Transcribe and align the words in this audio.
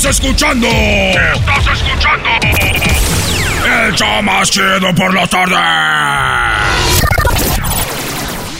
Estás 0.00 0.18
escuchando? 0.18 0.66
¿Qué 0.66 1.32
estás 1.34 1.66
escuchando? 1.78 2.28
El 3.84 3.94
show 3.94 4.22
más 4.22 4.50
chido 4.50 4.94
por 4.96 5.12
la 5.12 5.26
tarde. 5.26 5.54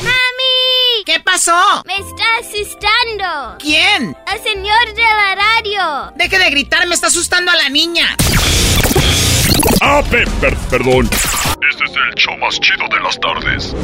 ¡Mami! 0.02 1.04
¿Qué 1.06 1.18
pasó? 1.20 1.82
Me 1.86 1.94
está 1.96 2.24
asustando. 2.40 3.56
¿Quién? 3.58 4.14
El 4.30 4.42
señor 4.42 4.94
de 4.94 5.02
la 5.02 5.34
radio. 5.34 6.12
Deje 6.16 6.38
de 6.38 6.50
gritar, 6.50 6.86
me 6.86 6.94
está 6.94 7.06
asustando 7.06 7.50
a 7.50 7.56
la 7.56 7.70
niña. 7.70 8.14
Ah, 9.80 10.02
pe- 10.10 10.26
per- 10.42 10.56
perdón. 10.68 11.08
Este 11.70 11.84
es 11.84 11.90
el 11.90 12.14
show 12.16 12.36
más 12.36 12.60
chido 12.60 12.86
de 12.88 13.00
las 13.02 13.18
tardes. 13.18 13.74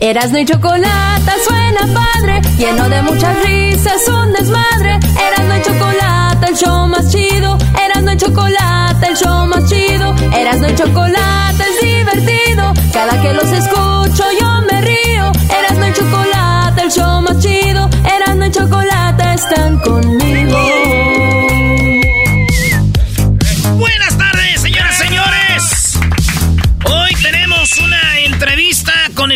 Erasno 0.00 0.38
y 0.38 0.44
chocolate 0.44 1.32
suena 1.44 1.80
padre, 1.92 2.40
lleno 2.56 2.88
de 2.88 3.02
muchas 3.02 3.36
risas, 3.42 4.06
un 4.06 4.32
desmadre. 4.32 4.92
Erasno 4.92 5.56
y 5.56 5.62
chocolate, 5.62 6.46
el 6.50 6.56
show 6.56 6.86
más 6.86 7.10
chido. 7.10 7.58
Erasno 7.84 8.12
y 8.12 8.16
chocolate, 8.16 9.06
el 9.08 9.16
show 9.16 9.46
más 9.46 9.68
chido. 9.68 10.14
Erasno 10.32 10.68
y 10.68 10.74
chocolate 10.76 11.64
es 11.64 11.80
divertido. 11.80 12.72
Cada 12.92 13.20
que 13.20 13.32
los 13.32 13.50
escucho 13.50 14.24
yo 14.40 14.60
me 14.70 14.80
río. 14.82 15.32
Erasno 15.58 15.88
y 15.88 15.92
chocolate, 15.92 16.82
el 16.82 16.90
show 16.92 17.20
más 17.20 17.38
chido. 17.40 17.90
Erasno 18.04 18.46
y 18.46 18.50
chocolate 18.52 19.34
están 19.34 19.80
conmigo. 19.80 20.37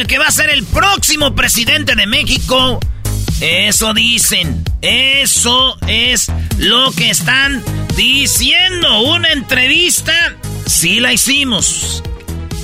El 0.03 0.09
que 0.09 0.19
va 0.19 0.27
a 0.27 0.33
ser 0.33 0.51
el 0.51 0.65
próximo 0.65 1.35
presidente 1.37 1.95
de 1.95 2.07
México. 2.09 2.81
Eso 3.41 3.95
dicen. 3.95 4.65
Eso 4.83 5.77
es 5.87 6.27
lo 6.59 6.91
que 6.91 7.09
están 7.11 7.63
diciendo. 7.97 9.03
Una 9.03 9.29
entrevista. 9.29 10.13
Sí 10.67 10.99
la 10.99 11.13
hicimos. 11.13 12.03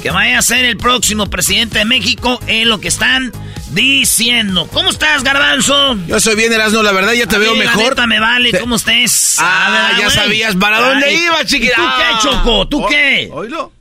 Que 0.03 0.11
vaya 0.11 0.41
a 0.41 0.43
ser 0.43 0.65
el 0.65 0.77
próximo 0.79 1.31
presidente 1.31 1.79
de 1.79 1.85
México 1.85 2.41
es 2.49 2.67
lo 2.67 2.81
que 2.81 2.89
están 2.89 3.33
diciendo. 3.71 4.69
¿Cómo 4.73 4.91
estás, 4.91 5.23
Garbanzo? 5.23 5.97
Yo 6.09 6.19
soy 6.19 6.35
bien, 6.35 6.53
Erasmo, 6.53 6.83
la 6.83 6.91
verdad 6.93 7.13
ya 7.13 7.27
te 7.27 7.37
A 7.37 7.39
veo 7.39 7.53
mí, 7.53 7.61
mejor. 7.61 8.07
me 8.09 8.19
vale, 8.19 8.59
¿cómo 8.59 8.77
estés? 8.77 9.37
Ah, 9.39 9.69
¿verdad, 9.93 10.01
ya 10.01 10.11
sabías 10.11 10.57
para 10.57 10.81
dónde 10.81 11.07
Ay, 11.07 11.23
iba, 11.25 11.45
chiquita. 11.45 11.73
¿y 11.73 11.77
¿Tú 11.77 11.83
qué, 11.99 12.29
Choco? 12.29 12.69
¿Tú 12.69 12.85
Oh, 12.85 12.89
qué? 12.89 13.29
Oílo. 13.33 13.73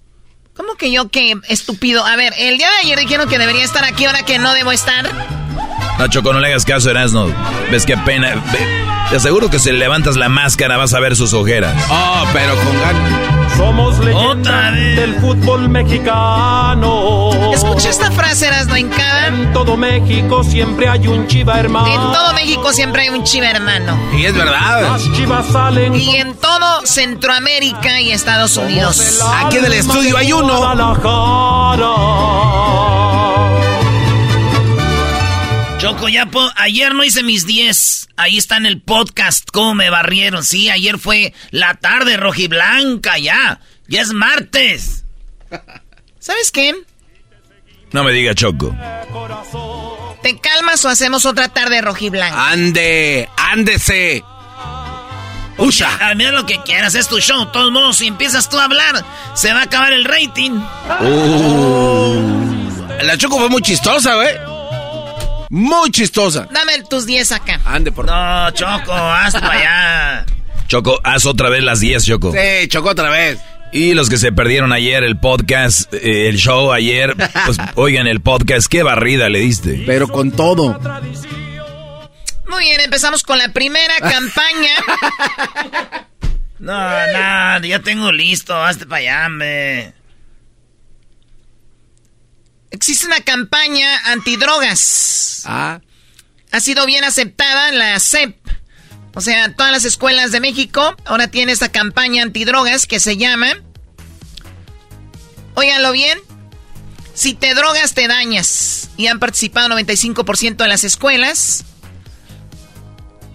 ¿Cómo 0.57 0.75
que 0.75 0.91
yo 0.91 1.09
qué 1.09 1.35
estúpido? 1.47 2.06
A 2.06 2.16
ver, 2.16 2.34
el 2.38 2.57
día 2.57 2.69
de 2.69 2.78
ayer 2.78 3.00
dijeron 3.00 3.29
que 3.29 3.38
debería 3.38 3.63
estar 3.63 3.84
aquí, 3.84 4.06
ahora 4.06 4.23
que 4.23 4.40
no 4.40 4.53
debo 4.53 4.72
estar. 4.72 5.09
No, 6.00 6.07
Choco, 6.07 6.34
no 6.34 6.40
le 6.40 6.47
hagas 6.47 6.66
caso, 6.66 6.90
Erasno. 6.90 7.31
¿Ves 7.72 7.85
qué 7.85 7.97
pena? 7.97 8.35
Ve- 8.51 8.85
Te 9.09 9.16
aseguro 9.17 9.50
que 9.50 9.59
si 9.59 9.72
levantas 9.72 10.16
la 10.17 10.29
máscara 10.29 10.78
vas 10.78 10.94
a 10.94 11.00
ver 11.00 11.16
sus 11.16 11.34
ojeras. 11.34 11.73
Oh, 11.90 12.25
pero 12.34 12.56
con 12.57 12.79
ganas. 12.81 13.37
Somos 13.57 13.97
vez. 14.00 14.16
del 14.95 15.16
fútbol 15.16 15.68
mexicano. 15.69 17.51
Escucha 17.51 17.90
esta 17.90 18.12
frase, 18.12 18.47
Erasno, 18.47 18.75
en 18.75 18.88
cada... 18.90 19.28
En 19.28 19.51
todo 19.51 19.75
México 19.75 20.44
siempre 20.44 20.88
hay 20.88 21.07
un 21.07 21.28
chiva 21.28 21.59
hermano. 21.59 21.88
En 21.88 22.13
todo 22.13 22.34
México 22.34 22.72
siempre 22.72 23.01
hay 23.03 23.09
un 23.09 23.23
chiva 23.23 23.50
hermano. 23.50 23.97
Y 24.13 24.25
es 24.25 24.35
verdad. 24.35 24.84
Las 24.84 25.12
chivas 25.13 25.46
salen. 25.47 25.96
Y 25.96 26.17
en 26.17 26.35
todo 26.35 26.85
Centroamérica 26.85 28.00
y 28.00 28.12
Estados 28.12 28.56
Unidos. 28.57 29.19
Aquí 29.44 29.57
en 29.57 29.66
el 29.66 29.73
estudio 29.73 30.17
hay 30.17 30.31
uno. 30.31 30.47
Choco, 35.97 36.09
ya 36.09 36.28
po- 36.28 36.52
ayer 36.58 36.94
no 36.94 37.03
hice 37.03 37.24
mis 37.24 37.47
10. 37.47 38.09
Ahí 38.18 38.38
está 38.38 38.58
en 38.58 38.68
el 38.68 38.80
podcast 38.81 39.50
cómo 39.52 39.74
me 39.74 39.90
barrieron. 39.90 40.44
Sí, 40.44 40.69
ayer 40.69 41.00
fue 41.00 41.34
la 41.50 41.74
tarde 41.74 42.18
rojiblanca 42.18 43.18
ya. 43.18 43.59
Ya 43.88 44.02
es 44.02 44.09
martes. 44.13 45.06
¿Sabes 46.19 46.52
qué? 46.52 46.75
No 47.94 48.03
me 48.03 48.12
diga 48.12 48.35
Choco. 48.35 48.75
¿Te 50.22 50.38
calmas 50.40 50.85
o 50.85 50.90
hacemos 50.90 51.25
otra 51.25 51.50
tarde 51.50 51.81
rojiblanca? 51.81 52.52
Ande, 52.52 53.28
ándese. 53.35 54.24
Usha. 55.58 55.96
Al 55.97 56.16
menos 56.16 56.34
lo 56.34 56.46
que 56.46 56.62
quieras, 56.62 56.94
es 56.94 57.08
tu 57.08 57.19
show. 57.19 57.46
De 57.46 57.52
todos 57.52 57.72
modos, 57.72 57.97
si 57.97 58.06
empiezas 58.06 58.47
tú 58.50 58.59
a 58.59 58.66
hablar, 58.66 59.03
se 59.34 59.52
va 59.52 59.62
a 59.62 59.64
acabar 59.64 59.94
el 59.94 60.06
rating. 60.06 60.52
Uh. 61.02 62.46
La 63.02 63.18
Choco 63.18 63.40
fue 63.40 63.50
muy 63.50 63.64
chistosa, 63.64 64.14
güey. 64.14 64.35
Muy 65.50 65.91
chistosa. 65.91 66.47
Dame 66.52 66.84
tus 66.90 67.06
10 67.06 67.31
acá. 67.31 67.59
Ande, 67.66 67.91
por 67.91 68.06
No, 68.06 68.52
Choco, 68.52 68.94
haz 68.94 69.34
para 69.34 69.52
allá. 69.52 70.25
Choco, 70.68 71.00
haz 71.03 71.25
otra 71.25 71.50
vez 71.50 71.63
las 71.63 71.80
10, 71.80 72.06
Choco. 72.06 72.34
Sí, 72.34 72.68
chocó 72.68 72.90
otra 72.90 73.09
vez. 73.09 73.40
Y 73.72 73.94
los 73.94 74.09
que 74.09 74.18
se 74.18 74.31
perdieron 74.31 74.72
ayer 74.74 75.03
el 75.03 75.19
podcast, 75.19 75.94
eh, 75.94 76.30
el 76.30 76.38
show 76.38 76.72
ayer, 76.72 77.16
pues 77.46 77.58
oigan 77.75 78.08
el 78.08 78.22
podcast, 78.22 78.68
qué 78.68 78.84
barrida 78.84 79.30
le 79.30 79.40
diste. 79.40 79.84
Pero 79.85 80.08
con 80.08 80.31
todo. 80.31 80.80
Muy 82.50 82.64
bien, 82.64 82.79
empezamos 82.81 83.24
con 83.24 83.38
la 83.38 83.50
primera 83.50 83.96
campaña. 84.00 84.72
No, 86.59 86.74
no, 86.79 87.66
ya 87.66 87.79
tengo 87.84 88.12
listo, 88.12 88.56
hazte 88.56 88.85
para 88.85 89.00
allá, 89.02 89.28
hombre. 89.28 89.94
Existe 92.72 93.05
una 93.05 93.22
campaña 93.22 93.97
antidrogas. 94.11 95.44
Ah. 95.45 95.81
Ha 96.51 96.59
sido 96.59 96.85
bien 96.85 97.03
aceptada 97.03 97.72
la 97.72 98.00
CEP. 98.00 98.35
O 99.13 99.22
sea, 99.22 99.53
todas 99.53 99.72
las 99.72 99.85
escuelas 99.85 100.31
de 100.31 100.39
México 100.39 100.95
ahora 101.05 101.28
tienen 101.28 101.50
esta 101.50 101.72
campaña 101.72 102.23
antidrogas 102.23 102.85
que 102.85 103.00
se 103.00 103.17
llama... 103.17 103.47
Óiganlo 105.55 105.91
bien. 105.91 106.19
Si 107.16 107.33
te 107.33 107.55
drogas, 107.55 107.95
te 107.95 108.07
dañas. 108.07 108.89
Y 108.95 109.07
han 109.07 109.17
participado 109.17 109.69
95% 109.69 110.57
de 110.57 110.67
las 110.67 110.84
escuelas. 110.84 111.66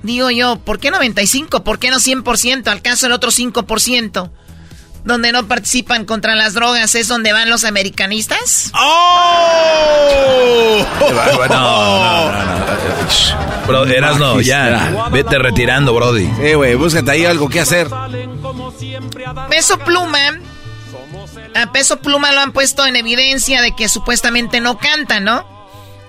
Digo 0.05 0.31
yo, 0.31 0.61
¿por 0.61 0.79
qué 0.79 0.91
95? 0.91 1.65
¿Por 1.65 1.79
qué 1.81 1.91
no 1.91 1.97
100%? 1.99 2.69
¿Al 2.69 2.83
caso 2.83 3.07
el 3.07 3.13
otro 3.13 3.31
5%? 3.31 4.31
Donde 5.05 5.33
no 5.33 5.49
participan 5.49 6.05
contra 6.05 6.37
las 6.37 6.55
drogas 6.55 6.95
es 6.95 7.09
donde 7.09 7.33
van 7.33 7.51
los 7.51 7.65
americanistas. 7.65 8.71
¡Oh! 8.75 10.87
No, 11.01 11.49
no, 11.49 11.49
no, 11.49 12.45
no. 12.45 12.53
Bro, 13.67 13.87
Erasno, 13.87 14.41
ya, 14.41 15.09
vete 15.11 15.39
retirando, 15.39 15.95
Brody. 15.95 16.31
Eh, 16.41 16.55
güey, 16.55 16.75
búscate 16.75 17.11
ahí 17.11 17.25
algo 17.25 17.49
que 17.49 17.61
hacer. 17.61 17.89
Peso 19.49 19.79
Pluma. 19.79 20.39
A 21.55 21.73
Peso 21.73 21.99
Pluma 21.99 22.33
lo 22.33 22.41
han 22.41 22.53
puesto 22.53 22.87
en 22.87 22.97
evidencia 22.97 23.61
de 23.61 23.75
que 23.75 23.89
supuestamente 23.89 24.61
no 24.61 24.79
canta, 24.79 25.21
¿no? 25.21 25.47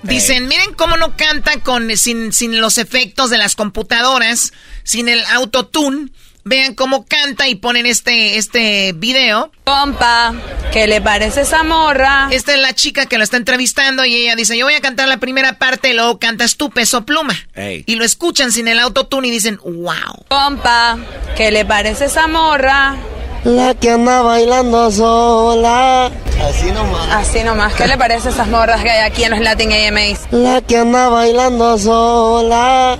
Dicen, 0.04 0.48
miren 0.48 0.74
cómo 0.74 0.98
no 0.98 1.16
canta 1.16 1.62
con, 1.62 1.96
sin, 1.96 2.34
sin 2.34 2.60
los 2.60 2.78
efectos 2.78 3.30
de 3.30 3.38
las 3.38 3.56
computadoras, 3.56 4.52
sin 4.84 5.08
el 5.08 5.24
autotune. 5.26 6.10
Vean 6.46 6.76
cómo 6.76 7.06
canta 7.06 7.48
y 7.48 7.56
ponen 7.56 7.86
este, 7.86 8.38
este 8.38 8.94
video. 8.94 9.52
Compa, 9.64 10.34
¿qué 10.74 10.88
le 10.88 11.00
parece 11.00 11.42
esa 11.42 11.64
morra? 11.64 12.28
Esta 12.32 12.54
es 12.54 12.60
la 12.60 12.74
chica 12.74 13.06
que 13.06 13.18
lo 13.18 13.24
está 13.24 13.38
entrevistando 13.38 14.04
y 14.04 14.16
ella 14.16 14.36
dice, 14.36 14.58
yo 14.58 14.66
voy 14.66 14.74
a 14.74 14.82
cantar 14.82 15.08
la 15.08 15.18
primera 15.18 15.58
parte 15.58 15.90
y 15.90 15.94
luego 15.94 16.20
cantas 16.20 16.58
tú, 16.58 16.70
peso 16.70 17.06
pluma. 17.06 17.34
Y 17.56 17.96
lo 17.96 18.04
escuchan 18.04 18.52
sin 18.52 18.68
el 18.68 18.80
autotune 18.80 19.30
y 19.30 19.32
dicen, 19.32 19.58
wow. 19.64 20.26
Compa, 20.28 20.98
¿qué 21.38 21.52
le 21.52 21.64
parece 21.64 22.06
esa 22.06 22.28
morra? 22.28 22.98
La 23.46 23.74
que 23.74 23.90
anda 23.92 24.22
bailando 24.22 24.90
sola. 24.92 26.12
Así 26.42 26.72
nomás. 26.72 27.08
Así 27.12 27.44
nomás. 27.44 27.74
¿Qué 27.74 27.88
le 27.88 27.98
parece 27.98 28.30
esas 28.30 28.48
morras 28.48 28.82
que 28.82 28.90
hay 28.90 29.02
aquí 29.10 29.24
en 29.24 29.32
los 29.32 29.40
Latin 29.40 29.72
AMAs? 29.72 30.28
La 30.32 30.62
que 30.62 30.78
anda 30.78 31.10
bailando 31.10 31.78
sola. 31.78 32.98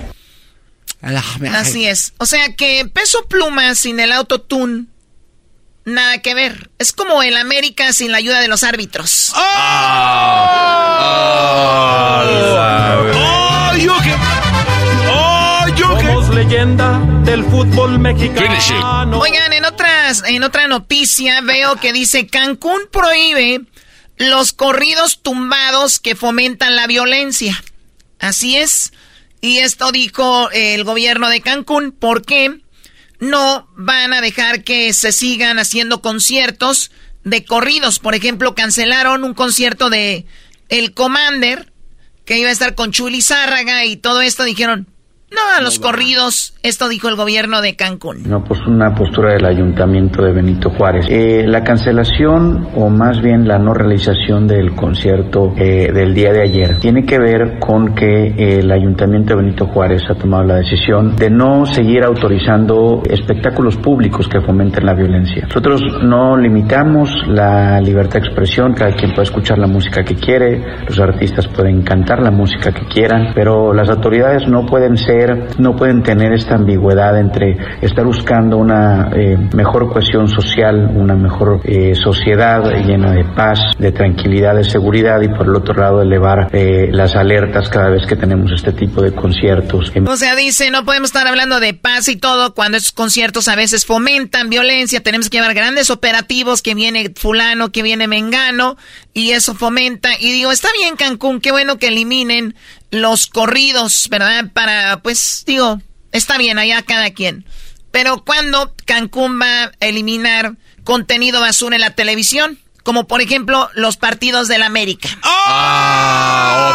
Así 1.54 1.86
es. 1.86 2.14
O 2.18 2.26
sea 2.26 2.54
que 2.54 2.88
peso 2.92 3.26
pluma 3.28 3.74
sin 3.74 4.00
el 4.00 4.12
autotune, 4.12 4.86
nada 5.84 6.18
que 6.22 6.34
ver. 6.34 6.70
Es 6.78 6.92
como 6.92 7.22
el 7.22 7.36
América 7.36 7.92
sin 7.92 8.10
la 8.10 8.18
ayuda 8.18 8.40
de 8.40 8.48
los 8.48 8.62
árbitros. 8.62 9.32
¡Oh! 9.34 9.40
¡Oh! 15.10 15.44
Somos 15.76 16.28
leyenda 16.34 17.00
del 17.24 17.44
fútbol 17.44 17.98
mexicano. 17.98 19.18
Oigan, 19.18 19.52
en 19.52 19.64
otras, 19.64 20.22
en 20.26 20.42
otra 20.42 20.68
noticia 20.68 21.40
veo 21.40 21.76
que 21.76 21.92
dice 21.92 22.26
Cancún 22.26 22.80
prohíbe 22.90 23.62
los 24.16 24.52
corridos 24.52 25.20
tumbados 25.22 25.98
que 25.98 26.14
fomentan 26.14 26.76
la 26.76 26.86
violencia. 26.86 27.62
Así 28.20 28.56
es. 28.56 28.92
Y 29.44 29.58
esto 29.58 29.92
dijo 29.92 30.48
el 30.52 30.84
gobierno 30.84 31.28
de 31.28 31.42
Cancún 31.42 31.92
porque 31.92 32.62
no 33.20 33.68
van 33.76 34.14
a 34.14 34.22
dejar 34.22 34.64
que 34.64 34.94
se 34.94 35.12
sigan 35.12 35.58
haciendo 35.58 36.00
conciertos 36.00 36.90
de 37.24 37.44
corridos. 37.44 37.98
Por 37.98 38.14
ejemplo, 38.14 38.54
cancelaron 38.54 39.22
un 39.22 39.34
concierto 39.34 39.90
de 39.90 40.24
El 40.70 40.94
Commander 40.94 41.70
que 42.24 42.38
iba 42.38 42.48
a 42.48 42.52
estar 42.52 42.74
con 42.74 42.90
Chuli 42.90 43.20
Zárraga 43.20 43.84
y 43.84 43.98
todo 43.98 44.22
esto 44.22 44.44
dijeron, 44.44 44.88
no, 45.34 45.58
a 45.58 45.60
los 45.60 45.78
corridos, 45.78 46.54
esto 46.62 46.88
dijo 46.88 47.08
el 47.08 47.16
gobierno 47.16 47.60
de 47.60 47.76
Cancún. 47.76 48.22
No, 48.28 48.44
pues 48.44 48.60
una 48.66 48.94
postura 48.94 49.32
del 49.32 49.44
ayuntamiento 49.44 50.22
de 50.22 50.32
Benito 50.32 50.70
Juárez. 50.70 51.06
Eh, 51.08 51.44
la 51.46 51.62
cancelación 51.62 52.68
o 52.76 52.88
más 52.88 53.20
bien 53.20 53.46
la 53.46 53.58
no 53.58 53.74
realización 53.74 54.46
del 54.46 54.74
concierto 54.74 55.52
eh, 55.56 55.90
del 55.92 56.14
día 56.14 56.32
de 56.32 56.42
ayer 56.42 56.78
tiene 56.78 57.04
que 57.04 57.18
ver 57.18 57.58
con 57.58 57.94
que 57.94 58.26
eh, 58.26 58.58
el 58.60 58.70
ayuntamiento 58.70 59.34
de 59.34 59.42
Benito 59.42 59.66
Juárez 59.66 60.02
ha 60.08 60.14
tomado 60.14 60.44
la 60.44 60.56
decisión 60.56 61.16
de 61.16 61.30
no 61.30 61.66
seguir 61.66 62.04
autorizando 62.04 63.02
espectáculos 63.08 63.76
públicos 63.76 64.28
que 64.28 64.40
fomenten 64.40 64.86
la 64.86 64.94
violencia. 64.94 65.44
Nosotros 65.46 65.82
no 66.02 66.36
limitamos 66.36 67.10
la 67.26 67.80
libertad 67.80 68.20
de 68.20 68.26
expresión, 68.26 68.74
cada 68.74 68.92
quien 68.92 69.10
puede 69.10 69.24
escuchar 69.24 69.58
la 69.58 69.66
música 69.66 70.04
que 70.04 70.14
quiere, 70.14 70.62
los 70.86 70.98
artistas 70.98 71.48
pueden 71.48 71.82
cantar 71.82 72.22
la 72.22 72.30
música 72.30 72.72
que 72.72 72.86
quieran, 72.86 73.32
pero 73.34 73.72
las 73.72 73.88
autoridades 73.88 74.46
no 74.48 74.64
pueden 74.64 74.96
ser 74.96 75.23
no 75.58 75.76
pueden 75.76 76.02
tener 76.02 76.32
esta 76.32 76.54
ambigüedad 76.54 77.18
entre 77.18 77.56
estar 77.80 78.04
buscando 78.04 78.56
una 78.56 79.10
eh, 79.14 79.36
mejor 79.54 79.92
cohesión 79.92 80.28
social, 80.28 80.90
una 80.94 81.14
mejor 81.14 81.60
eh, 81.64 81.94
sociedad 81.94 82.62
llena 82.84 83.12
de 83.12 83.24
paz, 83.24 83.58
de 83.78 83.92
tranquilidad, 83.92 84.54
de 84.54 84.64
seguridad 84.64 85.20
y 85.22 85.28
por 85.28 85.46
el 85.46 85.54
otro 85.54 85.74
lado 85.74 86.02
elevar 86.02 86.48
eh, 86.52 86.88
las 86.90 87.14
alertas 87.16 87.68
cada 87.68 87.90
vez 87.90 88.06
que 88.06 88.16
tenemos 88.16 88.52
este 88.52 88.72
tipo 88.72 89.02
de 89.02 89.12
conciertos. 89.12 89.92
O 90.06 90.16
sea, 90.16 90.34
dice, 90.36 90.70
no 90.70 90.84
podemos 90.84 91.10
estar 91.10 91.26
hablando 91.26 91.60
de 91.60 91.74
paz 91.74 92.08
y 92.08 92.16
todo 92.16 92.54
cuando 92.54 92.78
estos 92.78 92.92
conciertos 92.92 93.48
a 93.48 93.56
veces 93.56 93.86
fomentan 93.86 94.50
violencia, 94.50 95.00
tenemos 95.00 95.30
que 95.30 95.38
llevar 95.38 95.54
grandes 95.54 95.90
operativos, 95.90 96.62
que 96.62 96.74
viene 96.74 97.12
fulano, 97.14 97.70
que 97.70 97.82
viene 97.82 98.08
mengano, 98.08 98.76
y 99.12 99.30
eso 99.30 99.54
fomenta. 99.54 100.10
Y 100.18 100.32
digo, 100.32 100.50
está 100.50 100.68
bien 100.78 100.96
Cancún, 100.96 101.40
qué 101.40 101.52
bueno 101.52 101.78
que 101.78 101.88
eliminen 101.88 102.54
los 102.94 103.26
corridos, 103.26 104.08
¿verdad? 104.10 104.46
Para, 104.52 105.00
pues, 105.02 105.44
digo, 105.46 105.80
está 106.12 106.38
bien, 106.38 106.58
allá 106.58 106.82
cada 106.82 107.10
quien. 107.10 107.44
Pero 107.90 108.24
cuando 108.24 108.74
Cancún 108.86 109.40
va 109.40 109.64
a 109.64 109.70
eliminar 109.80 110.54
contenido 110.84 111.40
basura 111.40 111.76
en 111.76 111.82
la 111.82 111.90
televisión, 111.90 112.58
como 112.82 113.06
por 113.06 113.20
ejemplo 113.20 113.70
los 113.74 113.96
partidos 113.96 114.46
del 114.48 114.62
América. 114.62 115.08
¡Ah! 115.22 116.72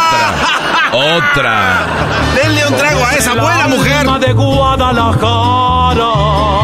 Otra. 0.92 1.18
Otra. 1.18 1.88
Denle 2.36 2.68
un 2.68 2.76
trago 2.76 3.06
a 3.06 3.14
esa 3.14 3.34
buena 3.36 3.68
mujer. 3.68 4.08
De 4.20 4.34
Guadalajara. 4.34 6.10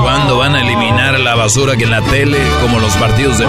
¿Cuándo 0.02 0.38
van 0.38 0.56
a 0.56 0.62
eliminar 0.62 1.20
la 1.20 1.36
basura 1.36 1.76
que 1.78 1.84
en 1.84 1.92
la 1.92 2.02
tele, 2.02 2.42
como 2.62 2.80
los 2.80 2.94
partidos 2.96 3.38
de... 3.38 3.46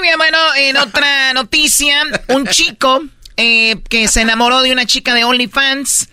Muy 0.00 0.08
bien, 0.08 0.16
bueno, 0.16 0.38
en 0.56 0.78
otra 0.78 1.34
noticia, 1.34 2.04
un 2.28 2.46
chico 2.46 3.04
eh, 3.36 3.82
que 3.90 4.08
se 4.08 4.22
enamoró 4.22 4.62
de 4.62 4.72
una 4.72 4.86
chica 4.86 5.12
de 5.12 5.24
OnlyFans. 5.24 6.08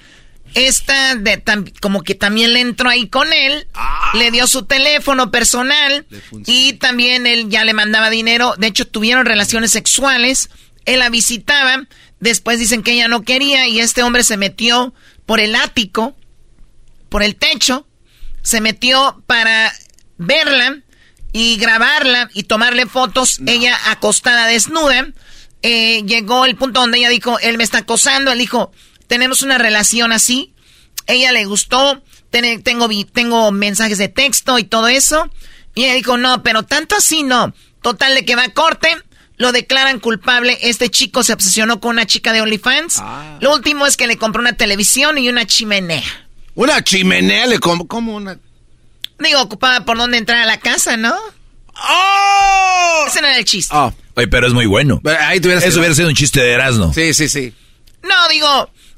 Esta 0.55 1.15
de, 1.15 1.41
como 1.79 2.03
que 2.03 2.13
también 2.13 2.51
le 2.51 2.59
entró 2.59 2.89
ahí 2.89 3.07
con 3.07 3.31
él, 3.31 3.65
le 4.13 4.29
dio 4.31 4.45
su 4.45 4.65
teléfono 4.65 5.31
personal 5.31 6.05
y 6.45 6.73
también 6.73 7.25
él 7.27 7.47
ya 7.47 7.63
le 7.63 7.73
mandaba 7.73 8.09
dinero. 8.09 8.55
De 8.57 8.67
hecho, 8.67 8.85
tuvieron 8.85 9.25
relaciones 9.25 9.71
sexuales. 9.71 10.49
Él 10.83 10.99
la 10.99 11.07
visitaba. 11.09 11.87
Después 12.19 12.59
dicen 12.59 12.83
que 12.83 12.91
ella 12.91 13.07
no 13.07 13.21
quería 13.21 13.69
y 13.69 13.79
este 13.79 14.03
hombre 14.03 14.25
se 14.25 14.35
metió 14.35 14.93
por 15.25 15.39
el 15.39 15.55
ático, 15.55 16.13
por 17.07 17.23
el 17.23 17.37
techo, 17.37 17.87
se 18.41 18.59
metió 18.59 19.23
para 19.27 19.71
verla 20.17 20.81
y 21.37 21.57
grabarla 21.57 22.31
y 22.33 22.43
tomarle 22.43 22.87
fotos, 22.87 23.39
ella 23.45 23.77
acostada 23.91 24.47
desnuda. 24.47 25.07
Eh, 25.61 26.01
llegó 26.03 26.45
el 26.45 26.55
punto 26.55 26.79
donde 26.79 26.97
ella 26.97 27.09
dijo, 27.09 27.37
él 27.39 27.59
me 27.59 27.63
está 27.63 27.79
acosando, 27.79 28.31
él 28.31 28.39
dijo, 28.39 28.71
tenemos 29.05 29.43
una 29.43 29.59
relación 29.59 30.11
así, 30.11 30.55
ella 31.05 31.31
le 31.31 31.45
gustó, 31.45 32.01
tengo, 32.31 32.89
tengo 33.13 33.51
mensajes 33.51 33.99
de 33.99 34.07
texto 34.07 34.57
y 34.57 34.63
todo 34.63 34.87
eso, 34.87 35.29
y 35.75 35.83
ella 35.83 35.93
dijo, 35.93 36.17
no, 36.17 36.41
pero 36.41 36.63
tanto 36.63 36.95
así 36.95 37.21
no, 37.21 37.53
total 37.83 38.15
de 38.15 38.25
que 38.25 38.35
va 38.35 38.45
a 38.45 38.53
corte, 38.53 38.89
lo 39.35 39.51
declaran 39.51 39.99
culpable, 39.99 40.57
este 40.61 40.89
chico 40.89 41.21
se 41.21 41.33
obsesionó 41.33 41.79
con 41.79 41.91
una 41.91 42.07
chica 42.07 42.33
de 42.33 42.41
OnlyFans, 42.41 42.97
ah. 42.99 43.37
lo 43.41 43.53
último 43.53 43.85
es 43.85 43.95
que 43.95 44.07
le 44.07 44.17
compró 44.17 44.41
una 44.41 44.53
televisión 44.53 45.19
y 45.19 45.29
una 45.29 45.45
chimenea. 45.45 46.03
¿Una 46.55 46.83
chimenea 46.83 47.45
le 47.45 47.59
compró? 47.59 47.85
¿Cómo 47.85 48.15
una...? 48.15 48.39
Digo, 49.19 49.41
ocupaba 49.41 49.85
por 49.85 49.97
dónde 49.97 50.17
entrar 50.17 50.39
a 50.39 50.45
la 50.45 50.59
casa, 50.59 50.97
¿no? 50.97 51.15
¡Oh! 51.73 53.05
Ese 53.07 53.21
no 53.21 53.27
era 53.27 53.37
el 53.37 53.45
chiste. 53.45 53.75
Oh. 53.75 53.93
Oye, 54.15 54.27
pero 54.27 54.47
es 54.47 54.53
muy 54.53 54.65
bueno. 54.65 54.99
Eso 55.03 55.79
hubiera 55.79 55.93
sido 55.93 56.07
un 56.07 56.15
chiste 56.15 56.41
de 56.41 56.51
Erasmo. 56.51 56.93
Sí, 56.93 57.13
sí, 57.13 57.29
sí. 57.29 57.53
No, 58.01 58.27
digo, 58.29 58.47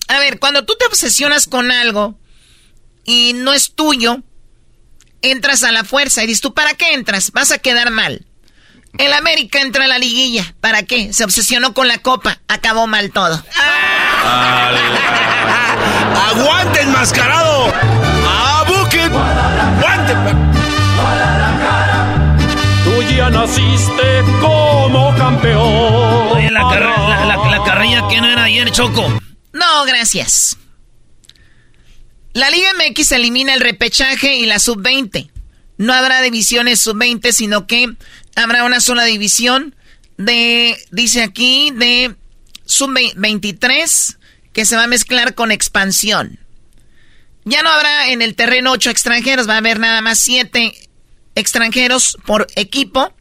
a 0.07 0.19
ver, 0.19 0.39
cuando 0.39 0.65
tú 0.65 0.75
te 0.79 0.85
obsesionas 0.85 1.47
con 1.47 1.71
algo 1.71 2.17
y 3.03 3.33
no 3.35 3.53
es 3.53 3.73
tuyo, 3.75 4.19
entras 5.21 5.63
a 5.63 5.71
la 5.71 5.83
fuerza 5.83 6.23
y 6.23 6.27
dices, 6.27 6.41
¿tú 6.41 6.53
para 6.53 6.73
qué 6.73 6.93
entras? 6.93 7.31
Vas 7.31 7.51
a 7.51 7.57
quedar 7.57 7.91
mal. 7.91 8.25
El 8.97 9.13
América 9.13 9.59
entra 9.61 9.85
a 9.85 9.87
la 9.87 9.99
liguilla. 9.99 10.55
¿Para 10.61 10.83
qué? 10.83 11.13
Se 11.13 11.23
obsesionó 11.23 11.73
con 11.73 11.87
la 11.87 11.99
copa. 11.99 12.39
Acabó 12.47 12.87
mal 12.87 13.11
todo. 13.11 13.43
¡Aguante, 16.15 16.81
enmascarado! 16.81 17.73
¡A 17.73 17.98
ya 23.31 23.39
naciste 23.41 24.23
como 24.39 25.15
campeón. 25.15 26.31
Oye, 26.31 26.51
la, 26.51 26.61
la, 26.61 27.63
carrilla 27.65 28.07
que 28.07 28.21
no 28.21 28.27
era 28.27 28.43
ayer, 28.45 28.71
Choco. 28.71 29.07
No, 29.53 29.85
gracias. 29.85 30.57
La 32.33 32.49
Liga 32.49 32.69
MX 32.75 33.11
elimina 33.13 33.53
el 33.53 33.61
repechaje 33.61 34.35
y 34.35 34.45
la 34.45 34.59
sub-20. 34.59 35.29
No 35.77 35.93
habrá 35.93 36.21
divisiones 36.21 36.79
sub-20, 36.79 37.31
sino 37.31 37.67
que 37.67 37.95
habrá 38.35 38.63
una 38.63 38.79
sola 38.79 39.03
división 39.05 39.75
de, 40.17 40.77
dice 40.91 41.23
aquí, 41.23 41.71
de 41.75 42.15
sub-23 42.65 44.17
que 44.53 44.65
se 44.65 44.75
va 44.75 44.83
a 44.83 44.87
mezclar 44.87 45.35
con 45.35 45.51
expansión. 45.51 46.39
Ya 47.45 47.63
no 47.63 47.69
habrá 47.69 48.09
en 48.09 48.21
el 48.21 48.35
terreno 48.35 48.71
ocho 48.71 48.89
extranjeros, 48.89 49.47
va 49.49 49.55
a 49.55 49.57
haber 49.57 49.79
nada 49.79 50.01
más 50.01 50.19
siete 50.19 50.73
extranjeros 51.35 52.17
por 52.25 52.47
equipo. 52.55 53.13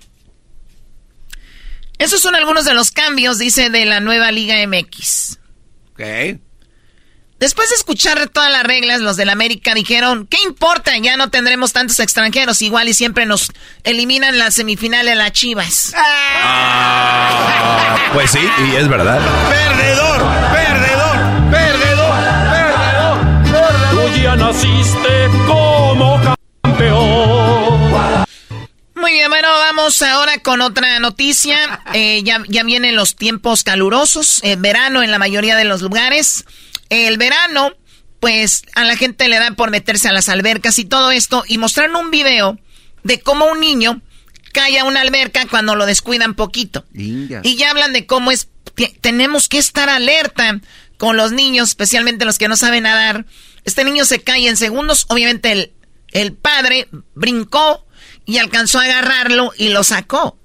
Esos 1.98 2.20
son 2.20 2.34
algunos 2.34 2.64
de 2.64 2.74
los 2.74 2.90
cambios, 2.90 3.38
dice, 3.38 3.70
de 3.70 3.84
la 3.84 4.00
nueva 4.00 4.30
Liga 4.30 4.56
MX. 4.66 5.38
Ok. 5.92 6.38
Después 7.40 7.70
de 7.70 7.76
escuchar 7.76 8.28
todas 8.28 8.50
las 8.50 8.64
reglas, 8.64 9.00
los 9.00 9.16
del 9.16 9.30
América 9.30 9.72
dijeron, 9.72 10.26
¿qué 10.26 10.38
importa? 10.44 10.98
Ya 10.98 11.16
no 11.16 11.30
tendremos 11.30 11.72
tantos 11.72 12.00
extranjeros, 12.00 12.60
igual 12.62 12.88
y 12.88 12.94
siempre 12.94 13.26
nos 13.26 13.52
eliminan 13.84 14.38
la 14.38 14.50
semifinal 14.50 15.06
de 15.06 15.14
las 15.14 15.30
Chivas. 15.32 15.92
Ah, 15.96 17.96
pues 18.12 18.32
sí, 18.32 18.40
y 18.40 18.74
es 18.74 18.88
verdad. 18.88 19.20
Perdedor, 19.48 20.26
perdedor, 20.52 21.16
perdedor, 21.50 22.10
perdedor, 22.50 23.20
perdedor. 23.50 23.88
Tú 23.90 24.00
como 25.46 26.20
campeón. 26.62 27.17
Muy 29.08 29.14
bien, 29.14 29.30
bueno, 29.30 29.48
vamos 29.48 30.02
ahora 30.02 30.38
con 30.40 30.60
otra 30.60 30.98
noticia. 31.00 31.56
Eh, 31.94 32.22
ya, 32.22 32.42
ya 32.48 32.64
vienen 32.64 32.94
los 32.94 33.16
tiempos 33.16 33.64
calurosos, 33.64 34.40
el 34.42 34.58
verano 34.58 35.02
en 35.02 35.10
la 35.10 35.18
mayoría 35.18 35.56
de 35.56 35.64
los 35.64 35.80
lugares. 35.80 36.44
El 36.90 37.16
verano, 37.16 37.72
pues 38.20 38.64
a 38.74 38.84
la 38.84 38.94
gente 38.94 39.26
le 39.28 39.38
da 39.38 39.52
por 39.52 39.70
meterse 39.70 40.08
a 40.08 40.12
las 40.12 40.28
albercas 40.28 40.78
y 40.78 40.84
todo 40.84 41.10
esto. 41.10 41.44
Y 41.48 41.56
mostraron 41.56 41.96
un 41.96 42.10
video 42.10 42.58
de 43.04 43.20
cómo 43.20 43.46
un 43.46 43.60
niño 43.60 44.02
cae 44.52 44.78
a 44.78 44.84
una 44.84 45.00
alberca 45.00 45.46
cuando 45.48 45.74
lo 45.74 45.86
descuidan 45.86 46.34
poquito. 46.34 46.84
Y 46.92 47.56
ya 47.56 47.70
hablan 47.70 47.94
de 47.94 48.04
cómo 48.04 48.30
es, 48.30 48.48
tenemos 49.00 49.48
que 49.48 49.56
estar 49.56 49.88
alerta 49.88 50.60
con 50.98 51.16
los 51.16 51.32
niños, 51.32 51.70
especialmente 51.70 52.26
los 52.26 52.38
que 52.38 52.48
no 52.48 52.56
saben 52.56 52.82
nadar. 52.82 53.24
Este 53.64 53.82
niño 53.82 54.04
se 54.04 54.20
cae 54.20 54.46
en 54.46 54.58
segundos, 54.58 55.06
obviamente 55.08 55.52
el, 55.52 55.72
el 56.12 56.34
padre 56.34 56.88
brincó 57.14 57.87
y 58.28 58.36
alcanzó 58.36 58.78
a 58.78 58.84
agarrarlo 58.84 59.52
y 59.56 59.70
lo 59.70 59.82
sacó. 59.82 60.36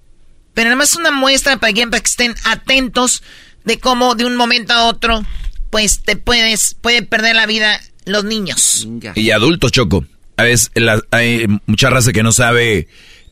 Pero 0.54 0.70
además 0.70 0.92
es 0.92 0.96
una 0.96 1.12
muestra 1.12 1.58
para 1.58 1.74
que, 1.74 1.86
estén 2.04 2.34
atentos 2.46 3.22
de 3.66 3.78
cómo 3.78 4.16
de 4.16 4.26
un 4.26 4.38
momento 4.38 4.74
a 4.74 4.86
otro, 4.86 5.22
pues 5.70 6.02
te 6.02 6.16
puedes, 6.16 6.76
puede 6.80 7.02
perder 7.04 7.36
la 7.36 7.46
vida 7.46 7.82
los 8.06 8.24
niños. 8.24 8.88
Y 9.16 9.32
adultos, 9.32 9.74
Choco. 9.74 10.06
A 10.38 10.44
veces 10.44 10.72
hay 11.12 11.46
mucha 11.66 11.90
raza 11.90 12.14
que 12.14 12.24
no 12.24 12.32
sabe 12.32 12.88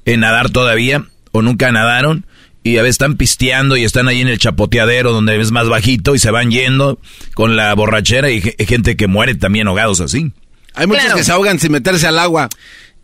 eh, 0.06 0.18
nadar 0.18 0.50
todavía 0.50 1.08
o 1.32 1.42
nunca 1.42 1.72
nadaron 1.72 2.26
y 2.62 2.78
a 2.78 2.82
veces 2.82 2.96
están 2.96 3.16
pisteando 3.16 3.78
y 3.78 3.86
están 3.86 4.10
ahí 4.10 4.20
en 4.20 4.28
el 4.28 4.38
chapoteadero 4.38 5.14
donde 5.14 5.40
es 5.40 5.52
más 5.52 5.70
bajito 5.70 6.14
y 6.14 6.20
se 6.20 6.30
van 6.30 6.52
yendo 6.52 7.00
con 7.36 7.56
la 7.56 7.74
borrachera 7.74 8.30
y 8.30 8.44
hay 8.60 8.66
gente 8.66 8.98
que 8.98 9.08
muere 9.08 9.34
también 9.34 9.68
ahogados 9.68 10.02
así. 10.02 10.34
Hay 10.74 10.88
muchos 10.88 11.14
que 11.14 11.24
se 11.24 11.32
ahogan 11.32 11.60
sin 11.60 11.72
meterse 11.72 12.08
al 12.08 12.20
agua. 12.20 12.50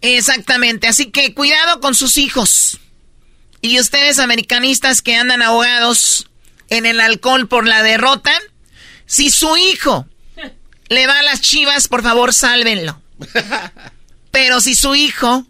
Exactamente, 0.01 0.87
así 0.87 1.11
que 1.11 1.33
cuidado 1.33 1.79
con 1.79 1.95
sus 1.95 2.17
hijos. 2.17 2.79
Y 3.61 3.79
ustedes 3.79 4.19
americanistas 4.19 5.01
que 5.01 5.15
andan 5.15 5.41
ahogados 5.41 6.29
en 6.69 6.85
el 6.85 6.99
alcohol 6.99 7.47
por 7.47 7.65
la 7.67 7.81
derrota, 7.81 8.31
si 9.05 9.29
su 9.29 9.57
hijo 9.57 10.05
le 10.89 11.07
va 11.07 11.19
a 11.19 11.23
las 11.23 11.41
chivas, 11.41 11.87
por 11.87 12.03
favor, 12.03 12.33
sálvenlo. 12.33 13.01
Pero 14.31 14.61
si 14.61 14.75
su 14.75 14.93
hijo, 14.95 15.45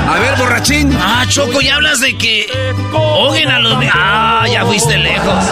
a 0.09 0.19
ver, 0.19 0.38
borrachín. 0.38 0.95
Ah, 1.00 1.25
Choco, 1.27 1.59
ya 1.61 1.75
hablas 1.75 2.00
de 2.00 2.17
que 2.17 2.47
Ojen 2.93 3.50
a 3.50 3.59
los... 3.59 3.77
Ah, 3.93 4.47
ya 4.50 4.65
fuiste 4.65 4.97
lejos. 4.97 5.43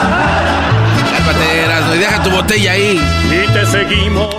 Pateras, 1.29 1.86
no 1.86 1.91
deja 1.91 2.24
tu 2.24 2.31
botella 2.31 2.71
ahí. 2.71 3.00
Y 3.25 3.53
te 3.53 3.63
seguimos. 3.67 4.36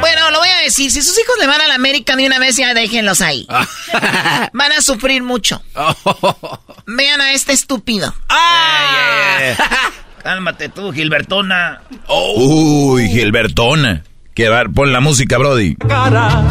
Bueno, 0.00 0.30
lo 0.30 0.38
voy 0.38 0.48
a 0.48 0.62
decir. 0.62 0.90
Si 0.90 1.02
sus 1.02 1.18
hijos 1.18 1.36
le 1.38 1.46
van 1.46 1.60
a 1.60 1.68
la 1.68 1.74
América 1.74 2.16
de 2.16 2.24
una 2.24 2.38
vez, 2.38 2.56
ya 2.56 2.72
déjenlos 2.72 3.20
ahí. 3.20 3.46
van 4.54 4.72
a 4.72 4.80
sufrir 4.80 5.22
mucho. 5.22 5.60
Vean 6.86 7.20
a 7.20 7.32
este 7.32 7.52
estúpido. 7.52 8.14
Cálmate 10.22 10.70
tú, 10.70 10.92
Gilbertona. 10.92 11.82
Uy, 12.08 13.10
Gilbertona. 13.10 14.02
Que 14.32 14.48
va, 14.48 14.64
pon 14.64 14.94
la 14.94 15.00
música, 15.00 15.36
Brody. 15.36 15.76
Cara, 15.76 16.42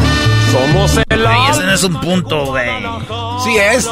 somos 0.52 0.98
el 1.08 1.26
ese 1.50 1.64
no 1.64 1.72
es 1.72 1.82
un 1.82 2.00
punto, 2.00 2.46
güey. 2.46 2.70
Sí 3.42 3.56
es. 3.56 3.88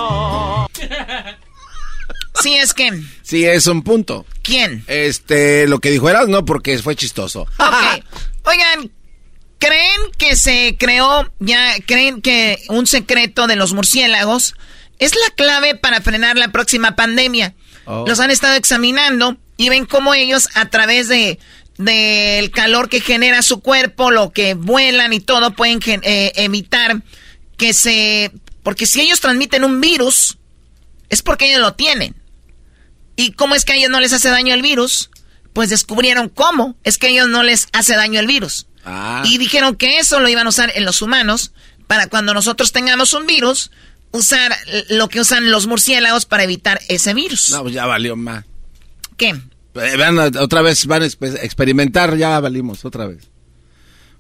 Sí 2.43 2.55
es 2.55 2.75
que. 2.75 2.91
Sí 3.23 3.45
es 3.45 3.67
un 3.67 3.83
punto. 3.83 4.27
¿Quién? 4.43 4.85
Este, 4.87 5.67
lo 5.67 5.79
que 5.81 5.91
dijo 5.91 6.09
eras 6.09 6.29
no 6.29 6.45
porque 6.45 6.79
fue 6.79 6.97
chistoso. 6.97 7.43
Ok. 7.59 8.05
Oigan, 8.45 8.91
¿creen 9.59 10.01
que 10.17 10.37
se 10.37 10.77
creó, 10.79 11.31
ya, 11.39 11.75
creen 11.87 12.23
que 12.23 12.59
un 12.69 12.87
secreto 12.87 13.47
de 13.47 13.57
los 13.57 13.73
murciélagos 13.73 14.55
es 14.99 15.15
la 15.15 15.35
clave 15.35 15.75
para 15.75 16.01
frenar 16.01 16.37
la 16.37 16.49
próxima 16.49 16.97
pandemia? 16.97 17.55
Oh. 17.85 18.05
Los 18.07 18.21
han 18.21 18.31
estado 18.31 18.55
examinando 18.55 19.37
y 19.57 19.69
ven 19.69 19.85
cómo 19.85 20.15
ellos 20.15 20.49
a 20.55 20.71
través 20.71 21.09
de 21.09 21.39
del 21.79 22.51
calor 22.51 22.89
que 22.89 23.01
genera 23.01 23.41
su 23.43 23.61
cuerpo, 23.61 24.11
lo 24.11 24.33
que 24.33 24.55
vuelan 24.55 25.13
y 25.13 25.21
todo, 25.21 25.53
pueden 25.53 25.81
eh, 26.03 26.33
evitar 26.35 27.03
que 27.57 27.73
se... 27.73 28.33
Porque 28.65 28.85
si 28.85 29.01
ellos 29.01 29.21
transmiten 29.21 29.65
un 29.65 29.81
virus, 29.81 30.39
es 31.09 31.23
porque 31.23 31.49
ellos 31.49 31.61
lo 31.61 31.75
tienen. 31.75 32.15
¿Y 33.19 33.33
cómo 33.33 33.57
es 33.57 33.65
que 33.65 33.73
a 33.73 33.75
ellos 33.75 33.91
no 33.91 33.99
les 33.99 34.13
hace 34.13 34.31
daño 34.31 34.55
el 34.55 34.63
virus? 34.63 35.11
Pues 35.53 35.71
descubrieron 35.71 36.29
cómo 36.29 36.77
es 36.85 36.99
que 36.99 37.09
a 37.09 37.11
ellos 37.11 37.29
no 37.29 37.43
les 37.43 37.67
hace 37.73 37.97
daño 37.97 38.21
el 38.21 38.29
virus. 38.29 38.69
Ah. 38.85 39.25
Y 39.27 39.39
dijeron 39.39 39.75
que 39.75 39.99
eso 39.99 40.21
lo 40.21 40.29
iban 40.29 40.47
a 40.47 40.51
usar 40.51 40.71
en 40.77 40.85
los 40.85 41.03
humanos 41.03 41.53
para 41.89 42.07
cuando 42.07 42.33
nosotros 42.33 42.71
tengamos 42.71 43.15
un 43.15 43.27
virus, 43.27 43.73
usar 44.13 44.55
lo 44.89 45.09
que 45.09 45.19
usan 45.19 45.51
los 45.51 45.67
murciélagos 45.67 46.27
para 46.27 46.45
evitar 46.45 46.81
ese 46.89 47.13
virus. 47.13 47.51
No, 47.51 47.63
pues 47.63 47.75
ya 47.75 47.87
valió 47.87 48.15
más. 48.15 48.45
¿Qué? 49.17 49.31
Eh, 49.75 50.31
otra 50.39 50.63
vez 50.63 50.87
van 50.87 51.03
a 51.03 51.07
experimentar, 51.07 52.17
ya 52.17 52.39
valimos, 52.39 52.85
otra 52.85 53.09
vez. 53.09 53.29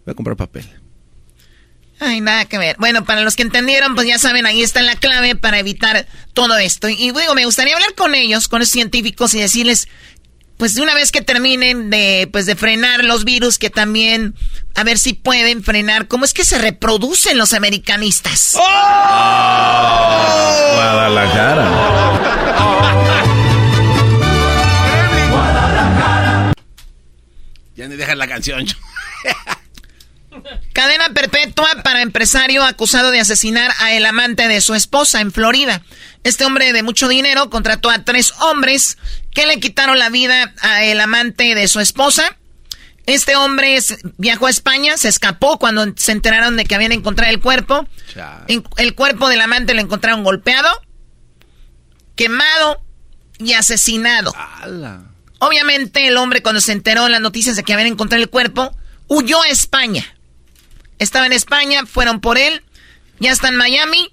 Voy 0.05 0.11
a 0.11 0.15
comprar 0.17 0.37
papel. 0.37 0.69
Ay, 2.01 2.21
nada 2.21 2.45
que 2.45 2.59
ver. 2.59 2.77
Bueno, 2.79 3.05
para 3.05 3.23
los 3.23 3.35
que 3.35 3.43
entendieron, 3.43 3.95
pues 3.95 4.07
ya 4.07 4.19
saben, 4.19 4.47
ahí 4.47 4.63
está 4.63 4.83
la 4.83 4.95
clave 4.95 5.35
para 5.35 5.59
evitar 5.59 6.07
todo 6.33 6.57
esto. 6.59 6.89
Y 6.89 6.97
digo, 6.97 7.35
me 7.35 7.45
gustaría 7.45 7.75
hablar 7.75 7.95
con 7.95 8.15
ellos, 8.15 8.47
con 8.49 8.61
los 8.61 8.69
científicos 8.69 9.35
y 9.35 9.41
decirles, 9.41 9.89
pues 10.59 10.75
de 10.75 10.83
una 10.83 10.95
vez 10.95 11.11
que 11.11 11.23
terminen 11.23 11.91
de, 11.91 12.29
pues 12.31 12.47
de 12.47 12.55
frenar 12.55 13.05
los 13.05 13.25
virus, 13.25 13.59
que 13.59 13.71
también, 13.71 14.35
a 14.75 14.85
ver 14.85 14.99
si 14.99 15.13
pueden 15.13 15.65
frenar, 15.65 16.07
cómo 16.07 16.25
es 16.25 16.33
que 16.35 16.45
se 16.45 16.59
reproducen 16.59 17.37
los 17.37 17.53
americanistas. 17.53 18.55
¡Oh! 18.55 18.61
Guadalajara. 20.75 21.99
Ya 27.77 27.87
ni 27.87 27.97
dejan 27.97 28.19
la 28.19 28.27
canción. 28.27 28.67
Cadena 30.73 31.11
perpetua 31.11 31.69
para 31.83 32.03
empresario 32.03 32.65
acusado 32.65 33.11
de 33.11 33.21
asesinar 33.21 33.73
a 33.79 33.93
el 33.93 34.07
amante 34.07 34.49
de 34.49 34.61
su 34.61 34.75
esposa 34.75 35.21
en 35.21 35.33
Florida. 35.33 35.83
Este 36.25 36.45
hombre 36.45 36.73
de 36.73 36.83
mucho 36.83 37.09
dinero 37.09 37.51
contrató 37.51 37.91
a 37.91 38.05
tres 38.05 38.33
hombres 38.41 38.99
que 39.33 39.47
le 39.47 39.61
quitaron 39.61 39.99
la 39.99 40.11
vida 40.11 40.53
a 40.61 40.85
el 40.85 41.01
amante 41.01 41.55
de 41.55 41.69
su 41.69 41.81
esposa. 41.81 42.37
Este 43.07 43.37
hombre 43.37 43.79
viajó 44.19 44.47
a 44.47 44.51
España, 44.51 44.97
se 44.99 45.09
escapó 45.09 45.59
cuando 45.59 45.87
se 45.97 46.13
enteraron 46.13 46.57
de 46.57 46.67
que 46.67 46.75
habían 46.75 46.93
encontrado 46.93 47.33
el 47.33 47.41
cuerpo. 47.41 47.87
el 48.77 48.95
cuerpo 48.95 49.29
del 49.29 49.41
amante 49.41 49.73
lo 49.73 49.81
encontraron 49.81 50.25
golpeado, 50.25 50.69
quemado 52.15 52.83
y 53.39 53.55
asesinado. 53.55 54.35
Obviamente 55.39 56.07
el 56.07 56.17
hombre 56.17 56.43
cuando 56.43 56.61
se 56.61 56.73
enteró 56.73 57.07
en 57.07 57.13
las 57.13 57.21
noticias 57.21 57.57
de 57.57 57.63
que 57.63 57.73
habían 57.73 57.89
encontrado 57.89 58.23
el 58.23 58.29
cuerpo, 58.29 58.77
huyó 59.07 59.43
a 59.43 59.49
España. 59.49 60.05
Estaba 60.99 61.27
en 61.27 61.33
España, 61.33 61.87
fueron 61.87 62.21
por 62.21 62.39
él, 62.39 62.63
ya 63.21 63.31
está 63.31 63.49
en 63.49 63.57
Miami, 63.57 64.13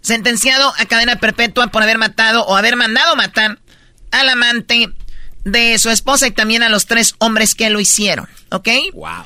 sentenciado 0.00 0.72
a 0.78 0.86
cadena 0.86 1.16
perpetua 1.16 1.68
por 1.68 1.82
haber 1.82 1.98
matado 1.98 2.44
o 2.46 2.56
haber 2.56 2.76
mandado 2.76 3.16
matar 3.16 3.58
al 4.10 4.28
amante 4.28 4.90
de 5.44 5.78
su 5.78 5.90
esposa 5.90 6.26
y 6.26 6.30
también 6.30 6.62
a 6.62 6.68
los 6.68 6.86
tres 6.86 7.14
hombres 7.18 7.54
que 7.54 7.70
lo 7.70 7.80
hicieron, 7.80 8.28
¿ok? 8.50 8.68
Wow. 8.94 9.24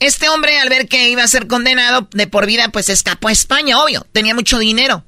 Este 0.00 0.28
hombre 0.28 0.58
al 0.58 0.68
ver 0.68 0.88
que 0.88 1.08
iba 1.10 1.22
a 1.22 1.28
ser 1.28 1.46
condenado 1.46 2.08
de 2.10 2.26
por 2.26 2.46
vida, 2.46 2.68
pues 2.68 2.88
escapó 2.88 3.28
a 3.28 3.32
España, 3.32 3.78
obvio, 3.78 4.06
tenía 4.12 4.34
mucho 4.34 4.58
dinero. 4.58 5.04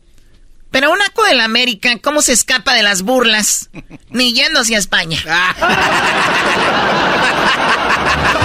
Pero 0.70 0.92
un 0.92 1.00
aco 1.02 1.24
de 1.24 1.34
la 1.34 1.44
América, 1.44 1.98
¿cómo 2.02 2.20
se 2.20 2.32
escapa 2.32 2.74
de 2.74 2.82
las 2.82 3.02
burlas? 3.02 3.70
Ni 4.10 4.32
yendo 4.34 4.60
hacia 4.60 4.78
España. 4.78 5.22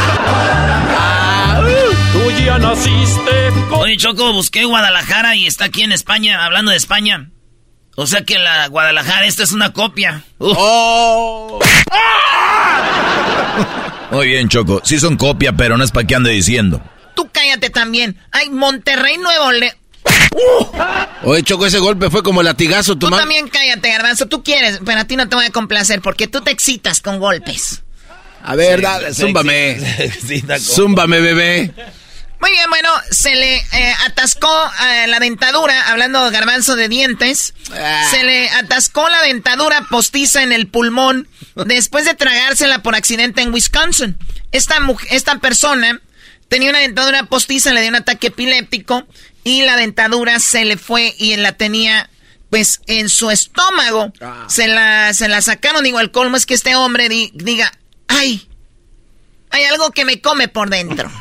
Tú 2.39 2.45
ya 2.45 2.57
naciste 2.57 3.31
Oye, 3.71 3.97
Choco, 3.97 4.31
busqué 4.31 4.63
Guadalajara 4.63 5.35
y 5.35 5.45
está 5.45 5.65
aquí 5.65 5.81
en 5.81 5.91
España, 5.91 6.45
hablando 6.45 6.71
de 6.71 6.77
España. 6.77 7.31
O 7.95 8.07
sea 8.07 8.23
que 8.23 8.39
la 8.39 8.67
Guadalajara, 8.67 9.25
esta 9.25 9.43
es 9.43 9.51
una 9.51 9.73
copia. 9.73 10.23
Oh. 10.37 11.59
Muy 14.11 14.27
bien, 14.27 14.47
Choco. 14.47 14.81
Sí 14.83 14.99
son 14.99 15.17
copia, 15.17 15.53
pero 15.53 15.77
no 15.77 15.83
es 15.83 15.91
para 15.91 16.07
qué 16.07 16.15
ande 16.15 16.31
diciendo. 16.31 16.81
Tú 17.15 17.29
cállate 17.31 17.69
también. 17.69 18.17
Ay, 18.31 18.49
Monterrey 18.49 19.17
Nuevo 19.17 19.51
León. 19.51 19.73
Oye, 21.23 21.43
Choco, 21.43 21.65
ese 21.65 21.79
golpe 21.79 22.09
fue 22.09 22.23
como 22.23 22.41
latigazo. 22.41 22.97
Tú 22.97 23.09
también 23.09 23.49
cállate, 23.49 23.89
Garbanzo. 23.89 24.27
Tú 24.27 24.43
quieres, 24.43 24.79
pero 24.85 25.01
a 25.01 25.05
ti 25.05 25.17
no 25.17 25.27
te 25.27 25.35
voy 25.35 25.45
a 25.45 25.51
complacer 25.51 26.01
porque 26.01 26.27
tú 26.27 26.41
te 26.41 26.51
excitas 26.51 27.01
con 27.01 27.19
golpes. 27.19 27.83
A 28.43 28.55
ver, 28.55 28.81
dale, 28.81 29.13
zúmbame. 29.13 29.77
Zúmbame, 30.59 31.19
bebé. 31.19 31.73
Muy 32.41 32.51
bien, 32.51 32.69
bueno, 32.69 32.89
se 33.11 33.35
le 33.35 33.57
eh, 33.57 33.93
atascó 34.05 34.49
eh, 34.87 35.07
la 35.07 35.19
dentadura, 35.19 35.89
hablando 35.89 36.29
garbanzo 36.31 36.75
de 36.75 36.87
dientes, 36.87 37.53
Ah. 37.73 38.07
se 38.09 38.23
le 38.23 38.49
atascó 38.49 39.07
la 39.09 39.21
dentadura 39.23 39.85
postiza 39.89 40.41
en 40.41 40.51
el 40.53 40.67
pulmón 40.67 41.27
después 41.55 42.05
de 42.05 42.13
tragársela 42.15 42.81
por 42.81 42.95
accidente 42.95 43.41
en 43.41 43.53
Wisconsin. 43.53 44.17
Esta, 44.51 44.77
esta 45.11 45.35
persona 45.39 46.01
tenía 46.47 46.69
una 46.69 46.79
dentadura 46.79 47.23
postiza, 47.23 47.73
le 47.73 47.81
dio 47.81 47.89
un 47.89 47.95
ataque 47.97 48.27
epiléptico 48.27 49.05
y 49.43 49.61
la 49.63 49.75
dentadura 49.75 50.39
se 50.39 50.65
le 50.65 50.77
fue 50.77 51.13
y 51.17 51.35
la 51.35 51.51
tenía 51.53 52.09
pues 52.49 52.81
en 52.87 53.09
su 53.09 53.29
estómago. 53.29 54.11
Ah. 54.21 54.45
Se, 54.47 54.67
la, 54.67 55.13
se 55.13 55.27
la 55.27 55.41
sacaron. 55.41 55.83
Digo, 55.83 55.99
el 55.99 56.09
colmo 56.09 56.35
es 56.37 56.45
que 56.47 56.55
este 56.55 56.75
hombre 56.75 57.07
diga, 57.33 57.71
ay, 58.07 58.48
hay 59.49 59.63
algo 59.65 59.91
que 59.91 60.05
me 60.05 60.21
come 60.21 60.47
por 60.47 60.69
dentro. 60.69 61.09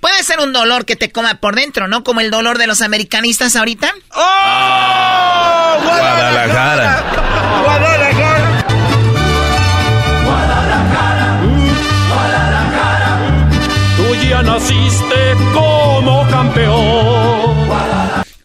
Puede 0.00 0.22
ser 0.22 0.38
un 0.40 0.52
dolor 0.52 0.84
que 0.84 0.94
te 0.94 1.10
coma 1.10 1.40
por 1.40 1.56
dentro, 1.56 1.88
¿no? 1.88 2.04
Como 2.04 2.20
el 2.20 2.30
dolor 2.30 2.58
de 2.58 2.68
los 2.68 2.82
americanistas 2.82 3.56
ahorita. 3.56 3.92
¡Oh! 4.14 5.78
Guadalajara. 5.82 7.04
Guadalajara. 7.64 8.64
Guadalajara. 10.24 11.40
Guadalajara. 12.14 13.18
Tú 13.96 14.14
ya 14.28 14.42
naciste 14.42 15.36
como 15.52 16.28
campeón. 16.30 17.68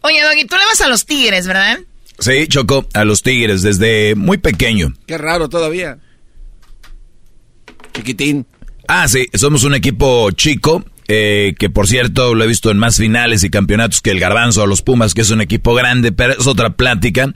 Oye, 0.00 0.22
Doggy, 0.22 0.44
tú 0.46 0.56
le 0.56 0.64
vas 0.66 0.80
a 0.80 0.88
los 0.88 1.06
Tigres, 1.06 1.46
¿verdad? 1.46 1.78
Sí, 2.18 2.48
Choco, 2.48 2.86
a 2.94 3.04
los 3.04 3.22
Tigres 3.22 3.62
desde 3.62 4.14
muy 4.16 4.38
pequeño. 4.38 4.88
Qué 5.06 5.18
raro 5.18 5.48
todavía. 5.48 5.98
Chiquitín. 7.94 8.46
Ah, 8.86 9.08
sí, 9.08 9.28
somos 9.32 9.64
un 9.64 9.74
equipo 9.74 10.30
chico, 10.32 10.84
eh, 11.08 11.54
que 11.58 11.70
por 11.70 11.86
cierto 11.86 12.34
lo 12.34 12.44
he 12.44 12.46
visto 12.46 12.70
en 12.70 12.78
más 12.78 12.96
finales 12.96 13.44
y 13.44 13.50
campeonatos 13.50 14.02
que 14.02 14.10
el 14.10 14.20
Garbanzo 14.20 14.62
o 14.62 14.66
los 14.66 14.82
Pumas, 14.82 15.14
que 15.14 15.22
es 15.22 15.30
un 15.30 15.40
equipo 15.40 15.74
grande, 15.74 16.12
pero 16.12 16.34
es 16.34 16.46
otra 16.46 16.70
plática. 16.70 17.32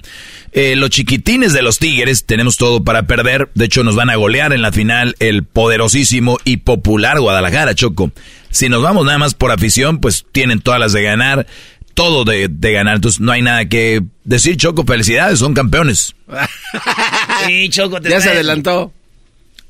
Eh, 0.52 0.76
los 0.76 0.90
chiquitines 0.90 1.52
de 1.52 1.62
los 1.62 1.78
Tigres 1.78 2.26
tenemos 2.26 2.56
todo 2.56 2.84
para 2.84 3.06
perder. 3.06 3.50
De 3.54 3.66
hecho, 3.66 3.82
nos 3.84 3.94
van 3.96 4.10
a 4.10 4.16
golear 4.16 4.52
en 4.52 4.62
la 4.62 4.72
final 4.72 5.16
el 5.20 5.44
poderosísimo 5.44 6.38
y 6.44 6.58
popular 6.58 7.20
Guadalajara, 7.20 7.74
Choco. 7.74 8.10
Si 8.50 8.68
nos 8.68 8.82
vamos 8.82 9.06
nada 9.06 9.18
más 9.18 9.34
por 9.34 9.50
afición, 9.50 10.00
pues 10.00 10.26
tienen 10.32 10.60
todas 10.60 10.80
las 10.80 10.92
de 10.92 11.02
ganar, 11.02 11.46
todo 11.94 12.24
de, 12.24 12.48
de 12.48 12.72
ganar. 12.72 12.96
Entonces 12.96 13.20
no 13.20 13.32
hay 13.32 13.42
nada 13.42 13.68
que 13.68 14.02
decir, 14.24 14.56
Choco. 14.56 14.84
Felicidades, 14.84 15.38
son 15.38 15.54
campeones. 15.54 16.14
sí, 17.46 17.68
Choco, 17.70 18.00
te 18.00 18.10
Ya 18.10 18.20
se 18.20 18.30
adelantó. 18.30 18.92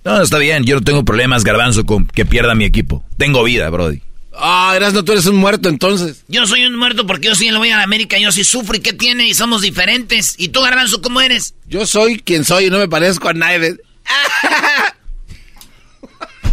No, 0.08 0.22
está 0.22 0.38
bien, 0.38 0.64
yo 0.64 0.76
no 0.76 0.80
tengo 0.80 1.04
problemas, 1.04 1.44
Garbanzo, 1.44 1.84
con 1.84 2.06
que 2.06 2.24
pierda 2.24 2.54
mi 2.54 2.64
equipo. 2.64 3.04
Tengo 3.18 3.44
vida, 3.44 3.68
Brody. 3.68 4.00
Ah, 4.32 4.78
no, 4.80 5.04
tú 5.04 5.12
eres 5.12 5.26
un 5.26 5.36
muerto 5.36 5.68
entonces. 5.68 6.24
Yo 6.28 6.46
soy 6.46 6.64
un 6.64 6.76
muerto 6.76 7.06
porque 7.06 7.26
yo 7.26 7.34
sí 7.34 7.50
le 7.50 7.58
voy 7.58 7.68
a 7.68 7.76
la 7.76 7.82
América, 7.82 8.16
yo 8.16 8.32
sí 8.32 8.42
sufro 8.42 8.74
y 8.74 8.80
qué 8.80 8.94
tiene 8.94 9.28
y 9.28 9.34
somos 9.34 9.60
diferentes. 9.60 10.34
¿Y 10.38 10.48
tú, 10.48 10.62
Garbanzo, 10.62 11.02
cómo 11.02 11.20
eres? 11.20 11.54
Yo 11.66 11.84
soy 11.86 12.20
quien 12.20 12.46
soy 12.46 12.66
y 12.66 12.70
no 12.70 12.78
me 12.78 12.88
parezco 12.88 13.28
a 13.28 13.34
nadie. 13.34 13.76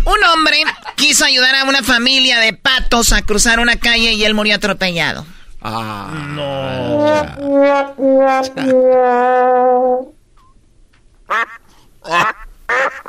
un 0.03 0.23
hombre 0.33 0.57
quiso 0.97 1.23
ayudar 1.23 1.55
a 1.55 1.63
una 1.63 1.81
familia 1.81 2.39
de 2.39 2.51
patos 2.51 3.13
a 3.13 3.21
cruzar 3.21 3.61
una 3.61 3.77
calle 3.77 4.11
y 4.15 4.25
él 4.25 4.33
murió 4.33 4.55
atropellado. 4.55 5.25
Ah, 5.61 6.11
no. 6.35 7.15
Ah! 12.67 13.05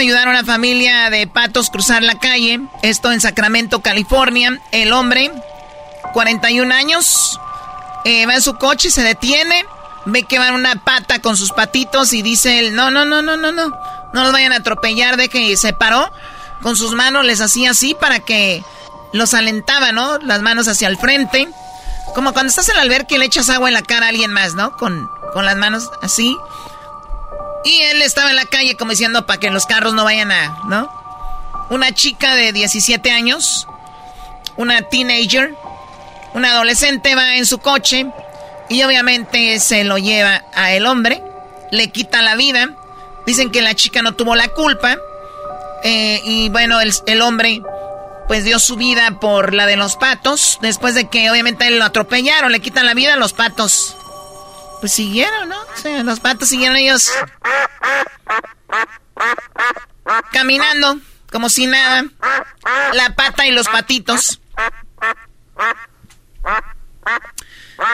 Ayudar 0.00 0.28
a 0.28 0.30
una 0.30 0.44
familia 0.44 1.10
de 1.10 1.26
patos 1.26 1.70
cruzar 1.70 2.02
la 2.02 2.18
calle, 2.18 2.60
esto 2.82 3.12
en 3.12 3.20
Sacramento, 3.20 3.80
California. 3.80 4.60
El 4.72 4.92
hombre, 4.92 5.30
41 6.12 6.74
años, 6.74 7.38
eh, 8.04 8.26
va 8.26 8.34
en 8.34 8.42
su 8.42 8.56
coche, 8.56 8.90
se 8.90 9.02
detiene, 9.02 9.64
ve 10.06 10.22
que 10.22 10.38
va 10.38 10.52
una 10.52 10.76
pata 10.76 11.20
con 11.20 11.36
sus 11.36 11.52
patitos 11.52 12.12
y 12.12 12.22
dice 12.22 12.58
él, 12.60 12.74
no, 12.74 12.90
no, 12.90 13.04
no, 13.04 13.22
no, 13.22 13.36
no, 13.36 13.52
no, 13.52 13.68
no 14.12 14.22
los 14.22 14.32
vayan 14.32 14.52
a 14.52 14.56
atropellar, 14.56 15.16
de 15.16 15.28
que 15.28 15.56
se 15.56 15.72
paró, 15.72 16.10
con 16.62 16.76
sus 16.76 16.92
manos 16.94 17.24
les 17.24 17.40
hacía 17.40 17.70
así 17.70 17.94
para 17.94 18.20
que 18.20 18.62
los 19.12 19.34
alentaba, 19.34 19.92
¿no? 19.92 20.18
Las 20.18 20.42
manos 20.42 20.68
hacia 20.68 20.88
el 20.88 20.98
frente. 20.98 21.48
Como 22.14 22.32
cuando 22.32 22.50
estás 22.50 22.68
en 22.68 22.76
el 22.76 22.82
alberca 22.82 23.14
y 23.14 23.18
le 23.18 23.26
echas 23.26 23.50
agua 23.50 23.68
en 23.68 23.74
la 23.74 23.82
cara 23.82 24.06
a 24.06 24.08
alguien 24.08 24.32
más, 24.32 24.54
¿no? 24.54 24.76
Con, 24.76 25.08
con 25.32 25.44
las 25.44 25.56
manos 25.56 25.90
así. 26.02 26.36
Y 27.64 27.82
él 27.82 28.02
estaba 28.02 28.30
en 28.30 28.36
la 28.36 28.44
calle 28.44 28.76
como 28.76 28.92
diciendo 28.92 29.26
para 29.26 29.40
que 29.40 29.50
los 29.50 29.66
carros 29.66 29.94
no 29.94 30.04
vayan 30.04 30.30
a, 30.32 30.58
¿no? 30.66 30.90
Una 31.70 31.92
chica 31.92 32.34
de 32.34 32.52
17 32.52 33.10
años, 33.10 33.66
una 34.56 34.82
teenager, 34.82 35.54
una 36.34 36.52
adolescente 36.52 37.14
va 37.14 37.36
en 37.36 37.46
su 37.46 37.58
coche 37.58 38.06
y 38.68 38.82
obviamente 38.82 39.58
se 39.60 39.84
lo 39.84 39.98
lleva 39.98 40.44
a 40.54 40.72
el 40.72 40.86
hombre, 40.86 41.22
le 41.70 41.90
quita 41.90 42.22
la 42.22 42.36
vida. 42.36 42.70
Dicen 43.26 43.50
que 43.50 43.60
la 43.60 43.74
chica 43.74 44.02
no 44.02 44.14
tuvo 44.14 44.34
la 44.34 44.48
culpa. 44.48 44.96
Eh, 45.84 46.20
y 46.24 46.48
bueno, 46.48 46.80
el, 46.80 46.92
el, 47.06 47.22
hombre 47.22 47.62
pues 48.26 48.44
dio 48.44 48.58
su 48.58 48.76
vida 48.76 49.18
por 49.20 49.54
la 49.54 49.66
de 49.66 49.76
los 49.76 49.96
patos. 49.96 50.58
Después 50.62 50.94
de 50.94 51.08
que 51.08 51.30
obviamente 51.30 51.70
lo 51.70 51.84
atropellaron, 51.84 52.52
le 52.52 52.60
quitan 52.60 52.86
la 52.86 52.94
vida, 52.94 53.16
los 53.16 53.32
patos 53.32 53.96
pues 54.80 54.92
siguieron, 54.92 55.48
¿no? 55.48 55.56
Sea, 55.74 56.02
los 56.02 56.20
patos 56.20 56.48
siguieron 56.48 56.76
ellos 56.76 57.10
caminando 60.32 60.98
como 61.30 61.48
si 61.48 61.66
nada. 61.66 62.04
La 62.92 63.14
pata 63.14 63.46
y 63.46 63.52
los 63.52 63.68
patitos 63.68 64.40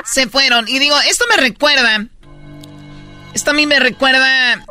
se 0.05 0.29
fueron. 0.29 0.69
Y 0.69 0.79
digo, 0.79 0.99
esto 1.01 1.25
me 1.29 1.37
recuerda. 1.37 2.07
Esto 3.35 3.51
a 3.51 3.55
mí 3.55 3.67
me 3.67 3.81
recuerda 3.81 4.65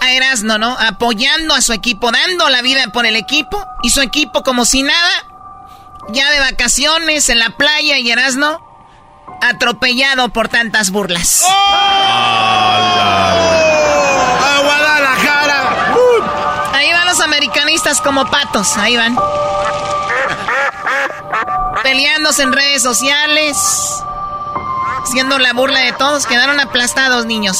a 0.00 0.12
Erasno, 0.12 0.58
¿no? 0.58 0.76
Apoyando 0.78 1.54
a 1.54 1.60
su 1.60 1.72
equipo, 1.72 2.12
dando 2.12 2.48
la 2.48 2.62
vida 2.62 2.86
por 2.92 3.06
el 3.06 3.16
equipo. 3.16 3.64
Y 3.82 3.90
su 3.90 4.00
equipo 4.00 4.42
como 4.42 4.64
si 4.64 4.82
nada. 4.82 5.24
Ya 6.10 6.30
de 6.30 6.40
vacaciones 6.40 7.28
en 7.28 7.38
la 7.38 7.56
playa 7.56 7.98
y 7.98 8.10
Erasno 8.10 8.67
atropellado 9.40 10.28
por 10.30 10.48
tantas 10.48 10.90
burlas. 10.90 11.42
¡Oh! 11.44 11.50
¡A 14.40 14.60
Guadalajara! 14.62 15.94
Ahí 16.74 16.92
van 16.92 17.06
los 17.06 17.20
americanistas 17.20 18.00
como 18.00 18.30
patos, 18.30 18.76
ahí 18.76 18.96
van. 18.96 19.16
Peleándose 21.82 22.42
en 22.42 22.52
redes 22.52 22.82
sociales. 22.82 23.56
Haciendo 25.02 25.38
la 25.38 25.52
burla 25.52 25.80
de 25.80 25.92
todos. 25.92 26.26
Quedaron 26.26 26.60
aplastados, 26.60 27.24
niños. 27.24 27.58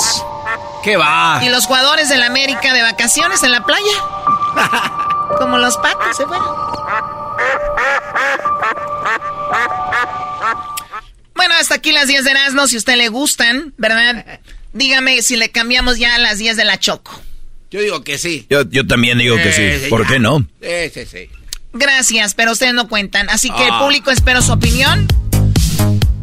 ¿Qué 0.83 0.97
va? 0.97 1.41
Y 1.43 1.49
los 1.49 1.67
jugadores 1.67 2.09
del 2.09 2.23
América 2.23 2.73
de 2.73 2.83
vacaciones 2.83 3.43
en 3.43 3.53
la 3.53 3.63
playa. 3.63 3.93
Como 5.39 5.59
los 5.59 5.77
patos 5.79 6.17
se 6.17 6.27
fueron. 6.27 6.49
Bueno, 11.39 11.55
hasta 11.61 11.77
aquí 11.77 11.93
las 11.93 12.09
10 12.09 12.25
de 12.25 12.33
Erasmo, 12.33 12.67
si 12.67 12.75
a 12.75 12.79
usted 12.79 12.97
le 12.97 13.09
gustan, 13.11 13.73
¿verdad? 13.79 14.41
Dígame 14.73 15.23
si 15.23 15.37
le 15.37 15.51
cambiamos 15.51 15.97
ya 15.97 16.17
a 16.17 16.19
las 16.19 16.39
10 16.39 16.57
de 16.57 16.65
la 16.65 16.81
Choco. 16.81 17.23
Yo 17.71 17.81
digo 17.81 18.03
que 18.03 18.19
sí. 18.19 18.45
Yo, 18.51 18.67
también 18.89 19.19
digo 19.19 19.37
que 19.37 19.53
sí. 19.53 19.89
¿Por 19.89 20.05
qué 20.05 20.19
no? 20.19 20.41
Sí, 20.61 20.91
sí, 20.93 21.07
sí. 21.07 21.31
Gracias, 21.73 22.35
pero 22.35 22.51
ustedes 22.51 22.75
no 22.75 22.89
cuentan. 22.89 23.31
Así 23.31 23.51
que 23.51 23.63
el 23.63 23.71
ah. 23.71 23.79
público 23.79 24.11
espero 24.11 24.43
su 24.43 24.51
opinión. 24.51 25.07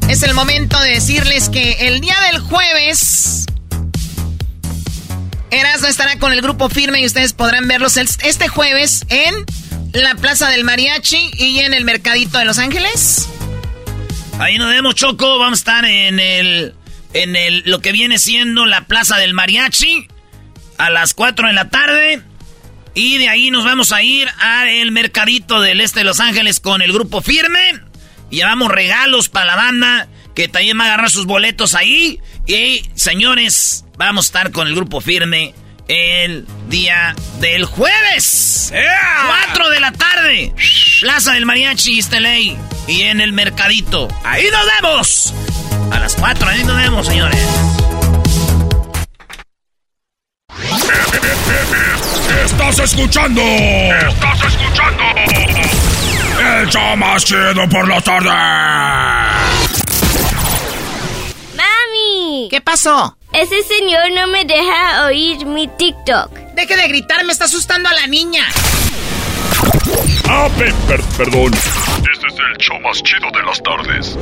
Es 0.09 0.21
el 0.21 0.33
momento 0.33 0.77
de 0.81 0.89
decirles 0.89 1.47
que 1.47 1.87
el 1.87 2.01
día 2.01 2.17
del 2.29 2.41
jueves... 2.41 3.45
Erasmo 5.49 5.87
estará 5.87 6.19
con 6.19 6.33
el 6.33 6.41
grupo 6.41 6.67
firme 6.67 6.99
y 6.99 7.05
ustedes 7.05 7.31
podrán 7.31 7.69
verlos 7.69 7.95
este 7.95 8.49
jueves 8.49 9.05
en 9.07 9.45
la 9.93 10.15
Plaza 10.15 10.49
del 10.49 10.65
Mariachi 10.65 11.31
y 11.37 11.59
en 11.59 11.73
el 11.73 11.85
Mercadito 11.85 12.37
de 12.37 12.43
Los 12.43 12.57
Ángeles. 12.57 13.29
Ahí 14.39 14.57
nos 14.57 14.69
vemos, 14.69 14.95
Choco. 14.95 15.39
Vamos 15.39 15.59
a 15.59 15.61
estar 15.61 15.85
en 15.85 16.19
el 16.19 16.73
en 17.13 17.35
el, 17.37 17.63
lo 17.65 17.79
que 17.79 17.93
viene 17.93 18.19
siendo 18.19 18.65
la 18.65 18.81
Plaza 18.81 19.17
del 19.17 19.33
Mariachi 19.33 20.07
a 20.77 20.89
las 20.89 21.13
4 21.13 21.47
de 21.47 21.53
la 21.53 21.69
tarde. 21.69 22.21
Y 22.93 23.17
de 23.17 23.29
ahí 23.29 23.49
nos 23.49 23.63
vamos 23.63 23.91
a 23.93 24.01
ir 24.03 24.27
al 24.39 24.91
mercadito 24.91 25.61
del 25.61 25.79
este 25.79 26.01
de 26.01 26.03
Los 26.05 26.19
Ángeles 26.19 26.59
con 26.59 26.81
el 26.81 26.91
grupo 26.91 27.21
Firme. 27.21 27.81
Llevamos 28.29 28.71
regalos 28.71 29.29
para 29.29 29.45
la 29.45 29.55
banda 29.55 30.07
que 30.35 30.49
también 30.49 30.77
va 30.77 30.83
a 30.83 30.87
agarrar 30.87 31.09
sus 31.09 31.25
boletos 31.25 31.73
ahí. 31.73 32.19
Y 32.45 32.83
señores, 32.95 33.85
vamos 33.97 34.25
a 34.25 34.27
estar 34.27 34.51
con 34.51 34.67
el 34.67 34.75
grupo 34.75 34.99
Firme 34.99 35.53
el 35.87 36.45
día 36.69 37.15
del 37.39 37.63
jueves. 37.63 38.73
4 39.47 39.69
de 39.69 39.79
la 39.79 39.91
tarde. 39.93 40.53
Plaza 40.99 41.33
del 41.33 41.45
Mariachi, 41.45 41.99
Esteley. 41.99 42.57
Y 42.87 43.01
en 43.03 43.21
el 43.21 43.33
mercadito. 43.33 44.07
Ahí 44.23 44.45
nos 44.51 44.65
vemos. 44.81 45.33
A 45.91 45.99
las 45.99 46.15
4, 46.15 46.49
ahí 46.49 46.63
nos 46.63 46.77
vemos, 46.77 47.07
señores. 47.07 47.39
Estás 52.45 52.79
escuchando. 52.79 53.41
Estás 53.41 54.39
escuchando. 54.47 55.03
El 56.59 56.69
show 56.69 56.97
más 56.97 57.25
chido 57.25 57.67
por 57.69 57.87
la 57.87 58.01
tarde. 58.01 58.29
¡Mami! 61.55 62.47
¿Qué 62.49 62.61
pasó? 62.61 63.17
Ese 63.33 63.63
señor 63.63 64.11
no 64.15 64.27
me 64.27 64.45
deja 64.45 65.05
oír 65.05 65.45
mi 65.45 65.67
TikTok. 65.67 66.31
Deje 66.55 66.77
de 66.77 66.87
gritar, 66.87 67.25
me 67.25 67.33
está 67.33 67.45
asustando 67.45 67.89
a 67.89 67.93
la 67.93 68.07
niña. 68.07 68.45
Ah, 70.27 70.49
perdón. 71.17 71.53
Este 71.53 72.27
es 72.27 72.33
el 72.33 72.57
show 72.57 72.79
más 72.81 73.01
chido 73.03 73.29
de 73.31 73.43
las 73.45 73.61
tardes. 73.63 74.17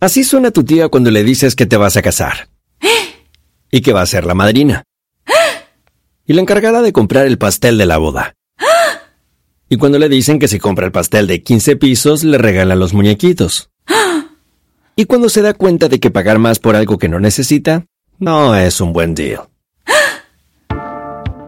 Así 0.00 0.24
suena 0.24 0.50
tu 0.50 0.64
tía 0.64 0.88
cuando 0.88 1.10
le 1.10 1.22
dices 1.22 1.54
que 1.54 1.66
te 1.66 1.76
vas 1.76 1.96
a 1.96 2.02
casar. 2.02 2.48
Y 3.70 3.82
que 3.82 3.92
va 3.92 4.02
a 4.02 4.06
ser 4.06 4.26
la 4.26 4.34
madrina. 4.34 4.82
Y 6.26 6.32
la 6.32 6.40
encargada 6.40 6.82
de 6.82 6.92
comprar 6.92 7.26
el 7.26 7.38
pastel 7.38 7.78
de 7.78 7.86
la 7.86 7.98
boda. 7.98 8.34
Y 9.68 9.76
cuando 9.76 9.98
le 9.98 10.08
dicen 10.08 10.38
que 10.38 10.48
si 10.48 10.58
compra 10.58 10.86
el 10.86 10.92
pastel 10.92 11.26
de 11.26 11.42
15 11.42 11.76
pisos, 11.76 12.24
le 12.24 12.36
regalan 12.36 12.78
los 12.78 12.92
muñequitos. 12.92 13.70
Y 14.96 15.06
cuando 15.06 15.28
se 15.28 15.40
da 15.40 15.54
cuenta 15.54 15.88
de 15.88 16.00
que 16.00 16.10
pagar 16.10 16.38
más 16.38 16.58
por 16.58 16.76
algo 16.76 16.98
que 16.98 17.08
no 17.08 17.18
necesita, 17.18 17.86
no 18.18 18.54
es 18.54 18.80
un 18.80 18.92
buen 18.92 19.14
deal. 19.14 19.51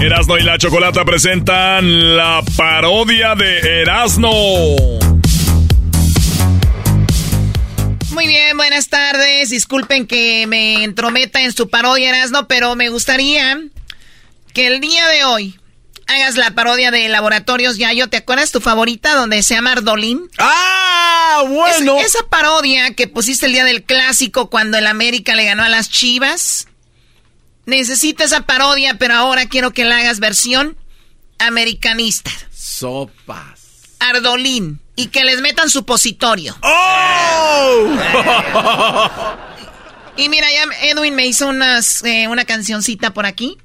Erasno 0.00 0.38
y 0.38 0.42
la 0.44 0.56
Chocolata 0.58 1.04
presentan 1.04 2.16
la 2.16 2.44
parodia 2.56 3.34
de 3.34 3.80
Erasno. 3.82 4.30
Muy 8.10 8.28
bien, 8.28 8.56
buenas 8.56 8.88
tardes. 8.88 9.50
Disculpen 9.50 10.06
que 10.06 10.46
me 10.46 10.84
entrometa 10.84 11.40
en 11.40 11.52
su 11.52 11.68
parodia, 11.68 12.10
Erasno, 12.10 12.46
pero 12.46 12.76
me 12.76 12.90
gustaría 12.90 13.60
que 14.54 14.68
el 14.68 14.80
día 14.80 15.08
de 15.08 15.24
hoy 15.24 15.58
hagas 16.06 16.36
la 16.36 16.52
parodia 16.52 16.92
de 16.92 17.08
Laboratorios 17.08 17.76
Yayo. 17.76 18.08
¿Te 18.08 18.18
acuerdas 18.18 18.52
tu 18.52 18.60
favorita 18.60 19.16
donde 19.16 19.42
se 19.42 19.54
llama 19.54 19.72
Ardolín? 19.72 20.30
¡Ah! 20.38 21.42
Bueno. 21.48 21.98
esa 21.98 22.20
parodia 22.30 22.94
que 22.94 23.08
pusiste 23.08 23.46
el 23.46 23.52
día 23.52 23.64
del 23.64 23.82
clásico 23.82 24.48
cuando 24.48 24.78
el 24.78 24.86
América 24.86 25.34
le 25.34 25.44
ganó 25.44 25.64
a 25.64 25.68
las 25.68 25.90
Chivas. 25.90 26.67
Necesito 27.68 28.24
esa 28.24 28.40
parodia, 28.46 28.94
pero 28.94 29.12
ahora 29.12 29.44
quiero 29.44 29.72
que 29.72 29.84
la 29.84 29.98
hagas 29.98 30.20
versión 30.20 30.78
americanista. 31.38 32.30
Sopas. 32.50 33.60
Ardolín. 33.98 34.80
Y 34.96 35.08
que 35.08 35.22
les 35.22 35.42
metan 35.42 35.68
supositorio. 35.68 36.56
¡Oh! 36.62 37.94
y 40.16 40.30
mira, 40.30 40.46
ya 40.50 40.88
Edwin 40.88 41.14
me 41.14 41.26
hizo 41.26 41.46
unas, 41.46 42.02
eh, 42.04 42.26
una 42.28 42.46
cancioncita 42.46 43.12
por 43.12 43.26
aquí. 43.26 43.58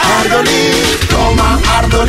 Ardolín, 0.00 0.72
toma, 1.10 1.60
Ardolín, 1.78 2.07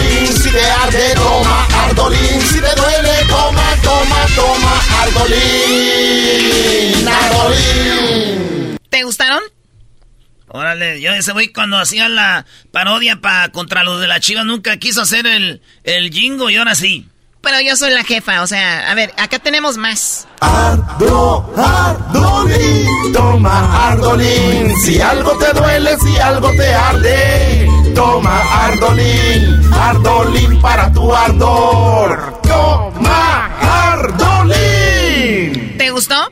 Órale, 10.80 11.02
yo 11.02 11.12
ese 11.12 11.34
güey 11.34 11.50
cuando 11.50 11.78
hacía 11.78 12.08
la 12.08 12.46
parodia 12.72 13.20
para 13.20 13.50
contra 13.50 13.84
los 13.84 14.00
de 14.00 14.08
la 14.08 14.22
chiva 14.22 14.46
nunca 14.46 14.78
quiso 14.78 15.02
hacer 15.02 15.28
el, 15.28 15.62
el 15.84 16.10
jingo 16.10 16.50
y 16.50 16.56
ahora 16.56 16.74
sí. 16.74 17.06
Pero 17.42 17.60
yo 17.60 17.76
soy 17.76 17.92
la 17.92 18.06
jefa, 18.06 18.42
o 18.42 18.48
sea, 18.48 18.89
a 18.89 18.96
ver, 18.96 19.13
acá 19.18 19.39
tenemos 19.39 19.78
más. 19.78 20.26
Ardo, 20.39 21.54
Ardolín, 21.58 23.12
toma 23.13 23.89
Ardolín, 23.89 24.74
si 24.78 25.02
algo 25.02 25.38
te 25.38 25.52
duele, 25.52 25.98
si 25.98 26.18
algo 26.18 26.50
te 26.56 26.74
arde, 26.74 27.68
toma 27.94 28.65
Ardolín, 28.65 29.74
Ardolín 29.74 30.62
para 30.62 30.94
tu 30.94 31.13
ardor, 31.13 32.42
toma 32.44 33.92
Ardolín. 33.92 35.78
¿Te 35.78 35.89
gustó? 35.92 36.32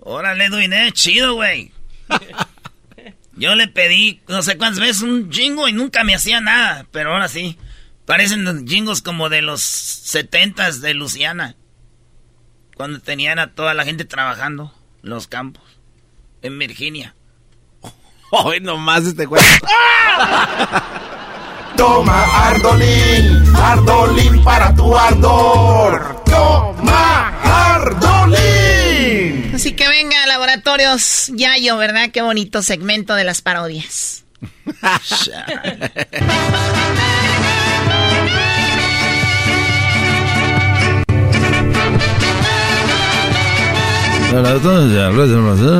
Órale, 0.00 0.46
Edwin, 0.46 0.72
chido, 0.92 1.34
güey. 1.34 1.70
Yo 3.40 3.54
le 3.54 3.68
pedí 3.68 4.20
no 4.28 4.42
sé 4.42 4.58
cuántas 4.58 4.80
veces 4.80 5.00
un 5.00 5.32
jingo 5.32 5.66
y 5.66 5.72
nunca 5.72 6.04
me 6.04 6.14
hacía 6.14 6.42
nada, 6.42 6.84
pero 6.92 7.14
ahora 7.14 7.26
sí. 7.26 7.56
Parecen 8.04 8.68
jingos 8.68 9.00
como 9.00 9.30
de 9.30 9.40
los 9.40 9.62
setentas 9.62 10.82
de 10.82 10.92
Luciana. 10.92 11.56
Cuando 12.76 13.00
tenían 13.00 13.38
a 13.38 13.54
toda 13.54 13.72
la 13.72 13.86
gente 13.86 14.04
trabajando 14.04 14.74
los 15.00 15.26
campos. 15.26 15.64
En 16.42 16.58
Virginia. 16.58 17.14
Hoy 18.30 18.60
nomás 18.60 19.06
este 19.06 19.24
güey. 19.24 19.42
Toma 21.80 22.48
Ardolín, 22.48 23.56
Ardolín 23.56 24.44
para 24.44 24.74
tu 24.74 24.94
ardor. 24.94 26.22
Toma 26.26 27.74
Ardolín. 27.74 29.50
Así 29.54 29.72
que 29.72 29.88
venga, 29.88 30.26
laboratorios 30.26 31.32
Yayo, 31.34 31.78
¿verdad? 31.78 32.10
Qué 32.12 32.20
bonito 32.20 32.62
segmento 32.62 33.14
de 33.14 33.24
las 33.24 33.40
parodias. 33.40 34.24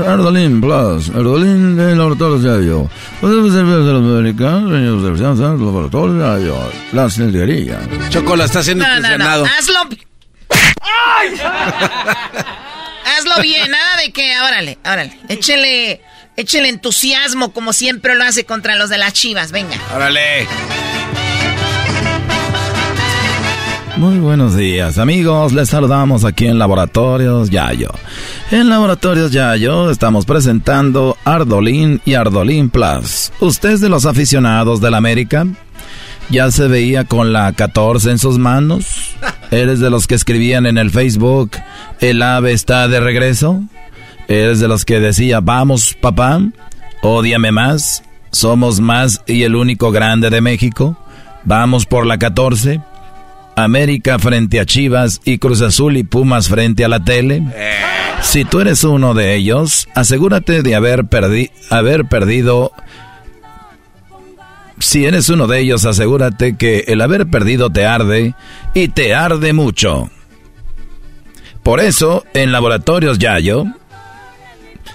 Ardolín 0.06 0.60
Plus, 0.60 1.08
Ardolín 1.10 1.76
de 1.76 1.94
Laboratorios 1.94 2.42
Yayo. 2.42 2.90
Podemos 3.20 3.52
servir 3.52 3.76
de 3.76 3.92
los 3.92 4.02
americanos, 4.02 4.70
señores 4.72 5.18
de 5.38 5.44
los 5.44 5.60
laboratorios 5.60 6.18
Yayo. 6.18 6.56
La 6.92 7.08
sillería. 7.08 7.80
Chocola 8.08 8.44
está 8.46 8.58
haciendo 8.60 8.84
No, 8.86 9.00
no, 9.00 9.18
no. 9.18 9.24
Hazlo. 9.24 9.46
Hazlo 9.46 9.94
hazlo 13.16 13.42
bien, 13.42 13.70
nada 13.70 13.96
de 13.98 14.12
que, 14.12 14.40
órale, 14.40 14.78
órale. 14.84 15.18
Échele, 15.28 16.00
échele 16.36 16.68
entusiasmo 16.68 17.52
como 17.52 17.72
siempre 17.72 18.14
lo 18.14 18.24
hace 18.24 18.44
contra 18.44 18.76
los 18.76 18.90
de 18.90 18.98
las 18.98 19.12
chivas, 19.12 19.52
venga. 19.52 19.76
Órale. 19.94 20.46
Muy 24.00 24.18
buenos 24.18 24.56
días, 24.56 24.96
amigos. 24.96 25.52
Les 25.52 25.68
saludamos 25.68 26.24
aquí 26.24 26.46
en 26.46 26.58
Laboratorios 26.58 27.50
Yayo. 27.50 27.90
En 28.50 28.70
Laboratorios 28.70 29.30
Yayo 29.30 29.90
estamos 29.90 30.24
presentando 30.24 31.18
Ardolín 31.22 32.00
y 32.06 32.14
Ardolín 32.14 32.70
Plus. 32.70 33.30
¿Usted 33.40 33.72
es 33.72 33.80
de 33.82 33.90
los 33.90 34.06
aficionados 34.06 34.80
del 34.80 34.94
América? 34.94 35.46
¿Ya 36.30 36.50
se 36.50 36.66
veía 36.66 37.04
con 37.04 37.34
la 37.34 37.52
14 37.52 38.12
en 38.12 38.18
sus 38.18 38.38
manos? 38.38 39.14
¿Eres 39.50 39.80
de 39.80 39.90
los 39.90 40.06
que 40.06 40.14
escribían 40.14 40.64
en 40.64 40.78
el 40.78 40.90
Facebook, 40.90 41.50
el 42.00 42.22
ave 42.22 42.52
está 42.52 42.88
de 42.88 43.00
regreso? 43.00 43.60
¿Eres 44.28 44.60
de 44.60 44.68
los 44.68 44.86
que 44.86 44.98
decía, 44.98 45.40
vamos 45.40 45.92
papá, 45.92 46.40
ódiame 47.02 47.52
más, 47.52 48.02
somos 48.32 48.80
más 48.80 49.20
y 49.26 49.42
el 49.42 49.54
único 49.54 49.90
grande 49.90 50.30
de 50.30 50.40
México? 50.40 50.96
Vamos 51.44 51.84
por 51.84 52.06
la 52.06 52.16
14. 52.16 52.80
América 53.64 54.18
frente 54.18 54.60
a 54.60 54.66
Chivas 54.66 55.20
y 55.24 55.38
Cruz 55.38 55.60
Azul 55.60 55.96
y 55.96 56.04
Pumas 56.04 56.48
frente 56.48 56.84
a 56.84 56.88
la 56.88 57.04
tele? 57.04 57.42
Si 58.22 58.44
tú 58.44 58.60
eres 58.60 58.84
uno 58.84 59.14
de 59.14 59.34
ellos, 59.34 59.88
asegúrate 59.94 60.62
de 60.62 60.74
haber, 60.74 61.06
haber 61.70 62.04
perdido... 62.06 62.72
Si 64.78 65.04
eres 65.04 65.28
uno 65.28 65.46
de 65.46 65.60
ellos, 65.60 65.84
asegúrate 65.84 66.56
que 66.56 66.84
el 66.88 67.02
haber 67.02 67.26
perdido 67.26 67.70
te 67.70 67.84
arde 67.84 68.34
y 68.72 68.88
te 68.88 69.14
arde 69.14 69.52
mucho. 69.52 70.10
Por 71.62 71.80
eso, 71.80 72.24
en 72.34 72.52
Laboratorios 72.52 73.18
Yayo... 73.18 73.64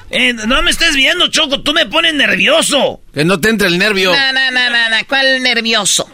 Eh, 0.09 0.33
no 0.33 0.61
me 0.61 0.71
estés 0.71 0.95
viendo, 0.95 1.27
Choco, 1.27 1.61
tú 1.61 1.73
me 1.73 1.87
pones 1.87 2.13
nervioso. 2.13 3.01
Que 3.13 3.25
no 3.25 3.39
te 3.41 3.49
entre 3.49 3.67
el 3.67 3.77
nervio. 3.77 4.13
No, 4.13 4.33
no, 4.33 4.51
no, 4.51 4.69
no, 4.69 4.89
no. 4.89 4.95
¿cuál 5.09 5.41
nervioso? 5.41 6.09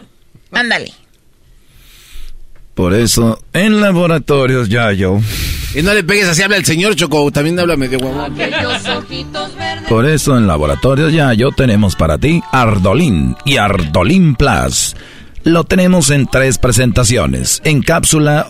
Ándale. 0.50 0.92
Por 2.74 2.94
eso, 2.94 3.38
en 3.52 3.80
laboratorios 3.80 4.68
ya 4.68 4.92
yo. 4.92 5.20
Y 5.74 5.82
no 5.82 5.94
le 5.94 6.04
pegues 6.04 6.28
así, 6.28 6.42
habla 6.42 6.56
el 6.56 6.64
señor 6.64 6.94
Choco, 6.96 7.30
también 7.30 7.58
habla 7.58 7.76
medio 7.76 7.98
guapo. 7.98 8.34
Por 9.88 10.06
eso, 10.06 10.36
en 10.36 10.46
laboratorios 10.46 11.12
ya 11.12 11.32
yo 11.34 11.50
tenemos 11.50 11.96
para 11.96 12.18
ti 12.18 12.42
Ardolín 12.52 13.36
y 13.44 13.56
Ardolín 13.56 14.34
Plus. 14.34 14.94
Lo 15.44 15.64
tenemos 15.64 16.10
en 16.10 16.26
tres 16.26 16.58
presentaciones, 16.58 17.60
en 17.64 17.82
cápsula, 17.82 18.48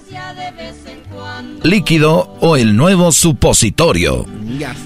líquido 1.63 2.35
o 2.41 2.57
el 2.57 2.77
nuevo 2.77 3.13
supositorio. 3.13 4.27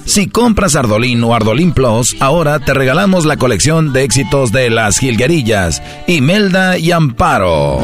Si 0.04 0.28
compras 0.28 0.76
Ardolín 0.76 1.22
o 1.24 1.34
Ardolín 1.34 1.72
Plus, 1.72 2.16
ahora 2.20 2.60
te 2.60 2.72
regalamos 2.74 3.24
la 3.24 3.36
colección 3.36 3.92
de 3.92 4.04
éxitos 4.04 4.52
de 4.52 4.70
las 4.70 4.98
Gilguerillas, 4.98 5.82
Imelda 6.06 6.78
y 6.78 6.92
Amparo 6.92 7.80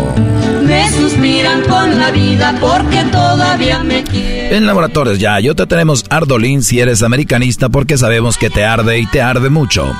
me 0.73 0.89
suspiran 0.91 1.63
con 1.63 1.99
la 1.99 2.11
vida 2.11 2.57
porque 2.61 3.05
todavía 3.11 3.83
me 3.83 4.03
quieren. 4.05 4.42
En 4.53 4.67
Laboratorios 4.67 5.19
Ya, 5.19 5.41
yo 5.41 5.55
te 5.55 5.67
tenemos 5.67 6.05
Ardolín 6.11 6.63
si 6.63 6.79
eres 6.79 7.03
americanista 7.03 7.71
porque 7.71 7.97
sabemos 7.97 8.37
que 8.37 8.51
te 8.51 8.67
arde 8.67 8.99
y 8.99 9.07
te 9.07 9.23
arde 9.23 9.49
mucho. 9.49 9.91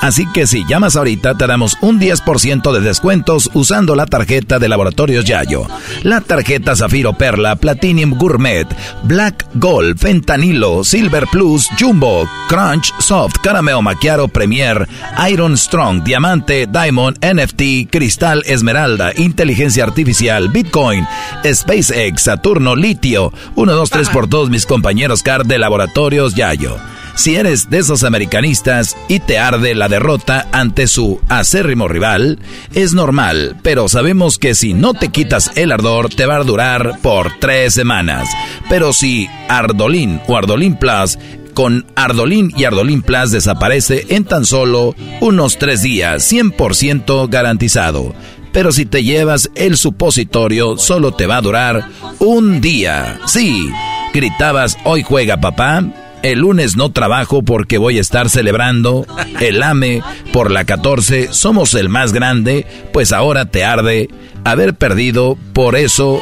Así 0.00 0.26
que 0.32 0.48
si 0.48 0.66
llamas 0.66 0.96
ahorita 0.96 1.36
te 1.36 1.46
damos 1.46 1.76
un 1.80 2.00
10% 2.00 2.72
de 2.72 2.80
descuentos 2.80 3.48
usando 3.54 3.94
la 3.94 4.06
tarjeta 4.06 4.58
de 4.58 4.68
Laboratorios 4.68 5.24
Yayo. 5.26 5.64
La 6.02 6.20
tarjeta 6.22 6.74
Zafiro 6.74 7.12
Perla, 7.12 7.54
Platinum 7.54 8.18
Gourmet, 8.18 8.66
Black 9.04 9.46
Gold, 9.54 9.98
Fentanilo, 9.98 10.82
Silver 10.82 11.28
Plus, 11.30 11.68
Jumbo, 11.78 12.28
Crunch, 12.48 12.92
Soft, 12.98 13.36
Carameo 13.40 13.80
Macchiato 13.80 14.26
Premier, 14.26 14.88
Iron 15.30 15.56
Strong, 15.56 16.02
Diamante, 16.02 16.66
Diamond, 16.66 17.16
NFT, 17.24 17.88
Cristal 17.90 18.42
Esmeralda, 18.44 19.12
Inteligencia 19.16 19.84
Artificial, 19.84 20.48
Bitcoin, 20.48 21.06
SpaceX, 21.44 22.22
Saturno, 22.22 22.74
Litio. 22.74 23.32
1, 23.54 23.72
2, 23.72 23.90
3 23.90 23.99
por 24.08 24.28
todos 24.28 24.50
mis 24.50 24.66
compañeros 24.66 25.22
CAR 25.22 25.44
de 25.44 25.58
Laboratorios 25.58 26.34
Yayo. 26.34 26.78
Si 27.14 27.36
eres 27.36 27.68
de 27.68 27.78
esos 27.78 28.02
americanistas 28.04 28.96
y 29.08 29.20
te 29.20 29.38
arde 29.38 29.74
la 29.74 29.88
derrota 29.88 30.48
ante 30.52 30.86
su 30.86 31.20
acérrimo 31.28 31.86
rival, 31.88 32.38
es 32.72 32.94
normal, 32.94 33.56
pero 33.62 33.88
sabemos 33.88 34.38
que 34.38 34.54
si 34.54 34.72
no 34.72 34.94
te 34.94 35.08
quitas 35.08 35.50
el 35.56 35.72
ardor 35.72 36.08
te 36.08 36.24
va 36.24 36.36
a 36.36 36.44
durar 36.44 36.98
por 37.02 37.32
tres 37.38 37.74
semanas. 37.74 38.28
Pero 38.68 38.92
si 38.92 39.28
Ardolín 39.48 40.20
o 40.28 40.36
Ardolín 40.36 40.76
Plus 40.76 41.18
con 41.52 41.84
Ardolín 41.94 42.52
y 42.56 42.64
Ardolín 42.64 43.02
Plus 43.02 43.32
desaparece 43.32 44.06
en 44.08 44.24
tan 44.24 44.46
solo 44.46 44.94
unos 45.20 45.58
tres 45.58 45.82
días, 45.82 46.32
100% 46.32 47.28
garantizado. 47.28 48.14
Pero 48.52 48.72
si 48.72 48.86
te 48.86 49.02
llevas 49.02 49.50
el 49.54 49.76
supositorio, 49.76 50.76
solo 50.76 51.12
te 51.12 51.26
va 51.26 51.36
a 51.36 51.42
durar 51.42 51.88
un 52.18 52.60
día. 52.60 53.20
Sí, 53.26 53.70
gritabas, 54.12 54.76
hoy 54.84 55.02
juega 55.02 55.40
papá. 55.40 55.84
El 56.22 56.40
lunes 56.40 56.76
no 56.76 56.92
trabajo 56.92 57.42
porque 57.42 57.78
voy 57.78 57.96
a 57.96 58.02
estar 58.02 58.28
celebrando 58.28 59.06
el 59.40 59.62
AME 59.62 60.02
por 60.32 60.50
la 60.50 60.64
14. 60.64 61.32
Somos 61.32 61.74
el 61.74 61.88
más 61.88 62.12
grande, 62.12 62.66
pues 62.92 63.12
ahora 63.12 63.46
te 63.46 63.64
arde 63.64 64.10
haber 64.44 64.74
perdido. 64.74 65.38
Por 65.54 65.76
eso, 65.76 66.20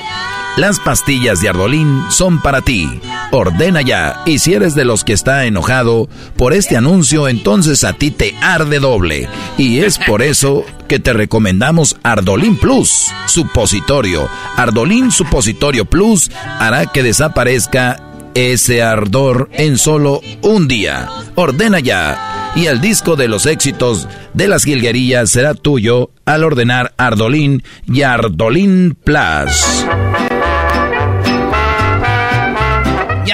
las 0.59 0.81
pastillas 0.81 1.41
de 1.41 1.49
Ardolín 1.49 2.03
son 2.11 2.43
para 2.43 2.63
ti. 2.63 3.01
Ordena 3.31 3.81
ya. 3.81 4.23
Y 4.27 4.41
si 4.41 4.55
eres 4.55 4.75
de 4.75 4.85
los 4.85 5.05
que 5.05 5.13
está 5.13 5.47
enojado 5.47 6.09
por 6.37 6.53
este 6.53 6.77
anuncio, 6.77 7.29
entonces 7.29 7.85
a 7.85 7.93
ti 7.93 8.11
te 8.11 8.35
arde 8.41 8.81
doble. 8.81 9.29
Y 9.57 9.79
es 9.79 9.99
por 9.99 10.21
eso 10.21 10.65
que 10.89 10.99
te 10.99 11.13
recomendamos 11.13 11.97
Ardolín 12.03 12.57
Plus, 12.57 13.07
supositorio. 13.27 14.29
Ardolín 14.57 15.13
Supositorio 15.13 15.85
Plus 15.85 16.31
hará 16.59 16.87
que 16.87 17.05
desaparezca 17.05 18.03
ese 18.35 18.83
ardor 18.83 19.49
en 19.53 19.79
solo 19.79 20.21
un 20.43 20.67
día. 20.67 21.09
Ordena 21.37 21.79
ya. 21.79 22.53
Y 22.57 22.67
el 22.67 22.81
disco 22.81 23.15
de 23.15 23.29
los 23.29 23.47
éxitos 23.47 24.09
de 24.35 24.49
las 24.49 24.65
jilguerillas 24.65 25.31
será 25.31 25.55
tuyo 25.55 26.11
al 26.25 26.43
ordenar 26.43 26.95
Ardolín 26.97 27.63
y 27.87 28.03
Ardolín 28.03 28.97
Plus. 29.05 29.87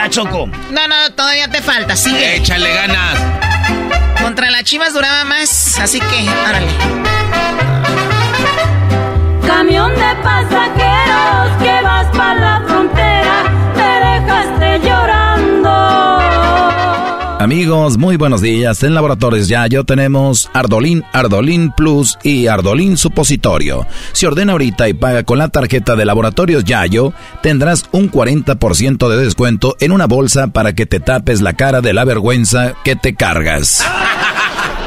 Ya, 0.04 0.10
Choco. 0.10 0.46
No, 0.70 0.86
no, 0.86 1.10
todavía 1.14 1.48
te 1.48 1.62
falta, 1.62 1.96
sigue. 1.96 2.36
Échale 2.36 2.74
ganas. 2.74 3.18
Contra 4.20 4.50
las 4.50 4.64
chivas 4.64 4.92
duraba 4.92 5.24
más, 5.24 5.78
así 5.78 5.98
que, 5.98 6.28
árale. 6.46 6.68
Camión 9.46 9.94
de 9.94 10.14
pasajeros 10.22 11.62
que 11.62 11.80
vas 11.82 12.06
para 12.14 12.34
la 12.34 12.62
frontera 12.68 13.54
Amigos, 17.44 17.98
muy 17.98 18.16
buenos 18.16 18.40
días. 18.40 18.82
En 18.84 18.94
Laboratorios 18.94 19.48
Yayo 19.48 19.84
tenemos 19.84 20.48
Ardolín, 20.54 21.04
Ardolín 21.12 21.72
Plus 21.72 22.18
y 22.22 22.46
Ardolín 22.46 22.96
Supositorio. 22.96 23.86
Si 24.12 24.24
ordena 24.24 24.52
ahorita 24.52 24.88
y 24.88 24.94
paga 24.94 25.24
con 25.24 25.36
la 25.36 25.48
tarjeta 25.48 25.94
de 25.94 26.06
Laboratorios 26.06 26.64
Yayo, 26.64 27.12
tendrás 27.42 27.84
un 27.92 28.10
40% 28.10 29.10
de 29.10 29.22
descuento 29.22 29.76
en 29.80 29.92
una 29.92 30.06
bolsa 30.06 30.46
para 30.46 30.72
que 30.72 30.86
te 30.86 31.00
tapes 31.00 31.42
la 31.42 31.52
cara 31.52 31.82
de 31.82 31.92
la 31.92 32.06
vergüenza 32.06 32.76
que 32.82 32.96
te 32.96 33.14
cargas. 33.14 33.84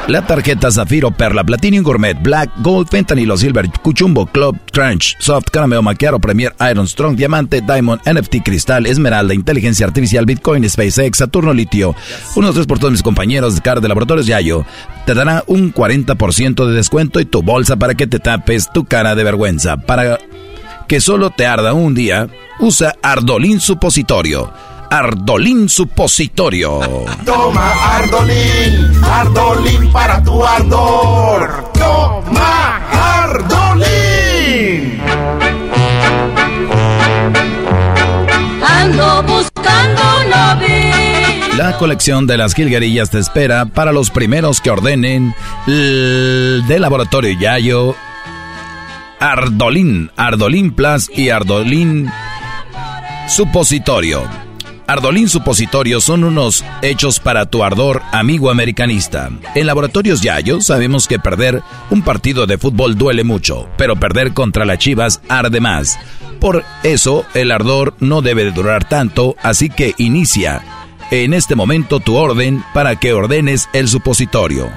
La 0.07 0.25
tarjeta 0.25 0.71
Zafiro, 0.71 1.11
Perla, 1.11 1.43
Platinum 1.43 1.83
Gourmet, 1.83 2.13
Black, 2.13 2.49
Gold, 2.61 2.87
Fentanilo, 2.87 3.35
Silver, 3.35 3.69
Cuchumbo, 3.81 4.25
Club, 4.25 4.57
Crunch, 4.71 5.17
Soft, 5.19 5.49
Carameo, 5.51 5.81
Maquiaro, 5.81 6.17
Premier, 6.17 6.55
Iron, 6.71 6.87
Strong, 6.87 7.17
Diamante, 7.17 7.59
Diamond, 7.59 8.01
NFT, 8.09 8.37
Cristal, 8.41 8.85
Esmeralda, 8.85 9.33
Inteligencia 9.33 9.85
Artificial, 9.85 10.25
Bitcoin, 10.25 10.67
SpaceX, 10.69 11.17
Saturno, 11.17 11.53
Litio. 11.53 11.93
Unos 12.37 12.55
tres 12.55 12.65
por 12.65 12.79
todos 12.79 12.93
mis 12.93 13.03
compañeros 13.03 13.55
de 13.55 13.61
cara 13.61 13.81
de 13.81 13.87
laboratorios 13.89 14.27
Yayo. 14.27 14.65
Te 15.05 15.13
dará 15.13 15.43
un 15.45 15.73
40% 15.73 16.65
de 16.65 16.73
descuento 16.73 17.19
y 17.19 17.25
tu 17.25 17.43
bolsa 17.43 17.75
para 17.75 17.95
que 17.95 18.07
te 18.07 18.19
tapes 18.19 18.71
tu 18.71 18.85
cara 18.85 19.13
de 19.13 19.25
vergüenza. 19.25 19.75
Para 19.75 20.19
que 20.87 21.01
solo 21.01 21.31
te 21.31 21.45
arda 21.45 21.73
un 21.73 21.93
día, 21.93 22.29
usa 22.61 22.95
Ardolín 23.01 23.59
Supositorio. 23.59 24.53
Ardolín 24.89 25.69
Supositorio. 25.69 26.79
Toma 27.25 27.71
Ardolín, 27.97 29.03
Ardolín 29.03 29.91
para 29.91 30.23
tu 30.23 30.43
ardor. 30.43 31.71
Toma 31.73 32.81
Ardolín. 33.23 35.01
Ando 38.65 39.23
buscando 39.23 40.01
novio. 40.29 41.57
La 41.57 41.77
colección 41.77 42.27
de 42.27 42.37
las 42.37 42.53
jilguerillas 42.53 43.09
te 43.09 43.19
espera 43.19 43.65
para 43.65 43.91
los 43.91 44.09
primeros 44.09 44.61
que 44.61 44.71
ordenen 44.71 45.35
de 45.65 46.77
Laboratorio 46.79 47.37
Yayo 47.37 47.95
Ardolín, 49.19 50.11
Ardolín 50.15 50.71
Plus 50.71 51.09
y 51.13 51.29
Ardolín 51.29 52.09
Supositorio. 53.27 54.46
Ardolín 54.89 55.27
Supositorios 55.27 56.05
son 56.05 56.23
unos 56.23 56.63
hechos 56.81 57.19
para 57.19 57.45
tu 57.45 57.61
ardor, 57.61 58.01
amigo 58.13 58.49
americanista. 58.49 59.29
En 59.53 59.67
Laboratorios 59.67 60.21
Yayo 60.21 60.61
sabemos 60.61 61.09
que 61.09 61.19
perder 61.19 61.61
un 61.89 62.01
partido 62.01 62.47
de 62.47 62.57
fútbol 62.57 62.97
duele 62.97 63.25
mucho, 63.25 63.67
pero 63.77 63.97
perder 63.97 64.33
contra 64.33 64.63
las 64.63 64.77
Chivas 64.77 65.21
arde 65.27 65.59
más. 65.59 65.99
Por 66.39 66.63
eso 66.83 67.25
el 67.33 67.51
ardor 67.51 67.95
no 67.99 68.21
debe 68.21 68.45
de 68.45 68.51
durar 68.51 68.87
tanto, 68.87 69.35
así 69.43 69.69
que 69.69 69.93
inicia 69.97 70.63
en 71.11 71.33
este 71.33 71.55
momento 71.55 71.99
tu 71.99 72.15
orden 72.15 72.63
para 72.73 72.95
que 72.95 73.11
ordenes 73.11 73.67
el 73.73 73.89
supositorio. 73.89 74.69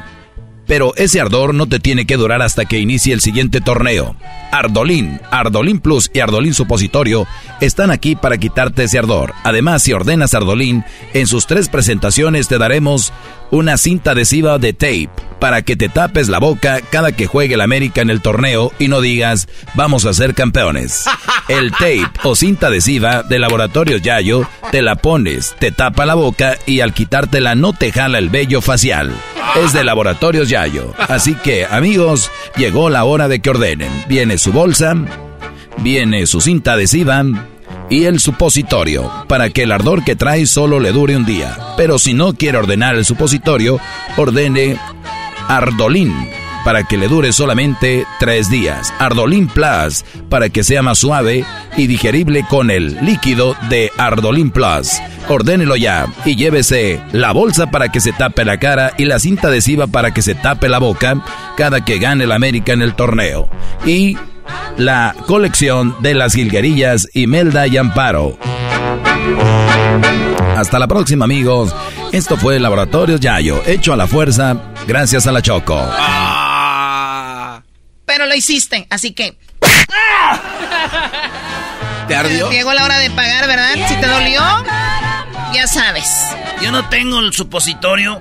Pero 0.71 0.95
ese 0.95 1.21
ardor 1.21 1.53
no 1.53 1.67
te 1.67 1.81
tiene 1.81 2.07
que 2.07 2.17
durar 2.17 2.43
hasta 2.43 2.65
que 2.65 2.79
inicie 2.79 3.13
el 3.13 3.21
siguiente 3.21 3.61
torneo. 3.61 4.15
Ardolín, 4.53 5.21
Ardolín 5.33 5.81
Plus 5.81 6.13
y 6.15 6.21
Ardolín 6.21 6.55
Supositorio 6.55 7.27
están 7.61 7.91
aquí 7.91 8.15
para 8.15 8.39
quitarte 8.39 8.85
ese 8.85 9.01
ardor. 9.01 9.35
Además, 9.43 9.83
si 9.83 9.93
ordenas 9.93 10.33
Ardolín, 10.33 10.85
en 11.13 11.27
sus 11.27 11.49
tres 11.49 11.69
presentaciones 11.69 12.47
te 12.47 12.57
daremos 12.57 13.13
una 13.51 13.77
cinta 13.77 14.13
adhesiva 14.13 14.59
de 14.59 14.73
tape 14.73 15.11
para 15.39 15.63
que 15.63 15.75
te 15.75 15.89
tapes 15.89 16.29
la 16.29 16.39
boca 16.39 16.81
cada 16.91 17.13
que 17.13 17.27
juegue 17.27 17.55
el 17.55 17.61
América 17.63 18.03
en 18.03 18.11
el 18.11 18.21
torneo 18.21 18.73
y 18.79 18.89
no 18.89 19.01
digas 19.01 19.49
vamos 19.75 20.05
a 20.05 20.13
ser 20.13 20.35
campeones. 20.35 21.05
El 21.49 21.73
tape 21.73 22.09
o 22.23 22.37
cinta 22.37 22.69
adhesiva 22.69 23.25
de 23.25 23.41
Laboratorios 23.41 24.03
Yayo 24.03 24.49
te 24.71 24.83
la 24.83 24.95
pones, 24.95 25.57
te 25.59 25.73
tapa 25.73 26.07
la 26.07 26.15
boca 26.15 26.57
y 26.65 26.79
al 26.79 26.95
quitártela 26.95 27.57
no 27.57 27.73
te 27.73 27.91
jala 27.91 28.19
el 28.19 28.29
vello 28.29 28.61
facial. 28.61 29.13
Es 29.57 29.73
de 29.73 29.83
Laboratorios 29.83 30.49
Yayo. 30.49 30.95
Así 30.97 31.35
que 31.35 31.67
amigos, 31.67 32.31
llegó 32.57 32.89
la 32.89 33.03
hora 33.03 33.27
de 33.27 33.41
que 33.41 33.51
ordenen. 33.51 33.91
Viene 34.07 34.39
su 34.39 34.53
bolsa, 34.53 34.95
viene 35.79 36.27
su 36.27 36.41
cinta 36.41 36.75
adhesiva 36.75 37.25
y 37.91 38.05
el 38.05 38.21
supositorio, 38.21 39.11
para 39.29 39.51
que 39.51 39.65
el 39.65 39.73
ardor 39.73 40.05
que 40.05 40.17
trae 40.17 40.47
solo 40.47 40.81
le 40.81 40.93
dure 40.93 41.17
un 41.17 41.27
día. 41.27 41.59
Pero 41.77 41.99
si 41.99 42.15
no 42.15 42.33
quiere 42.33 42.59
ordenar 42.59 42.95
el 42.95 43.05
supositorio, 43.05 43.79
ordene 44.17 44.79
Ardolín, 45.49 46.15
para 46.65 46.85
que 46.85 46.97
le 46.97 47.09
dure 47.09 47.33
solamente 47.33 48.07
tres 48.21 48.49
días. 48.49 48.95
Ardolín 48.99 49.49
Plus, 49.49 50.05
para 50.29 50.49
que 50.49 50.63
sea 50.63 50.83
más 50.83 50.99
suave 50.99 51.45
y 51.77 51.89
digerible 51.89 52.45
con 52.49 52.71
el 52.71 53.05
líquido 53.05 53.57
de 53.69 53.91
Ardolín 53.99 54.51
Plus. 54.51 55.01
Ordénelo 55.29 55.77
ya 55.77 56.07
y 56.25 56.37
llévese 56.37 57.01
la 57.13 57.33
bolsa 57.33 57.71
para 57.71 57.91
que 57.91 58.01
se 58.01 58.13
tape 58.13 58.45
la 58.45 58.59
cara 58.59 58.93
y 58.99 59.05
la 59.05 59.19
cinta 59.19 59.49
adhesiva 59.49 59.87
para 59.87 60.13
que 60.13 60.23
se 60.23 60.35
tape 60.35 60.69
la 60.69 60.79
boca 60.79 61.23
cada 61.57 61.85
que 61.85 61.99
gane 61.99 62.25
el 62.25 62.33
América 62.33 62.73
en 62.73 62.83
el 62.83 62.95
torneo. 62.95 63.49
Y 63.85 64.17
la 64.77 65.15
colección 65.27 65.97
de 66.01 66.15
las 66.15 66.35
jilguerillas 66.35 67.09
Imelda 67.15 67.67
y 67.67 67.77
Amparo. 67.77 68.39
Hasta 70.57 70.79
la 70.79 70.87
próxima 70.87 71.25
amigos. 71.25 71.75
Esto 72.13 72.37
fue 72.37 72.59
Laboratorios 72.59 73.21
Yayo, 73.21 73.63
hecho 73.67 73.93
a 73.93 73.97
la 73.97 74.07
fuerza 74.07 74.57
gracias 74.87 75.27
a 75.27 75.33
la 75.33 75.43
Choco. 75.43 75.79
Ah. 75.79 77.63
Pero 78.05 78.27
lo 78.27 78.35
hiciste, 78.35 78.87
así 78.91 79.13
que... 79.13 79.37
¿Te 82.09 82.17
ardió? 82.17 82.51
Llegó 82.51 82.73
la 82.73 82.85
hora 82.85 82.99
de 82.99 83.11
pagar, 83.11 83.47
¿verdad? 83.47 83.75
Si 83.87 83.95
te 83.95 84.07
dolió, 84.07 84.41
ya 85.53 85.67
sabes. 85.67 86.29
Yo 86.63 86.71
no 86.73 86.89
tengo 86.89 87.19
el 87.21 87.33
supositorio. 87.33 88.21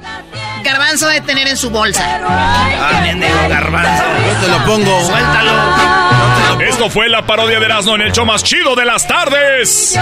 Garbanzo 0.63 1.07
de 1.07 1.21
tener 1.21 1.47
en 1.47 1.57
su 1.57 1.69
bolsa. 1.69 2.19
Ah, 2.27 3.01
bien 3.03 3.19
digo, 3.19 3.47
garbanzo. 3.47 4.03
Yo 4.27 4.33
te 4.41 4.47
lo 4.47 4.65
pongo. 4.65 5.05
Suéltalo. 5.05 6.59
Esto 6.61 6.89
fue 6.89 7.07
la 7.07 7.25
parodia 7.25 7.59
de 7.59 7.65
Erasmo 7.65 7.95
en 7.95 8.01
el 8.01 8.11
show 8.11 8.25
más 8.25 8.43
chido 8.43 8.75
de 8.75 8.85
las 8.85 9.07
tardes. 9.07 9.97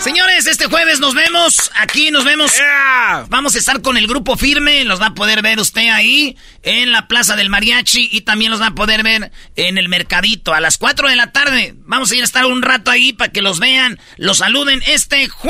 Señores, 0.00 0.46
este 0.46 0.66
jueves 0.66 0.98
nos 0.98 1.14
vemos. 1.14 1.70
Aquí 1.76 2.10
nos 2.10 2.24
vemos. 2.24 2.52
Vamos 3.28 3.54
a 3.54 3.58
estar 3.58 3.82
con 3.82 3.96
el 3.96 4.06
grupo 4.06 4.36
firme. 4.36 4.84
Los 4.84 5.00
va 5.00 5.06
a 5.06 5.14
poder 5.14 5.42
ver 5.42 5.60
usted 5.60 5.88
ahí 5.88 6.36
en 6.62 6.90
la 6.90 7.06
Plaza 7.06 7.36
del 7.36 7.50
Mariachi. 7.50 8.08
Y 8.10 8.22
también 8.22 8.50
los 8.50 8.60
va 8.60 8.68
a 8.68 8.74
poder 8.74 9.02
ver 9.02 9.30
en 9.56 9.78
el 9.78 9.88
Mercadito 9.88 10.54
a 10.54 10.60
las 10.60 10.78
4 10.78 11.08
de 11.08 11.16
la 11.16 11.30
tarde. 11.30 11.74
Vamos 11.84 12.10
a 12.10 12.16
ir 12.16 12.22
a 12.22 12.24
estar 12.24 12.46
un 12.46 12.62
rato 12.62 12.90
ahí 12.90 13.12
para 13.12 13.30
que 13.30 13.42
los 13.42 13.60
vean, 13.60 14.00
los 14.16 14.38
saluden 14.38 14.82
este 14.86 15.28
jueves 15.28 15.49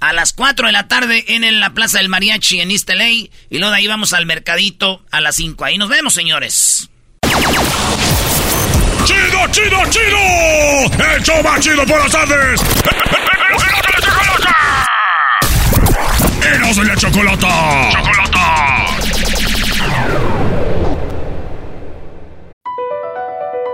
a 0.00 0.12
las 0.12 0.32
4 0.34 0.66
de 0.66 0.72
la 0.72 0.86
tarde 0.86 1.24
en 1.28 1.60
la 1.60 1.70
Plaza 1.70 1.98
del 1.98 2.08
Mariachi 2.08 2.60
en 2.60 2.70
East 2.70 2.90
LA. 2.90 3.08
Y 3.08 3.30
luego 3.50 3.70
de 3.70 3.76
ahí 3.78 3.86
vamos 3.86 4.12
al 4.12 4.26
mercadito 4.26 5.02
a 5.10 5.20
las 5.20 5.36
5. 5.36 5.64
Ahí 5.64 5.78
nos 5.78 5.88
vemos, 5.88 6.12
señores. 6.12 6.90
¡Chido, 9.04 9.48
chido, 9.50 9.78
chido! 9.90 11.04
¡El 11.14 11.22
show 11.22 11.42
más 11.42 11.60
chido 11.60 11.86
por 11.86 11.98
las 12.00 12.12
tardes! 12.12 12.60
¡Eros 16.42 16.76
de 16.76 16.84
la 16.84 16.96
chocolata! 16.96 17.90
¡Chocolata! 17.92 18.93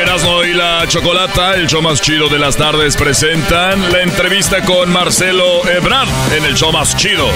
Erasmo 0.00 0.44
y 0.44 0.54
la 0.54 0.86
Chocolata, 0.88 1.54
el 1.54 1.66
show 1.66 1.82
más 1.82 2.00
chido 2.00 2.28
de 2.28 2.38
las 2.38 2.56
tardes, 2.56 2.96
presentan 2.96 3.92
la 3.92 4.02
entrevista 4.02 4.62
con 4.62 4.90
Marcelo 4.92 5.68
Ebrard 5.68 6.08
en 6.36 6.44
el 6.44 6.54
show 6.54 6.72
más 6.72 6.96
chido. 6.96 7.28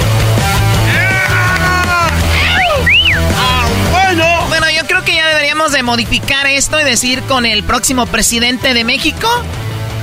Bueno. 3.90 4.24
Bueno, 4.48 4.66
yo 4.70 4.86
creo 4.86 5.02
que 5.04 5.14
ya 5.14 5.28
deberíamos 5.28 5.72
de 5.72 5.82
modificar 5.82 6.46
esto 6.46 6.78
y 6.80 6.84
decir 6.84 7.22
con 7.22 7.46
el 7.46 7.62
próximo 7.62 8.06
presidente 8.06 8.74
de 8.74 8.84
México. 8.84 9.28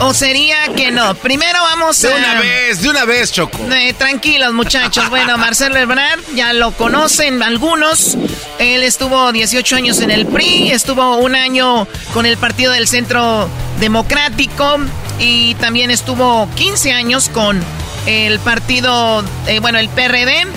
¿O 0.01 0.13
sería 0.13 0.69
que 0.75 0.91
no? 0.91 1.13
Primero 1.15 1.59
vamos 1.62 2.01
De 2.01 2.12
a... 2.12 2.15
una 2.15 2.39
vez, 2.39 2.81
de 2.81 2.89
una 2.89 3.05
vez, 3.05 3.31
Choco. 3.33 3.57
Eh, 3.71 3.93
tranquilos, 3.93 4.53
muchachos. 4.53 5.09
Bueno, 5.09 5.38
Marcelo 5.38 5.77
Ebrard, 5.77 6.21
ya 6.35 6.53
lo 6.53 6.71
conocen 6.71 7.43
algunos. 7.43 8.17
Él 8.59 8.83
estuvo 8.83 9.31
18 9.31 9.75
años 9.75 9.99
en 9.99 10.12
el 10.12 10.25
PRI, 10.25 10.71
estuvo 10.71 11.17
un 11.17 11.35
año 11.35 11.85
con 12.13 12.25
el 12.25 12.38
Partido 12.38 12.71
del 12.71 12.88
Centro 12.88 13.49
Democrático 13.79 14.77
y 15.19 15.55
también 15.55 15.91
estuvo 15.91 16.49
15 16.55 16.93
años 16.93 17.27
con 17.27 17.62
el 18.05 18.39
partido, 18.39 19.23
eh, 19.47 19.60
bueno, 19.60 19.79
el 19.79 19.89
PRD, 19.89 20.47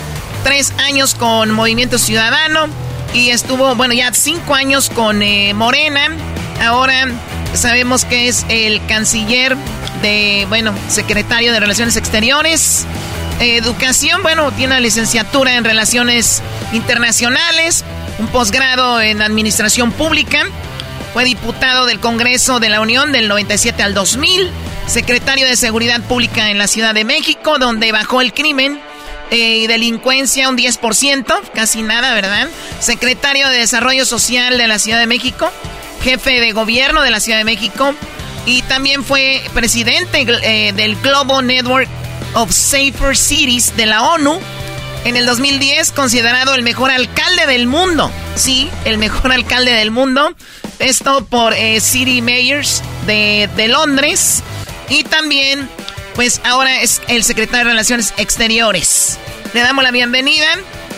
tres 0.45 0.73
años 0.79 1.15
con 1.15 1.51
Movimiento 1.51 1.99
Ciudadano 1.99 2.69
y 3.15 3.31
estuvo, 3.31 3.75
bueno, 3.75 3.95
ya 3.95 4.13
cinco 4.13 4.55
años 4.55 4.91
con 4.91 5.23
eh, 5.23 5.55
Morena. 5.55 6.09
Ahora 6.63 7.09
sabemos 7.55 8.05
que 8.05 8.29
es 8.29 8.47
el 8.49 8.85
canciller 8.87 9.57
de, 10.01 10.47
bueno, 10.49 10.75
secretario 10.89 11.53
de 11.53 11.61
Relaciones 11.61 11.97
Exteriores. 11.97 12.87
Educación, 13.41 14.23
bueno, 14.23 14.51
tiene 14.53 14.75
una 14.75 14.81
licenciatura 14.81 15.57
en 15.57 15.65
Relaciones 15.65 16.43
Internacionales, 16.73 17.85
un 18.19 18.29
posgrado 18.29 19.01
en 19.01 19.21
Administración 19.21 19.93
Pública. 19.93 20.45
Fue 21.13 21.25
diputado 21.25 21.85
del 21.87 22.01
Congreso 22.01 22.61
de 22.61 22.71
la 22.71 22.81
Unión 22.81 23.13
del 23.13 23.29
97 23.29 23.83
al 23.83 23.95
2000, 23.95 24.51
secretario 24.87 25.47
de 25.47 25.57
Seguridad 25.57 26.01
Pública 26.03 26.51
en 26.51 26.59
la 26.59 26.69
Ciudad 26.69 26.95
de 26.95 27.05
México, 27.05 27.59
donde 27.59 27.93
bajó 27.93 28.21
el 28.23 28.33
crimen 28.33 28.81
eh, 29.31 29.37
y 29.37 29.67
delincuencia 29.67 30.49
un 30.49 30.57
10%, 30.57 31.41
casi 31.55 31.83
nada, 31.83 32.15
¿verdad? 32.15 32.49
Secretario 32.81 33.49
de 33.49 33.59
Desarrollo 33.59 34.05
Social 34.05 34.59
de 34.59 34.67
la 34.67 34.79
Ciudad 34.79 34.99
de 34.99 35.07
México, 35.07 35.51
jefe 36.03 36.41
de 36.41 36.53
gobierno 36.53 37.03
de 37.03 37.11
la 37.11 37.21
Ciudad 37.21 37.39
de 37.39 37.45
México 37.45 37.95
y 38.47 38.63
también 38.63 39.05
fue 39.05 39.43
presidente 39.55 40.27
eh, 40.43 40.73
del 40.73 40.97
Global 40.97 41.47
Network 41.47 41.89
of 42.35 42.51
Safer 42.51 43.17
Cities 43.17 43.77
de 43.77 43.87
la 43.87 44.03
ONU. 44.03 44.39
En 45.05 45.17
el 45.17 45.27
2010 45.27 45.93
considerado 45.93 46.55
el 46.55 46.63
mejor 46.63 46.91
alcalde 46.91 47.47
del 47.47 47.67
mundo. 47.67 48.11
Sí, 48.37 48.71
el 48.85 48.99
mejor 48.99 49.33
alcalde 49.33 49.73
del 49.73 49.91
mundo. 49.91 50.35
Esto 50.79 51.25
por 51.25 51.55
eh, 51.55 51.81
City 51.81 52.23
Mayors 52.23 52.83
de, 53.07 53.49
de 53.57 53.69
Londres. 53.69 54.43
Y 54.89 55.05
también, 55.05 55.69
pues 56.15 56.41
ahora 56.45 56.83
es 56.83 57.03
el 57.09 57.25
secretario 57.25 57.65
de 57.65 57.71
Relaciones 57.71 58.15
Exteriores. 58.17 59.19
Le 59.55 59.61
damos 59.61 59.85
la 59.85 59.91
bienvenida. 59.91 60.47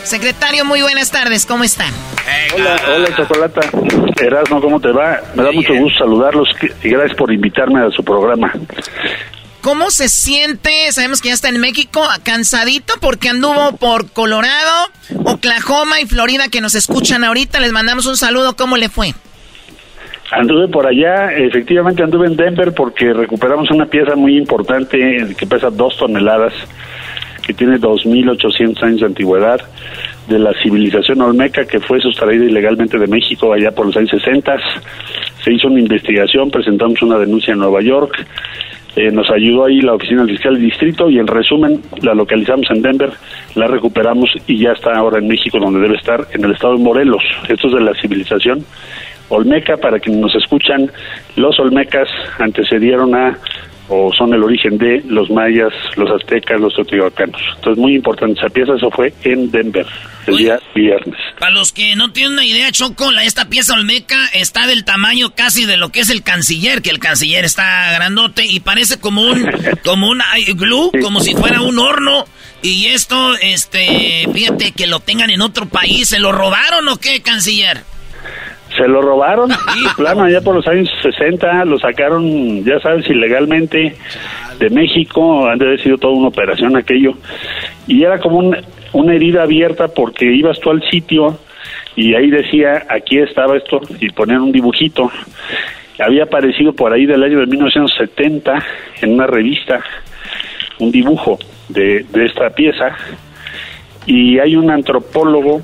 Secretario, 0.03 0.65
muy 0.65 0.81
buenas 0.81 1.11
tardes, 1.11 1.45
¿cómo 1.45 1.63
están? 1.63 1.91
Hola, 2.55 2.79
hola 2.95 3.15
Chocolata. 3.15 3.61
Erasmo, 4.21 4.61
¿cómo 4.61 4.79
te 4.79 4.91
va? 4.91 5.21
Me 5.33 5.43
da 5.43 5.51
mucho 5.51 5.73
gusto 5.73 5.99
saludarlos 5.99 6.47
y 6.83 6.89
gracias 6.89 7.17
por 7.17 7.33
invitarme 7.33 7.81
a 7.81 7.89
su 7.89 8.03
programa. 8.03 8.53
¿Cómo 9.61 9.89
se 9.89 10.09
siente? 10.09 10.91
Sabemos 10.91 11.21
que 11.21 11.29
ya 11.29 11.33
está 11.33 11.49
en 11.49 11.59
México, 11.59 12.07
cansadito 12.21 12.93
porque 13.01 13.29
anduvo 13.29 13.77
por 13.77 14.11
Colorado, 14.11 14.91
Oklahoma 15.23 15.99
y 16.01 16.05
Florida 16.05 16.49
que 16.49 16.61
nos 16.61 16.75
escuchan 16.75 17.23
ahorita. 17.23 17.59
Les 17.59 17.71
mandamos 17.71 18.05
un 18.05 18.15
saludo. 18.15 18.55
¿Cómo 18.55 18.77
le 18.77 18.89
fue? 18.89 19.15
Anduve 20.31 20.67
por 20.67 20.87
allá, 20.87 21.31
efectivamente 21.33 22.01
anduve 22.01 22.27
en 22.27 22.35
Denver 22.35 22.73
porque 22.73 23.13
recuperamos 23.13 23.69
una 23.69 23.85
pieza 23.85 24.15
muy 24.15 24.37
importante 24.37 25.35
que 25.37 25.45
pesa 25.45 25.69
dos 25.69 25.97
toneladas, 25.97 26.53
que 27.45 27.53
tiene 27.53 27.79
2.800 27.79 28.83
años 28.83 28.99
de 29.01 29.05
antigüedad, 29.05 29.61
de 30.27 30.39
la 30.39 30.51
civilización 30.63 31.21
olmeca 31.21 31.65
que 31.65 31.79
fue 31.79 32.01
sustraída 32.01 32.43
ilegalmente 32.43 32.97
de 32.97 33.05
México 33.05 33.53
allá 33.53 33.71
por 33.71 33.85
los 33.85 33.97
años 33.97 34.09
60. 34.09 34.57
Se 35.43 35.53
hizo 35.53 35.67
una 35.67 35.79
investigación, 35.79 36.49
presentamos 36.49 36.99
una 37.03 37.19
denuncia 37.19 37.53
en 37.53 37.59
Nueva 37.59 37.81
York, 37.81 38.25
eh, 38.95 39.11
nos 39.11 39.29
ayudó 39.29 39.65
ahí 39.65 39.81
la 39.81 39.93
oficina 39.93 40.25
fiscal 40.25 40.53
del 40.53 40.63
distrito 40.63 41.09
y 41.09 41.19
en 41.19 41.27
resumen 41.27 41.81
la 42.01 42.15
localizamos 42.15 42.65
en 42.71 42.81
Denver, 42.81 43.11
la 43.53 43.67
recuperamos 43.67 44.31
y 44.47 44.57
ya 44.57 44.71
está 44.71 44.95
ahora 44.95 45.19
en 45.19 45.27
México 45.27 45.59
donde 45.59 45.81
debe 45.81 45.97
estar, 45.97 46.25
en 46.33 46.45
el 46.45 46.53
estado 46.53 46.77
de 46.77 46.83
Morelos. 46.83 47.21
Esto 47.47 47.67
es 47.67 47.73
de 47.73 47.81
la 47.81 47.93
civilización 47.93 48.65
olmeca, 49.29 49.77
para 49.77 49.99
quienes 49.99 50.21
nos 50.21 50.35
escuchan, 50.35 50.91
los 51.35 51.59
olmecas 51.59 52.07
antecedieron 52.39 53.15
a 53.15 53.37
o 53.87 54.11
son 54.17 54.33
el 54.33 54.43
origen 54.43 54.77
de 54.77 55.03
los 55.07 55.29
mayas, 55.29 55.71
los 55.95 56.09
aztecas, 56.09 56.59
los 56.59 56.73
teotihuacanos. 56.73 57.39
Entonces, 57.55 57.77
muy 57.77 57.95
importante 57.95 58.39
esa 58.39 58.49
pieza, 58.49 58.73
eso 58.75 58.89
fue 58.89 59.13
en 59.23 59.51
Denver, 59.51 59.85
el 60.25 60.37
día 60.37 60.59
viernes. 60.73 61.19
Para 61.39 61.51
los 61.51 61.71
que 61.71 61.95
no 61.95 62.11
tienen 62.11 62.33
una 62.33 62.45
idea, 62.45 62.71
Choco, 62.71 63.11
esta 63.11 63.47
pieza 63.47 63.73
olmeca 63.73 64.27
está 64.33 64.65
del 64.65 64.85
tamaño 64.85 65.35
casi 65.35 65.65
de 65.65 65.77
lo 65.77 65.89
que 65.89 65.99
es 65.99 66.09
el 66.09 66.23
canciller, 66.23 66.81
que 66.81 66.89
el 66.89 66.99
canciller 66.99 67.45
está 67.45 67.91
grandote 67.93 68.45
y 68.45 68.59
parece 68.59 68.99
como 68.99 69.21
un, 69.21 69.47
como 69.83 70.09
un 70.09 70.21
glue, 70.55 70.91
como 71.01 71.19
si 71.19 71.35
fuera 71.35 71.61
un 71.61 71.77
horno. 71.77 72.25
Y 72.63 72.87
esto, 72.87 73.35
este, 73.37 74.27
fíjate 74.33 74.71
que 74.71 74.87
lo 74.87 74.99
tengan 74.99 75.29
en 75.29 75.41
otro 75.41 75.67
país, 75.67 76.09
¿se 76.09 76.19
lo 76.19 76.31
robaron 76.31 76.87
o 76.89 76.97
qué, 76.97 77.21
canciller? 77.21 77.83
Se 78.77 78.87
lo 78.87 79.01
robaron, 79.01 79.49
y 79.77 79.95
plano, 79.95 80.23
allá 80.23 80.41
por 80.41 80.55
los 80.55 80.67
años 80.67 80.89
60, 81.01 81.65
lo 81.65 81.79
sacaron, 81.79 82.63
ya 82.63 82.79
sabes, 82.79 83.09
ilegalmente 83.09 83.95
de 84.59 84.69
México, 84.69 85.47
han 85.47 85.57
de 85.57 85.65
haber 85.65 85.81
sido 85.81 85.97
toda 85.97 86.13
una 86.13 86.27
operación 86.27 86.75
aquello, 86.75 87.13
y 87.87 88.03
era 88.03 88.19
como 88.19 88.53
una 88.93 89.13
herida 89.13 89.43
abierta 89.43 89.87
porque 89.89 90.25
ibas 90.25 90.59
tú 90.59 90.71
al 90.71 90.81
sitio 90.89 91.37
y 91.95 92.13
ahí 92.13 92.29
decía, 92.29 92.85
aquí 92.89 93.19
estaba 93.19 93.57
esto, 93.57 93.79
y 93.99 94.09
ponían 94.09 94.41
un 94.41 94.51
dibujito, 94.51 95.11
había 95.99 96.23
aparecido 96.23 96.73
por 96.73 96.91
ahí 96.91 97.05
del 97.05 97.23
año 97.23 97.39
de 97.39 97.45
1970 97.45 98.63
en 99.01 99.13
una 99.13 99.27
revista, 99.27 99.81
un 100.79 100.91
dibujo 100.91 101.39
de, 101.69 102.05
de 102.11 102.25
esta 102.25 102.49
pieza, 102.49 102.95
y 104.05 104.39
hay 104.39 104.55
un 104.55 104.69
antropólogo, 104.69 105.61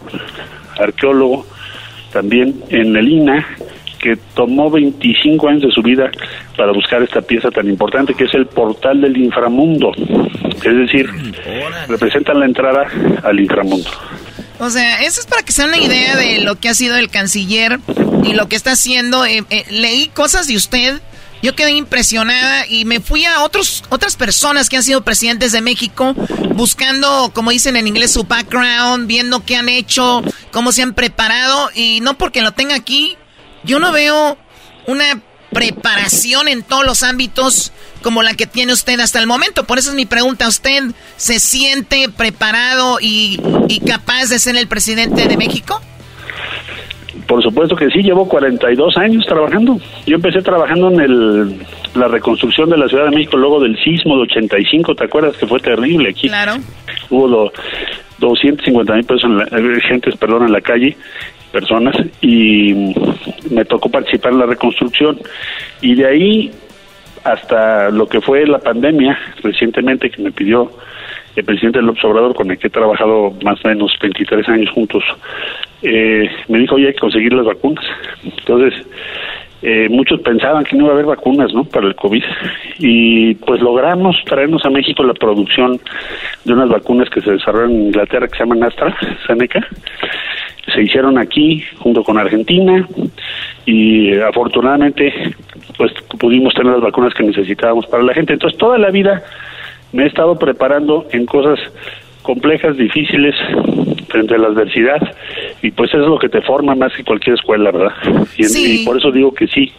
arqueólogo, 0.79 1.45
también 2.11 2.61
en 2.69 2.95
el 2.95 3.09
INA, 3.09 3.45
que 3.99 4.17
tomó 4.33 4.69
25 4.71 5.47
años 5.47 5.61
de 5.61 5.71
su 5.71 5.81
vida 5.81 6.09
para 6.57 6.71
buscar 6.71 7.03
esta 7.03 7.21
pieza 7.21 7.51
tan 7.51 7.67
importante 7.69 8.13
que 8.13 8.23
es 8.23 8.33
el 8.33 8.47
portal 8.47 8.99
del 9.01 9.15
inframundo. 9.17 9.91
Es 9.95 10.75
decir, 10.75 11.09
representa 11.87 12.33
la 12.33 12.45
entrada 12.45 12.87
al 13.23 13.39
inframundo. 13.39 13.89
O 14.59 14.69
sea, 14.69 15.01
eso 15.01 15.21
es 15.21 15.27
para 15.27 15.43
que 15.43 15.51
se 15.51 15.63
den 15.63 15.71
una 15.73 15.83
idea 15.83 16.15
de 16.15 16.41
lo 16.43 16.55
que 16.55 16.69
ha 16.69 16.73
sido 16.73 16.95
el 16.97 17.09
canciller 17.09 17.79
y 18.23 18.33
lo 18.33 18.47
que 18.47 18.55
está 18.55 18.71
haciendo. 18.71 19.25
Eh, 19.25 19.43
eh, 19.49 19.65
leí 19.69 20.07
cosas 20.07 20.47
de 20.47 20.55
usted 20.55 21.01
yo 21.41 21.55
quedé 21.55 21.71
impresionada 21.71 22.67
y 22.67 22.85
me 22.85 22.99
fui 22.99 23.25
a 23.25 23.43
otros, 23.43 23.83
otras 23.89 24.15
personas 24.15 24.69
que 24.69 24.77
han 24.77 24.83
sido 24.83 25.03
presidentes 25.03 25.51
de 25.51 25.61
México 25.61 26.13
buscando, 26.55 27.31
como 27.33 27.51
dicen 27.51 27.75
en 27.75 27.87
inglés, 27.87 28.11
su 28.11 28.23
background, 28.23 29.07
viendo 29.07 29.43
qué 29.45 29.55
han 29.55 29.69
hecho, 29.69 30.21
cómo 30.51 30.71
se 30.71 30.83
han 30.83 30.93
preparado 30.93 31.69
y 31.73 31.99
no 32.01 32.17
porque 32.17 32.41
lo 32.41 32.51
tenga 32.51 32.75
aquí, 32.75 33.17
yo 33.63 33.79
no 33.79 33.91
veo 33.91 34.37
una 34.87 35.21
preparación 35.51 36.47
en 36.47 36.63
todos 36.63 36.85
los 36.85 37.03
ámbitos 37.03 37.71
como 38.01 38.23
la 38.23 38.33
que 38.33 38.47
tiene 38.47 38.73
usted 38.73 38.99
hasta 38.99 39.19
el 39.19 39.27
momento. 39.27 39.65
Por 39.65 39.77
eso 39.77 39.89
es 39.89 39.95
mi 39.95 40.05
pregunta. 40.05 40.47
¿Usted 40.47 40.83
se 41.17 41.39
siente 41.39 42.09
preparado 42.09 42.99
y, 42.99 43.39
y 43.67 43.79
capaz 43.81 44.27
de 44.27 44.39
ser 44.39 44.55
el 44.55 44.67
presidente 44.67 45.27
de 45.27 45.37
México? 45.37 45.81
Por 47.31 47.41
supuesto 47.41 47.77
que 47.77 47.89
sí, 47.91 48.01
llevo 48.01 48.27
42 48.27 48.97
años 48.97 49.25
trabajando. 49.25 49.79
Yo 50.05 50.15
empecé 50.15 50.41
trabajando 50.41 50.91
en 50.91 50.99
el, 50.99 51.55
la 51.95 52.09
reconstrucción 52.09 52.69
de 52.69 52.77
la 52.77 52.89
Ciudad 52.89 53.05
de 53.05 53.11
México 53.11 53.37
luego 53.37 53.61
del 53.61 53.81
sismo 53.81 54.17
de 54.17 54.23
85, 54.23 54.95
¿te 54.95 55.05
acuerdas 55.05 55.37
que 55.37 55.47
fue 55.47 55.61
terrible 55.61 56.09
aquí? 56.09 56.27
Claro. 56.27 56.55
Hubo 57.09 57.49
250 58.19 58.93
mil 58.93 59.05
personas, 59.05 59.47
eh, 59.49 59.79
gentes, 59.87 60.17
perdón, 60.17 60.43
en 60.47 60.51
la 60.51 60.59
calle, 60.59 60.97
personas, 61.53 61.95
y 62.19 62.93
me 63.49 63.63
tocó 63.63 63.89
participar 63.89 64.33
en 64.33 64.39
la 64.39 64.45
reconstrucción. 64.47 65.17
Y 65.79 65.95
de 65.95 66.07
ahí 66.07 66.51
hasta 67.23 67.91
lo 67.91 68.07
que 68.07 68.19
fue 68.19 68.45
la 68.45 68.59
pandemia 68.59 69.17
recientemente 69.41 70.09
que 70.09 70.21
me 70.21 70.33
pidió 70.33 70.69
el 71.35 71.43
presidente 71.45 71.81
López 71.81 72.03
Obrador, 72.03 72.35
con 72.35 72.51
el 72.51 72.57
que 72.57 72.67
he 72.67 72.71
trabajado 72.71 73.33
más 73.43 73.63
o 73.63 73.67
menos 73.67 73.95
23 74.01 74.47
años 74.49 74.69
juntos, 74.71 75.03
eh, 75.81 76.29
me 76.47 76.59
dijo, 76.59 76.75
oye, 76.75 76.87
hay 76.87 76.93
que 76.93 76.99
conseguir 76.99 77.33
las 77.33 77.45
vacunas. 77.45 77.85
Entonces, 78.23 78.85
eh, 79.63 79.87
muchos 79.89 80.19
pensaban 80.21 80.63
que 80.63 80.75
no 80.75 80.85
iba 80.85 80.89
a 80.89 80.93
haber 80.95 81.05
vacunas 81.05 81.53
¿no? 81.53 81.63
para 81.65 81.85
el 81.85 81.95
COVID 81.95 82.23
y 82.79 83.35
pues 83.35 83.61
logramos 83.61 84.15
traernos 84.25 84.65
a 84.65 84.71
México 84.71 85.03
la 85.03 85.13
producción 85.13 85.79
de 86.45 86.53
unas 86.53 86.67
vacunas 86.67 87.07
que 87.11 87.21
se 87.21 87.33
desarrollaron 87.33 87.75
en 87.75 87.85
Inglaterra 87.87 88.27
que 88.27 88.37
se 88.37 88.43
llaman 88.43 88.63
AstraZeneca. 88.63 89.67
Se 90.73 90.81
hicieron 90.81 91.19
aquí 91.19 91.63
junto 91.77 92.03
con 92.03 92.17
Argentina 92.17 92.87
y 93.65 94.15
afortunadamente 94.15 95.13
pues 95.77 95.91
pudimos 96.19 96.55
tener 96.55 96.73
las 96.73 96.81
vacunas 96.81 97.13
que 97.13 97.23
necesitábamos 97.23 97.85
para 97.85 98.01
la 98.01 98.15
gente. 98.15 98.33
Entonces 98.33 98.57
toda 98.57 98.79
la 98.79 98.89
vida 98.89 99.21
me 99.91 100.03
he 100.03 100.07
estado 100.07 100.37
preparando 100.37 101.05
en 101.11 101.25
cosas 101.25 101.59
complejas, 102.21 102.77
difíciles, 102.77 103.35
frente 104.07 104.35
a 104.35 104.37
la 104.37 104.47
adversidad, 104.47 105.01
y 105.61 105.71
pues 105.71 105.91
es 105.93 106.01
lo 106.01 106.19
que 106.19 106.29
te 106.29 106.41
forma 106.41 106.75
más 106.75 106.93
que 106.93 107.03
cualquier 107.03 107.35
escuela, 107.35 107.71
¿verdad? 107.71 107.93
Y, 108.37 108.85
por 108.85 108.97
eso 108.97 109.11
digo 109.11 109.33
que 109.33 109.47
sí, 109.47 109.71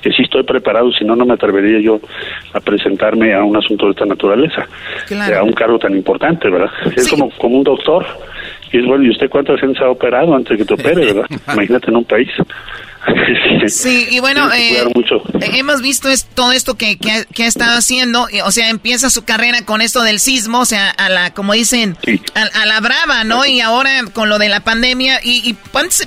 que 0.00 0.10
sí 0.12 0.22
estoy 0.22 0.44
preparado, 0.44 0.90
si 0.92 1.04
no, 1.04 1.16
no 1.16 1.26
me 1.26 1.34
atrevería 1.34 1.80
yo 1.80 2.00
a 2.52 2.60
presentarme 2.60 3.34
a 3.34 3.42
un 3.42 3.56
asunto 3.56 3.86
de 3.86 3.92
esta 3.92 4.06
naturaleza, 4.06 4.66
a 5.36 5.42
un 5.42 5.52
cargo 5.52 5.78
tan 5.78 5.94
importante, 5.94 6.48
¿verdad? 6.48 6.70
Es 6.96 7.08
como, 7.08 7.30
como 7.30 7.58
un 7.58 7.64
doctor, 7.64 8.06
y 8.72 8.78
es 8.78 8.86
bueno, 8.86 9.04
¿y 9.04 9.10
usted 9.10 9.28
cuántas 9.28 9.60
veces 9.60 9.80
ha 9.80 9.88
operado 9.88 10.34
antes 10.34 10.50
de 10.50 10.58
que 10.58 10.64
te 10.64 10.74
opere, 10.74 11.12
verdad? 11.12 11.26
Imagínate 11.52 11.90
en 11.90 11.96
un 11.96 12.04
país. 12.04 12.28
Sí, 13.68 14.08
y 14.10 14.20
bueno, 14.20 14.52
eh, 14.52 14.84
hemos 15.54 15.80
visto 15.80 16.08
todo 16.34 16.52
esto 16.52 16.76
que, 16.76 16.98
ha, 17.10 17.46
estado 17.46 17.78
haciendo, 17.78 18.26
o 18.44 18.50
sea, 18.50 18.68
empieza 18.68 19.10
su 19.10 19.24
carrera 19.24 19.64
con 19.64 19.80
esto 19.80 20.02
del 20.02 20.18
sismo, 20.18 20.60
o 20.60 20.64
sea, 20.64 20.90
a 20.90 21.08
la, 21.08 21.32
como 21.32 21.52
dicen, 21.52 21.96
a, 22.34 22.66
la 22.66 22.80
brava, 22.80 23.24
¿no? 23.24 23.46
Y 23.46 23.60
ahora 23.60 23.90
con 24.12 24.28
lo 24.28 24.38
de 24.38 24.48
la 24.48 24.60
pandemia, 24.60 25.20
y, 25.22 25.54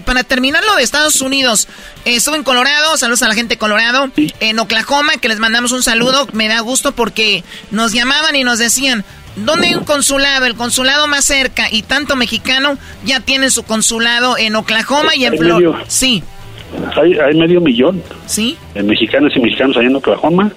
para 0.06 0.24
terminar 0.24 0.64
lo 0.64 0.76
de 0.76 0.84
Estados 0.84 1.22
Unidos, 1.22 1.68
eh, 2.06 2.16
estuve 2.16 2.38
en 2.38 2.44
Colorado, 2.44 2.98
saludos 2.98 3.24
a 3.24 3.28
la 3.28 3.36
gente 3.36 3.56
de 3.56 3.60
Colorado, 3.60 4.12
en 4.40 4.60
Oklahoma, 4.60 5.14
que 5.22 5.30
les 5.30 5.40
mandamos 5.40 5.72
un 5.72 5.84
saludo, 5.84 6.28
me 6.34 6.48
da 6.48 6.60
gusto 6.60 6.92
porque 6.94 7.44
nos 7.72 7.94
llamaban 7.94 8.36
y 8.36 8.44
nos 8.44 8.60
decían, 8.60 9.06
¿Dónde 9.36 9.68
hay 9.68 9.76
un 9.76 9.84
consulado? 9.84 10.46
El 10.46 10.56
consulado 10.56 11.08
más 11.08 11.26
cerca 11.26 11.68
y 11.72 11.82
tanto 11.84 12.16
mexicano 12.16 12.78
ya 13.04 13.20
tienen 13.20 13.52
su 13.52 13.64
consulado 13.64 14.38
en 14.38 14.56
Oklahoma 14.56 15.16
y 15.16 15.26
en 15.26 15.38
Florida. 15.38 15.84
Sí. 15.88 16.24
Hay, 16.96 17.14
hay 17.14 17.36
medio 17.38 17.62
millón 17.62 18.02
¿Sí? 18.26 18.58
de 18.74 18.82
mexicanos 18.84 19.32
y 19.36 19.40
mexicanos 19.40 19.78
allá 19.78 19.88
en 19.88 19.96
Oklahoma. 19.96 20.52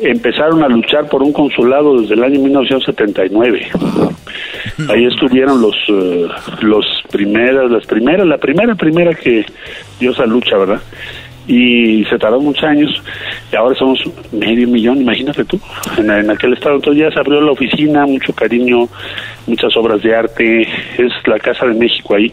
Empezaron 0.00 0.62
a 0.62 0.68
luchar 0.68 1.08
por 1.08 1.22
un 1.22 1.32
consulado 1.32 2.00
desde 2.00 2.14
el 2.14 2.24
año 2.24 2.40
1979. 2.40 3.68
Ahí 4.90 5.06
estuvieron 5.06 5.60
los 5.62 5.74
eh, 5.88 6.28
los 6.60 6.84
primeras, 7.10 7.70
las 7.70 7.86
primeras, 7.86 8.26
la 8.26 8.36
primera 8.36 8.74
primera 8.74 9.14
que 9.14 9.46
dio 9.98 10.10
esa 10.10 10.26
lucha, 10.26 10.56
¿verdad? 10.58 10.80
Y 11.46 12.04
se 12.06 12.18
tardó 12.18 12.40
muchos 12.40 12.64
años 12.64 13.02
y 13.52 13.56
ahora 13.56 13.76
somos 13.78 14.00
medio 14.32 14.66
millón, 14.66 15.00
imagínate 15.00 15.44
tú, 15.44 15.60
en, 15.96 16.10
en, 16.10 16.30
aquel 16.30 16.54
estado. 16.54 16.76
Entonces 16.76 17.02
ya 17.02 17.10
se 17.10 17.20
abrió 17.20 17.40
la 17.40 17.52
oficina, 17.52 18.06
mucho 18.06 18.32
cariño, 18.32 18.88
muchas 19.46 19.76
obras 19.76 20.02
de 20.02 20.14
arte, 20.14 20.62
es 20.62 21.12
la 21.26 21.38
Casa 21.38 21.66
de 21.66 21.74
México 21.74 22.14
ahí. 22.14 22.32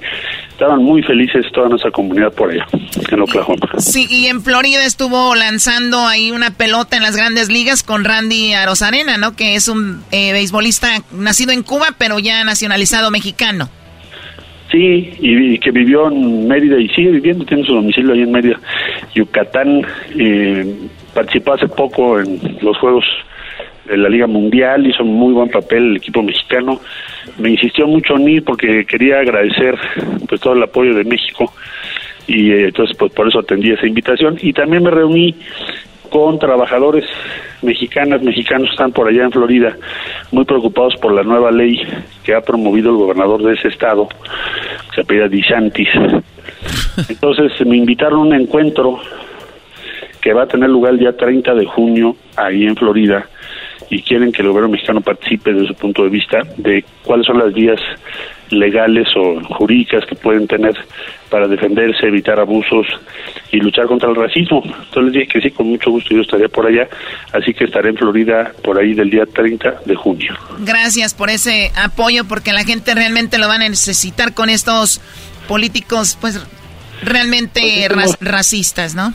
Estaban 0.50 0.84
muy 0.84 1.02
felices 1.04 1.46
toda 1.52 1.70
nuestra 1.70 1.92
comunidad 1.92 2.32
por 2.32 2.52
allá, 2.52 2.66
en 3.10 3.22
Oklahoma. 3.22 3.68
Sí, 3.80 4.08
y 4.10 4.28
en 4.28 4.42
Florida 4.42 4.86
estuvo 4.86 5.36
lanzando 5.36 6.00
ahí 6.08 6.32
una 6.32 6.52
pelota 6.52 6.96
en 6.96 7.04
las 7.04 7.16
grandes 7.16 7.50
ligas 7.50 7.84
con 7.84 8.04
Randy 8.04 8.54
Arozarena, 8.54 9.18
¿no? 9.18 9.36
Que 9.36 9.56
es 9.56 9.68
un 9.68 10.04
eh, 10.12 10.32
beisbolista 10.32 11.04
nacido 11.12 11.52
en 11.52 11.64
Cuba, 11.64 11.88
pero 11.98 12.20
ya 12.20 12.44
nacionalizado 12.44 13.12
mexicano. 13.12 13.70
Sí, 14.74 15.14
y, 15.20 15.60
que 15.60 15.70
vivió 15.70 16.08
en 16.08 16.48
Mérida 16.48 16.80
y 16.80 16.90
sigue 16.90 17.12
viviendo, 17.12 17.46
tiene 17.46 17.64
su 17.64 17.76
domicilio 17.76 18.14
ahí 18.14 18.24
en 18.24 18.32
Mérida, 18.32 18.60
Yucatán. 19.14 19.86
Eh, 20.18 20.66
participó 21.14 21.54
hace 21.54 21.68
poco 21.68 22.20
en 22.20 22.40
los 22.60 22.76
Juegos 22.80 23.06
de 23.86 23.98
la 23.98 24.10
Liga 24.10 24.26
Mundial, 24.26 24.88
hizo 24.88 25.04
muy 25.04 25.32
buen 25.32 25.50
papel 25.50 25.92
el 25.92 25.98
equipo 25.98 26.24
mexicano. 26.24 26.82
Me 27.38 27.52
insistió 27.52 27.86
mucho 27.86 28.16
en 28.16 28.28
ir 28.28 28.44
porque 28.44 28.84
quería 28.86 29.20
agradecer 29.20 29.78
pues 30.28 30.42
todo 30.42 30.54
el 30.54 30.64
apoyo 30.64 30.96
de 30.96 31.04
México 31.04 31.54
y 32.26 32.52
eh, 32.52 32.66
entonces 32.70 32.98
pues 32.98 33.14
por 33.14 33.28
eso 33.28 33.40
atendí 33.42 33.72
esa 33.72 33.86
invitación 33.86 34.38
y 34.42 34.54
también 34.54 34.82
me 34.82 34.90
reuní 34.90 35.36
con 36.10 36.40
trabajadores 36.40 37.06
mexicanas, 37.62 38.24
mexicanos 38.24 38.70
están 38.72 38.92
por 38.92 39.08
allá 39.08 39.24
en 39.24 39.32
Florida, 39.32 39.78
muy 40.32 40.46
preocupados 40.46 40.96
por 41.02 41.14
la 41.14 41.24
nueva 41.24 41.52
ley 41.52 41.80
que 42.24 42.34
ha 42.34 42.42
promovido 42.42 42.90
el 42.92 42.98
gobernador 42.98 43.44
de 43.44 43.54
ese 43.54 43.68
estado, 43.68 44.08
que 44.08 44.96
se 44.96 45.02
apellida 45.02 45.28
DeSantis. 45.28 45.90
Entonces 47.10 47.66
me 47.66 47.78
invitaron 47.78 48.20
a 48.20 48.22
un 48.22 48.34
encuentro 48.34 49.00
que 50.22 50.34
va 50.34 50.44
a 50.44 50.48
tener 50.48 50.70
lugar 50.70 50.94
el 50.94 51.00
día 51.00 51.18
30 51.18 51.54
de 51.54 51.66
junio 51.66 52.16
ahí 52.38 52.66
en 52.66 52.76
Florida 52.76 53.28
y 53.90 54.02
quieren 54.02 54.32
que 54.32 54.42
el 54.42 54.50
gobierno 54.50 54.70
mexicano 54.70 55.02
participe 55.02 55.54
desde 55.54 55.68
su 55.68 55.76
punto 55.76 56.04
de 56.04 56.10
vista 56.10 56.40
de 56.58 56.84
cuáles 57.04 57.26
son 57.26 57.40
las 57.40 57.54
vías 57.54 57.80
legales 58.50 59.08
o 59.16 59.42
jurídicas 59.56 60.06
que 60.06 60.16
pueden 60.16 60.48
tener 60.48 60.76
para 61.30 61.48
defenderse, 61.48 62.06
evitar 62.06 62.40
abusos 62.40 62.86
y 63.52 63.58
luchar 63.58 63.88
contra 63.88 64.10
el 64.10 64.16
racismo. 64.16 64.62
Entonces 64.64 65.04
les 65.04 65.14
dije 65.14 65.28
que 65.28 65.42
sí, 65.42 65.52
con 65.52 65.68
mucho 65.68 65.90
gusto 65.90 66.14
yo 66.14 66.22
estaría 66.22 66.48
por 66.48 66.68
allá, 66.68 66.88
así 67.32 67.54
que 67.54 67.66
estaré 67.66 67.90
en 67.90 67.98
Florida 67.98 68.52
por 68.64 68.80
ahí 68.80 68.94
del 68.94 69.10
día 69.10 69.26
30 69.26 69.82
de 69.86 69.96
junio. 69.96 70.34
Gracias 70.60 71.14
por 71.14 71.30
ese 71.30 71.72
apoyo, 71.76 72.26
porque 72.26 72.54
la 72.54 72.64
gente 72.64 72.94
realmente 72.94 73.38
lo 73.38 73.48
va 73.48 73.56
a 73.56 73.60
necesitar 73.60 74.34
con 74.34 74.50
estos 74.50 75.02
políticos, 75.48 76.18
pues 76.22 76.40
realmente 77.04 77.88
pues 77.92 78.18
racistas, 78.22 78.96
¿no? 78.96 79.14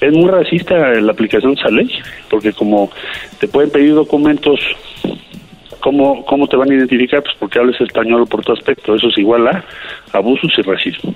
Es 0.00 0.12
muy 0.12 0.30
racista 0.30 0.76
la 0.94 1.12
aplicación 1.12 1.54
de 1.54 1.60
esa 1.60 1.70
ley, 1.70 1.90
porque 2.30 2.52
como 2.52 2.90
te 3.38 3.48
pueden 3.48 3.70
pedir 3.70 3.94
documentos 3.94 4.60
¿Cómo, 5.84 6.24
¿Cómo 6.24 6.46
te 6.46 6.56
van 6.56 6.70
a 6.70 6.74
identificar? 6.74 7.22
Pues 7.22 7.36
porque 7.38 7.58
hables 7.58 7.78
español 7.78 8.26
por 8.26 8.42
tu 8.42 8.54
aspecto. 8.54 8.94
Eso 8.94 9.08
es 9.08 9.18
igual 9.18 9.46
a 9.46 9.62
abusos 10.14 10.50
y 10.56 10.62
racismo. 10.62 11.12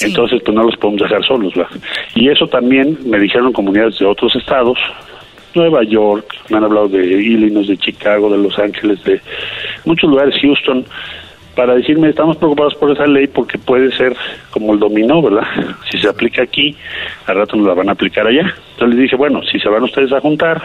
Entonces, 0.00 0.40
pues 0.42 0.54
no 0.56 0.62
los 0.62 0.74
podemos 0.78 1.02
dejar 1.02 1.22
solos. 1.22 1.52
¿verdad? 1.54 1.70
Y 2.14 2.30
eso 2.30 2.48
también 2.48 2.96
me 3.04 3.18
dijeron 3.18 3.52
comunidades 3.52 3.98
de 3.98 4.06
otros 4.06 4.34
estados, 4.36 4.78
Nueva 5.54 5.84
York, 5.84 6.34
me 6.48 6.56
han 6.56 6.64
hablado 6.64 6.88
de 6.88 7.04
Illinois, 7.04 7.68
de 7.68 7.76
Chicago, 7.76 8.30
de 8.30 8.38
Los 8.38 8.58
Ángeles, 8.58 9.04
de 9.04 9.20
muchos 9.84 10.08
lugares, 10.08 10.34
Houston, 10.40 10.86
para 11.54 11.74
decirme, 11.74 12.08
estamos 12.08 12.36
preocupados 12.36 12.74
por 12.74 12.90
esa 12.90 13.06
ley 13.06 13.26
porque 13.26 13.58
puede 13.58 13.92
ser 13.92 14.16
como 14.50 14.72
el 14.74 14.78
dominó, 14.78 15.22
¿verdad? 15.22 15.46
Si 15.90 15.98
se 15.98 16.08
aplica 16.08 16.42
aquí, 16.42 16.76
al 17.26 17.36
rato 17.36 17.56
nos 17.56 17.66
la 17.66 17.74
van 17.74 17.88
a 17.88 17.92
aplicar 17.92 18.26
allá. 18.26 18.54
Entonces 18.72 18.88
les 18.88 18.98
dije, 18.98 19.16
bueno, 19.16 19.42
si 19.42 19.58
se 19.58 19.68
van 19.68 19.84
ustedes 19.84 20.12
a 20.12 20.20
juntar, 20.20 20.62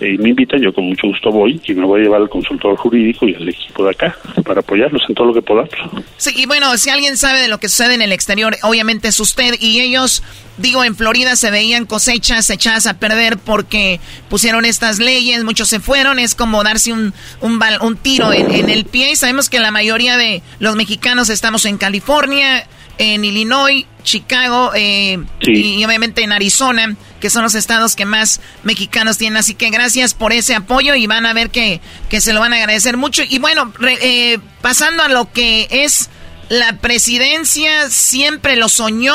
y 0.00 0.18
me 0.18 0.30
invitan, 0.30 0.60
yo 0.60 0.72
con 0.72 0.84
mucho 0.84 1.06
gusto 1.06 1.30
voy 1.30 1.60
y 1.64 1.74
me 1.74 1.84
voy 1.84 2.00
a 2.00 2.04
llevar 2.04 2.22
al 2.22 2.28
consultor 2.28 2.76
jurídico 2.76 3.26
y 3.26 3.34
al 3.34 3.48
equipo 3.48 3.84
de 3.84 3.90
acá 3.90 4.16
para 4.44 4.60
apoyarlos 4.60 5.02
en 5.08 5.14
todo 5.14 5.28
lo 5.28 5.34
que 5.34 5.42
podamos. 5.42 5.70
Sí, 6.16 6.32
y 6.36 6.46
bueno, 6.46 6.76
si 6.78 6.90
alguien 6.90 7.16
sabe 7.16 7.40
de 7.40 7.48
lo 7.48 7.58
que 7.58 7.68
sucede 7.68 7.94
en 7.94 8.02
el 8.02 8.12
exterior, 8.12 8.56
obviamente 8.62 9.08
es 9.08 9.20
usted 9.20 9.54
y 9.60 9.80
ellos, 9.80 10.22
digo, 10.56 10.84
en 10.84 10.96
Florida 10.96 11.36
se 11.36 11.50
veían 11.50 11.84
cosechas 11.86 12.48
echadas 12.50 12.86
a 12.86 12.98
perder 12.98 13.38
porque 13.38 14.00
pusieron 14.28 14.64
estas 14.64 14.98
leyes, 14.98 15.44
muchos 15.44 15.68
se 15.68 15.80
fueron, 15.80 16.18
es 16.18 16.34
como 16.34 16.62
darse 16.64 16.92
un, 16.92 17.12
un, 17.40 17.60
un 17.82 17.96
tiro 17.96 18.32
en, 18.32 18.50
en 18.50 18.70
el 18.70 18.86
pie 18.86 19.12
y 19.12 19.16
sabemos 19.16 19.50
que 19.50 19.60
la 19.60 19.70
mayoría 19.70 20.16
de 20.16 20.42
los 20.58 20.76
mexicanos 20.76 21.28
estamos 21.28 21.66
en 21.66 21.76
California, 21.76 22.66
en 23.00 23.24
Illinois, 23.24 23.86
Chicago 24.02 24.72
eh, 24.74 25.18
y, 25.40 25.82
obviamente 25.82 26.22
en 26.22 26.32
Arizona, 26.32 26.96
que 27.18 27.30
son 27.30 27.42
los 27.42 27.54
estados 27.54 27.96
que 27.96 28.04
más 28.04 28.42
mexicanos 28.62 29.16
tienen. 29.16 29.38
Así 29.38 29.54
que 29.54 29.70
gracias 29.70 30.12
por 30.12 30.34
ese 30.34 30.54
apoyo 30.54 30.94
y 30.94 31.06
van 31.06 31.24
a 31.24 31.32
ver 31.32 31.48
que, 31.48 31.80
que 32.10 32.20
se 32.20 32.34
lo 32.34 32.40
van 32.40 32.52
a 32.52 32.56
agradecer 32.56 32.98
mucho. 32.98 33.22
Y 33.26 33.38
bueno, 33.38 33.72
eh, 34.02 34.38
pasando 34.60 35.02
a 35.02 35.08
lo 35.08 35.32
que 35.32 35.66
es 35.70 36.10
la 36.50 36.76
presidencia, 36.76 37.88
siempre 37.88 38.56
lo 38.56 38.68
soñó, 38.68 39.14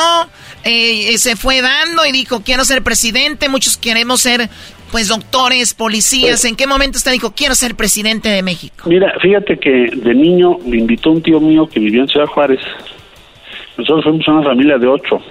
eh, 0.64 1.16
se 1.20 1.36
fue 1.36 1.62
dando 1.62 2.08
y 2.08 2.12
dijo, 2.12 2.42
quiero 2.42 2.66
ser 2.66 2.82
presidente, 2.82 3.50
muchos 3.50 3.78
queremos 3.78 4.22
ser 4.22 4.50
pues 4.92 5.10
doctores, 5.10 5.76
policías, 5.76 6.44
¿en 6.46 6.56
qué 6.56 6.66
momento 6.66 6.98
usted 6.98 7.12
dijo, 7.12 7.34
quiero 7.36 7.54
ser 7.54 7.76
presidente 7.76 8.30
de 8.30 8.42
México? 8.42 8.90
Mira, 8.90 9.14
fíjate 9.22 9.60
que 9.60 9.90
de 9.94 10.16
niño 10.16 10.58
me 10.66 10.78
invitó 10.78 11.12
un 11.12 11.22
tío 11.22 11.40
mío 11.40 11.68
que 11.68 11.80
vivió 11.80 12.02
en 12.02 12.08
Ciudad 12.08 12.28
Juárez 12.28 12.62
nosotros 13.78 14.04
fuimos 14.04 14.28
una 14.28 14.44
familia 14.44 14.78
de 14.78 14.88
ocho. 14.88 15.22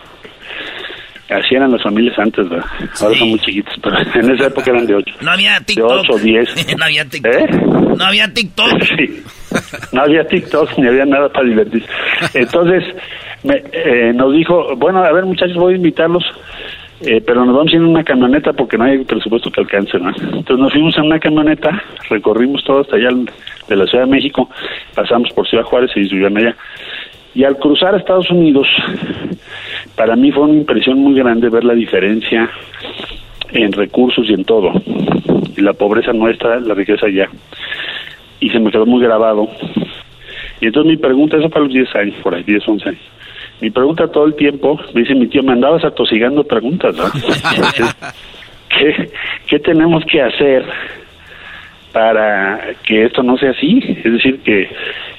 Así 1.31 1.55
eran 1.55 1.73
las 1.73 1.83
familias 1.83 2.19
antes, 2.19 2.47
¿verdad? 2.49 2.67
Ahora 3.01 3.19
son 3.19 3.31
muy 3.31 3.39
chiquitas, 3.39 3.75
pero 3.83 3.97
en 4.15 4.31
esa 4.35 4.47
época 4.47 4.71
eran 4.71 4.87
de 4.87 4.95
ocho. 4.95 5.15
No 5.23 5.31
había 5.31 5.59
TikTok. 5.61 5.89
De 5.89 5.95
ocho, 5.95 6.19
diez. 6.23 6.77
no 6.79 6.85
había 6.85 7.05
TikTok. 7.07 7.35
¿Eh? 7.35 7.47
No 7.97 8.05
había 8.05 8.33
TikTok. 8.33 8.83
Sí. 8.97 9.23
No 9.93 10.03
había 10.03 10.27
TikTok 10.27 10.79
ni 10.79 10.89
había 10.89 11.05
nada 11.07 11.29
para 11.29 11.49
divertirse. 11.49 11.89
Entonces, 12.35 12.83
me, 13.45 13.63
eh, 13.73 14.13
nos 14.13 14.33
dijo, 14.33 14.75
bueno, 14.77 15.05
a 15.05 15.13
ver 15.13 15.25
muchachos, 15.25 15.57
voy 15.57 15.75
a 15.75 15.77
invitarlos, 15.77 16.25
eh, 17.03 17.23
pero 17.25 17.45
nos 17.45 17.55
vamos 17.55 17.73
en 17.73 17.85
una 17.85 18.03
camioneta 18.03 18.53
porque 18.53 18.77
no 18.77 18.85
hay 18.85 19.05
presupuesto 19.05 19.53
que 19.53 19.61
alcance, 19.61 19.99
¿no? 19.99 20.09
Entonces 20.11 20.59
nos 20.59 20.73
fuimos 20.73 20.97
en 20.97 21.05
una 21.05 21.21
camioneta, 21.21 21.71
recorrimos 22.11 22.65
todo 22.65 22.81
hasta 22.81 22.97
allá 22.97 23.11
de 23.69 23.77
la 23.77 23.87
Ciudad 23.87 24.07
de 24.07 24.11
México, 24.11 24.51
pasamos 24.95 25.31
por 25.33 25.47
Ciudad 25.47 25.65
Juárez 25.65 25.91
y 25.95 26.05
subieron 26.07 26.37
allá. 26.37 26.57
Y 27.35 27.45
al 27.45 27.59
cruzar 27.59 27.95
Estados 27.97 28.31
Unidos, 28.31 28.69
para 29.97 30.15
mí 30.15 30.31
fue 30.31 30.45
una 30.45 30.55
impresión 30.55 30.99
muy 30.99 31.15
grande 31.15 31.49
ver 31.49 31.65
la 31.65 31.75
diferencia 31.75 32.49
en 33.53 33.73
recursos 33.73 34.29
y 34.29 34.35
en 34.35 34.45
todo. 34.45 34.73
La 35.57 35.73
pobreza 35.73 36.13
nuestra, 36.13 36.61
la 36.61 36.75
riqueza 36.75 37.07
allá. 37.07 37.29
Y 38.41 38.51
se 38.51 38.61
me 38.61 38.71
quedó 38.71 38.87
muy 38.87 39.03
grabado. 39.03 39.49
Y 40.61 40.67
entonces 40.67 40.91
mi 40.91 40.97
pregunta, 40.97 41.37
eso 41.37 41.51
para 41.51 41.65
los 41.65 41.75
10 41.75 41.95
años, 41.97 42.15
por 42.23 42.35
ahí, 42.35 42.45
10, 42.45 42.69
11 42.69 42.89
años. 42.89 43.03
Mi 43.61 43.71
pregunta 43.71 44.09
todo 44.09 44.27
el 44.27 44.35
tiempo, 44.35 44.79
me 44.95 45.03
dice 45.03 45.15
mi 45.15 45.27
tío, 45.27 45.43
me 45.43 45.53
andabas 45.53 45.85
atosigando 45.85 46.45
preguntas, 46.45 46.95
¿no? 46.97 47.05
¿qué, 48.69 49.11
¿Qué 49.47 49.59
tenemos 49.61 50.05
que 50.05 50.23
hacer 50.23 50.65
para 51.95 52.75
que 52.85 53.05
esto 53.05 53.23
no 53.23 53.39
sea 53.39 53.53
así. 53.53 53.81
Es 54.05 54.13
decir, 54.13 54.41
que, 54.41 54.69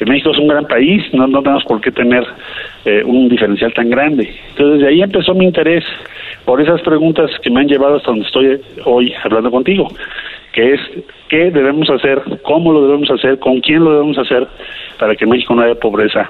México 0.06 0.32
es 0.32 0.38
un 0.38 0.50
gran 0.50 0.66
país, 0.66 1.02
no, 1.14 1.26
no 1.26 1.42
tenemos 1.42 1.64
por 1.64 1.80
qué 1.80 1.90
tener 1.90 2.24
eh, 2.84 3.02
un 3.06 3.30
diferencial 3.30 3.74
tan 3.74 3.90
grande. 3.90 4.30
Entonces, 4.50 4.82
de 4.82 4.88
ahí 4.90 5.02
empezó 5.02 5.34
mi 5.34 5.46
interés 5.46 5.86
por 6.44 6.62
esas 6.62 6.82
preguntas 6.82 7.32
que 7.42 7.50
me 7.50 7.62
han 7.62 7.68
llevado 7.68 7.96
hasta 7.96 8.12
donde 8.12 8.26
estoy 8.26 8.62
hoy 8.84 9.14
hablando 9.24 9.50
contigo, 9.50 9.88
que 10.52 10.74
es 10.74 10.82
qué 11.30 11.50
debemos 11.50 11.90
hacer, 11.90 12.22
cómo 12.44 12.74
lo 12.74 12.86
debemos 12.86 13.10
hacer, 13.10 13.40
con 13.40 13.62
quién 13.62 13.84
lo 13.84 13.94
debemos 13.94 14.18
hacer 14.18 14.46
para 15.00 15.16
que 15.16 15.26
México 15.26 15.56
no 15.56 15.62
haya 15.62 15.76
pobreza 15.76 16.30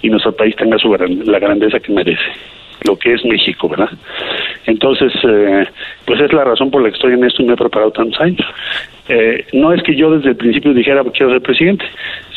y 0.00 0.10
nuestro 0.10 0.32
país 0.32 0.54
tenga 0.54 0.78
su 0.78 0.96
la 1.26 1.38
grandeza 1.40 1.80
que 1.80 1.92
merece 1.92 2.22
lo 2.84 2.96
que 2.98 3.14
es 3.14 3.24
México, 3.24 3.68
¿verdad? 3.68 3.90
Entonces, 4.66 5.12
eh, 5.24 5.66
pues 6.04 6.20
es 6.20 6.32
la 6.32 6.44
razón 6.44 6.70
por 6.70 6.82
la 6.82 6.88
que 6.88 6.96
estoy 6.96 7.12
en 7.14 7.24
esto 7.24 7.42
y 7.42 7.46
me 7.46 7.54
he 7.54 7.56
preparado 7.56 7.90
tantos 7.90 8.20
años. 8.20 8.46
Eh, 9.08 9.46
no 9.52 9.72
es 9.72 9.82
que 9.82 9.96
yo 9.96 10.10
desde 10.10 10.30
el 10.30 10.36
principio 10.36 10.72
dijera 10.72 11.02
quiero 11.12 11.32
ser 11.32 11.42
presidente, 11.42 11.84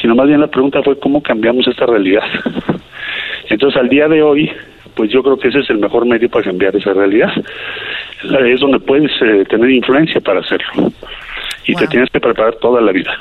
sino 0.02 0.16
más 0.16 0.28
bien 0.28 0.42
la 0.42 0.48
pregunta 0.48 0.82
fue 0.84 1.00
cómo 1.00 1.22
cambiamos 1.22 1.68
esta 1.68 1.86
realidad. 1.86 2.24
Entonces, 3.50 3.80
al 3.80 3.90
día 3.90 4.08
de 4.08 4.24
hoy, 4.24 4.52
pues 4.96 5.12
yo 5.12 5.22
creo 5.22 5.38
que 5.38 5.50
ese 5.50 5.60
es 5.60 5.70
el 5.70 5.78
mejor 5.78 6.06
medio 6.06 6.30
para 6.30 6.46
cambiar 6.46 6.76
esa 6.76 6.94
realidad. 6.94 7.32
Es 8.24 8.60
donde 8.60 8.80
puedes 8.80 9.12
eh, 9.22 9.46
tener 9.48 9.70
influencia 9.70 10.20
para 10.22 10.40
hacerlo. 10.40 10.92
Y 11.68 11.76
te 11.76 11.88
tienes 11.88 12.10
que 12.12 12.20
preparar 12.20 12.56
toda 12.56 12.82
la 12.82 12.92
vida. 12.92 13.12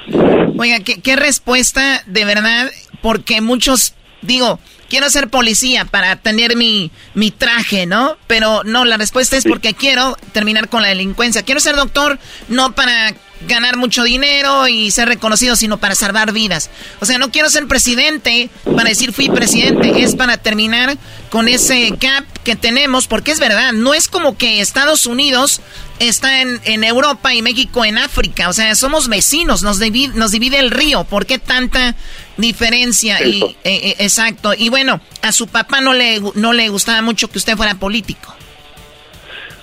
Oiga, 0.57 0.77
¿qué, 0.85 1.01
qué 1.03 1.17
respuesta 1.17 2.03
de 2.07 2.25
verdad, 2.25 2.71
porque 3.03 3.41
muchos, 3.41 3.95
digo, 4.23 4.59
quiero 4.89 5.11
ser 5.11 5.29
policía 5.29 5.85
para 5.85 6.17
tener 6.17 6.57
mi, 6.57 6.91
mi 7.15 7.31
traje, 7.31 7.87
¿no? 7.87 8.17
Pero 8.27 8.63
no, 8.65 8.85
la 8.85 8.97
respuesta 8.97 9.37
es 9.37 9.45
porque 9.45 9.75
quiero 9.75 10.17
terminar 10.33 10.69
con 10.69 10.83
la 10.83 10.89
delincuencia. 10.89 11.43
Quiero 11.43 11.61
ser 11.61 11.77
doctor 11.77 12.19
no 12.49 12.75
para 12.75 13.15
ganar 13.47 13.77
mucho 13.77 14.03
dinero 14.03 14.69
y 14.69 14.91
ser 14.91 15.09
reconocido, 15.09 15.57
sino 15.57 15.79
para 15.79 15.95
salvar 15.95 16.33
vidas. 16.33 16.71
O 17.01 17.07
sea, 17.07 17.19
no 17.19 17.31
quiero 17.31 17.51
ser 17.51 17.67
presidente 17.67 18.49
para 18.65 18.89
decir 18.89 19.13
fui 19.13 19.29
presidente, 19.29 20.03
es 20.03 20.15
para 20.15 20.37
terminar 20.39 20.97
con 21.31 21.49
ese 21.49 21.91
gap 22.01 22.25
que 22.45 22.55
tenemos, 22.57 23.09
porque 23.09 23.33
es 23.33 23.41
verdad, 23.41 23.73
no 23.73 23.95
es 23.95 24.09
como 24.09 24.37
que 24.37 24.61
Estados 24.61 25.07
Unidos 25.07 25.61
está 25.99 26.43
en, 26.43 26.61
en 26.65 26.85
Europa 26.85 27.35
y 27.35 27.43
México 27.43 27.85
en 27.85 27.99
África, 27.99 28.49
o 28.49 28.53
sea, 28.53 28.75
somos 28.75 29.09
vecinos, 29.09 29.63
nos 29.63 29.81
divide, 29.81 30.15
nos 30.15 30.31
divide 30.31 30.61
el 30.61 30.71
río, 30.71 31.05
¿por 31.05 31.27
qué 31.27 31.39
tanta 31.39 31.95
diferencia? 32.37 33.25
Y, 33.27 33.43
eh, 33.43 33.55
eh, 33.65 33.95
exacto, 33.99 34.53
y 34.57 34.69
bueno, 34.69 35.01
a 35.23 35.33
su 35.33 35.49
papá 35.49 35.81
no 35.81 35.95
le, 35.95 36.21
no 36.35 36.53
le 36.53 36.69
gustaba 36.69 37.03
mucho 37.03 37.29
que 37.29 37.39
usted 37.39 37.57
fuera 37.57 37.75
político. 37.75 38.35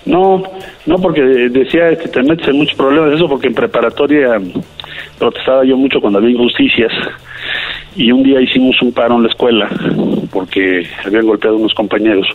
No, 0.04 0.42
no, 0.88 0.96
porque 0.98 1.22
decía 1.22 1.96
que 1.96 2.08
te 2.08 2.24
metes 2.24 2.48
en 2.48 2.58
muchos 2.58 2.76
problemas, 2.76 3.14
eso 3.14 3.30
porque 3.30 3.48
en 3.48 3.54
preparatoria 3.54 4.42
protestaba 5.20 5.64
yo 5.64 5.78
mucho 5.78 6.02
cuando 6.02 6.18
había 6.18 6.32
injusticias 6.32 6.92
y 7.96 8.12
un 8.12 8.24
día 8.24 8.42
hicimos 8.42 8.82
un 8.82 8.92
paro 8.94 9.16
en 9.16 9.24
la 9.24 9.30
escuela 9.30 9.70
porque 10.32 10.88
habían 11.06 11.26
golpeado 11.26 11.58
a 11.58 11.60
unos 11.60 11.74
compañeros 11.74 12.28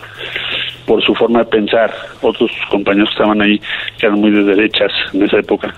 por 0.86 1.02
su 1.02 1.14
forma 1.14 1.40
de 1.40 1.46
pensar, 1.46 1.92
otros 2.22 2.50
compañeros 2.70 3.09
que 3.11 3.14
estaban 3.14 3.40
ahí 3.40 3.59
que 3.98 4.07
eran 4.07 4.20
muy 4.20 4.30
de 4.30 4.44
derechas 4.44 4.92
en 5.12 5.22
esa 5.22 5.38
época 5.38 5.74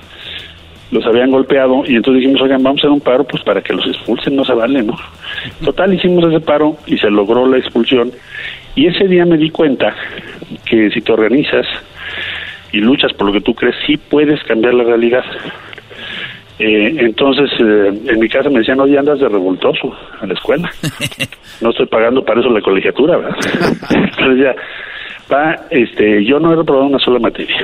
los 0.91 1.05
habían 1.05 1.31
golpeado 1.31 1.83
y 1.87 1.97
entonces 1.97 2.23
dijimos, 2.23 2.41
oigan, 2.43 2.63
vamos 2.63 2.79
a 2.79 2.83
hacer 2.83 2.91
un 2.91 3.01
paro 3.01 3.25
pues 3.25 3.43
para 3.43 3.61
que 3.61 3.75
los 3.75 3.87
expulsen, 3.87 4.37
no 4.37 4.45
se 4.45 4.55
vale, 4.55 4.83
¿no? 4.83 4.97
Total, 5.65 5.93
hicimos 5.93 6.25
ese 6.25 6.41
paro 6.41 6.77
y 6.87 6.97
se 6.97 7.11
logró 7.11 7.47
la 7.47 7.59
expulsión 7.59 8.11
y 8.75 8.87
ese 8.87 9.07
día 9.07 9.27
me 9.27 9.37
di 9.37 9.51
cuenta 9.51 9.95
que 10.65 10.91
si 10.91 11.01
te 11.01 11.13
organizas 11.13 11.67
y 12.73 12.79
luchas 12.79 13.13
por 13.13 13.27
lo 13.27 13.33
que 13.33 13.41
tú 13.41 13.55
crees, 13.55 13.77
sí 13.87 13.97
puedes 13.97 14.43
cambiar 14.45 14.75
la 14.75 14.85
realidad. 14.85 15.25
Eh, 16.59 16.97
entonces, 16.99 17.51
eh, 17.61 17.93
en 18.09 18.19
mi 18.19 18.29
casa 18.29 18.51
me 18.51 18.59
decían, 18.59 18.81
oye, 18.81 18.99
andas 18.99 19.21
de 19.21 19.29
revoltoso 19.29 19.95
a 20.21 20.27
la 20.27 20.35
escuela. 20.35 20.71
No 21.61 21.71
estoy 21.71 21.87
pagando 21.87 22.25
para 22.25 22.39
eso 22.39 22.51
la 22.51 22.61
colegiatura, 22.61 23.17
¿verdad? 23.17 23.37
Entonces 23.91 24.45
ya, 24.45 24.55
va, 25.33 25.57
este, 25.71 26.25
yo 26.25 26.39
no 26.39 26.53
he 26.53 26.57
reprobado 26.57 26.87
una 26.87 27.01
sola 27.01 27.19
materia. 27.19 27.57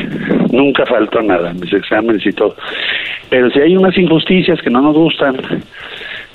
Nunca 0.51 0.85
faltó 0.85 1.23
nada, 1.23 1.53
mis 1.53 1.73
exámenes 1.73 2.27
y 2.27 2.33
todo. 2.33 2.57
Pero 3.31 3.51
si 3.51 3.61
hay 3.61 3.77
unas 3.77 3.97
injusticias 3.97 4.61
que 4.63 4.71
no 4.71 4.81
nos 4.81 4.97
gustan, 4.97 5.37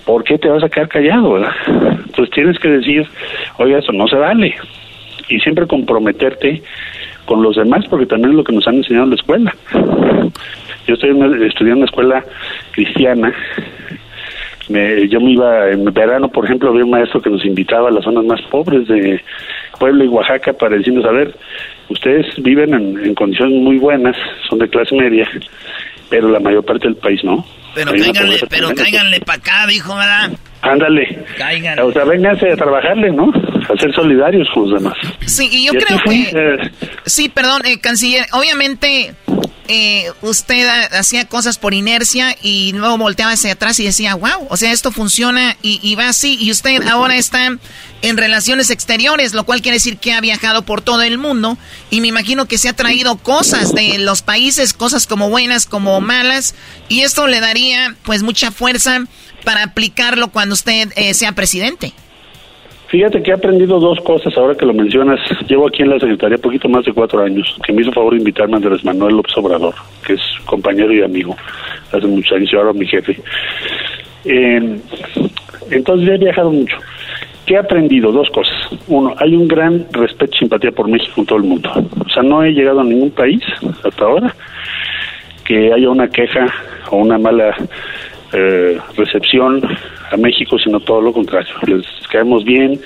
¿por 0.05 0.23
qué 0.23 0.37
te 0.37 0.47
vas 0.47 0.63
a 0.63 0.69
quedar 0.69 0.87
callado, 0.87 1.33
verdad? 1.33 1.51
Entonces 1.67 2.29
tienes 2.33 2.57
que 2.59 2.69
decir, 2.69 3.05
oye, 3.57 3.77
eso 3.77 3.91
no 3.91 4.07
se 4.07 4.15
vale. 4.15 4.55
Y 5.27 5.39
siempre 5.41 5.67
comprometerte 5.67 6.63
con 7.25 7.43
los 7.43 7.57
demás, 7.57 7.85
porque 7.89 8.05
también 8.05 8.31
es 8.31 8.37
lo 8.37 8.43
que 8.43 8.53
nos 8.53 8.67
han 8.67 8.77
enseñado 8.77 9.03
en 9.03 9.09
la 9.09 9.15
escuela. 9.17 9.55
Yo 10.89 10.95
estoy 10.95 11.11
estudiando 11.11 11.61
en 11.61 11.77
una 11.77 11.85
escuela 11.85 12.25
cristiana. 12.71 13.31
Me, 14.69 15.07
yo 15.07 15.21
me 15.21 15.31
iba 15.31 15.69
en 15.69 15.85
verano, 15.85 16.29
por 16.29 16.45
ejemplo, 16.45 16.69
había 16.69 16.83
un 16.83 16.89
maestro 16.89 17.21
que 17.21 17.29
nos 17.29 17.45
invitaba 17.45 17.89
a 17.89 17.91
las 17.91 18.03
zonas 18.03 18.25
más 18.25 18.41
pobres 18.49 18.87
de 18.87 19.21
Puebla 19.79 20.03
y 20.03 20.07
Oaxaca 20.07 20.53
para 20.53 20.77
decirnos, 20.77 21.05
a 21.05 21.11
ver, 21.11 21.35
ustedes 21.89 22.25
viven 22.37 22.73
en, 22.73 23.13
condiciones 23.13 23.61
muy 23.61 23.77
buenas, 23.77 24.15
son 24.49 24.59
de 24.59 24.67
clase 24.67 24.95
media, 24.95 25.29
pero 26.09 26.29
la 26.29 26.39
mayor 26.39 26.65
parte 26.65 26.87
del 26.87 26.97
país 26.97 27.23
no. 27.23 27.45
Pero 27.75 27.91
cáiganle, 27.91 28.39
pero 28.49 28.69
cáiganle 28.75 29.19
para 29.21 29.37
acá, 29.37 29.67
dijo, 29.67 29.95
¿verdad? 29.95 30.31
Ándale. 30.61 31.23
O 31.83 31.91
sea, 31.91 32.03
vénganse 32.03 32.51
a 32.51 32.55
trabajarle, 32.55 33.11
¿no? 33.11 33.31
A 33.69 33.79
ser 33.79 33.93
solidarios 33.93 34.47
con 34.53 34.69
los 34.69 34.81
demás. 34.81 34.97
Sí, 35.25 35.47
y 35.51 35.67
yo 35.67 35.73
creo 35.73 35.99
que... 35.99 36.29
Eh, 36.33 36.71
sí, 37.05 37.29
perdón, 37.29 37.61
eh, 37.65 37.79
canciller, 37.79 38.25
obviamente 38.33 39.13
eh, 39.71 40.11
usted 40.21 40.67
hacía 40.93 41.25
cosas 41.25 41.59
por 41.59 41.75
inercia 41.75 42.35
y 42.41 42.71
luego 42.73 42.97
volteaba 42.97 43.33
hacia 43.33 43.51
atrás 43.51 43.79
y 43.79 43.83
decía, 43.83 44.15
wow, 44.15 44.47
o 44.49 44.57
sea, 44.57 44.71
esto 44.71 44.91
funciona 44.91 45.55
y, 45.61 45.93
va 45.93 46.09
así. 46.09 46.39
Y 46.41 46.49
usted 46.49 46.81
ahora 46.87 47.17
está 47.17 47.55
en 48.01 48.17
relaciones 48.17 48.71
exteriores, 48.71 49.33
lo 49.33 49.45
cual 49.45 49.61
quiere 49.61 49.75
decir 49.75 49.97
que 49.97 50.11
ha 50.11 50.21
viajado 50.21 50.63
por 50.63 50.81
todo 50.81 51.03
el 51.03 51.19
mundo 51.19 51.55
y 51.91 52.01
me 52.01 52.07
imagino 52.07 52.47
que 52.47 52.57
se 52.57 52.67
ha 52.67 52.73
traído 52.73 53.17
cosas 53.17 53.71
de 53.75 53.99
los 53.99 54.23
países, 54.23 54.73
cosas 54.73 55.05
como 55.05 55.29
buenas, 55.29 55.67
como 55.67 56.01
malas, 56.01 56.55
y 56.87 57.01
esto 57.01 57.27
le 57.27 57.39
daría 57.39 57.95
pues 58.01 58.23
mucha 58.23 58.49
fuerza 58.49 59.03
para 59.43 59.61
aplicarlo 59.61 60.31
cuando 60.31 60.53
usted 60.53 60.91
eh, 60.95 61.13
sea 61.13 61.33
presidente. 61.33 61.93
Fíjate 62.89 63.21
que 63.21 63.29
he 63.29 63.33
aprendido 63.35 63.79
dos 63.79 63.99
cosas 64.01 64.35
ahora 64.35 64.55
que 64.55 64.65
lo 64.65 64.73
mencionas. 64.73 65.19
Llevo 65.47 65.67
aquí 65.67 65.83
en 65.83 65.91
la 65.91 65.99
Secretaría 65.99 66.39
poquito 66.39 66.67
más 66.67 66.83
de 66.85 66.93
cuatro 66.93 67.21
años, 67.21 67.55
que 67.63 67.71
me 67.71 67.83
hizo 67.83 67.91
favor 67.91 68.15
invitarme 68.15 68.57
Andrés 68.57 68.83
Manuel 68.83 69.17
López 69.17 69.37
Obrador, 69.37 69.75
que 70.05 70.13
es 70.13 70.21
compañero 70.45 70.91
y 70.91 71.03
amigo 71.03 71.35
hace 71.91 72.07
muchos 72.07 72.35
años 72.35 72.51
y 72.51 72.55
ahora 72.55 72.73
mi 72.73 72.87
jefe. 72.87 73.19
entonces 75.69 76.09
he 76.09 76.17
viajado 76.17 76.51
mucho. 76.51 76.77
¿Qué 77.45 77.53
he 77.53 77.57
aprendido? 77.57 78.11
Dos 78.11 78.29
cosas. 78.31 78.55
Uno, 78.87 79.13
hay 79.17 79.35
un 79.35 79.47
gran 79.47 79.85
respeto 79.91 80.31
y 80.35 80.39
simpatía 80.39 80.71
por 80.71 80.87
México 80.87 81.13
en 81.17 81.25
todo 81.27 81.37
el 81.37 81.45
mundo. 81.45 81.71
O 82.05 82.09
sea, 82.09 82.23
no 82.23 82.43
he 82.43 82.51
llegado 82.51 82.79
a 82.79 82.83
ningún 82.83 83.11
país 83.11 83.41
hasta 83.83 84.03
ahora 84.03 84.35
que 85.45 85.73
haya 85.73 85.89
una 85.89 86.07
queja 86.07 86.47
o 86.91 86.97
una 86.97 87.17
mala 87.17 87.55
eh, 88.33 88.77
recepción 88.95 89.61
a 90.11 90.17
México, 90.17 90.57
sino 90.59 90.79
todo 90.79 91.01
lo 91.01 91.13
contrario. 91.13 91.53
Les 91.65 91.85
caemos 92.11 92.43
bien, 92.43 92.79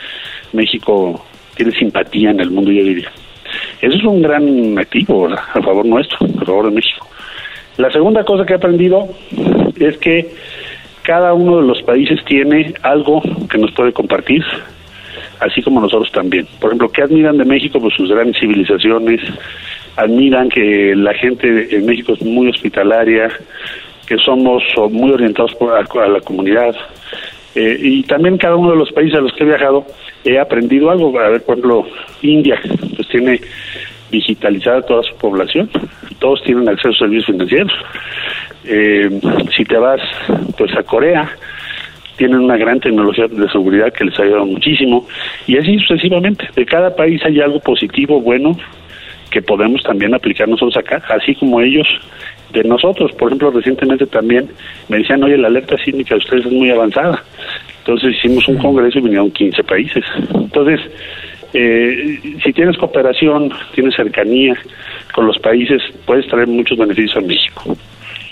México 0.54 1.26
tiene 1.56 1.72
simpatía 1.74 2.32
en 2.32 2.40
el 2.40 2.52
mundo, 2.52 2.72
yo 2.72 2.84
diría. 2.84 3.12
Eso 3.82 3.98
es 3.98 4.04
un 4.04 4.22
gran 4.22 4.78
activo 4.80 5.28
a 5.28 5.62
favor 5.62 5.86
nuestro, 5.86 6.18
a 6.42 6.46
favor 6.46 6.66
de 6.66 6.76
México. 6.76 7.08
La 7.78 7.92
segunda 7.92 8.24
cosa 8.24 8.46
que 8.46 8.54
he 8.54 8.56
aprendido 8.56 9.10
es 9.80 9.98
que 9.98 10.32
cada 11.02 11.34
uno 11.34 11.58
de 11.58 11.68
los 11.68 11.82
países 11.84 12.24
tiene 12.26 12.74
algo 12.82 13.22
que 13.50 13.58
nos 13.58 13.72
puede 13.72 13.92
compartir, 13.92 14.44
así 15.40 15.62
como 15.62 15.82
nosotros 15.82 16.12
también. 16.12 16.48
Por 16.60 16.70
ejemplo, 16.70 16.90
¿qué 16.90 17.04
admiran 17.04 17.38
de 17.38 17.46
México? 17.46 17.80
Pues 17.80 17.94
sus 17.96 18.10
grandes 18.10 18.40
civilizaciones, 18.40 19.22
admiran 19.96 20.50
que 20.50 20.94
la 20.96 21.14
gente 21.14 21.76
en 21.76 21.86
México 21.86 22.14
es 22.14 22.22
muy 22.22 22.48
hospitalaria, 22.50 23.30
que 24.14 24.24
somos 24.24 24.62
muy 24.92 25.12
orientados 25.12 25.56
a, 25.60 26.08
la 26.08 26.22
comunidad. 26.22 26.76
Eh, 27.56 27.78
y 27.82 28.04
también 28.04 28.38
cada 28.38 28.56
uno 28.56 28.72
de 28.72 28.78
los 28.78 28.92
países 28.92 29.18
a 29.18 29.22
los 29.22 29.34
que 29.34 29.44
he 29.44 29.48
viajado 29.48 29.86
he 30.24 30.40
aprendido 30.40 30.92
algo. 30.92 31.20
A 31.20 31.30
ver, 31.30 31.44
por 31.44 31.58
ejemplo, 31.58 31.86
India, 32.22 32.60
pues 32.96 33.08
tiene 33.10 33.42
digitalizada 34.12 34.84
toda 34.84 35.02
su 35.02 35.16
población, 35.16 35.68
todos 36.20 36.44
tienen 36.44 36.70
acceso 36.70 36.90
a 36.90 36.98
servicios 37.00 37.26
financieros. 37.26 37.74
Eh, 38.66 39.10
si 39.56 39.66
te 39.66 39.78
vas 39.78 40.02
pues 40.58 40.72
a 40.78 40.84
Corea, 40.84 41.36
tienen 42.16 42.38
una 42.38 42.58
gran 42.58 42.80
tecnología 42.80 43.28
de 43.28 43.50
seguridad 43.50 43.92
que 43.92 44.06
les 44.06 44.20
ha 44.20 44.24
ayudado 44.24 44.46
muchísimo 44.46 45.08
y 45.48 45.58
así 45.58 45.80
sucesivamente. 45.80 46.48
De 46.56 46.66
cada 46.66 46.96
país 46.96 47.20
hay 47.26 47.42
algo 47.42 47.60
positivo, 47.60 48.22
bueno, 48.22 48.56
que 49.34 49.42
podemos 49.42 49.82
también 49.82 50.14
aplicar 50.14 50.48
nosotros 50.48 50.78
acá, 50.78 51.04
así 51.10 51.34
como 51.34 51.60
ellos 51.60 51.88
de 52.52 52.64
nosotros. 52.64 53.12
Por 53.14 53.30
ejemplo, 53.30 53.50
recientemente 53.50 54.06
también 54.06 54.48
me 54.90 55.00
decían, 55.00 55.24
oye, 55.24 55.38
la 55.38 55.48
alerta 55.48 55.76
sísmica 55.84 56.14
de 56.14 56.20
ustedes 56.20 56.46
es 56.46 56.52
muy 56.52 56.70
avanzada. 56.70 57.24
Entonces 57.80 58.16
hicimos 58.16 58.48
un 58.48 58.60
congreso 58.60 59.00
y 59.00 59.02
vinieron 59.02 59.32
15 59.32 59.64
países. 59.64 60.06
Entonces, 60.36 60.80
eh, 61.54 62.40
si 62.44 62.54
tienes 62.54 62.78
cooperación, 62.78 63.52
tienes 63.74 63.96
cercanía 63.96 64.56
con 65.16 65.26
los 65.26 65.40
países, 65.40 65.82
puedes 66.06 66.28
traer 66.28 66.48
muchos 66.48 66.78
beneficios 66.78 67.18
a 67.18 67.22
México. 67.22 67.76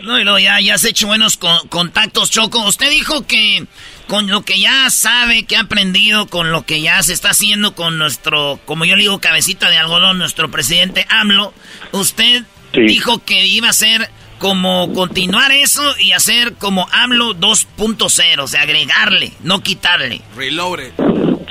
No, 0.04 0.20
y 0.20 0.24
luego 0.24 0.40
ya, 0.40 0.60
ya 0.60 0.76
has 0.76 0.86
hecho 0.86 1.08
buenos 1.08 1.38
contactos, 1.70 2.30
Choco. 2.30 2.68
Usted 2.68 2.90
dijo 2.92 3.26
que 3.28 3.64
con 4.08 4.28
lo 4.28 4.42
que 4.42 4.60
ya 4.60 4.90
sabe, 4.90 5.44
que 5.44 5.56
ha 5.56 5.62
aprendido, 5.62 6.28
con 6.28 6.52
lo 6.52 6.64
que 6.64 6.82
ya 6.82 7.02
se 7.04 7.14
está 7.14 7.30
haciendo 7.30 7.76
con 7.76 7.98
nuestro, 7.98 8.60
como 8.66 8.86
yo 8.86 8.96
le 8.96 9.04
digo, 9.04 9.20
cabecita 9.20 9.70
de 9.70 9.78
algodón, 9.78 10.18
nuestro 10.18 10.52
presidente 10.52 11.06
AMLO, 11.10 11.54
usted 11.92 12.44
dijo 12.74 13.24
que 13.24 13.46
iba 13.46 13.70
a 13.70 13.74
ser 13.74 14.10
como 14.38 14.92
continuar 14.94 15.52
eso 15.52 15.84
y 16.00 16.14
hacer 16.14 16.54
como 16.60 16.88
AMLO 16.92 17.36
2.0, 17.36 18.42
o 18.42 18.48
sea, 18.48 18.62
agregarle, 18.64 19.32
no 19.44 19.62
quitarle. 19.62 20.22
Reloaded. 20.36 20.92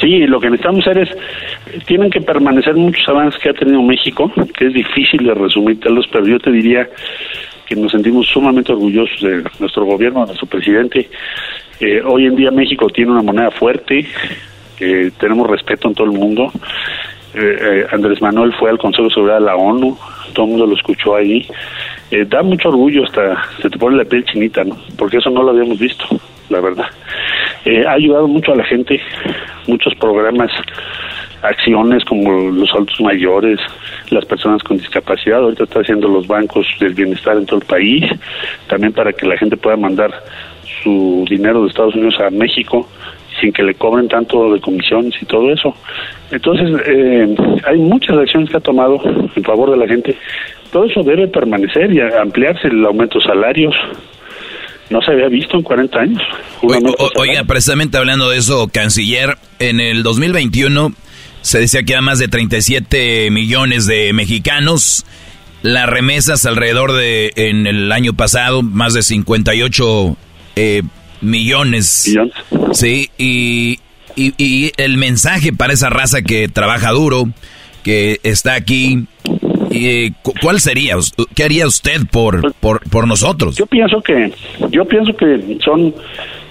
Sí, 0.01 0.27
lo 0.27 0.41
que 0.41 0.49
necesitamos 0.49 0.87
hacer 0.87 0.99
es, 0.99 1.87
tienen 1.87 2.11
que 2.11 2.21
permanecer 2.21 2.75
muchos 2.75 3.07
avances 3.09 3.41
que 3.41 3.51
ha 3.51 3.53
tenido 3.53 3.83
México, 3.83 4.33
que 4.57 4.67
es 4.67 4.73
difícil 4.73 5.25
de 5.25 5.35
resumírtelos, 5.35 6.07
pero 6.11 6.27
yo 6.27 6.39
te 6.39 6.51
diría 6.51 6.89
que 7.71 7.77
nos 7.77 7.93
sentimos 7.93 8.27
sumamente 8.27 8.73
orgullosos 8.73 9.21
de 9.21 9.45
nuestro 9.61 9.85
gobierno, 9.85 10.21
de 10.23 10.27
nuestro 10.27 10.49
presidente. 10.49 11.09
Eh, 11.79 12.03
hoy 12.05 12.27
en 12.27 12.35
día 12.35 12.51
México 12.51 12.89
tiene 12.89 13.13
una 13.13 13.23
moneda 13.23 13.53
fuerte, 13.53 14.05
eh, 14.81 15.13
tenemos 15.21 15.49
respeto 15.49 15.87
en 15.87 15.95
todo 15.95 16.09
el 16.09 16.19
mundo. 16.19 16.51
Eh, 17.33 17.59
eh, 17.61 17.87
Andrés 17.93 18.21
Manuel 18.21 18.53
fue 18.55 18.71
al 18.71 18.79
Consejo 18.79 19.05
de 19.05 19.11
Seguridad 19.11 19.39
de 19.39 19.47
la 19.47 19.55
ONU, 19.55 19.97
todo 20.33 20.47
el 20.47 20.51
mundo 20.51 20.67
lo 20.67 20.75
escuchó 20.75 21.15
ahí. 21.15 21.47
Da 22.27 22.43
mucho 22.43 22.71
orgullo, 22.71 23.05
hasta 23.05 23.41
se 23.63 23.71
te 23.71 23.79
pone 23.79 23.97
la 23.97 24.05
piel 24.05 24.25
chinita, 24.25 24.65
¿no? 24.65 24.77
Porque 24.99 25.19
eso 25.19 25.31
no 25.31 25.45
lo 25.45 25.51
habíamos 25.51 25.79
visto, 25.79 26.05
la 26.49 26.61
verdad. 26.61 26.87
Eh, 27.65 27.85
ha 27.87 27.93
ayudado 27.93 28.27
mucho 28.27 28.53
a 28.53 28.57
la 28.57 28.65
gente, 28.65 29.01
muchos 29.67 29.95
programas, 29.97 30.51
acciones 31.43 32.05
como 32.05 32.51
los 32.51 32.71
adultos 32.73 33.01
mayores, 33.01 33.59
las 34.11 34.25
personas 34.25 34.63
con 34.63 34.79
discapacidad. 34.79 35.41
Ahorita 35.41 35.65
está 35.65 35.81
haciendo 35.81 36.09
los 36.09 36.27
bancos 36.27 36.67
del 36.81 36.95
bienestar 36.95 37.37
en 37.37 37.47
todo 37.47 37.61
el 37.61 37.67
país, 37.67 38.05
también 38.69 38.93
para 38.93 39.13
que 39.13 39.27
la 39.27 39.37
gente 39.37 39.57
pueda 39.57 39.77
mandar 39.77 40.11
su 40.83 41.25
dinero 41.29 41.63
de 41.63 41.69
Estados 41.69 41.95
Unidos 41.95 42.19
a 42.21 42.31
México 42.31 42.89
sin 43.41 43.53
que 43.53 43.63
le 43.63 43.75
cobren 43.75 44.09
tanto 44.09 44.53
de 44.53 44.61
comisiones 44.61 45.15
y 45.21 45.25
todo 45.25 45.51
eso. 45.51 45.75
Entonces, 46.31 46.69
eh, 46.87 47.35
hay 47.65 47.79
muchas 47.79 48.17
acciones 48.19 48.51
que 48.51 48.57
ha 48.57 48.61
tomado 48.61 49.01
en 49.35 49.45
favor 49.45 49.71
de 49.71 49.77
la 49.77 49.87
gente. 49.87 50.17
Todo 50.73 50.85
eso 50.85 51.03
debe 51.03 51.27
permanecer 51.29 51.93
y 51.93 52.01
ampliarse 52.01 52.69
el 52.69 52.85
aumento 52.85 53.19
de 53.19 53.25
salarios. 53.25 53.75
No 54.91 55.01
se 55.01 55.13
había 55.13 55.29
visto 55.29 55.57
en 55.57 55.63
40 55.63 55.99
años. 55.99 56.23
oiga, 57.17 57.45
precisamente 57.45 57.97
hablando 57.97 58.29
de 58.29 58.39
eso, 58.39 58.69
canciller, 58.69 59.39
en 59.59 59.81
el 59.81 60.03
2021 60.03 60.93
se 61.43 61.59
decía 61.59 61.83
que 61.83 61.95
había 61.95 62.03
más 62.03 62.19
de 62.19 62.29
37 62.29 63.31
millones 63.31 63.87
de 63.87 64.13
mexicanos. 64.13 65.05
Las 65.63 65.89
remesas 65.89 66.47
alrededor 66.47 66.93
de, 66.93 67.33
en 67.37 67.67
el 67.67 67.93
año 67.93 68.15
pasado, 68.15 68.63
más 68.63 68.95
de 68.95 69.03
58 69.03 70.17
eh, 70.57 70.83
millones. 71.21 72.07
Millones. 72.09 72.35
Sí, 72.73 73.11
y, 73.19 73.79
y, 74.17 74.73
el 74.77 74.97
mensaje 74.97 75.53
para 75.53 75.73
esa 75.73 75.91
raza 75.91 76.23
que 76.23 76.49
trabaja 76.49 76.91
duro, 76.91 77.29
que 77.83 78.21
está 78.23 78.55
aquí, 78.55 79.05
eh, 79.71 80.11
¿cuál 80.43 80.61
sería? 80.61 80.97
¿Qué 81.35 81.45
haría 81.45 81.67
usted 81.67 82.01
por, 82.11 82.53
por, 82.55 82.81
por 82.91 83.07
nosotros? 83.07 83.57
Yo 83.57 83.67
pienso 83.67 84.01
que, 84.01 84.33
yo 84.71 84.85
pienso 84.85 85.15
que 85.17 85.59
son 85.65 85.95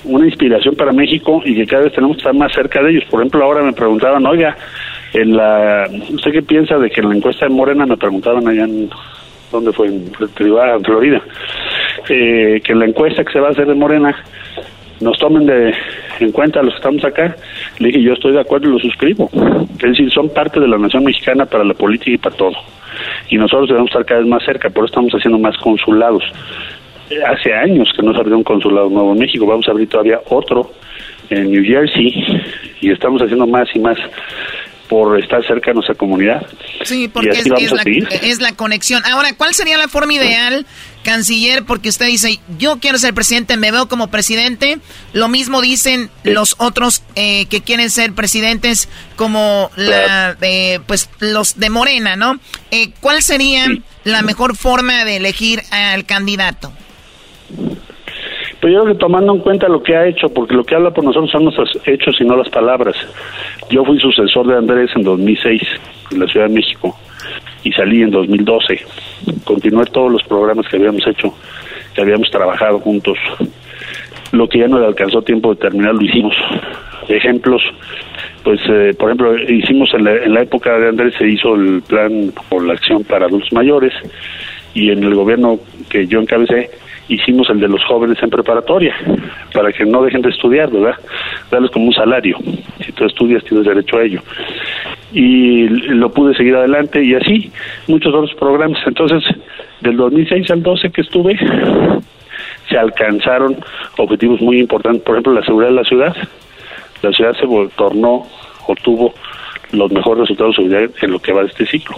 una 0.05 0.25
inspiración 0.25 0.75
para 0.75 0.91
México 0.91 1.41
y 1.45 1.55
que 1.55 1.65
cada 1.65 1.83
vez 1.83 1.93
tenemos 1.93 2.17
que 2.17 2.21
estar 2.21 2.33
más 2.33 2.51
cerca 2.53 2.81
de 2.81 2.91
ellos. 2.91 3.03
Por 3.09 3.21
ejemplo, 3.21 3.43
ahora 3.43 3.63
me 3.63 3.73
preguntaban, 3.73 4.25
oiga, 4.25 4.55
en 5.13 5.35
la, 5.35 5.87
¿usted 6.09 6.31
qué 6.31 6.41
piensa 6.41 6.77
de 6.77 6.89
que 6.89 7.01
en 7.01 7.09
la 7.09 7.15
encuesta 7.15 7.45
de 7.45 7.53
Morena 7.53 7.85
me 7.85 7.97
preguntaban 7.97 8.47
allá 8.47 8.63
en, 8.63 8.89
¿dónde 9.51 9.73
fue? 9.73 9.87
En 9.87 10.11
Florida, 10.35 11.21
eh, 12.09 12.61
que 12.63 12.71
en 12.71 12.79
la 12.79 12.85
encuesta 12.85 13.23
que 13.23 13.33
se 13.33 13.39
va 13.39 13.49
a 13.49 13.51
hacer 13.51 13.67
de 13.67 13.75
Morena 13.75 14.15
nos 15.01 15.17
tomen 15.17 15.45
de 15.45 15.73
en 16.19 16.31
cuenta 16.31 16.61
los 16.61 16.73
que 16.73 16.77
estamos 16.77 17.03
acá. 17.05 17.35
Le 17.79 17.87
dije, 17.87 18.01
yo 18.01 18.13
estoy 18.13 18.33
de 18.33 18.41
acuerdo 18.41 18.69
y 18.69 18.73
lo 18.73 18.79
suscribo. 18.79 19.29
Es 19.73 19.91
decir, 19.91 20.11
son 20.11 20.29
parte 20.29 20.59
de 20.59 20.67
la 20.67 20.77
nación 20.77 21.03
mexicana 21.03 21.45
para 21.45 21.63
la 21.63 21.73
política 21.73 22.11
y 22.11 22.17
para 22.17 22.35
todo. 22.35 22.55
Y 23.29 23.37
nosotros 23.37 23.69
debemos 23.69 23.89
estar 23.89 24.05
cada 24.05 24.19
vez 24.21 24.29
más 24.29 24.43
cerca, 24.43 24.69
por 24.69 24.83
eso 24.83 24.91
estamos 24.91 25.13
haciendo 25.13 25.39
más 25.39 25.57
consulados. 25.57 26.23
Hace 27.25 27.53
años 27.53 27.91
que 27.95 28.03
no 28.03 28.13
se 28.13 28.19
abrió 28.19 28.37
un 28.37 28.43
consulado 28.43 28.89
nuevo 28.89 29.13
en 29.13 29.19
México, 29.19 29.45
vamos 29.45 29.67
a 29.67 29.71
abrir 29.71 29.89
todavía 29.89 30.19
otro 30.29 30.71
en 31.29 31.51
New 31.51 31.63
Jersey 31.63 32.41
y 32.81 32.91
estamos 32.91 33.21
haciendo 33.21 33.47
más 33.47 33.67
y 33.73 33.79
más 33.79 33.97
por 34.89 35.21
estar 35.21 35.45
cerca 35.45 35.69
de 35.69 35.75
nuestra 35.75 35.93
comunidad. 35.95 36.45
Sí, 36.83 37.07
porque 37.07 37.29
es, 37.29 37.47
la, 37.47 37.83
es, 38.21 38.41
la, 38.41 38.53
conexión. 38.53 39.03
Ahora, 39.05 39.33
¿cuál 39.37 39.53
sería 39.53 39.77
la 39.77 39.87
forma 39.87 40.13
ideal, 40.13 40.65
canciller? 41.03 41.63
Porque 41.63 41.89
usted 41.89 42.07
dice, 42.07 42.39
yo 42.57 42.79
quiero 42.79 42.97
ser 42.97 43.13
presidente, 43.13 43.55
me 43.55 43.71
veo 43.71 43.87
como 43.87 44.07
presidente. 44.07 44.79
Lo 45.13 45.27
mismo 45.27 45.61
dicen 45.61 46.09
los 46.23 46.55
otros 46.57 47.03
eh, 47.15 47.45
que 47.45 47.61
quieren 47.61 47.91
ser 47.91 48.13
presidentes, 48.13 48.89
como 49.15 49.69
la, 49.75 50.35
pues 50.87 51.09
los 51.19 51.59
de 51.59 51.69
Morena, 51.69 52.15
¿no? 52.15 52.39
Eh, 52.71 52.91
¿Cuál 52.99 53.21
sería 53.21 53.67
la 54.03 54.23
mejor 54.23 54.57
forma 54.57 55.05
de 55.05 55.17
elegir 55.17 55.61
al 55.69 56.05
candidato? 56.05 56.73
Pero 58.59 58.73
yo 58.73 58.81
creo 58.81 58.93
que 58.93 58.99
tomando 58.99 59.33
en 59.33 59.39
cuenta 59.39 59.69
lo 59.69 59.81
que 59.81 59.95
ha 59.95 60.05
hecho, 60.05 60.27
porque 60.29 60.53
lo 60.53 60.63
que 60.63 60.75
habla 60.75 60.91
por 60.91 61.03
nosotros 61.03 61.31
son 61.31 61.45
nuestros 61.45 61.77
hechos 61.85 62.19
y 62.19 62.25
no 62.25 62.35
las 62.35 62.49
palabras. 62.49 62.95
Yo 63.69 63.85
fui 63.85 63.97
sucesor 63.99 64.47
de 64.47 64.57
Andrés 64.57 64.91
en 64.95 65.03
2006 65.03 65.61
en 66.11 66.19
la 66.19 66.27
Ciudad 66.27 66.47
de 66.47 66.55
México 66.55 66.97
y 67.63 67.71
salí 67.71 68.01
en 68.01 68.11
2012. 68.11 68.79
Continué 69.45 69.85
todos 69.85 70.11
los 70.11 70.23
programas 70.23 70.67
que 70.67 70.75
habíamos 70.75 71.05
hecho, 71.07 71.33
que 71.93 72.01
habíamos 72.01 72.29
trabajado 72.31 72.79
juntos. 72.79 73.17
Lo 74.33 74.47
que 74.49 74.59
ya 74.59 74.67
no 74.67 74.79
le 74.79 74.87
alcanzó 74.87 75.21
tiempo 75.21 75.53
de 75.53 75.61
terminar 75.61 75.95
lo 75.95 76.01
hicimos. 76.01 76.35
Ejemplos, 77.07 77.61
pues 78.43 78.59
eh, 78.69 78.93
por 78.97 79.09
ejemplo, 79.09 79.37
hicimos 79.37 79.91
en 79.93 80.03
la, 80.03 80.15
en 80.17 80.33
la 80.33 80.41
época 80.41 80.77
de 80.77 80.89
Andrés 80.89 81.15
se 81.17 81.27
hizo 81.27 81.55
el 81.55 81.81
plan 81.81 82.31
por 82.49 82.63
la 82.63 82.73
acción 82.73 83.03
para 83.03 83.25
adultos 83.25 83.51
mayores 83.53 83.93
y 84.73 84.91
en 84.91 85.03
el 85.03 85.15
gobierno 85.15 85.59
que 85.89 86.05
yo 86.05 86.19
encabecé 86.19 86.69
hicimos 87.09 87.49
el 87.49 87.59
de 87.59 87.67
los 87.67 87.83
jóvenes 87.83 88.21
en 88.21 88.29
preparatoria, 88.29 88.95
para 89.53 89.73
que 89.73 89.85
no 89.85 90.03
dejen 90.03 90.21
de 90.21 90.29
estudiar, 90.29 90.71
¿verdad? 90.71 90.95
Darles 91.51 91.71
como 91.71 91.87
un 91.87 91.93
salario. 91.93 92.37
Si 92.85 92.91
tú 92.93 93.05
estudias, 93.05 93.43
tienes 93.43 93.65
derecho 93.65 93.97
a 93.97 94.03
ello. 94.03 94.21
Y 95.11 95.67
lo 95.67 96.11
pude 96.11 96.35
seguir 96.35 96.55
adelante 96.55 97.03
y 97.03 97.15
así 97.15 97.51
muchos 97.87 98.13
otros 98.13 98.33
programas. 98.35 98.79
Entonces, 98.85 99.23
del 99.81 99.97
2006 99.97 100.51
al 100.51 100.63
12 100.63 100.91
que 100.91 101.01
estuve, 101.01 101.37
se 102.69 102.77
alcanzaron 102.77 103.57
objetivos 103.97 104.39
muy 104.41 104.59
importantes. 104.59 105.01
Por 105.01 105.15
ejemplo, 105.15 105.33
la 105.33 105.43
seguridad 105.43 105.69
de 105.69 105.75
la 105.75 105.83
ciudad. 105.83 106.15
La 107.01 107.11
ciudad 107.11 107.33
se 107.33 107.47
tornó 107.75 108.27
o 108.67 108.75
tuvo 108.83 109.13
los 109.71 109.91
mejores 109.91 110.21
resultados 110.21 110.55
seguridad 110.55 110.89
en 111.01 111.11
lo 111.11 111.19
que 111.19 111.31
va 111.31 111.41
de 111.41 111.47
este 111.47 111.65
ciclo. 111.65 111.95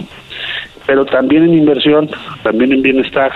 Pero 0.86 1.04
también 1.04 1.44
en 1.44 1.54
inversión, 1.54 2.10
también 2.42 2.72
en 2.72 2.82
bienestar, 2.82 3.32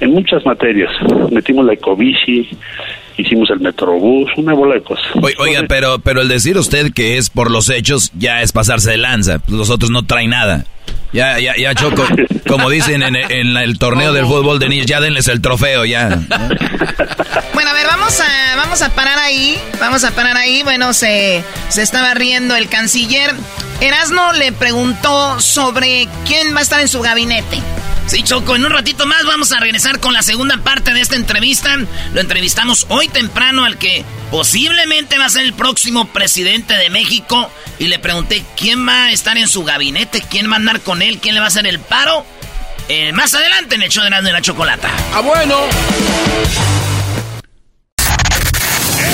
en 0.00 0.10
muchas 0.10 0.44
materias. 0.44 0.90
Metimos 1.30 1.64
la 1.64 1.74
ecobici, 1.74 2.48
hicimos 3.16 3.50
el 3.50 3.60
metrobús, 3.60 4.30
una 4.36 4.54
bola 4.54 4.74
de 4.74 4.82
cosas. 4.82 5.06
oiga, 5.38 5.64
pero, 5.68 5.98
pero 5.98 6.22
el 6.22 6.28
decir 6.28 6.56
usted 6.56 6.92
que 6.92 7.18
es 7.18 7.30
por 7.30 7.50
los 7.50 7.68
hechos 7.70 8.12
ya 8.16 8.42
es 8.42 8.52
pasarse 8.52 8.90
de 8.90 8.98
lanza. 8.98 9.40
Los 9.48 9.70
otros 9.70 9.90
no 9.90 10.04
traen 10.04 10.30
nada. 10.30 10.64
Ya, 11.12 11.38
ya, 11.38 11.56
ya, 11.56 11.74
Choco. 11.74 12.04
Como 12.46 12.68
dicen 12.68 13.02
en, 13.02 13.16
el 13.56 13.78
torneo 13.78 14.12
del 14.12 14.26
fútbol 14.26 14.58
de 14.58 14.68
niños, 14.68 14.86
ya 14.86 15.00
denles 15.00 15.28
el 15.28 15.40
trofeo, 15.40 15.84
ya. 15.84 16.08
Bueno, 17.54 17.70
a 17.70 17.72
ver, 17.72 17.86
vamos 17.86 18.20
a, 18.20 18.56
vamos 18.56 18.82
a 18.82 18.94
parar 18.94 19.18
ahí. 19.18 19.58
Vamos 19.80 20.04
a 20.04 20.14
parar 20.14 20.36
ahí. 20.36 20.62
Bueno, 20.62 20.92
se, 20.92 21.42
se 21.68 21.82
estaba 21.82 22.14
riendo 22.14 22.56
el 22.56 22.68
canciller. 22.68 23.34
Erasmo 23.80 24.32
le 24.34 24.52
preguntó 24.52 25.40
sobre 25.40 26.08
quién 26.26 26.54
va 26.54 26.60
a 26.60 26.62
estar 26.62 26.80
en 26.80 26.88
su 26.88 27.00
gabinete. 27.00 27.58
Sí, 28.08 28.22
Choco, 28.22 28.56
en 28.56 28.64
un 28.64 28.70
ratito 28.72 29.04
más 29.06 29.26
vamos 29.26 29.52
a 29.52 29.60
regresar 29.60 30.00
con 30.00 30.14
la 30.14 30.22
segunda 30.22 30.56
parte 30.56 30.94
de 30.94 31.02
esta 31.02 31.14
entrevista. 31.14 31.76
Lo 32.14 32.22
entrevistamos 32.22 32.86
hoy 32.88 33.06
temprano 33.08 33.66
al 33.66 33.76
que 33.76 34.02
posiblemente 34.30 35.18
va 35.18 35.26
a 35.26 35.28
ser 35.28 35.44
el 35.44 35.52
próximo 35.52 36.06
presidente 36.08 36.72
de 36.74 36.88
México. 36.88 37.50
Y 37.78 37.88
le 37.88 37.98
pregunté 37.98 38.42
quién 38.56 38.88
va 38.88 39.04
a 39.04 39.12
estar 39.12 39.36
en 39.36 39.46
su 39.46 39.62
gabinete, 39.62 40.24
quién 40.30 40.50
va 40.50 40.54
a 40.54 40.56
andar 40.56 40.80
con 40.80 41.02
él, 41.02 41.18
quién 41.18 41.34
le 41.34 41.40
va 41.40 41.46
a 41.46 41.48
hacer 41.48 41.66
el 41.66 41.80
paro. 41.80 42.24
Eh, 42.88 43.12
más 43.12 43.34
adelante 43.34 43.74
en 43.74 43.82
el 43.82 43.90
show 43.90 44.02
de 44.02 44.08
la, 44.08 44.22
de 44.22 44.32
la 44.32 44.40
chocolata. 44.40 44.88
¡Ah, 45.12 45.20
bueno! 45.20 45.58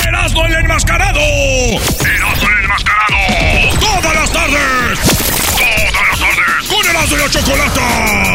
¡Erasmo 0.07 0.45
el 0.45 0.53
enmascarado! 0.53 1.19
¡Erasmo 1.19 2.49
el 2.49 2.63
enmascarado! 2.63 3.79
¡Todas 3.81 4.15
las 4.15 4.31
tardes! 4.31 4.99
¡Todas 5.57 6.07
las 6.07 6.19
tardes! 6.19 6.67
¡Con 6.69 6.85
Erasmo 6.85 7.17
y 7.17 7.19
la 7.19 7.29
chocolata! 7.29 8.34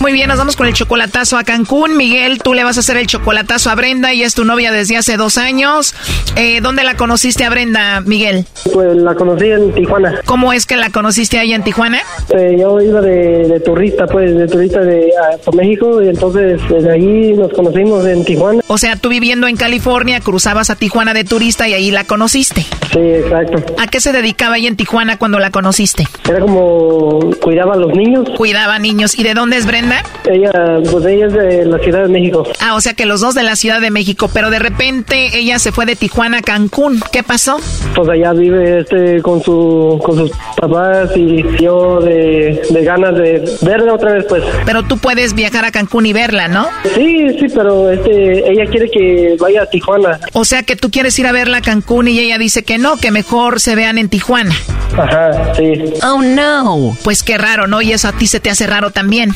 Muy 0.00 0.12
bien, 0.12 0.28
nos 0.28 0.38
vamos 0.38 0.54
con 0.54 0.68
el 0.68 0.74
chocolatazo 0.74 1.36
a 1.36 1.42
Cancún. 1.42 1.96
Miguel, 1.96 2.40
tú 2.40 2.54
le 2.54 2.62
vas 2.62 2.76
a 2.76 2.80
hacer 2.80 2.96
el 2.96 3.08
chocolatazo 3.08 3.68
a 3.68 3.74
Brenda 3.74 4.14
y 4.14 4.22
es 4.22 4.34
tu 4.34 4.44
novia 4.44 4.70
desde 4.70 4.96
hace 4.96 5.16
dos 5.16 5.38
años. 5.38 5.92
Eh, 6.36 6.60
¿Dónde 6.60 6.84
la 6.84 6.96
conociste 6.96 7.44
a 7.44 7.50
Brenda, 7.50 8.00
Miguel? 8.02 8.46
Pues 8.72 8.96
la 8.96 9.16
conocí 9.16 9.46
en 9.50 9.74
Tijuana. 9.74 10.20
¿Cómo 10.24 10.52
es 10.52 10.66
que 10.66 10.76
la 10.76 10.90
conociste 10.90 11.40
ahí 11.40 11.52
en 11.52 11.64
Tijuana? 11.64 11.98
Eh, 12.30 12.56
yo 12.60 12.80
iba 12.80 13.00
de, 13.00 13.60
turista, 13.64 14.06
pues, 14.06 14.36
de 14.36 14.46
turista 14.46 14.80
de 14.80 15.10
por 15.44 15.56
México 15.56 16.00
y 16.00 16.08
entonces 16.08 16.60
desde 16.68 16.92
ahí 16.92 17.32
nos 17.32 17.52
conocimos 17.52 18.06
en 18.06 18.24
Tijuana. 18.24 18.62
O 18.68 18.78
sea, 18.78 18.94
tú 18.94 19.08
viviendo 19.08 19.48
en 19.48 19.56
California, 19.56 20.20
cruzabas 20.20 20.70
a 20.70 20.76
Tijuana 20.76 21.12
de 21.12 21.24
turista 21.24 21.66
y 21.66 21.74
ahí 21.74 21.90
la 21.90 22.04
conociste. 22.04 22.64
Sí, 22.92 23.00
exacto. 23.00 23.74
¿A 23.78 23.88
qué 23.88 24.00
se 24.00 24.12
dedicaba 24.12 24.54
ahí 24.54 24.68
en 24.68 24.76
Tijuana 24.76 25.18
cuando 25.18 25.40
la 25.40 25.50
conociste? 25.50 26.06
Era 26.28 26.38
como 26.38 27.18
cuidaba 27.42 27.74
a 27.74 27.76
los 27.76 27.92
niños. 27.94 28.28
Cuidaba 28.36 28.78
niños. 28.78 29.18
¿Y 29.18 29.24
de 29.24 29.34
dónde 29.34 29.56
es 29.56 29.66
Brenda? 29.66 29.88
Ella, 30.28 30.50
pues 30.90 31.04
ella 31.06 31.26
es 31.26 31.32
de 31.32 31.64
la 31.64 31.78
Ciudad 31.78 32.02
de 32.02 32.08
México. 32.08 32.46
Ah, 32.60 32.74
o 32.74 32.80
sea 32.80 32.94
que 32.94 33.06
los 33.06 33.20
dos 33.20 33.34
de 33.34 33.42
la 33.42 33.56
Ciudad 33.56 33.80
de 33.80 33.90
México, 33.90 34.30
pero 34.32 34.50
de 34.50 34.58
repente 34.58 35.38
ella 35.38 35.58
se 35.58 35.72
fue 35.72 35.86
de 35.86 35.96
Tijuana 35.96 36.38
a 36.38 36.42
Cancún. 36.42 37.00
¿Qué 37.12 37.22
pasó? 37.22 37.58
Pues 37.94 38.08
allá 38.08 38.32
vive 38.32 38.80
este 38.80 39.22
con 39.22 39.42
su 39.42 40.00
con 40.04 40.16
sus 40.16 40.30
papás 40.56 41.10
y 41.16 41.42
yo 41.60 42.00
de, 42.00 42.62
de 42.68 42.84
ganas 42.84 43.14
de 43.14 43.56
verla 43.62 43.94
otra 43.94 44.12
vez, 44.12 44.26
pues. 44.28 44.42
Pero 44.66 44.82
tú 44.84 44.98
puedes 44.98 45.34
viajar 45.34 45.64
a 45.64 45.70
Cancún 45.70 46.06
y 46.06 46.12
verla, 46.12 46.48
¿no? 46.48 46.68
Sí, 46.94 47.28
sí, 47.38 47.46
pero 47.54 47.90
este 47.90 48.50
ella 48.50 48.66
quiere 48.70 48.90
que 48.90 49.36
vaya 49.40 49.62
a 49.62 49.66
Tijuana. 49.66 50.20
O 50.34 50.44
sea 50.44 50.62
que 50.62 50.76
tú 50.76 50.90
quieres 50.90 51.18
ir 51.18 51.26
a 51.26 51.32
verla 51.32 51.58
a 51.58 51.62
Cancún 51.62 52.08
y 52.08 52.18
ella 52.18 52.38
dice 52.38 52.62
que 52.62 52.78
no, 52.78 52.96
que 52.96 53.10
mejor 53.10 53.60
se 53.60 53.74
vean 53.74 53.98
en 53.98 54.08
Tijuana. 54.08 54.54
Ajá, 54.96 55.54
sí. 55.54 55.72
Oh 56.02 56.22
no. 56.22 56.96
Pues 57.02 57.22
qué 57.22 57.38
raro, 57.38 57.66
¿no? 57.66 57.82
Y 57.82 57.92
eso 57.92 58.08
a 58.08 58.12
ti 58.12 58.26
se 58.26 58.40
te 58.40 58.50
hace 58.50 58.66
raro 58.66 58.90
también. 58.90 59.30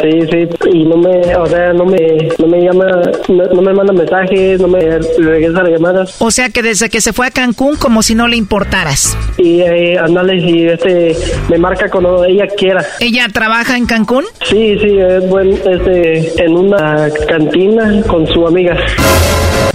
Sí, 0.00 0.20
sí. 0.30 0.48
Y 0.72 0.84
no 0.84 0.96
me, 0.96 1.36
o 1.36 1.46
sea, 1.46 1.72
no 1.72 1.84
me, 1.84 2.28
no 2.38 2.46
me 2.46 2.60
llama, 2.60 2.86
no, 3.28 3.62
me 3.62 3.72
manda 3.72 3.92
mensajes, 3.92 4.60
no 4.60 4.68
me 4.68 4.80
regresa 4.80 5.62
las 5.62 5.72
llamadas. 5.72 6.16
O 6.20 6.30
sea 6.30 6.50
que 6.50 6.62
desde 6.62 6.88
que 6.88 7.00
se 7.00 7.12
fue 7.12 7.26
a 7.26 7.30
Cancún 7.30 7.76
como 7.76 8.02
si 8.02 8.14
no 8.14 8.28
le 8.28 8.36
importaras. 8.36 9.16
Y 9.38 9.60
eh, 9.60 9.98
andale, 9.98 10.36
y 10.36 10.66
este, 10.66 11.16
me 11.48 11.58
marca 11.58 11.88
cuando 11.90 12.24
ella 12.24 12.46
quiera. 12.56 12.84
¿Ella 13.00 13.28
trabaja 13.32 13.76
en 13.76 13.86
Cancún? 13.86 14.24
Sí, 14.44 14.76
sí, 14.80 14.98
es 14.98 15.28
buen, 15.28 15.52
este, 15.52 16.42
en 16.42 16.56
una 16.56 17.08
cantina 17.28 18.02
con 18.06 18.26
su 18.26 18.46
amiga. 18.46 18.76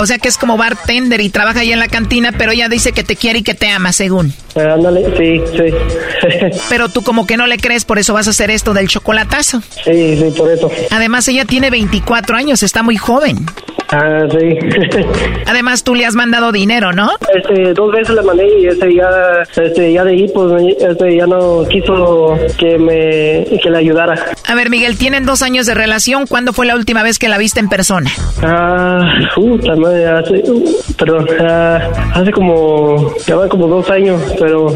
O 0.02 0.06
sea 0.08 0.18
que 0.18 0.30
es 0.30 0.38
como 0.38 0.58
bartender 0.58 1.22
y 1.22 1.30
trabaja 1.30 1.60
ahí 1.60 1.72
en 1.72 1.80
la 1.80 1.88
cantina, 1.88 2.32
pero 2.36 2.52
ella 2.52 2.68
dice 2.70 2.92
que 2.92 3.04
te 3.04 3.16
quiere 3.16 3.40
y 3.40 3.44
que 3.44 3.54
te 3.54 3.68
ama, 3.68 3.94
según. 3.94 4.34
Eh, 4.56 4.62
ándale, 4.62 5.06
sí, 5.16 5.42
sí. 5.56 6.60
pero 6.70 6.90
tú 6.90 7.04
como 7.04 7.28
que 7.28 7.38
no 7.38 7.46
le 7.46 7.58
crees, 7.58 7.86
por 7.86 8.00
eso 8.00 8.14
vas 8.14 8.26
a 8.28 8.32
hacer 8.32 8.50
esto 8.50 8.74
del 8.74 8.88
chocolatazo. 8.88 9.62
Sí, 9.84 10.01
sí, 10.18 10.34
por 10.38 10.52
eso. 10.52 10.70
Además, 10.90 11.28
ella 11.28 11.46
tiene 11.46 11.70
24 11.70 12.36
años, 12.36 12.64
está 12.64 12.84
muy 12.84 12.98
joven. 12.98 13.46
Ah, 13.94 14.26
sí. 14.32 14.58
Además, 15.48 15.84
tú 15.84 15.96
le 15.96 16.06
has 16.06 16.16
mandado 16.16 16.54
dinero, 16.54 16.94
¿no? 16.94 17.12
Este, 17.36 17.74
dos 17.74 17.92
veces 17.92 18.16
le 18.16 18.22
mandé 18.22 18.48
y 18.62 18.68
este 18.68 18.96
ya, 18.96 19.10
este, 19.62 19.92
ya 19.92 20.06
de 20.06 20.12
ahí, 20.12 20.28
pues, 20.34 20.64
este, 20.80 21.18
ya 21.18 21.28
no 21.28 21.66
quiso 21.68 22.38
que 22.58 22.78
me, 22.78 23.60
que 23.60 23.70
le 23.70 23.78
ayudara. 23.78 24.16
A 24.48 24.56
ver, 24.56 24.70
Miguel, 24.70 24.98
tienen 24.98 25.26
dos 25.26 25.42
años 25.42 25.66
de 25.66 25.74
relación. 25.74 26.26
¿Cuándo 26.26 26.54
fue 26.54 26.66
la 26.66 26.76
última 26.76 27.04
vez 27.04 27.20
que 27.20 27.28
la 27.28 27.38
viste 27.38 27.60
en 27.60 27.68
persona? 27.68 28.10
Ah, 28.42 29.14
puta 29.36 29.76
madre, 29.76 30.08
hace, 30.08 30.44
perdón, 30.98 31.28
ah, 31.42 31.82
hace 32.14 32.32
como, 32.32 33.14
ya 33.28 33.36
va 33.36 33.50
como 33.50 33.68
dos 33.68 33.90
años, 33.90 34.22
pero... 34.40 34.68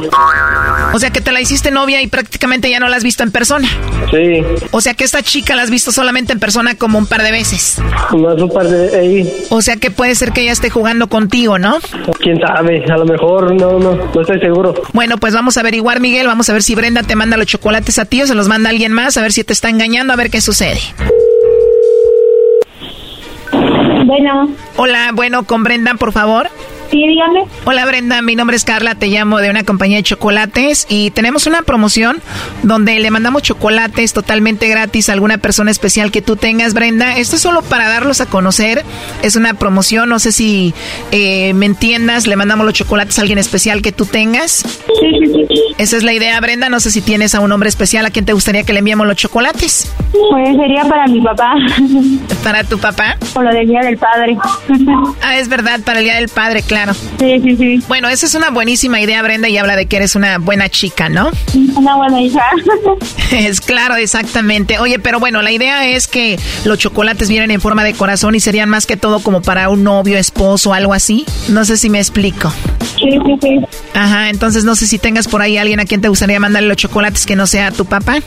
O 0.93 0.99
sea 0.99 1.09
que 1.09 1.21
te 1.21 1.32
la 1.32 1.41
hiciste 1.41 1.71
novia 1.71 2.01
y 2.01 2.07
prácticamente 2.07 2.69
ya 2.69 2.80
no 2.80 2.88
la 2.89 2.97
has 2.97 3.03
visto 3.03 3.23
en 3.23 3.32
persona. 3.32 3.67
Sí. 4.11 4.43
O 4.71 4.82
sea 4.82 4.93
que 4.93 5.03
esta 5.03 5.14
chica 5.22 5.55
la 5.55 5.63
has 5.63 5.70
visto 5.70 5.91
solamente 5.91 6.34
en 6.34 6.39
persona 6.39 6.76
como 6.76 6.97
un 6.97 7.07
par 7.07 7.24
de 7.24 7.32
veces. 7.32 7.82
Más 8.11 8.41
un 8.41 8.49
par 8.49 8.68
de 8.68 9.45
o 9.49 9.61
sea 9.61 9.78
que 9.78 9.91
puede 9.91 10.16
ser 10.16 10.32
que 10.32 10.41
ella 10.41 10.51
esté 10.51 10.70
jugando 10.70 11.07
contigo, 11.07 11.57
¿no? 11.59 11.78
Quién 12.20 12.39
sabe, 12.39 12.84
a 12.89 12.97
lo 12.97 13.05
mejor 13.05 13.53
no, 13.55 13.80
no, 13.80 13.95
no 13.95 14.22
estoy 14.22 14.39
seguro. 14.39 14.74
Bueno, 14.93 15.18
pues 15.18 15.34
vamos 15.34 15.57
a 15.57 15.61
averiguar, 15.61 15.99
Miguel, 15.99 16.28
vamos 16.28 16.49
a 16.49 16.53
ver 16.53 16.63
si 16.63 16.76
Brenda 16.76 17.03
te 17.03 17.16
manda 17.16 17.38
los 17.38 17.47
chocolates 17.47 17.99
a 17.99 18.05
ti 18.05 18.22
o 18.22 18.28
se 18.28 18.36
los 18.36 18.47
manda 18.47 18.70
alguien 18.70 18.91
más, 18.91 19.18
a 19.18 19.22
ver 19.22 19.32
si 19.32 19.43
te 19.43 19.53
está 19.53 19.70
engañando, 19.70 20.13
a 20.13 20.16
ver 20.16 20.30
qué 20.30 20.41
sucede. 20.41 20.80
Bueno. 24.05 24.49
Hola, 24.76 25.11
bueno, 25.13 25.45
con 25.45 25.63
Brenda, 25.63 25.95
por 25.95 26.11
favor. 26.11 26.49
Sí, 26.91 27.05
dígame. 27.07 27.45
Hola 27.65 27.86
Brenda, 27.86 28.21
mi 28.21 28.36
nombre 28.36 28.55
es 28.55 28.63
Carla, 28.63 28.95
te 28.95 29.07
llamo 29.07 29.39
de 29.39 29.49
una 29.49 29.63
compañía 29.63 29.97
de 29.97 30.03
chocolates 30.03 30.86
y 30.88 31.11
tenemos 31.11 31.47
una 31.47 31.63
promoción 31.63 32.21
donde 32.63 32.99
le 32.99 33.11
mandamos 33.11 33.41
chocolates 33.41 34.13
totalmente 34.13 34.67
gratis 34.67 35.09
a 35.09 35.13
alguna 35.13 35.38
persona 35.39 35.71
especial 35.71 36.11
que 36.11 36.21
tú 36.21 36.36
tengas, 36.36 36.73
Brenda. 36.73 37.17
Esto 37.17 37.38
es 37.38 37.41
solo 37.41 37.63
para 37.63 37.88
darlos 37.89 38.21
a 38.21 38.27
conocer, 38.27 38.83
es 39.23 39.36
una 39.36 39.55
promoción, 39.55 40.09
no 40.09 40.19
sé 40.19 40.31
si 40.31 40.73
eh, 41.11 41.53
me 41.53 41.65
entiendas, 41.65 42.27
le 42.27 42.36
mandamos 42.36 42.65
los 42.65 42.75
chocolates 42.75 43.17
a 43.17 43.21
alguien 43.21 43.39
especial 43.39 43.81
que 43.81 43.91
tú 43.91 44.05
tengas. 44.05 44.51
Sí, 44.99 45.09
sí, 45.19 45.45
sí. 45.49 45.61
Esa 45.77 45.97
es 45.97 46.03
la 46.03 46.13
idea, 46.13 46.39
Brenda, 46.39 46.69
no 46.69 46.79
sé 46.79 46.91
si 46.91 47.01
tienes 47.01 47.33
a 47.36 47.39
un 47.39 47.51
hombre 47.51 47.69
especial 47.69 48.05
a 48.05 48.11
quien 48.11 48.25
te 48.25 48.33
gustaría 48.33 48.63
que 48.63 48.73
le 48.73 48.79
enviemos 48.79 49.07
los 49.07 49.17
chocolates. 49.17 49.91
Pues 50.11 50.55
sería 50.55 50.83
para 50.86 51.07
mi 51.07 51.21
papá. 51.21 51.55
¿Para 52.43 52.63
tu 52.63 52.77
papá? 52.77 53.17
O 53.33 53.41
lo 53.41 53.51
del 53.51 53.67
Día 53.67 53.81
del 53.81 53.97
Padre. 53.97 54.38
ah, 55.21 55.38
es 55.38 55.49
verdad, 55.49 55.79
para 55.83 55.99
el 55.99 56.05
Día 56.05 56.15
del 56.15 56.29
Padre, 56.29 56.61
claro. 56.61 56.74
Claro. 56.76 56.93
Sí, 56.93 57.39
sí, 57.41 57.55
sí. 57.55 57.84
Bueno, 57.88 58.09
esa 58.09 58.26
es 58.26 58.36
una 58.36 58.49
buenísima 58.49 58.99
idea, 58.99 59.21
Brenda, 59.21 59.47
y 59.47 59.55
habla 59.55 59.78
de 59.78 59.86
que 59.86 59.95
eres 59.95 60.17
una 60.17 60.39
buena 60.39 60.67
chica, 60.67 61.07
¿no? 61.07 61.32
Una 61.73 61.95
buena 61.95 62.21
hija. 62.21 62.43
es 63.32 63.61
claro, 63.61 63.95
exactamente. 63.95 64.78
Oye, 64.80 64.99
pero 64.99 65.21
bueno, 65.21 65.41
la 65.41 65.53
idea 65.53 65.88
es 65.88 66.05
que 66.07 66.38
los 66.65 66.78
chocolates 66.78 67.30
vienen 67.30 67.51
en 67.51 67.61
forma 67.61 67.86
de 67.86 67.93
corazón 67.93 68.36
y 68.36 68.41
serían 68.41 68.67
más 68.67 68.86
que 68.86 68.97
todo 68.97 69.21
como 69.21 69.41
para 69.41 69.69
un 69.69 69.86
novio, 69.86 70.17
esposo, 70.17 70.73
algo 70.73 70.93
así. 70.93 71.23
No 71.47 71.63
sé 71.63 71.78
si 71.78 71.89
me 71.89 71.99
explico. 71.99 72.51
Sí, 72.99 73.19
sí, 73.26 73.38
sí. 73.41 73.59
Ajá, 73.93 74.30
entonces 74.30 74.65
no 74.65 74.76
sé 74.76 74.86
si 74.86 74.99
tengas 74.99 75.30
por 75.30 75.41
ahí 75.41 75.57
alguien 75.57 75.80
a 75.80 75.86
quien 75.86 76.01
te 76.01 76.09
gustaría 76.09 76.41
mandarle 76.41 76.67
los 76.67 76.76
chocolates 76.76 77.26
que 77.26 77.38
no 77.38 77.47
sea 77.47 77.71
tu 77.71 77.86
papá. 77.86 78.17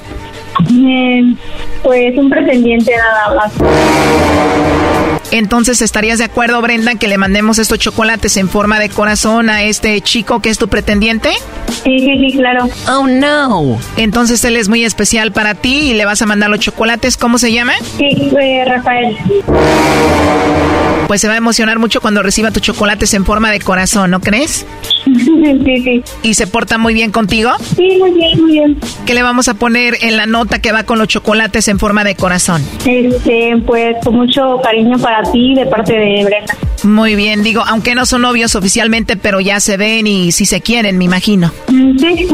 pues 1.83 2.17
un 2.17 2.31
pretendiente 2.31 2.93
nada 2.97 3.35
más. 3.35 5.18
Entonces, 5.31 5.83
¿estarías 5.83 6.19
de 6.19 6.25
acuerdo, 6.25 6.61
Brenda, 6.63 6.95
que 6.95 7.09
le 7.09 7.19
mandemos 7.19 7.59
estos 7.59 7.79
chocolates 7.79 8.37
en 8.37 8.49
forma 8.49 8.79
de 8.81 8.89
corazón 8.89 9.51
a 9.51 9.63
este 9.63 10.01
chico 10.01 10.41
que 10.41 10.49
es 10.49 10.59
tu 10.59 10.69
pretendiente? 10.69 11.31
Sí, 11.85 11.99
sí, 12.01 12.19
sí, 12.19 12.37
claro. 12.39 12.69
Oh, 12.89 13.07
no. 13.07 13.79
Entonces, 13.97 14.43
él 14.45 14.57
es 14.57 14.69
muy 14.69 14.85
especial 14.85 15.33
para 15.33 15.55
ti 15.55 15.91
y 15.91 15.95
le 15.95 16.05
vas 16.05 16.23
a 16.23 16.27
mandar 16.27 16.51
los 16.51 16.61
chocolates. 16.61 17.17
¿Cómo 17.17 17.39
se 17.39 17.53
llama? 17.53 17.75
Sí, 17.99 18.31
eh, 18.41 18.65
Rafael. 18.67 19.17
Pues 21.09 21.23
se 21.23 21.29
va 21.29 21.35
a 21.35 21.39
emocionar 21.39 21.79
mucho 21.79 22.03
cuando 22.03 22.23
reciba 22.23 22.51
tus 22.51 22.63
chocolates 22.63 23.15
en 23.15 23.25
forma 23.25 23.51
de 23.51 23.61
corazón, 23.61 24.11
¿no 24.11 24.21
crees? 24.21 24.67
Sí, 25.65 25.83
sí. 25.83 26.03
¿Y 26.23 26.35
se 26.35 26.47
porta 26.47 26.77
muy 26.79 26.93
bien 26.93 27.11
contigo? 27.11 27.51
Sí, 27.77 27.97
muy 27.99 28.11
bien, 28.13 28.41
muy 28.41 28.53
bien. 28.53 28.79
¿Qué 29.07 29.15
le 29.15 29.23
vamos 29.23 29.49
a 29.49 29.55
poner 29.55 29.97
en 30.03 30.17
la 30.17 30.27
nota 30.27 30.61
que 30.61 30.73
va 30.73 30.85
con 30.85 30.99
los 30.99 31.09
chocolates 31.09 31.69
en 31.69 31.79
forma 31.79 32.05
de 32.05 32.15
corazón? 32.15 32.63
Este, 32.85 33.57
pues 33.67 33.97
con 34.05 34.17
mucho 34.17 34.61
cariño 34.63 34.99
para 34.99 35.18
ti 35.23 35.55
de 35.55 35.67
parte 35.67 35.93
de 35.93 36.25
Brenda. 36.25 36.55
Muy 36.85 37.17
bien, 37.17 37.43
digo, 37.43 37.63
aunque 37.67 37.95
no 37.95 38.07
son 38.07 38.23
novios 38.23 38.55
oficialmente, 38.55 39.17
pero 39.17 39.41
ya 39.41 39.59
se 39.61 39.77
ven 39.77 40.07
y 40.07 40.31
si 40.33 40.45
se 40.45 40.61
quieren, 40.61 40.97
me 40.97 41.05
imagino. 41.05 41.51
Sí. 41.69 42.29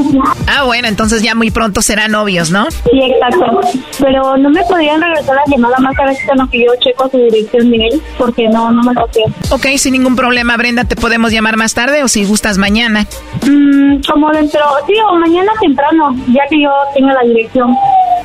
Ah, 0.46 0.64
bueno, 0.64 0.88
entonces 0.88 1.22
ya 1.22 1.34
muy 1.34 1.50
pronto 1.50 1.80
serán 1.80 2.12
novios, 2.12 2.50
¿no? 2.50 2.70
Sí, 2.70 3.00
exacto. 3.02 3.60
Pero 3.98 4.36
no 4.36 4.50
me 4.50 4.62
podrían 4.64 5.00
regresar 5.00 5.36
la 5.36 5.42
llamada 5.50 5.76
más 5.78 5.94
a 5.98 6.34
no 6.34 6.48
que 6.50 6.58
yo 6.58 6.72
checo 6.80 7.08
su 7.08 7.18
dirección 7.18 7.70
de 7.70 7.76
él, 7.86 8.02
porque 8.18 8.48
no, 8.48 8.70
no 8.70 8.82
me 8.82 8.92
lo 8.92 9.08
sé. 9.12 9.22
Ok, 9.50 9.78
sin 9.78 9.92
ningún 9.92 10.16
problema, 10.16 10.56
Brenda, 10.56 10.84
te 10.84 10.96
podemos 10.96 11.32
llamar 11.32 11.56
más 11.56 11.74
tarde 11.74 12.02
o 12.02 12.08
si 12.08 12.24
gustas 12.24 12.58
mañana. 12.58 13.06
Mm, 13.46 14.02
como 14.10 14.30
dentro, 14.32 14.60
sí, 14.86 14.94
o 15.08 15.16
mañana 15.16 15.52
temprano, 15.60 16.14
ya 16.28 16.42
que 16.50 16.62
yo 16.62 16.70
tenga 16.94 17.14
la 17.14 17.22
dirección. 17.22 17.74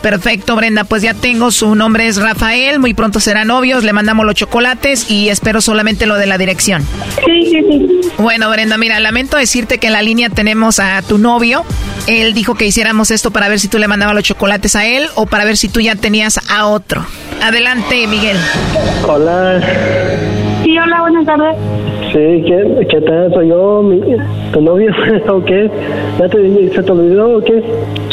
Perfecto, 0.02 0.56
Brenda, 0.56 0.86
pues 0.86 1.02
ya 1.02 1.14
tengo 1.14 1.52
su 1.52 1.76
nombre 1.76 2.08
es 2.08 2.22
Rafael, 2.22 2.80
muy 2.80 2.94
pronto 2.94 3.20
serán 3.20 3.48
novios, 3.48 3.84
le 3.84 3.92
mandamos 3.92 4.26
los 4.26 4.36
chocolates 4.36 5.12
y 5.12 5.30
espero 5.30 5.60
solamente 5.60 6.06
lo 6.06 6.16
de 6.16 6.26
la 6.26 6.38
dirección. 6.38 6.84
Sí, 7.26 7.46
sí, 7.50 7.66
sí. 7.68 8.02
Bueno, 8.18 8.50
Brenda, 8.50 8.78
mira, 8.78 9.00
lamento 9.00 9.38
decirte 9.38 9.78
que 9.78 9.88
en 9.88 9.94
la 9.94 10.02
línea 10.02 10.30
tenemos 10.30 10.80
a 10.80 11.02
tu 11.02 11.18
novio. 11.18 11.64
Él 12.08 12.34
dijo 12.34 12.56
que 12.56 12.66
hiciéramos 12.66 13.12
esto 13.12 13.32
para 13.32 13.50
ver 13.50 13.60
si 13.60 13.68
tú 13.68 13.78
le 13.78 13.88
mandabas 13.88 14.16
los 14.16 14.24
chocolates 14.24 14.76
a 14.76 14.86
él 14.88 15.08
o 15.16 15.26
para 15.26 15.46
ver 15.46 15.58
si 15.58 15.70
tú 15.70 15.82
ya 15.82 15.96
tenías 15.96 16.40
a 16.50 16.66
otro. 16.68 17.06
Adelante, 17.42 18.08
Miguel. 18.08 18.38
Hola. 19.08 19.62
Sí, 20.64 20.78
hola, 20.78 21.02
buenas 21.02 21.26
tardes. 21.26 21.56
Sí, 22.12 22.44
¿qué, 22.48 22.88
qué 22.90 23.02
tal? 23.02 23.32
Soy 23.34 23.50
yo, 23.50 23.82
mi, 23.84 24.02
tu 24.52 24.62
novio, 24.62 24.92
¿o 25.30 25.44
qué? 25.46 25.70
¿Ya 26.20 26.28
te, 26.28 26.74
¿Se 26.74 26.84
te 26.84 26.92
olvidó 26.92 27.38
o 27.38 27.44
qué? 27.44 27.64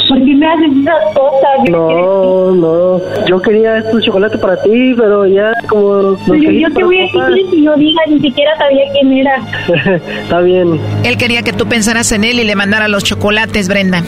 ¿Por 0.09 0.19
qué 0.25 0.35
me 0.35 0.47
haces 0.47 0.71
esas 0.81 1.15
cosas? 1.15 1.71
No, 1.71 2.53
no. 2.53 3.01
Yo 3.29 3.41
quería 3.41 3.79
estos 3.79 4.05
chocolates 4.05 4.41
para 4.41 4.61
ti, 4.63 4.95
pero 4.97 5.27
ya 5.27 5.53
como... 5.69 6.17
Pero 6.27 6.51
yo 6.51 6.73
te 6.73 6.85
voy 6.85 6.99
a 6.99 7.03
decir 7.03 7.51
si 7.51 7.65
yo 7.65 7.75
diga, 7.77 8.03
ni 8.09 8.21
siquiera 8.21 8.57
sabía 8.57 8.85
quién 8.93 9.13
era. 9.13 9.37
Está 10.23 10.41
bien. 10.41 10.81
Él 11.05 11.17
quería 11.17 11.43
que 11.43 11.53
tú 11.53 11.67
pensaras 11.67 12.13
en 12.13 12.25
él 12.25 12.41
y 12.41 12.45
le 12.45 12.57
mandara 12.57 12.89
los 12.89 13.05
chocolates, 13.05 13.69
Brenda. 13.69 14.03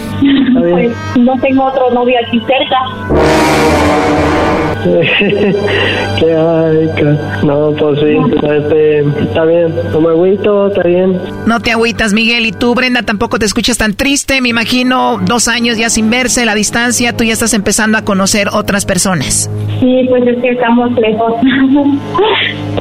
Pues 0.59 0.91
no 1.17 1.39
tengo 1.41 1.65
otro 1.65 1.91
novio 1.91 2.17
aquí 2.27 2.41
cerca. 2.41 2.79
Qué 6.19 6.35
ay, 6.35 6.89
no, 7.45 7.73
pues 7.79 7.99
sí, 8.01 8.17
este, 8.43 9.01
está 9.01 9.45
bien, 9.45 9.75
no 9.93 10.01
me 10.01 10.11
agüito, 10.11 10.69
está 10.69 10.83
bien. 10.83 11.21
No 11.47 11.61
te 11.61 11.73
agüitas, 11.73 12.13
Miguel, 12.13 12.47
y 12.47 12.53
tú, 12.53 12.75
Brenda, 12.75 13.03
tampoco 13.03 13.39
te 13.39 13.47
escuchas 13.47 13.79
tan 13.79 13.95
triste, 13.95 14.41
me 14.41 14.51
imagino, 14.51 15.19
dos 15.25 15.49
años 15.49 15.79
ya 15.79 15.88
sin 15.89 16.11
verse, 16.11 16.45
la 16.45 16.55
distancia, 16.55 17.17
tú 17.17 17.25
ya 17.25 17.33
estás 17.33 17.55
empezando 17.55 17.99
a 17.99 18.03
conocer 18.03 18.49
otras 18.53 18.85
personas. 18.85 19.51
Sí, 19.81 20.07
pues 20.09 20.27
es 20.27 20.41
que 20.43 20.51
estamos 20.51 20.93
lejos. 20.93 21.35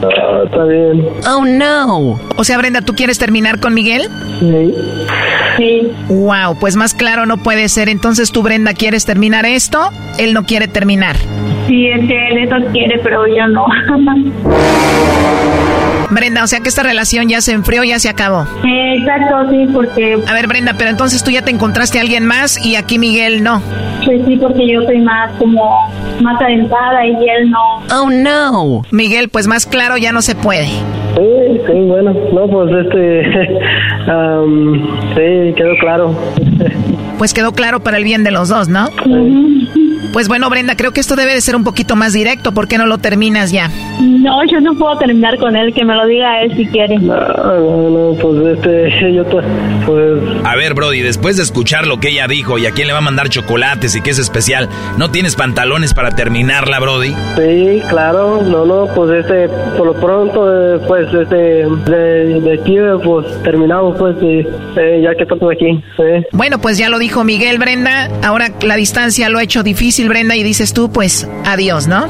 Ah, 0.02 0.42
está 0.46 0.64
bien. 0.66 1.08
Oh, 1.28 1.46
no. 1.46 2.20
O 2.38 2.44
sea, 2.44 2.58
Brenda, 2.58 2.82
¿tú 2.82 2.94
quieres 2.94 3.18
terminar 3.18 3.60
con 3.60 3.74
Miguel? 3.74 4.10
Sí. 4.40 4.74
Sí. 5.58 5.92
Wow, 6.10 6.58
pues 6.60 6.76
más 6.76 6.94
claro 6.94 7.26
no 7.26 7.38
puede 7.38 7.68
ser. 7.70 7.90
Entonces 7.90 8.32
tú, 8.32 8.44
Brenda, 8.44 8.74
¿quieres 8.74 9.06
terminar 9.06 9.46
esto? 9.46 9.90
Él 10.20 10.34
no 10.34 10.44
quiere 10.44 10.68
terminar. 10.68 11.16
Sí, 11.68 11.88
es 11.88 12.08
que 12.08 12.28
él 12.30 12.38
eso 12.44 12.56
quiere, 12.72 13.00
pero 13.00 13.26
yo 13.28 13.48
no. 13.48 13.66
Brenda, 16.10 16.44
o 16.44 16.48
sea 16.48 16.60
que 16.62 16.70
esta 16.70 16.84
relación 16.84 17.28
ya 17.28 17.42
se 17.42 17.52
enfrió, 17.54 17.84
ya 17.84 18.00
se 18.00 18.10
acabó. 18.10 18.46
exacto, 18.64 19.50
sí, 19.52 19.68
porque... 19.74 20.18
A 20.28 20.34
ver, 20.34 20.48
Brenda, 20.48 20.76
pero 20.78 20.90
entonces 20.90 21.24
tú 21.24 21.32
ya 21.32 21.42
te 21.42 21.52
encontraste 21.52 21.98
a 21.98 22.02
alguien 22.02 22.26
más 22.26 22.64
y 22.66 22.76
aquí 22.76 22.98
Miguel 23.00 23.44
no. 23.44 23.62
Pues 24.06 24.22
sí, 24.26 24.38
porque 24.38 24.68
yo 24.72 24.82
soy 24.84 25.00
más 25.00 25.32
como 25.38 25.92
más 26.22 26.42
adentrada 26.42 27.06
y 27.06 27.12
él 27.12 27.50
no. 27.50 27.84
Oh, 27.94 28.10
no. 28.10 28.82
Miguel, 28.92 29.30
pues 29.30 29.48
más 29.48 29.66
claro 29.66 29.98
ya 29.98 30.12
no 30.12 30.22
se 30.22 30.36
puede. 30.36 30.68
Sí, 30.68 31.62
sí, 31.66 31.74
bueno, 31.88 32.14
no, 32.34 32.48
pues 32.48 32.72
este, 32.86 33.24
sí, 35.16 35.54
quedó 35.56 35.76
claro. 35.80 36.16
Pues 37.18 37.34
quedó 37.34 37.52
claro 37.52 37.80
para 37.80 37.98
el 37.98 38.04
bien 38.04 38.24
de 38.24 38.30
los 38.30 38.48
dos, 38.48 38.70
¿no? 38.70 38.90
Pues 40.14 40.28
bueno, 40.28 40.50
Brenda, 40.50 40.76
creo 40.76 40.92
que 40.92 41.00
esto 41.00 41.16
debe 41.16 41.34
de 41.34 41.42
ser 41.42 41.56
un 41.56 41.64
poquito 41.64 41.96
más 41.96 42.14
directo. 42.14 42.54
¿Por 42.54 42.68
qué 42.68 42.78
no 42.78 42.86
lo 42.86 42.98
terminas 42.98 43.52
ya? 43.52 43.70
No, 44.00 44.44
yo 44.46 44.60
no 44.62 44.76
puedo 44.76 44.98
terminar 44.98 45.38
con 45.38 45.56
él, 45.56 45.74
que 45.74 45.84
me 45.86 45.96
lo 45.96 46.06
diga 46.08 46.42
él 46.42 46.56
si 46.56 46.66
quiere. 46.68 46.98
No, 46.98 47.16
no, 47.16 47.90
no, 47.90 48.18
pues 48.20 48.58
este, 48.58 49.14
yo 49.14 49.24
pues... 49.86 50.22
A 50.44 50.56
ver, 50.56 50.74
Brody, 50.74 51.02
después 51.02 51.38
de 51.38 51.44
escuchar 51.44 51.88
lo 51.88 52.00
que 52.00 52.10
ella 52.10 52.28
dijo 52.28 52.58
y 52.58 52.66
a 52.66 52.72
quién 52.72 52.88
le 52.88 52.94
va 52.94 53.00
a 53.00 53.02
mandar 53.02 53.30
chocolates 53.30 53.96
y 53.96 54.02
qué 54.02 54.12
es 54.12 54.20
especial, 54.20 54.70
¿no 54.98 55.12
tienes 55.12 55.36
pantalones 55.36 55.94
para 55.94 56.12
terminarla, 56.12 56.80
Brody? 56.80 57.14
Sí, 57.36 57.82
claro, 57.90 58.42
no, 58.44 58.66
no, 58.66 58.88
pues 58.94 59.12
este, 59.24 59.50
por 59.78 59.88
lo 59.88 59.94
pronto, 59.94 60.76
eh, 60.76 60.80
pues 60.88 61.08
este, 61.14 61.36
de, 61.36 62.42
de 62.42 62.54
aquí, 62.60 62.78
pues 63.04 63.44
terminamos, 63.44 63.98
pues, 63.98 64.16
eh, 64.22 65.02
ya 65.04 65.16
que 65.16 65.24
estamos 65.24 65.52
aquí. 65.52 65.84
Bueno, 66.32 66.60
pues 66.60 66.78
ya 66.78 66.90
lo 66.90 67.00
dijo 67.00 67.24
Miguel, 67.24 67.58
Brenda, 67.58 68.10
ahora 68.24 68.52
la 68.62 68.76
distancia 68.76 69.30
lo 69.30 69.40
ha 69.40 69.44
hecho 69.44 69.64
difícil, 69.64 69.97
Brenda, 70.06 70.36
y 70.36 70.44
dices 70.44 70.74
tú, 70.74 70.92
pues, 70.92 71.28
adiós, 71.46 71.88
¿no? 71.88 72.08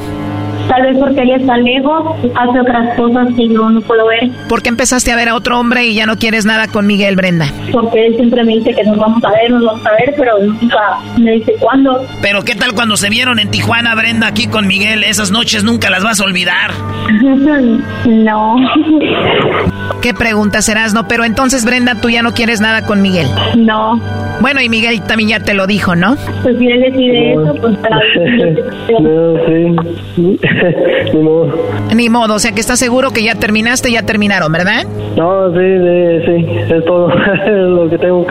Tal 0.68 0.82
vez 0.82 0.98
porque 0.98 1.22
ella 1.22 1.36
está 1.36 1.56
lejos, 1.56 2.16
hace 2.34 2.60
otras 2.60 2.94
cosas 2.96 3.28
que 3.34 3.48
yo 3.48 3.70
no 3.70 3.80
puedo 3.80 4.06
ver. 4.06 4.30
¿Por 4.48 4.62
qué 4.62 4.68
empezaste 4.68 5.10
a 5.10 5.16
ver 5.16 5.30
a 5.30 5.34
otro 5.34 5.58
hombre 5.58 5.86
y 5.86 5.94
ya 5.94 6.04
no 6.04 6.16
quieres 6.16 6.44
nada 6.44 6.68
con 6.68 6.86
Miguel, 6.86 7.16
Brenda? 7.16 7.46
Porque 7.72 8.06
él 8.06 8.16
siempre 8.16 8.44
me 8.44 8.56
dice 8.56 8.74
que 8.74 8.84
nos 8.84 8.98
vamos 8.98 9.24
a 9.24 9.30
ver, 9.30 9.50
nos 9.50 9.64
vamos 9.64 9.86
a 9.86 9.90
ver, 9.92 10.14
pero 10.16 10.38
nunca 10.38 10.98
me 11.16 11.32
dice 11.32 11.54
cuándo. 11.58 12.06
Pero 12.20 12.42
¿qué 12.42 12.54
tal 12.54 12.74
cuando 12.74 12.98
se 12.98 13.08
vieron 13.08 13.38
en 13.38 13.50
Tijuana, 13.50 13.94
Brenda, 13.94 14.26
aquí 14.26 14.46
con 14.46 14.66
Miguel? 14.66 15.04
Esas 15.04 15.30
noches 15.30 15.64
nunca 15.64 15.88
las 15.88 16.04
vas 16.04 16.20
a 16.20 16.24
olvidar. 16.24 16.70
no. 18.04 18.56
¿Qué 20.02 20.12
pregunta 20.12 20.60
serás, 20.60 20.92
no? 20.92 21.08
Pero 21.08 21.24
entonces, 21.24 21.64
Brenda, 21.64 21.94
tú 21.94 22.10
ya 22.10 22.22
no 22.22 22.34
quieres 22.34 22.60
nada 22.60 22.84
con 22.84 23.00
Miguel. 23.00 23.26
No. 23.56 23.98
Bueno, 24.40 24.60
y 24.60 24.68
Miguel 24.68 25.02
también 25.02 25.30
ya 25.30 25.40
te 25.40 25.54
lo 25.54 25.66
dijo, 25.66 25.96
¿no? 25.96 26.16
Pues 26.42 26.58
si 26.58 26.66
él 26.68 26.80
decide 26.80 27.32
eso, 27.32 27.54
pues 27.60 27.76
para... 27.78 27.98
no, 29.00 29.34
sí. 29.46 30.38
Ni 31.12 31.20
modo. 31.20 31.70
Ni 31.94 32.08
modo, 32.08 32.34
o 32.34 32.38
sea 32.38 32.52
que 32.52 32.60
estás 32.60 32.78
seguro 32.78 33.10
que 33.10 33.22
ya 33.22 33.34
terminaste, 33.34 33.90
ya 33.90 34.02
terminaron, 34.04 34.52
¿verdad? 34.52 34.84
No, 35.16 35.50
sí, 35.52 35.58
sí, 35.58 36.46
sí, 36.46 36.74
es 36.74 36.84
todo 36.84 37.08
lo, 37.46 37.90
que 37.90 37.98
tengo, 37.98 38.26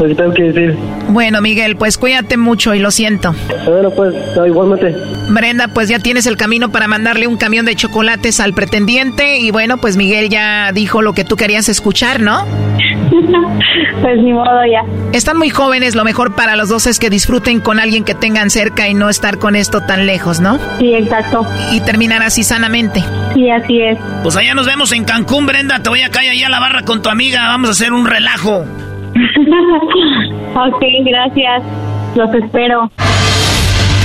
lo 0.00 0.06
que 0.06 0.14
tengo 0.14 0.32
que 0.32 0.42
decir. 0.44 0.76
Bueno, 1.08 1.40
Miguel, 1.40 1.76
pues 1.76 1.98
cuídate 1.98 2.36
mucho 2.36 2.74
y 2.74 2.78
lo 2.78 2.90
siento. 2.90 3.34
Bueno, 3.66 3.90
pues, 3.90 4.14
igualmente. 4.46 4.94
Brenda, 5.30 5.68
pues 5.68 5.88
ya 5.88 5.98
tienes 5.98 6.26
el 6.26 6.36
camino 6.36 6.70
para 6.70 6.86
mandarle 6.86 7.26
un 7.26 7.36
camión 7.36 7.66
de 7.66 7.74
chocolates 7.74 8.40
al 8.40 8.52
pretendiente 8.54 9.38
y 9.38 9.50
bueno, 9.50 9.78
pues 9.78 9.96
Miguel 9.96 10.28
ya 10.28 10.70
dijo 10.72 11.02
lo 11.02 11.12
que 11.12 11.24
tú 11.24 11.36
querías 11.36 11.68
escuchar, 11.68 12.20
¿no? 12.20 12.44
pues 14.02 14.22
ni 14.22 14.32
modo 14.32 14.64
ya. 14.70 14.84
Están 15.12 15.39
muy 15.40 15.48
jóvenes, 15.48 15.94
lo 15.94 16.04
mejor 16.04 16.34
para 16.34 16.54
los 16.54 16.68
dos 16.68 16.86
es 16.86 16.98
que 16.98 17.08
disfruten 17.08 17.60
con 17.60 17.80
alguien 17.80 18.04
que 18.04 18.14
tengan 18.14 18.50
cerca 18.50 18.88
y 18.88 18.94
no 18.94 19.08
estar 19.08 19.38
con 19.38 19.56
esto 19.56 19.80
tan 19.80 20.04
lejos, 20.04 20.38
¿no? 20.38 20.58
Sí, 20.78 20.92
exacto. 20.92 21.46
Y 21.72 21.80
terminar 21.80 22.22
así 22.22 22.44
sanamente. 22.44 23.02
Sí, 23.32 23.48
así 23.48 23.80
es. 23.80 23.98
Pues 24.22 24.36
allá 24.36 24.54
nos 24.54 24.66
vemos 24.66 24.92
en 24.92 25.04
Cancún, 25.04 25.46
Brenda. 25.46 25.82
Te 25.82 25.88
voy 25.88 26.02
a 26.02 26.10
caer 26.10 26.32
allá 26.32 26.48
a 26.48 26.50
la 26.50 26.60
barra 26.60 26.82
con 26.82 27.00
tu 27.00 27.08
amiga. 27.08 27.48
Vamos 27.48 27.70
a 27.70 27.72
hacer 27.72 27.94
un 27.94 28.06
relajo. 28.06 28.58
ok, 30.56 30.84
gracias. 31.06 31.62
Los 32.14 32.34
espero. 32.34 32.90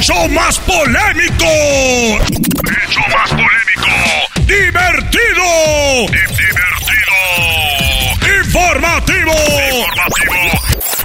¡El 0.00 0.06
show 0.06 0.28
más 0.30 0.58
polémico! 0.60 1.44
¡El 1.44 2.88
show 2.88 3.04
más 3.14 3.28
polémico! 3.28 3.90
¡Divertido! 4.46 5.44
¡Divertido! 6.08 7.16
¡Informativo! 8.42 9.34
¡Informativo! 9.76 10.40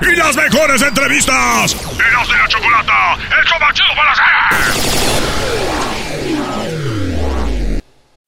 ¡Y 0.01 0.15
las 0.15 0.37
mejores 0.37 0.81
entrevistas! 0.81 1.75
¡Eras 1.75 2.25
de 2.29 2.37
la 2.37 2.47
chocolata! 2.47 3.17
¡El 3.37 3.45
show 3.45 3.59
más 3.59 3.73
chido 3.73 3.95
para 3.97 4.13
hacer! 4.13 5.64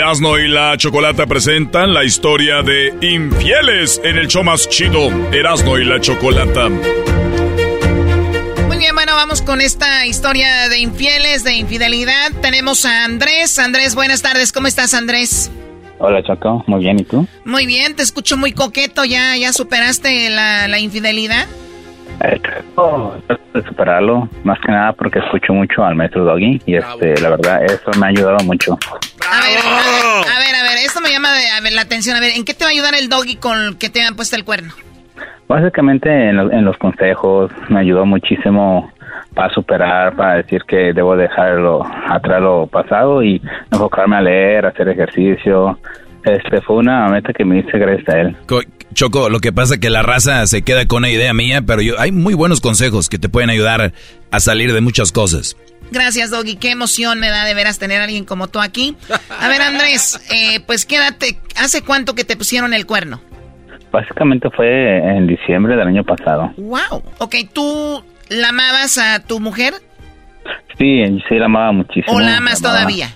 Erasno 0.00 0.38
y 0.38 0.48
la 0.48 0.76
Chocolata 0.76 1.26
presentan 1.26 1.92
la 1.92 2.04
historia 2.04 2.62
de 2.62 2.94
infieles 3.00 4.00
en 4.04 4.18
el 4.18 4.28
show 4.28 4.44
más 4.44 4.68
chido, 4.68 5.10
Erasno 5.32 5.78
y 5.78 5.84
la 5.84 6.00
Chocolata. 6.00 6.68
Muy 8.68 8.78
bien, 8.78 8.94
bueno, 8.94 9.14
vamos 9.14 9.42
con 9.42 9.60
esta 9.60 10.06
historia 10.06 10.68
de 10.68 10.78
infieles, 10.78 11.44
de 11.44 11.54
infidelidad. 11.54 12.30
Tenemos 12.40 12.84
a 12.84 13.04
Andrés. 13.04 13.58
Andrés, 13.58 13.94
buenas 13.94 14.22
tardes. 14.22 14.52
¿Cómo 14.52 14.68
estás, 14.68 14.94
Andrés? 14.94 15.50
Hola, 15.98 16.22
Choco. 16.22 16.64
Muy 16.66 16.80
bien, 16.80 17.00
¿y 17.00 17.04
tú? 17.04 17.26
Muy 17.44 17.66
bien, 17.66 17.94
te 17.94 18.02
escucho 18.02 18.36
muy 18.36 18.52
coqueto. 18.52 19.04
¿Ya, 19.04 19.36
ya 19.36 19.52
superaste 19.52 20.30
la, 20.30 20.68
la 20.68 20.78
infidelidad? 20.78 21.46
Eh, 22.22 22.38
trato 22.40 23.40
de 23.54 23.62
superarlo, 23.62 24.28
más 24.44 24.58
que 24.60 24.70
nada 24.72 24.92
porque 24.92 25.18
escucho 25.20 25.52
mucho 25.54 25.84
al 25.84 25.94
maestro 25.94 26.24
Doggy 26.24 26.60
y 26.66 26.74
este, 26.76 27.18
la 27.20 27.30
verdad, 27.30 27.64
eso 27.64 27.90
me 27.98 28.06
ha 28.06 28.08
ayudado 28.10 28.38
mucho. 28.44 28.78
A 29.30 29.40
ver, 29.46 29.58
a 29.58 30.38
ver, 30.38 30.54
a 30.54 30.62
ver, 30.62 30.78
esto 30.84 31.00
me 31.00 31.10
llama 31.10 31.32
de, 31.32 31.48
a 31.48 31.60
ver, 31.62 31.72
la 31.72 31.82
atención. 31.82 32.16
A 32.16 32.20
ver, 32.20 32.32
¿en 32.36 32.44
qué 32.44 32.52
te 32.52 32.64
va 32.64 32.68
a 32.70 32.72
ayudar 32.72 32.94
el 32.94 33.08
Doggy 33.08 33.36
con 33.36 33.76
que 33.78 33.88
te 33.88 34.02
han 34.02 34.16
puesto 34.16 34.36
el 34.36 34.44
cuerno? 34.44 34.72
Básicamente 35.48 36.08
en, 36.28 36.36
lo- 36.36 36.52
en 36.52 36.64
los 36.64 36.76
consejos 36.76 37.50
me 37.68 37.80
ayudó 37.80 38.04
muchísimo 38.06 38.92
para 39.34 39.52
superar, 39.54 40.14
para 40.14 40.34
decir 40.36 40.62
que 40.66 40.92
debo 40.92 41.16
dejarlo 41.16 41.84
atrás 42.08 42.40
lo 42.42 42.66
pasado 42.66 43.22
y 43.22 43.40
enfocarme 43.72 44.16
a 44.16 44.20
leer, 44.20 44.66
hacer 44.66 44.88
ejercicio, 44.88 45.78
Este 46.24 46.60
fue 46.60 46.76
una 46.76 47.08
meta 47.08 47.32
que 47.32 47.44
me 47.44 47.60
hice 47.60 47.78
gracias 47.78 48.08
a 48.08 48.20
él. 48.20 48.36
Choco, 48.92 49.28
lo 49.28 49.40
que 49.40 49.52
pasa 49.52 49.74
es 49.74 49.80
que 49.80 49.88
la 49.88 50.02
raza 50.02 50.46
se 50.46 50.62
queda 50.62 50.86
con 50.86 50.98
una 50.98 51.10
idea 51.10 51.32
mía, 51.32 51.62
pero 51.62 51.80
yo 51.80 51.98
hay 51.98 52.12
muy 52.12 52.34
buenos 52.34 52.60
consejos 52.60 53.08
que 53.08 53.18
te 53.18 53.28
pueden 53.28 53.48
ayudar 53.48 53.92
a 54.30 54.40
salir 54.40 54.72
de 54.72 54.80
muchas 54.80 55.12
cosas. 55.12 55.56
Gracias, 55.90 56.30
Doggy. 56.30 56.56
Qué 56.56 56.70
emoción 56.70 57.18
me 57.18 57.28
da 57.28 57.44
de 57.44 57.54
veras 57.54 57.78
tener 57.78 58.00
a 58.00 58.04
alguien 58.04 58.24
como 58.24 58.48
tú 58.48 58.60
aquí. 58.60 58.96
A 59.40 59.48
ver, 59.48 59.62
Andrés, 59.62 60.20
eh, 60.32 60.60
pues 60.66 60.86
quédate. 60.86 61.38
¿Hace 61.56 61.82
cuánto 61.82 62.14
que 62.14 62.24
te 62.24 62.36
pusieron 62.36 62.74
el 62.74 62.86
cuerno? 62.86 63.20
Básicamente 63.90 64.48
fue 64.50 64.98
en 64.98 65.26
diciembre 65.26 65.76
del 65.76 65.88
año 65.88 66.04
pasado. 66.04 66.52
Wow. 66.56 67.02
Ok, 67.18 67.36
¿tú 67.52 68.04
la 68.28 68.50
amabas 68.50 68.98
a 68.98 69.20
tu 69.26 69.40
mujer? 69.40 69.74
Sí, 70.78 71.02
sí 71.28 71.34
la 71.36 71.46
amaba 71.46 71.72
muchísimo. 71.72 72.16
¿O 72.16 72.20
la 72.20 72.36
amas 72.36 72.62
todavía? 72.62 73.08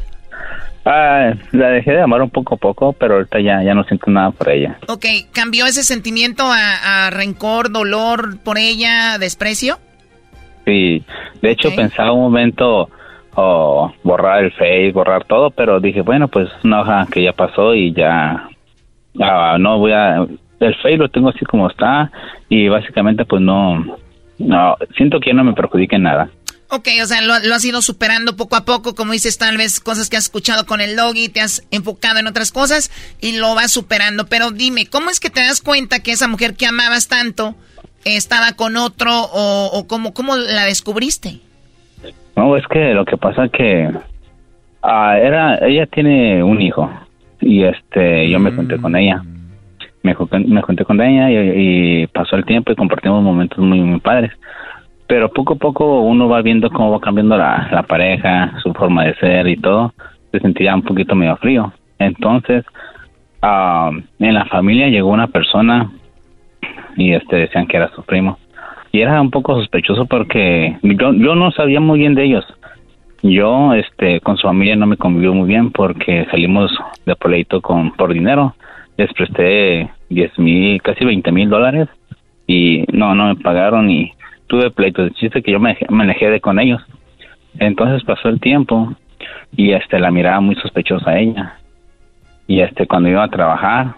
Ah, 0.84 1.32
la 1.52 1.68
dejé 1.68 1.92
de 1.92 2.02
amar 2.02 2.20
un 2.20 2.28
poco 2.28 2.56
a 2.56 2.58
poco, 2.58 2.92
pero 2.92 3.14
ahorita 3.14 3.40
ya, 3.40 3.62
ya 3.62 3.74
no 3.74 3.84
siento 3.84 4.10
nada 4.10 4.30
por 4.32 4.50
ella. 4.50 4.78
Ok, 4.88 5.06
¿cambió 5.32 5.64
ese 5.64 5.82
sentimiento 5.82 6.44
a, 6.46 7.08
rencor, 7.10 7.72
dolor 7.72 8.38
por 8.42 8.58
ella, 8.58 9.16
desprecio? 9.18 9.78
Sí, 10.66 11.02
de 11.40 11.50
hecho 11.50 11.74
pensaba 11.74 12.12
un 12.12 12.20
momento 12.20 12.90
borrar 14.02 14.44
el 14.44 14.52
Face, 14.52 14.92
borrar 14.92 15.24
todo, 15.24 15.50
pero 15.50 15.80
dije, 15.80 16.02
bueno, 16.02 16.28
pues 16.28 16.48
una 16.62 16.82
hoja 16.82 17.06
que 17.10 17.22
ya 17.22 17.32
pasó 17.32 17.74
y 17.74 17.92
ya, 17.92 18.48
no 19.14 19.78
voy 19.78 19.92
a... 19.92 20.26
El 20.60 20.74
Face 20.76 20.96
lo 20.96 21.08
tengo 21.08 21.30
así 21.30 21.44
como 21.44 21.68
está 21.68 22.10
y 22.48 22.68
básicamente 22.68 23.24
pues 23.24 23.42
no, 23.42 23.96
no, 24.38 24.76
siento 24.96 25.18
que 25.20 25.32
no 25.34 25.44
me 25.44 25.52
perjudique 25.54 25.96
en 25.96 26.02
nada. 26.02 26.30
Ok, 26.70 26.88
o 27.02 27.06
sea, 27.06 27.20
lo, 27.20 27.34
has 27.34 27.64
ido 27.64 27.82
superando 27.82 28.36
poco 28.36 28.56
a 28.56 28.64
poco, 28.64 28.94
como 28.94 29.12
dices, 29.12 29.38
tal 29.38 29.56
vez 29.56 29.80
cosas 29.80 30.08
que 30.08 30.16
has 30.16 30.24
escuchado 30.24 30.66
con 30.66 30.80
el 30.80 30.96
doggy, 30.96 31.28
te 31.28 31.40
has 31.40 31.66
enfocado 31.70 32.18
en 32.18 32.26
otras 32.26 32.52
cosas 32.52 32.90
y 33.20 33.36
lo 33.38 33.54
vas 33.54 33.70
superando. 33.70 34.26
Pero 34.26 34.50
dime, 34.50 34.86
¿cómo 34.86 35.10
es 35.10 35.20
que 35.20 35.30
te 35.30 35.40
das 35.40 35.60
cuenta 35.60 36.00
que 36.00 36.12
esa 36.12 36.26
mujer 36.26 36.54
que 36.54 36.66
amabas 36.66 37.08
tanto 37.08 37.54
estaba 38.04 38.52
con 38.52 38.76
otro 38.76 39.10
o, 39.12 39.86
cómo, 39.86 40.36
la 40.36 40.64
descubriste? 40.64 41.40
No, 42.36 42.56
es 42.56 42.66
que 42.66 42.94
lo 42.94 43.04
que 43.04 43.16
pasa 43.16 43.44
es 43.44 43.52
que 43.52 43.90
ah, 44.82 45.16
era, 45.18 45.58
ella 45.66 45.86
tiene 45.86 46.42
un 46.42 46.60
hijo 46.60 46.90
y 47.40 47.62
este, 47.62 48.28
yo 48.28 48.38
me 48.40 48.50
junté 48.52 48.78
con 48.78 48.96
ella. 48.96 49.22
Me, 50.02 50.12
junté 50.14 50.84
con 50.84 51.00
ella 51.00 51.30
y, 51.30 52.06
pasó 52.08 52.36
el 52.36 52.44
tiempo 52.44 52.72
y 52.72 52.76
compartimos 52.76 53.22
momentos 53.22 53.58
muy, 53.58 53.80
muy 53.80 54.00
padres 54.00 54.32
pero 55.06 55.28
poco 55.28 55.54
a 55.54 55.56
poco 55.56 56.00
uno 56.00 56.28
va 56.28 56.42
viendo 56.42 56.70
cómo 56.70 56.90
va 56.90 57.00
cambiando 57.00 57.36
la, 57.36 57.84
pareja, 57.86 58.54
su 58.62 58.72
forma 58.72 59.04
de 59.04 59.14
ser 59.16 59.46
y 59.48 59.56
todo, 59.56 59.92
se 60.32 60.40
sentía 60.40 60.74
un 60.74 60.82
poquito 60.82 61.14
medio 61.14 61.36
frío. 61.36 61.72
Entonces, 61.98 62.64
ah, 63.42 63.90
en 64.18 64.34
la 64.34 64.46
familia 64.46 64.88
llegó 64.88 65.10
una 65.10 65.26
persona 65.26 65.90
y 66.96 67.12
este 67.12 67.36
decían 67.36 67.66
que 67.66 67.76
era 67.76 67.90
su 67.94 68.02
primo. 68.02 68.38
Y 68.92 69.00
era 69.00 69.20
un 69.20 69.30
poco 69.30 69.56
sospechoso 69.56 70.06
porque 70.06 70.78
yo, 70.82 71.12
yo 71.12 71.34
no 71.34 71.50
sabía 71.50 71.80
muy 71.80 71.98
bien 71.98 72.14
de 72.14 72.24
ellos. 72.24 72.44
Yo 73.22 73.74
este 73.74 74.20
con 74.20 74.36
su 74.36 74.46
familia 74.46 74.76
no 74.76 74.86
me 74.86 74.96
convivió 74.96 75.34
muy 75.34 75.48
bien 75.48 75.70
porque 75.70 76.26
salimos 76.30 76.70
de 77.04 77.16
pleito 77.16 77.60
con 77.60 77.90
por 77.92 78.12
dinero. 78.12 78.54
Les 78.96 79.12
presté 79.12 79.90
10 80.10 80.38
mil, 80.38 80.80
casi 80.82 81.04
20 81.04 81.32
mil 81.32 81.48
dólares 81.50 81.88
y 82.46 82.84
no, 82.92 83.14
no 83.14 83.28
me 83.28 83.36
pagaron 83.36 83.90
y 83.90 84.12
tuve 84.54 84.70
pleitos 84.70 85.06
de 85.06 85.14
chiste 85.14 85.42
que 85.42 85.50
yo 85.50 85.58
me, 85.58 85.76
me 85.88 86.04
alejé 86.04 86.30
de 86.30 86.40
con 86.40 86.60
ellos. 86.60 86.80
Entonces 87.58 88.04
pasó 88.04 88.28
el 88.28 88.40
tiempo 88.40 88.94
y 89.56 89.72
este 89.72 89.98
la 89.98 90.10
miraba 90.10 90.40
muy 90.40 90.54
sospechosa 90.56 91.10
a 91.10 91.18
ella. 91.18 91.58
Y 92.46 92.60
este 92.60 92.86
cuando 92.86 93.08
iba 93.08 93.24
a 93.24 93.28
trabajar 93.28 93.96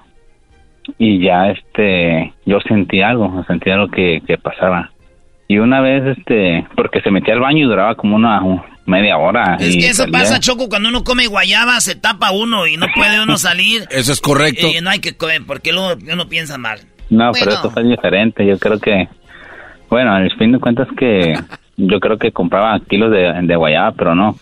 y 0.98 1.20
ya 1.20 1.50
este 1.50 2.32
yo 2.46 2.60
sentí 2.60 3.02
algo, 3.02 3.44
sentí 3.46 3.70
algo 3.70 3.88
que, 3.88 4.22
que 4.26 4.38
pasaba. 4.38 4.92
Y 5.48 5.58
una 5.58 5.80
vez 5.80 6.16
este 6.18 6.66
porque 6.74 7.02
se 7.02 7.10
metía 7.10 7.34
al 7.34 7.40
baño 7.40 7.66
y 7.66 7.68
duraba 7.68 7.94
como 7.94 8.16
una 8.16 8.40
media 8.86 9.18
hora. 9.18 9.56
Es 9.60 9.76
que 9.76 9.88
eso 9.88 10.06
pasa, 10.10 10.40
Choco, 10.40 10.70
cuando 10.70 10.88
uno 10.88 11.04
come 11.04 11.26
guayaba, 11.26 11.80
se 11.80 11.96
tapa 11.96 12.30
uno 12.30 12.66
y 12.66 12.78
no 12.78 12.86
puede 12.94 13.22
uno 13.22 13.36
salir. 13.36 13.86
eso 13.90 14.12
es 14.12 14.20
correcto. 14.22 14.68
Y 14.68 14.80
no 14.80 14.88
hay 14.88 15.00
que 15.00 15.16
comer, 15.16 15.42
porque 15.46 15.72
luego 15.72 16.00
uno 16.10 16.28
piensa 16.28 16.56
mal. 16.56 16.80
No, 17.10 17.30
pero 17.32 17.52
esto 17.52 17.70
fue 17.70 17.84
diferente. 17.84 18.44
Yo 18.46 18.58
creo 18.58 18.80
que 18.80 19.08
bueno, 19.88 20.12
al 20.12 20.30
fin 20.36 20.52
de 20.52 20.58
cuentas 20.58 20.88
que 20.96 21.34
yo 21.76 22.00
creo 22.00 22.18
que 22.18 22.32
compraba 22.32 22.78
kilos 22.80 23.10
de, 23.10 23.32
de 23.42 23.56
guayaba, 23.56 23.92
pero 23.92 24.14
no. 24.14 24.36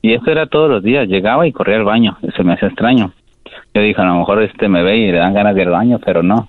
Y 0.00 0.14
eso 0.14 0.30
era 0.30 0.46
todos 0.46 0.70
los 0.70 0.82
días. 0.82 1.08
Llegaba 1.08 1.46
y 1.46 1.52
corría 1.52 1.76
al 1.76 1.84
baño. 1.84 2.18
Se 2.36 2.42
me 2.42 2.54
hacía 2.54 2.68
extraño. 2.68 3.12
Yo 3.74 3.82
dije, 3.82 4.00
a 4.00 4.04
lo 4.04 4.16
mejor 4.16 4.42
este 4.42 4.68
me 4.68 4.82
ve 4.82 4.98
y 4.98 5.12
le 5.12 5.18
dan 5.18 5.34
ganas 5.34 5.54
de 5.54 5.62
ir 5.62 5.68
al 5.68 5.72
baño, 5.72 5.98
pero 6.04 6.22
no. 6.22 6.48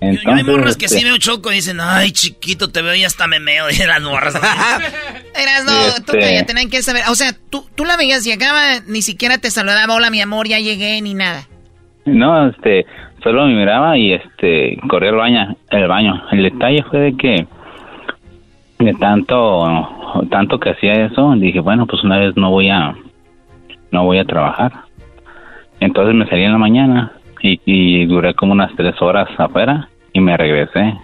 Entonces, 0.00 0.24
yo, 0.24 0.32
hay 0.32 0.44
morras 0.44 0.76
que 0.76 0.86
este 0.86 0.98
sí 0.98 1.04
veo 1.04 1.18
choco 1.18 1.50
y 1.50 1.56
dicen, 1.56 1.78
ay, 1.80 2.12
chiquito, 2.12 2.68
te 2.70 2.82
veo 2.82 2.94
y 2.94 3.04
hasta 3.04 3.26
me 3.26 3.40
meo. 3.40 3.66
Y 3.70 3.86
las 3.86 4.00
morras. 4.00 4.34
Eras, 5.34 5.64
no, 5.64 6.04
tú 6.04 6.16
este 6.16 6.44
tenían 6.44 6.70
que 6.70 6.82
saber. 6.82 7.02
O 7.10 7.14
sea, 7.14 7.32
tú, 7.50 7.64
tú 7.74 7.84
la 7.84 7.96
veías, 7.96 8.24
llegaba, 8.24 8.80
ni 8.86 9.02
siquiera 9.02 9.38
te 9.38 9.50
saludaba, 9.50 9.94
hola, 9.94 10.10
mi 10.10 10.20
amor, 10.20 10.48
ya 10.48 10.58
llegué, 10.58 11.00
ni 11.02 11.14
nada. 11.14 11.46
No, 12.06 12.48
este, 12.48 12.86
solo 13.22 13.46
me 13.46 13.54
miraba 13.54 13.98
y 13.98 14.14
este, 14.14 14.78
corría 14.88 15.10
al 15.10 15.16
baño, 15.16 15.56
el 15.70 15.88
baño. 15.88 16.22
El 16.32 16.44
detalle 16.44 16.82
fue 16.90 17.00
de 17.00 17.16
que 17.16 17.46
de 18.78 18.94
tanto 18.94 19.88
tanto 20.30 20.60
que 20.60 20.70
hacía 20.70 20.92
eso 21.06 21.34
dije 21.36 21.60
bueno 21.60 21.86
pues 21.86 22.04
una 22.04 22.18
vez 22.18 22.36
no 22.36 22.50
voy 22.50 22.70
a 22.70 22.94
no 23.90 24.04
voy 24.04 24.18
a 24.18 24.24
trabajar. 24.24 24.72
Entonces 25.80 26.14
me 26.14 26.26
salí 26.26 26.42
en 26.42 26.52
la 26.52 26.58
mañana 26.58 27.12
y, 27.40 28.04
duré 28.06 28.34
como 28.34 28.52
unas 28.52 28.74
tres 28.76 29.00
horas 29.00 29.28
afuera 29.38 29.88
y 30.12 30.20
me 30.20 30.36
regresé. 30.36 30.94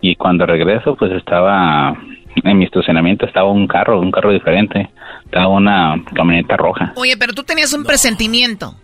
Y 0.00 0.14
cuando 0.14 0.46
regreso 0.46 0.94
pues 0.96 1.12
estaba 1.12 1.96
en 2.36 2.58
mi 2.58 2.64
estacionamiento 2.64 3.24
estaba 3.24 3.50
un 3.50 3.66
carro 3.66 3.98
un 3.98 4.10
carro 4.10 4.30
diferente 4.30 4.90
estaba 5.24 5.48
una 5.48 5.96
camioneta 6.14 6.56
roja. 6.56 6.92
Oye 6.96 7.16
pero 7.18 7.32
tú 7.32 7.42
tenías 7.42 7.72
un 7.74 7.84
presentimiento. 7.84 8.74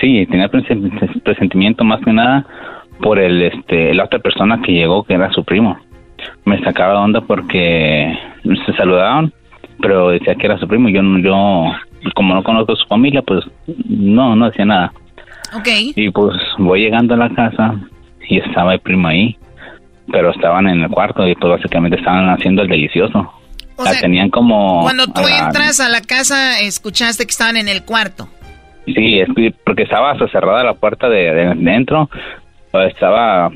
Sí 0.00 0.26
tenía 0.26 0.48
presentimiento 0.48 1.84
más 1.84 2.00
que 2.02 2.12
nada 2.12 2.46
por 3.00 3.18
el 3.18 3.42
este 3.42 3.94
la 3.94 4.04
otra 4.04 4.20
persona 4.20 4.60
que 4.62 4.72
llegó 4.72 5.02
que 5.04 5.14
era 5.14 5.30
su 5.32 5.44
primo 5.44 5.78
me 6.44 6.62
sacaba 6.62 6.92
de 6.92 6.98
onda 6.98 7.20
porque 7.20 8.12
se 8.42 8.72
saludaban, 8.74 9.32
pero 9.80 10.10
decía 10.10 10.34
que 10.34 10.46
era 10.46 10.58
su 10.58 10.66
primo. 10.66 10.88
Yo, 10.88 11.00
yo 11.18 12.10
como 12.14 12.34
no 12.34 12.42
conozco 12.42 12.76
su 12.76 12.86
familia, 12.86 13.22
pues 13.22 13.44
no, 13.88 14.34
no 14.36 14.46
decía 14.50 14.64
nada. 14.64 14.92
Okay. 15.58 15.92
Y 15.94 16.10
pues 16.10 16.34
voy 16.58 16.80
llegando 16.80 17.14
a 17.14 17.18
la 17.18 17.28
casa 17.30 17.74
y 18.28 18.38
estaba 18.38 18.74
el 18.74 18.80
primo 18.80 19.08
ahí, 19.08 19.36
pero 20.10 20.30
estaban 20.30 20.66
en 20.68 20.82
el 20.82 20.88
cuarto 20.88 21.26
y 21.28 21.34
pues 21.34 21.52
básicamente 21.52 21.98
estaban 21.98 22.28
haciendo 22.30 22.62
el 22.62 22.68
delicioso. 22.68 23.32
O 23.76 23.84
sea, 23.84 24.00
tenían 24.00 24.30
como... 24.30 24.82
Cuando 24.82 25.06
tú 25.06 25.22
entras 25.26 25.80
a 25.80 25.88
la 25.88 26.02
casa, 26.02 26.60
escuchaste 26.60 27.24
que 27.24 27.30
estaban 27.30 27.56
en 27.56 27.68
el 27.68 27.84
cuarto. 27.84 28.28
Sí, 28.86 29.20
es 29.20 29.28
porque 29.64 29.84
estaba 29.84 30.16
cerrada 30.28 30.62
la 30.62 30.74
puerta 30.74 31.08
de, 31.08 31.32
de 31.32 31.54
dentro, 31.56 32.08
estaba 32.72 33.50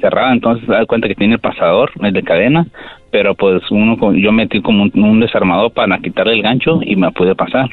cerrada, 0.00 0.32
entonces 0.32 0.66
se 0.66 0.72
da 0.72 0.86
cuenta 0.86 1.08
que 1.08 1.14
tiene 1.14 1.34
el 1.34 1.40
pasador, 1.40 1.90
el 2.00 2.12
de 2.12 2.22
cadena, 2.22 2.66
pero 3.10 3.34
pues 3.34 3.62
uno 3.70 3.96
yo 4.14 4.32
metí 4.32 4.60
como 4.60 4.84
un, 4.84 5.20
desarmador 5.20 5.72
para 5.72 5.98
quitarle 5.98 6.34
el 6.34 6.42
gancho 6.42 6.80
y 6.82 6.96
me 6.96 7.10
pude 7.12 7.34
pasar. 7.34 7.68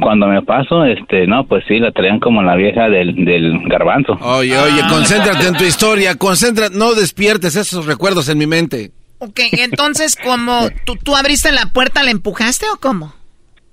Cuando 0.00 0.28
me 0.28 0.40
paso, 0.42 0.84
este, 0.84 1.26
no, 1.26 1.44
pues 1.44 1.64
sí, 1.66 1.78
la 1.78 1.90
traían 1.90 2.20
como 2.20 2.42
la 2.42 2.54
vieja 2.56 2.88
del, 2.88 3.24
del 3.24 3.58
garbanzo. 3.66 4.16
Oye, 4.22 4.56
oye, 4.56 4.80
concéntrate 4.88 5.48
en 5.48 5.56
tu 5.56 5.64
historia, 5.64 6.14
concéntrate, 6.14 6.76
no 6.76 6.94
despiertes 6.94 7.56
esos 7.56 7.86
recuerdos 7.86 8.28
en 8.28 8.38
mi 8.38 8.46
mente. 8.46 8.92
Ok, 9.18 9.40
entonces, 9.52 10.16
como 10.16 10.68
tú, 10.86 10.96
tú 11.04 11.14
abriste 11.14 11.52
la 11.52 11.66
puerta, 11.74 12.02
¿la 12.02 12.10
empujaste 12.10 12.64
o 12.72 12.80
cómo? 12.80 13.12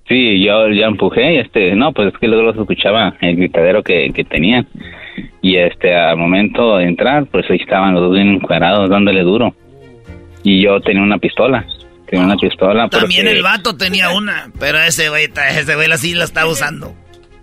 Sí, 0.08 0.44
yo 0.44 0.70
ya 0.70 0.88
empujé, 0.88 1.42
este, 1.42 1.76
no, 1.76 1.92
pues 1.92 2.14
es 2.14 2.20
que 2.20 2.28
luego 2.28 2.44
los 2.44 2.58
escuchaba 2.58 3.16
el 3.20 3.36
gritadero 3.36 3.84
que, 3.84 4.12
que 4.14 4.24
tenían. 4.24 4.68
Y 5.42 5.58
este, 5.58 5.96
al 5.96 6.18
momento 6.18 6.78
de 6.78 6.86
entrar, 6.86 7.26
pues 7.28 7.50
ahí 7.50 7.58
estaban 7.58 7.94
los 7.94 8.04
dos 8.04 8.14
bien 8.14 8.36
encuadrados 8.36 8.90
dándole 8.90 9.22
duro. 9.22 9.56
Y 10.44 10.62
yo 10.62 10.80
tenía 10.82 11.02
una 11.02 11.18
pistola. 11.18 11.66
Tenía 12.08 12.26
una 12.26 12.36
pistola. 12.38 12.88
También 12.90 13.28
el 13.28 13.44
vato 13.44 13.76
tenía 13.76 14.12
una, 14.12 14.50
pero 14.60 14.78
ese 14.80 15.10
güey, 15.10 15.26
ese 15.26 15.76
güey 15.76 15.92
así 15.92 16.14
la 16.14 16.24
estaba 16.24 16.50
usando. 16.50 16.94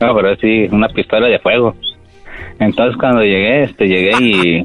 No, 0.01 0.15
pero 0.15 0.37
sí, 0.37 0.67
una 0.71 0.89
pistola 0.89 1.29
de 1.29 1.39
fuego. 1.39 1.75
Entonces 2.59 2.97
cuando 2.99 3.23
llegué, 3.23 3.65
este, 3.65 3.87
llegué 3.87 4.13
y 4.21 4.65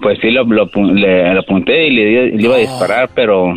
pues 0.00 0.18
sí 0.20 0.30
lo, 0.30 0.44
lo, 0.44 0.68
le, 0.92 1.38
apunté 1.38 1.86
y 1.86 1.90
le, 1.90 2.42
iba 2.42 2.56
a 2.56 2.58
disparar, 2.58 3.10
pero 3.14 3.54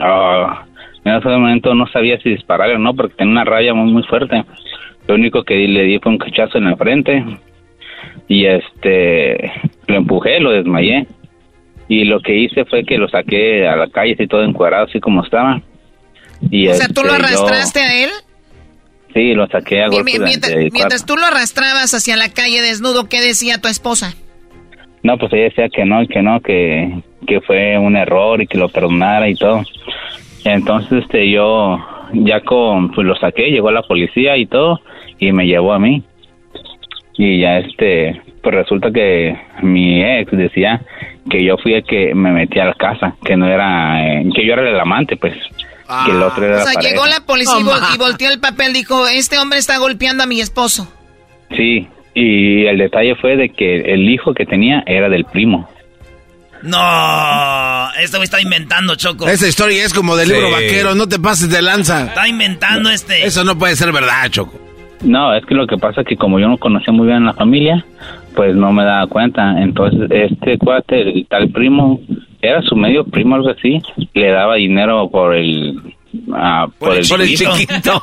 ah, 0.00 0.64
en 1.04 1.14
ese 1.14 1.28
momento 1.28 1.74
no 1.74 1.86
sabía 1.88 2.18
si 2.20 2.30
disparar 2.30 2.70
o 2.70 2.78
no 2.78 2.94
porque 2.94 3.16
tenía 3.16 3.32
una 3.32 3.44
raya 3.44 3.74
muy, 3.74 3.92
muy 3.92 4.02
fuerte. 4.04 4.44
Lo 5.06 5.14
único 5.14 5.42
que 5.42 5.54
le 5.54 5.82
di 5.82 5.98
fue 5.98 6.12
un 6.12 6.18
cachazo 6.18 6.58
en 6.58 6.64
la 6.64 6.76
frente 6.76 7.24
y 8.28 8.46
este 8.46 9.50
lo 9.86 9.96
empujé, 9.96 10.38
lo 10.40 10.50
desmayé 10.50 11.06
y 11.88 12.04
lo 12.04 12.20
que 12.20 12.36
hice 12.36 12.64
fue 12.66 12.84
que 12.84 12.98
lo 12.98 13.08
saqué 13.08 13.66
a 13.66 13.74
la 13.74 13.88
calle 13.88 14.12
así 14.12 14.26
todo 14.26 14.44
encuadrado 14.44 14.86
así 14.86 15.00
como 15.00 15.24
estaba. 15.24 15.62
Y 16.50 16.68
o 16.68 16.74
sea, 16.74 16.88
¿tú 16.88 17.02
lo 17.02 17.14
este, 17.14 17.24
arrastraste 17.24 17.80
a 17.80 18.04
él? 18.04 18.10
Sí, 19.14 19.32
lo 19.32 19.46
saqué 19.48 19.82
a 19.82 19.88
golpes 19.88 20.20
mientras, 20.20 20.54
mientras 20.70 21.06
tú 21.06 21.16
lo 21.16 21.24
arrastrabas 21.24 21.92
hacia 21.94 22.16
la 22.16 22.32
calle 22.32 22.60
desnudo, 22.60 23.08
¿qué 23.08 23.20
decía 23.20 23.60
tu 23.60 23.68
esposa? 23.68 24.14
No, 25.02 25.16
pues 25.16 25.32
ella 25.32 25.44
decía 25.44 25.68
que 25.70 25.84
no, 25.84 26.06
que 26.06 26.22
no, 26.22 26.40
que, 26.40 27.02
que 27.26 27.40
fue 27.40 27.78
un 27.78 27.96
error 27.96 28.42
y 28.42 28.46
que 28.46 28.58
lo 28.58 28.68
perdonara 28.68 29.28
y 29.28 29.34
todo. 29.34 29.62
Entonces, 30.44 31.04
este, 31.04 31.30
yo 31.30 31.78
ya 32.12 32.40
con, 32.40 32.90
pues 32.92 33.06
lo 33.06 33.16
saqué, 33.16 33.50
llegó 33.50 33.70
la 33.70 33.82
policía 33.82 34.36
y 34.36 34.46
todo, 34.46 34.80
y 35.18 35.32
me 35.32 35.46
llevó 35.46 35.72
a 35.72 35.78
mí. 35.78 36.02
Y 37.18 37.40
ya, 37.40 37.58
este, 37.58 38.22
pues 38.42 38.54
resulta 38.54 38.90
que 38.92 39.36
mi 39.62 40.02
ex 40.02 40.30
decía 40.30 40.80
que 41.28 41.44
yo 41.44 41.56
fui 41.58 41.74
el 41.74 41.84
que 41.84 42.14
me 42.14 42.30
metí 42.30 42.58
a 42.60 42.66
la 42.66 42.74
casa, 42.74 43.16
que 43.24 43.36
no 43.36 43.46
era, 43.46 44.20
eh, 44.20 44.24
que 44.34 44.46
yo 44.46 44.52
era 44.52 44.70
el 44.70 44.80
amante, 44.80 45.16
pues. 45.16 45.34
que 45.34 46.12
el 46.12 46.22
otro 46.22 46.46
era 46.46 46.62
o 46.62 46.66
sea, 46.66 46.80
llegó 46.80 47.06
la 47.06 47.20
policía 47.26 47.56
y 47.94 47.98
volteó 47.98 48.30
el 48.30 48.38
papel, 48.38 48.72
dijo, 48.72 49.06
este 49.08 49.36
hombre 49.38 49.58
está 49.58 49.78
golpeando 49.78 50.22
a 50.22 50.26
mi 50.26 50.40
esposo. 50.40 50.90
Sí, 51.56 51.88
y 52.14 52.66
el 52.66 52.78
detalle 52.78 53.16
fue 53.16 53.36
de 53.36 53.48
que 53.50 53.92
el 53.92 54.08
hijo 54.08 54.32
que 54.32 54.46
tenía 54.46 54.84
era 54.86 55.08
del 55.08 55.24
primo. 55.24 55.68
No, 56.62 57.90
esto 58.00 58.18
me 58.18 58.24
está 58.24 58.40
inventando, 58.40 58.94
Choco. 58.94 59.28
Esa 59.28 59.46
historia 59.46 59.84
es 59.84 59.92
como 59.92 60.16
del 60.16 60.28
libro 60.28 60.50
vaquero, 60.50 60.94
no 60.94 61.08
te 61.08 61.18
pases 61.18 61.50
de 61.50 61.62
lanza. 61.62 62.06
Está 62.06 62.28
inventando 62.28 62.90
este. 62.90 63.26
Eso 63.26 63.44
no 63.44 63.58
puede 63.58 63.76
ser 63.76 63.92
verdad, 63.92 64.28
Choco. 64.30 64.67
No, 65.02 65.34
es 65.34 65.44
que 65.46 65.54
lo 65.54 65.66
que 65.66 65.76
pasa 65.76 66.00
es 66.00 66.06
que 66.06 66.16
como 66.16 66.38
yo 66.40 66.48
no 66.48 66.58
conocía 66.58 66.92
muy 66.92 67.06
bien 67.06 67.24
la 67.24 67.34
familia, 67.34 67.84
pues 68.34 68.54
no 68.54 68.72
me 68.72 68.84
daba 68.84 69.06
cuenta. 69.06 69.60
Entonces, 69.62 70.10
este 70.10 70.58
cuate, 70.58 71.00
el 71.02 71.26
tal 71.26 71.50
primo, 71.50 72.00
era 72.40 72.62
su 72.62 72.76
medio 72.76 73.04
primo, 73.04 73.36
algo 73.36 73.50
así, 73.50 73.80
le 74.14 74.30
daba 74.30 74.56
dinero 74.56 75.08
por 75.10 75.34
el... 75.34 75.94
Ah, 76.32 76.66
por, 76.78 76.96
el, 76.96 77.04
chiquito. 77.04 78.00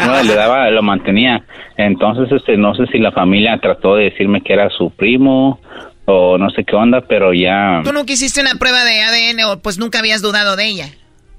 no, 0.06 0.22
le 0.22 0.34
daba, 0.34 0.70
lo 0.70 0.82
mantenía. 0.82 1.44
Entonces, 1.76 2.30
este, 2.32 2.56
no 2.56 2.74
sé 2.74 2.86
si 2.86 2.98
la 2.98 3.12
familia 3.12 3.58
trató 3.58 3.96
de 3.96 4.04
decirme 4.04 4.40
que 4.40 4.52
era 4.52 4.68
su 4.70 4.90
primo 4.90 5.60
o 6.06 6.38
no 6.38 6.50
sé 6.50 6.64
qué 6.64 6.74
onda, 6.74 7.02
pero 7.02 7.32
ya... 7.32 7.82
¿Tú 7.84 7.92
nunca 7.92 8.12
hiciste 8.12 8.40
una 8.40 8.54
prueba 8.54 8.82
de 8.84 9.02
ADN 9.02 9.44
o 9.44 9.58
pues 9.60 9.78
nunca 9.78 9.98
habías 9.98 10.22
dudado 10.22 10.56
de 10.56 10.66
ella? 10.66 10.88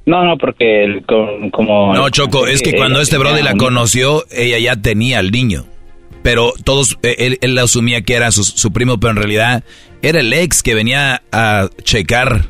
No, 0.09 0.23
no, 0.23 0.39
porque 0.39 1.03
como... 1.51 1.93
No, 1.93 2.09
Choco, 2.09 2.47
es 2.47 2.63
que 2.63 2.75
cuando 2.75 2.99
este 2.99 3.19
brother 3.19 3.43
la 3.43 3.53
conoció, 3.53 4.25
ella 4.31 4.57
ya 4.57 4.75
tenía 4.75 5.19
al 5.19 5.29
niño. 5.29 5.65
Pero 6.23 6.51
todos, 6.63 6.97
eh, 7.03 7.15
él, 7.19 7.37
él 7.41 7.55
asumía 7.59 8.01
que 8.01 8.15
era 8.15 8.31
su, 8.31 8.73
primo, 8.73 8.99
pero 8.99 9.11
en 9.11 9.17
realidad 9.17 9.63
era 10.01 10.19
el 10.21 10.33
ex 10.33 10.63
que 10.63 10.73
venía 10.73 11.21
a 11.31 11.69
checar 11.83 12.45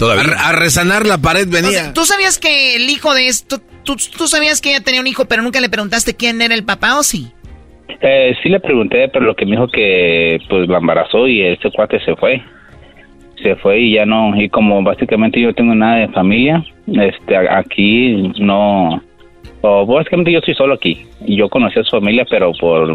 Todavía. 0.00 0.34
A, 0.36 0.50
resanar 0.50 1.06
la 1.06 1.18
pared 1.18 1.46
venía. 1.48 1.92
¿Tú 1.94 2.04
sabías 2.04 2.40
que 2.40 2.74
el 2.74 2.90
hijo 2.90 3.14
de 3.14 3.28
esto, 3.28 3.58
tú, 3.84 3.94
tú, 3.94 4.26
sabías 4.26 4.60
que 4.60 4.70
ella 4.70 4.80
tenía 4.82 5.00
un 5.00 5.06
hijo, 5.06 5.26
pero 5.26 5.42
nunca 5.42 5.60
le 5.60 5.68
preguntaste 5.68 6.16
quién 6.16 6.42
era 6.42 6.56
el 6.56 6.64
papá 6.64 6.98
o 6.98 7.04
sí? 7.04 7.28
Eh, 8.00 8.34
sí 8.42 8.48
le 8.48 8.58
pregunté, 8.58 9.08
pero 9.10 9.26
lo 9.26 9.36
que 9.36 9.44
me 9.46 9.52
dijo 9.52 9.68
que 9.68 10.40
pues 10.48 10.68
la 10.68 10.78
embarazó 10.78 11.28
y 11.28 11.42
ese 11.42 11.70
cuate 11.70 12.04
se 12.04 12.16
fue. 12.16 12.42
Se 13.42 13.56
fue 13.56 13.80
y 13.80 13.94
ya 13.94 14.06
no, 14.06 14.40
y 14.40 14.48
como 14.48 14.82
básicamente 14.82 15.40
yo 15.40 15.52
tengo 15.52 15.74
nada 15.74 15.96
de 15.96 16.08
familia, 16.08 16.64
este 16.86 17.36
aquí 17.36 18.32
no, 18.38 19.02
o 19.62 19.86
básicamente 19.86 20.32
yo 20.32 20.38
estoy 20.40 20.54
solo 20.54 20.74
aquí. 20.74 21.06
Y 21.24 21.36
yo 21.36 21.48
conocí 21.48 21.78
a 21.78 21.84
su 21.84 21.90
familia, 21.90 22.24
pero 22.28 22.52
por, 22.52 22.94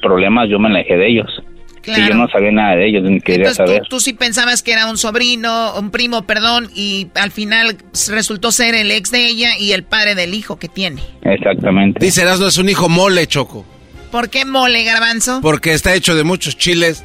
problemas 0.00 0.48
yo 0.48 0.58
me 0.58 0.68
alejé 0.68 0.96
de 0.96 1.08
ellos. 1.08 1.42
Y 1.84 2.08
yo 2.08 2.14
no 2.14 2.28
sabía 2.28 2.52
nada 2.52 2.76
de 2.76 2.86
ellos, 2.86 3.02
ni 3.02 3.20
quería 3.20 3.52
saber. 3.52 3.82
Tú, 3.88 3.98
sí 3.98 4.12
pensabas 4.12 4.62
que 4.62 4.72
era 4.72 4.88
un 4.88 4.98
sobrino, 4.98 5.72
un 5.76 5.90
primo, 5.90 6.22
perdón, 6.22 6.68
y 6.76 7.08
al 7.16 7.32
final 7.32 7.76
resultó 8.08 8.52
ser 8.52 8.76
el 8.76 8.92
ex 8.92 9.10
de 9.10 9.26
ella 9.26 9.58
y 9.58 9.72
el 9.72 9.82
padre 9.82 10.14
del 10.14 10.32
hijo 10.34 10.58
que 10.60 10.68
tiene. 10.68 11.02
Exactamente. 11.22 12.04
Dice 12.04 12.24
no 12.24 12.46
es 12.46 12.58
un 12.58 12.68
hijo 12.68 12.88
mole, 12.88 13.26
Choco. 13.26 13.64
¿Por 14.12 14.30
qué 14.30 14.44
mole, 14.44 14.84
garbanzo? 14.84 15.40
Porque 15.42 15.72
está 15.72 15.94
hecho 15.94 16.14
de 16.14 16.22
muchos 16.22 16.56
chiles. 16.56 17.04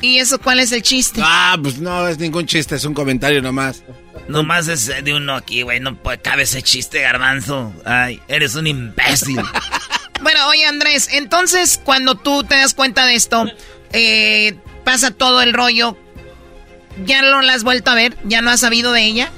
¿Y 0.00 0.18
eso 0.18 0.40
cuál 0.40 0.60
es 0.60 0.72
el 0.72 0.82
chiste? 0.82 1.20
Ah, 1.24 1.56
pues 1.60 1.80
no 1.80 2.06
es 2.08 2.18
ningún 2.18 2.46
chiste, 2.46 2.74
es 2.74 2.84
un 2.84 2.94
comentario 2.94 3.40
nomás. 3.42 3.84
Nomás 4.28 4.68
es 4.68 5.04
de 5.04 5.14
uno 5.14 5.34
aquí, 5.34 5.62
güey, 5.62 5.80
no 5.80 5.96
puede 5.96 6.18
cabe 6.18 6.42
ese 6.42 6.62
chiste, 6.62 7.00
garbanzo. 7.00 7.72
Ay, 7.84 8.20
eres 8.28 8.54
un 8.54 8.66
imbécil. 8.66 9.40
bueno, 10.22 10.48
oye 10.48 10.66
Andrés, 10.66 11.12
entonces 11.12 11.80
cuando 11.82 12.14
tú 12.14 12.44
te 12.44 12.54
das 12.54 12.74
cuenta 12.74 13.06
de 13.06 13.14
esto, 13.14 13.46
eh, 13.92 14.54
pasa 14.84 15.10
todo 15.10 15.42
el 15.42 15.52
rollo, 15.52 15.96
¿ya 17.04 17.22
no 17.22 17.42
la 17.42 17.54
has 17.54 17.64
vuelto 17.64 17.90
a 17.90 17.94
ver? 17.94 18.16
¿Ya 18.24 18.40
no 18.40 18.50
has 18.50 18.60
sabido 18.60 18.92
de 18.92 19.04
ella? 19.04 19.30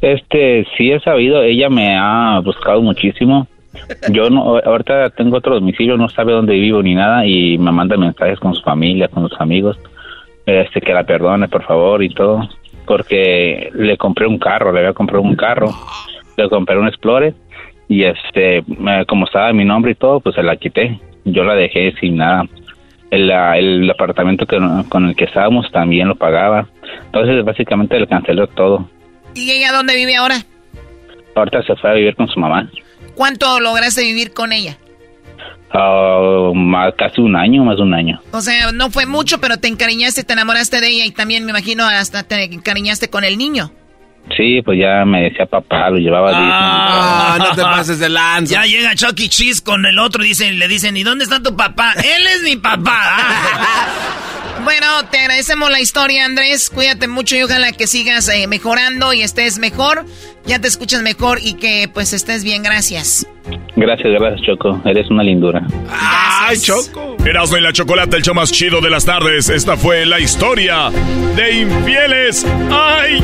Este, 0.00 0.66
sí 0.76 0.90
he 0.90 1.00
sabido, 1.00 1.42
ella 1.42 1.68
me 1.68 1.96
ha 1.96 2.40
buscado 2.40 2.82
muchísimo 2.82 3.48
yo 4.10 4.30
no, 4.30 4.58
ahorita 4.58 5.10
tengo 5.10 5.36
otro 5.36 5.54
domicilio, 5.54 5.96
no 5.96 6.08
sabe 6.08 6.32
dónde 6.32 6.54
vivo 6.54 6.82
ni 6.82 6.94
nada 6.94 7.26
y 7.26 7.58
me 7.58 7.72
manda 7.72 7.96
mensajes 7.96 8.38
con 8.38 8.54
su 8.54 8.62
familia, 8.62 9.08
con 9.08 9.28
sus 9.28 9.40
amigos, 9.40 9.78
este 10.46 10.80
que 10.80 10.92
la 10.92 11.04
perdone 11.04 11.48
por 11.48 11.64
favor 11.64 12.02
y 12.02 12.10
todo, 12.10 12.48
porque 12.86 13.70
le 13.74 13.96
compré 13.96 14.26
un 14.26 14.38
carro, 14.38 14.72
le 14.72 14.80
había 14.80 14.92
comprado 14.92 15.22
un 15.22 15.36
carro, 15.36 15.68
le 16.36 16.48
compré 16.48 16.78
un 16.78 16.88
Explorer 16.88 17.34
y 17.88 18.04
este, 18.04 18.64
como 19.06 19.26
estaba 19.26 19.52
mi 19.52 19.64
nombre 19.64 19.92
y 19.92 19.96
todo, 19.96 20.20
pues 20.20 20.34
se 20.34 20.42
la 20.42 20.56
quité, 20.56 20.98
yo 21.24 21.44
la 21.44 21.54
dejé 21.54 21.92
sin 22.00 22.16
nada. 22.16 22.44
El, 23.10 23.30
el 23.30 23.90
apartamento 23.90 24.46
que, 24.46 24.58
con 24.88 25.08
el 25.08 25.14
que 25.14 25.24
estábamos 25.24 25.70
también 25.70 26.08
lo 26.08 26.16
pagaba, 26.16 26.66
entonces 27.04 27.44
básicamente 27.44 27.98
le 28.00 28.06
canceló 28.08 28.48
todo. 28.48 28.88
¿Y 29.34 29.50
ella 29.50 29.72
dónde 29.72 29.94
vive 29.94 30.16
ahora? 30.16 30.36
Ahorita 31.34 31.62
se 31.62 31.76
fue 31.76 31.90
a 31.90 31.94
vivir 31.94 32.16
con 32.16 32.26
su 32.26 32.40
mamá. 32.40 32.68
¿Cuánto 33.16 33.58
lograste 33.60 34.02
vivir 34.02 34.32
con 34.32 34.52
ella? 34.52 34.76
Uh, 35.74 36.54
más, 36.54 36.94
casi 36.96 37.20
un 37.20 37.34
año, 37.34 37.64
más 37.64 37.76
de 37.76 37.82
un 37.82 37.94
año. 37.94 38.20
O 38.30 38.40
sea, 38.40 38.70
no 38.72 38.90
fue 38.90 39.06
mucho, 39.06 39.40
pero 39.40 39.56
te 39.56 39.68
encariñaste, 39.68 40.22
te 40.22 40.32
enamoraste 40.34 40.80
de 40.80 40.88
ella 40.88 41.04
y 41.06 41.10
también 41.10 41.44
me 41.44 41.50
imagino 41.50 41.84
hasta 41.84 42.22
te 42.22 42.44
encariñaste 42.44 43.10
con 43.10 43.24
el 43.24 43.36
niño. 43.36 43.72
Sí, 44.36 44.60
pues 44.64 44.78
ya 44.80 45.04
me 45.04 45.22
decía 45.22 45.46
papá, 45.46 45.88
lo 45.88 45.98
llevaba 45.98 46.30
ah, 46.32 47.36
no 47.38 47.54
te 47.54 47.62
pases 47.62 47.98
de 48.00 48.08
lanza. 48.08 48.54
Ya 48.54 48.64
llega 48.64 48.94
Chucky 48.94 49.28
Cheese 49.28 49.60
con 49.62 49.86
el 49.86 49.98
otro 49.98 50.24
y 50.24 50.28
dicen, 50.28 50.58
le 50.58 50.66
dicen, 50.66 50.96
¿y 50.96 51.04
dónde 51.04 51.24
está 51.24 51.40
tu 51.42 51.56
papá? 51.56 51.92
Él 51.92 52.26
es 52.34 52.42
mi 52.42 52.56
papá. 52.56 53.00
bueno, 54.66 54.86
te 55.12 55.20
agradecemos 55.20 55.70
la 55.70 55.80
historia, 55.80 56.24
Andrés. 56.24 56.70
Cuídate 56.70 57.06
mucho 57.06 57.36
y 57.36 57.42
ojalá 57.44 57.70
que 57.70 57.86
sigas 57.86 58.28
eh, 58.28 58.48
mejorando 58.48 59.12
y 59.12 59.22
estés 59.22 59.60
mejor. 59.60 60.04
Ya 60.44 60.60
te 60.60 60.66
escuchas 60.66 61.02
mejor 61.02 61.38
y 61.40 61.54
que 61.54 61.88
pues 61.94 62.12
estés 62.12 62.42
bien. 62.42 62.64
Gracias. 62.64 63.28
Gracias, 63.76 64.12
gracias, 64.12 64.40
Choco. 64.44 64.82
Eres 64.84 65.08
una 65.08 65.22
lindura. 65.22 65.64
¡Ay, 65.88 66.58
Choco! 66.58 67.16
Erasmo 67.24 67.58
y 67.58 67.60
la 67.60 67.72
Chocolate, 67.72 68.16
el 68.16 68.22
show 68.24 68.34
más 68.34 68.50
chido 68.50 68.80
de 68.80 68.90
las 68.90 69.04
tardes. 69.04 69.50
Esta 69.50 69.76
fue 69.76 70.04
la 70.04 70.18
historia 70.18 70.90
de 71.36 71.52
infieles. 71.52 72.44
¡Ay! 72.72 73.20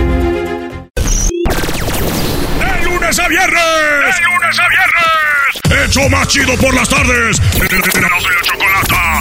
lunes 2.84 3.18
a 3.18 3.28
viernes. 3.28 4.16
De 4.16 4.24
lunes 4.24 4.58
a 4.60 4.68
viernes. 4.68 5.31
Hecho 5.72 6.08
más 6.08 6.28
chido 6.28 6.54
por 6.56 6.74
las 6.74 6.88
tardes. 6.88 7.40
Erasmo 7.54 8.18
y 8.28 8.32
la 8.32 8.42
chocolata. 8.42 9.20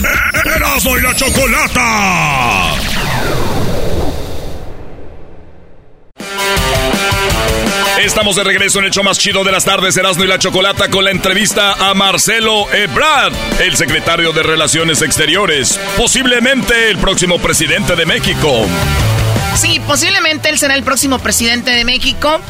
Erasmo 0.56 0.98
y 0.98 1.02
la 1.02 1.16
chocolata. 1.16 2.76
Estamos 8.04 8.36
de 8.36 8.44
regreso 8.44 8.80
en 8.80 8.86
el 8.86 8.92
show 8.92 9.04
más 9.04 9.20
chido 9.20 9.44
de 9.44 9.52
las 9.52 9.64
tardes, 9.64 9.96
Erasmo 9.96 10.24
y 10.24 10.28
la 10.28 10.40
Chocolata, 10.40 10.90
con 10.90 11.06
la 11.06 11.12
entrevista 11.12 11.74
a 11.74 11.94
Marcelo 11.94 12.66
Ebrard, 12.74 13.32
el 13.60 13.78
secretario 13.78 14.34
de 14.34 14.42
Relaciones 14.42 15.04
Exteriores, 15.04 15.80
posiblemente 15.98 16.90
el 16.90 16.98
próximo 16.98 17.38
presidente 17.38 17.96
de 17.96 18.08
México. 18.08 18.66
Sí, 19.56 19.80
posiblemente 19.86 20.50
él 20.50 20.58
será 20.58 20.76
el 20.76 20.84
próximo 20.84 21.20
presidente 21.20 21.72
de 21.72 21.86
México. 21.86 22.42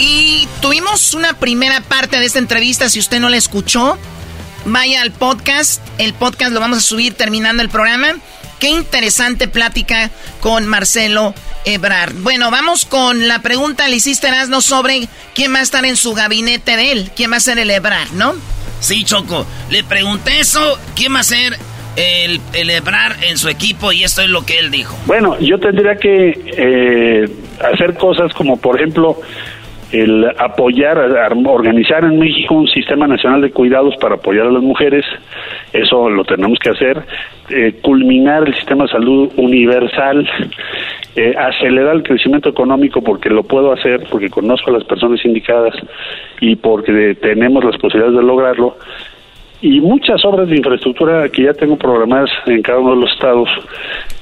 Y 0.00 0.48
tuvimos 0.62 1.12
una 1.12 1.34
primera 1.34 1.82
parte 1.82 2.18
de 2.18 2.24
esta 2.24 2.38
entrevista, 2.38 2.88
si 2.88 2.98
usted 2.98 3.20
no 3.20 3.28
la 3.28 3.36
escuchó, 3.36 3.98
vaya 4.64 5.02
al 5.02 5.10
podcast, 5.12 5.82
el 5.98 6.14
podcast 6.14 6.52
lo 6.52 6.60
vamos 6.60 6.78
a 6.78 6.80
subir 6.80 7.12
terminando 7.12 7.62
el 7.62 7.68
programa. 7.68 8.14
Qué 8.58 8.70
interesante 8.70 9.46
plática 9.46 10.10
con 10.40 10.66
Marcelo 10.66 11.34
Ebrard. 11.66 12.14
Bueno, 12.14 12.50
vamos 12.50 12.86
con 12.86 13.28
la 13.28 13.42
pregunta, 13.42 13.88
le 13.88 13.96
hiciste 13.96 14.28
Erasno 14.28 14.62
sobre 14.62 15.06
quién 15.34 15.54
va 15.54 15.58
a 15.58 15.62
estar 15.62 15.84
en 15.84 15.96
su 15.96 16.14
gabinete 16.14 16.76
de 16.76 16.92
él, 16.92 17.10
quién 17.14 17.32
va 17.32 17.36
a 17.36 17.40
ser 17.40 17.58
el 17.58 17.70
Ebrard, 17.70 18.12
¿no? 18.12 18.34
Sí, 18.80 19.04
Choco, 19.04 19.46
le 19.68 19.84
pregunté 19.84 20.40
eso, 20.40 20.78
quién 20.96 21.14
va 21.14 21.20
a 21.20 21.24
ser 21.24 21.58
el, 21.96 22.40
el 22.54 22.70
Ebrard 22.70 23.22
en 23.24 23.36
su 23.36 23.50
equipo 23.50 23.92
y 23.92 24.04
esto 24.04 24.22
es 24.22 24.30
lo 24.30 24.46
que 24.46 24.58
él 24.58 24.70
dijo. 24.70 24.96
Bueno, 25.04 25.38
yo 25.40 25.58
tendría 25.58 25.96
que 25.96 26.32
eh, 26.56 27.28
hacer 27.72 27.94
cosas 27.94 28.32
como, 28.32 28.56
por 28.56 28.76
ejemplo, 28.76 29.20
el 29.92 30.26
apoyar, 30.38 30.98
organizar 31.46 32.04
en 32.04 32.18
México 32.18 32.54
un 32.54 32.68
sistema 32.68 33.06
nacional 33.06 33.40
de 33.40 33.50
cuidados 33.50 33.96
para 34.00 34.16
apoyar 34.16 34.46
a 34.46 34.50
las 34.50 34.62
mujeres, 34.62 35.04
eso 35.72 36.08
lo 36.08 36.24
tenemos 36.24 36.58
que 36.58 36.70
hacer, 36.70 37.02
eh, 37.48 37.74
culminar 37.82 38.46
el 38.46 38.54
sistema 38.54 38.84
de 38.84 38.90
salud 38.90 39.32
universal 39.36 40.28
eh, 41.16 41.34
acelerar 41.36 41.96
el 41.96 42.02
crecimiento 42.04 42.50
económico 42.50 43.02
porque 43.02 43.28
lo 43.30 43.42
puedo 43.42 43.72
hacer, 43.72 44.04
porque 44.08 44.30
conozco 44.30 44.70
a 44.70 44.74
las 44.74 44.84
personas 44.84 45.24
indicadas 45.24 45.74
y 46.40 46.54
porque 46.54 47.16
tenemos 47.20 47.64
las 47.64 47.76
posibilidades 47.78 48.16
de 48.16 48.22
lograrlo. 48.22 48.76
Y 49.60 49.80
muchas 49.80 50.24
obras 50.24 50.48
de 50.48 50.56
infraestructura 50.56 51.28
que 51.28 51.42
ya 51.42 51.52
tengo 51.52 51.76
programadas 51.76 52.30
en 52.46 52.62
cada 52.62 52.78
uno 52.78 52.94
de 52.94 53.00
los 53.00 53.12
estados, 53.12 53.48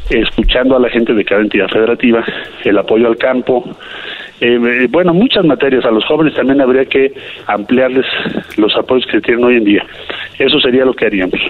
escuchando 0.08 0.76
a 0.76 0.80
la 0.80 0.88
gente 0.88 1.12
de 1.12 1.24
cada 1.26 1.42
entidad 1.42 1.68
federativa, 1.68 2.24
el 2.64 2.78
apoyo 2.78 3.06
al 3.06 3.18
campo, 3.18 3.64
eh, 4.40 4.86
bueno, 4.90 5.12
muchas 5.12 5.44
materias. 5.44 5.84
A 5.84 5.90
los 5.90 6.04
jóvenes 6.04 6.34
también 6.34 6.60
habría 6.60 6.84
que 6.84 7.12
ampliarles 7.46 8.06
los 8.56 8.74
apoyos 8.76 9.06
que 9.10 9.20
tienen 9.20 9.44
hoy 9.44 9.56
en 9.56 9.64
día. 9.64 9.86
Eso 10.38 10.60
sería 10.60 10.84
lo 10.84 10.94
que 10.94 11.06
haríamos. 11.06 11.40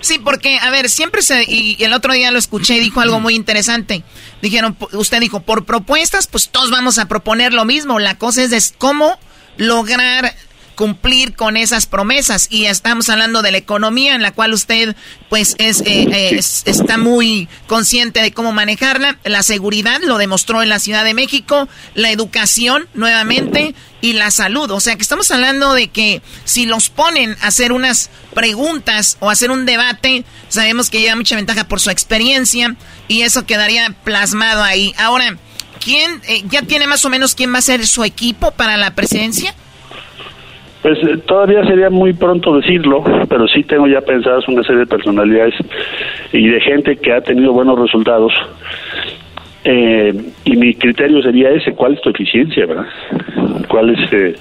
Sí, 0.00 0.18
porque, 0.18 0.58
a 0.58 0.70
ver, 0.70 0.88
siempre 0.88 1.22
se. 1.22 1.44
Y 1.46 1.76
el 1.80 1.92
otro 1.92 2.12
día 2.12 2.30
lo 2.30 2.38
escuché 2.38 2.74
dijo 2.80 3.00
algo 3.00 3.20
muy 3.20 3.34
interesante. 3.34 4.02
Dijeron, 4.40 4.76
usted 4.92 5.20
dijo, 5.20 5.40
por 5.40 5.64
propuestas, 5.64 6.26
pues 6.26 6.48
todos 6.48 6.70
vamos 6.70 6.98
a 6.98 7.08
proponer 7.08 7.52
lo 7.52 7.64
mismo. 7.64 7.98
La 7.98 8.16
cosa 8.16 8.42
es 8.42 8.50
de 8.50 8.58
cómo 8.78 9.18
lograr 9.58 10.32
cumplir 10.78 11.34
con 11.34 11.56
esas 11.56 11.86
promesas. 11.86 12.46
Y 12.50 12.66
estamos 12.66 13.08
hablando 13.08 13.42
de 13.42 13.50
la 13.50 13.58
economía 13.58 14.14
en 14.14 14.22
la 14.22 14.30
cual 14.30 14.52
usted 14.52 14.94
pues 15.28 15.56
es, 15.58 15.80
eh, 15.80 16.06
eh, 16.12 16.40
está 16.66 16.96
muy 16.96 17.48
consciente 17.66 18.22
de 18.22 18.30
cómo 18.32 18.52
manejarla. 18.52 19.18
La 19.24 19.42
seguridad 19.42 20.00
lo 20.00 20.18
demostró 20.18 20.62
en 20.62 20.68
la 20.68 20.78
Ciudad 20.78 21.04
de 21.04 21.14
México. 21.14 21.68
La 21.96 22.12
educación 22.12 22.86
nuevamente 22.94 23.74
y 24.00 24.12
la 24.12 24.30
salud. 24.30 24.70
O 24.70 24.78
sea 24.78 24.94
que 24.94 25.02
estamos 25.02 25.28
hablando 25.32 25.74
de 25.74 25.88
que 25.88 26.22
si 26.44 26.64
los 26.64 26.90
ponen 26.90 27.36
a 27.42 27.48
hacer 27.48 27.72
unas 27.72 28.08
preguntas 28.32 29.16
o 29.18 29.30
hacer 29.30 29.50
un 29.50 29.66
debate, 29.66 30.24
sabemos 30.48 30.90
que 30.90 31.00
lleva 31.00 31.16
mucha 31.16 31.34
ventaja 31.34 31.64
por 31.64 31.80
su 31.80 31.90
experiencia 31.90 32.76
y 33.08 33.22
eso 33.22 33.46
quedaría 33.46 33.96
plasmado 34.04 34.62
ahí. 34.62 34.94
Ahora, 34.96 35.36
¿quién 35.84 36.22
eh, 36.28 36.44
ya 36.48 36.62
tiene 36.62 36.86
más 36.86 37.04
o 37.04 37.10
menos 37.10 37.34
quién 37.34 37.52
va 37.52 37.58
a 37.58 37.62
ser 37.62 37.84
su 37.84 38.04
equipo 38.04 38.52
para 38.52 38.76
la 38.76 38.94
presidencia? 38.94 39.56
Pues 40.82 40.98
eh, 41.02 41.18
todavía 41.26 41.64
sería 41.64 41.90
muy 41.90 42.12
pronto 42.12 42.56
decirlo, 42.56 43.02
pero 43.28 43.48
sí 43.48 43.64
tengo 43.64 43.86
ya 43.86 44.00
pensadas 44.00 44.46
una 44.48 44.62
serie 44.62 44.80
de 44.80 44.86
personalidades 44.86 45.54
y 46.32 46.48
de 46.48 46.60
gente 46.60 46.96
que 46.96 47.12
ha 47.12 47.20
tenido 47.20 47.52
buenos 47.52 47.78
resultados. 47.78 48.32
Eh, 49.64 50.14
y 50.44 50.56
mi 50.56 50.74
criterio 50.74 51.20
sería 51.20 51.50
ese, 51.50 51.72
¿cuál 51.72 51.94
es 51.94 52.00
tu 52.00 52.10
eficiencia, 52.10 52.64
verdad? 52.64 52.86
¿Cuál 53.68 53.90
es, 53.90 54.12
eh, 54.12 54.34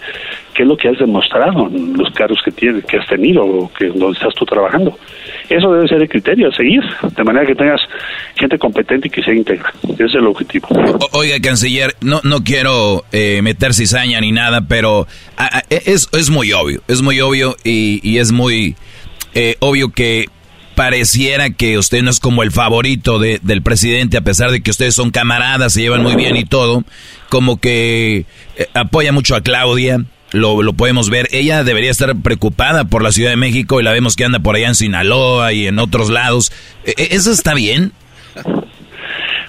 qué 0.58 0.64
es 0.64 0.70
lo 0.70 0.76
que 0.76 0.90
has 0.90 0.98
demostrado 0.98 1.68
en 1.68 1.94
los 1.94 2.12
cargos 2.14 2.40
que 2.44 2.52
tienes, 2.52 2.84
que 2.86 2.98
has 2.98 3.08
tenido 3.08 3.46
o 3.46 3.72
que 3.72 3.86
donde 3.90 4.18
estás 4.18 4.34
tú 4.34 4.44
trabajando? 4.44 4.98
Eso 5.48 5.72
debe 5.72 5.88
ser 5.88 6.02
el 6.02 6.10
criterio 6.10 6.50
a 6.50 6.52
seguir, 6.52 6.82
de 7.16 7.24
manera 7.24 7.46
que 7.46 7.54
tengas 7.54 7.80
gente 8.36 8.58
competente 8.58 9.08
y 9.08 9.12
que 9.12 9.22
sea 9.22 9.36
íntegra. 9.36 9.72
Ese 9.84 10.06
es 10.06 10.16
el 10.16 10.26
objetivo. 10.26 10.68
oiga, 11.12 11.40
canciller, 11.40 11.94
no, 12.02 12.22
no 12.24 12.44
quiero 12.44 13.04
eh, 13.12 13.42
meter 13.44 13.76
cizaña 13.76 14.20
ni 14.20 14.32
nada, 14.32 14.62
pero 14.68 15.06
e, 15.70 15.84
es, 15.86 16.10
es 16.12 16.32
muy 16.32 16.52
obvio, 16.54 16.82
es 16.88 17.04
muy 17.04 17.22
obvio 17.22 17.56
y, 17.64 18.00
y 18.02 18.18
es 18.18 18.32
muy 18.32 18.76
eh, 19.36 19.58
obvio 19.60 19.92
que 19.92 20.26
pareciera 20.74 21.52
que 21.52 21.78
usted 21.78 22.02
no 22.02 22.10
es 22.10 22.20
como 22.20 22.42
el 22.42 22.52
favorito 22.52 23.20
de, 23.20 23.40
del 23.44 23.62
presidente, 23.62 24.18
a 24.18 24.22
pesar 24.22 24.50
de 24.50 24.62
que 24.62 24.72
ustedes 24.72 24.96
son 24.96 25.12
camaradas, 25.12 25.74
se 25.74 25.82
llevan 25.82 26.02
muy 26.02 26.16
bien 26.16 26.36
y 26.36 26.46
todo, 26.46 26.84
como 27.30 27.58
que 27.58 28.26
eh, 28.56 28.68
apoya 28.74 29.12
mucho 29.12 29.36
a 29.36 29.42
Claudia, 29.42 30.04
lo, 30.32 30.62
lo, 30.62 30.74
podemos 30.74 31.10
ver. 31.10 31.28
Ella 31.32 31.64
debería 31.64 31.91
estar 31.91 32.14
preocupada 32.22 32.86
por 32.86 33.04
la 33.04 33.12
Ciudad 33.12 33.32
de 33.32 33.38
México 33.38 33.80
y 33.80 33.84
la 33.84 33.91
vemos 33.91 34.16
que 34.16 34.26
anda 34.26 34.40
por 34.40 34.56
allá 34.56 34.68
en 34.68 34.76
Sinaloa 34.76 35.54
y 35.54 35.68
en 35.68 35.80
otros 35.80 36.10
lados. 36.10 36.52
¿E, 36.86 36.91
e, 36.91 37.16
¿Eso 37.16 37.32
está 37.32 37.54
bien? 37.54 37.91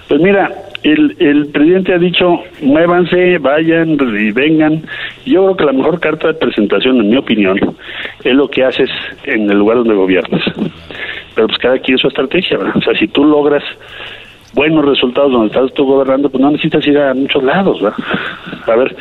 Pues 0.08 0.20
mira, 0.20 0.50
el, 0.82 1.16
el 1.18 1.46
presidente 1.48 1.94
ha 1.94 1.98
dicho, 1.98 2.42
muévanse, 2.62 3.38
vayan 3.38 3.98
y 4.18 4.30
vengan. 4.30 4.82
Yo 5.26 5.44
creo 5.44 5.56
que 5.56 5.64
la 5.64 5.72
mejor 5.72 6.00
carta 6.00 6.28
de 6.28 6.34
presentación, 6.34 7.00
en 7.00 7.10
mi 7.10 7.16
opinión, 7.16 7.58
es 8.24 8.34
lo 8.34 8.48
que 8.48 8.64
haces 8.64 8.88
en 9.24 9.50
el 9.50 9.58
lugar 9.58 9.78
donde 9.78 9.94
gobiernas. 9.94 10.42
Pero 11.34 11.46
pues 11.48 11.58
cada 11.58 11.78
quien 11.78 11.98
su 11.98 12.08
estrategia, 12.08 12.56
¿verdad? 12.56 12.76
O 12.76 12.82
sea, 12.82 12.94
si 12.94 13.08
tú 13.08 13.24
logras 13.24 13.62
buenos 14.54 14.84
resultados 14.84 15.32
donde 15.32 15.48
estás 15.48 15.72
tú 15.74 15.84
gobernando, 15.84 16.30
pues 16.30 16.40
no 16.40 16.50
necesitas 16.50 16.86
ir 16.86 16.98
a 16.98 17.14
muchos 17.14 17.42
lados, 17.42 17.80
¿verdad? 17.82 17.98
A 18.66 18.76
ver, 18.76 18.96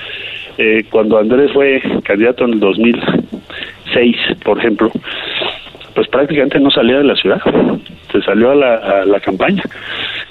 eh, 0.57 0.85
cuando 0.89 1.19
Andrés 1.19 1.51
fue 1.53 1.81
candidato 2.03 2.45
en 2.45 2.53
el 2.53 2.59
2006, 2.59 4.17
por 4.43 4.57
ejemplo, 4.57 4.91
pues 5.93 6.07
prácticamente 6.07 6.59
no 6.59 6.71
salía 6.71 6.97
de 6.97 7.03
la 7.03 7.15
ciudad, 7.15 7.41
se 8.11 8.21
salió 8.21 8.51
a 8.51 8.55
la, 9.05 9.19
campaña, 9.19 9.63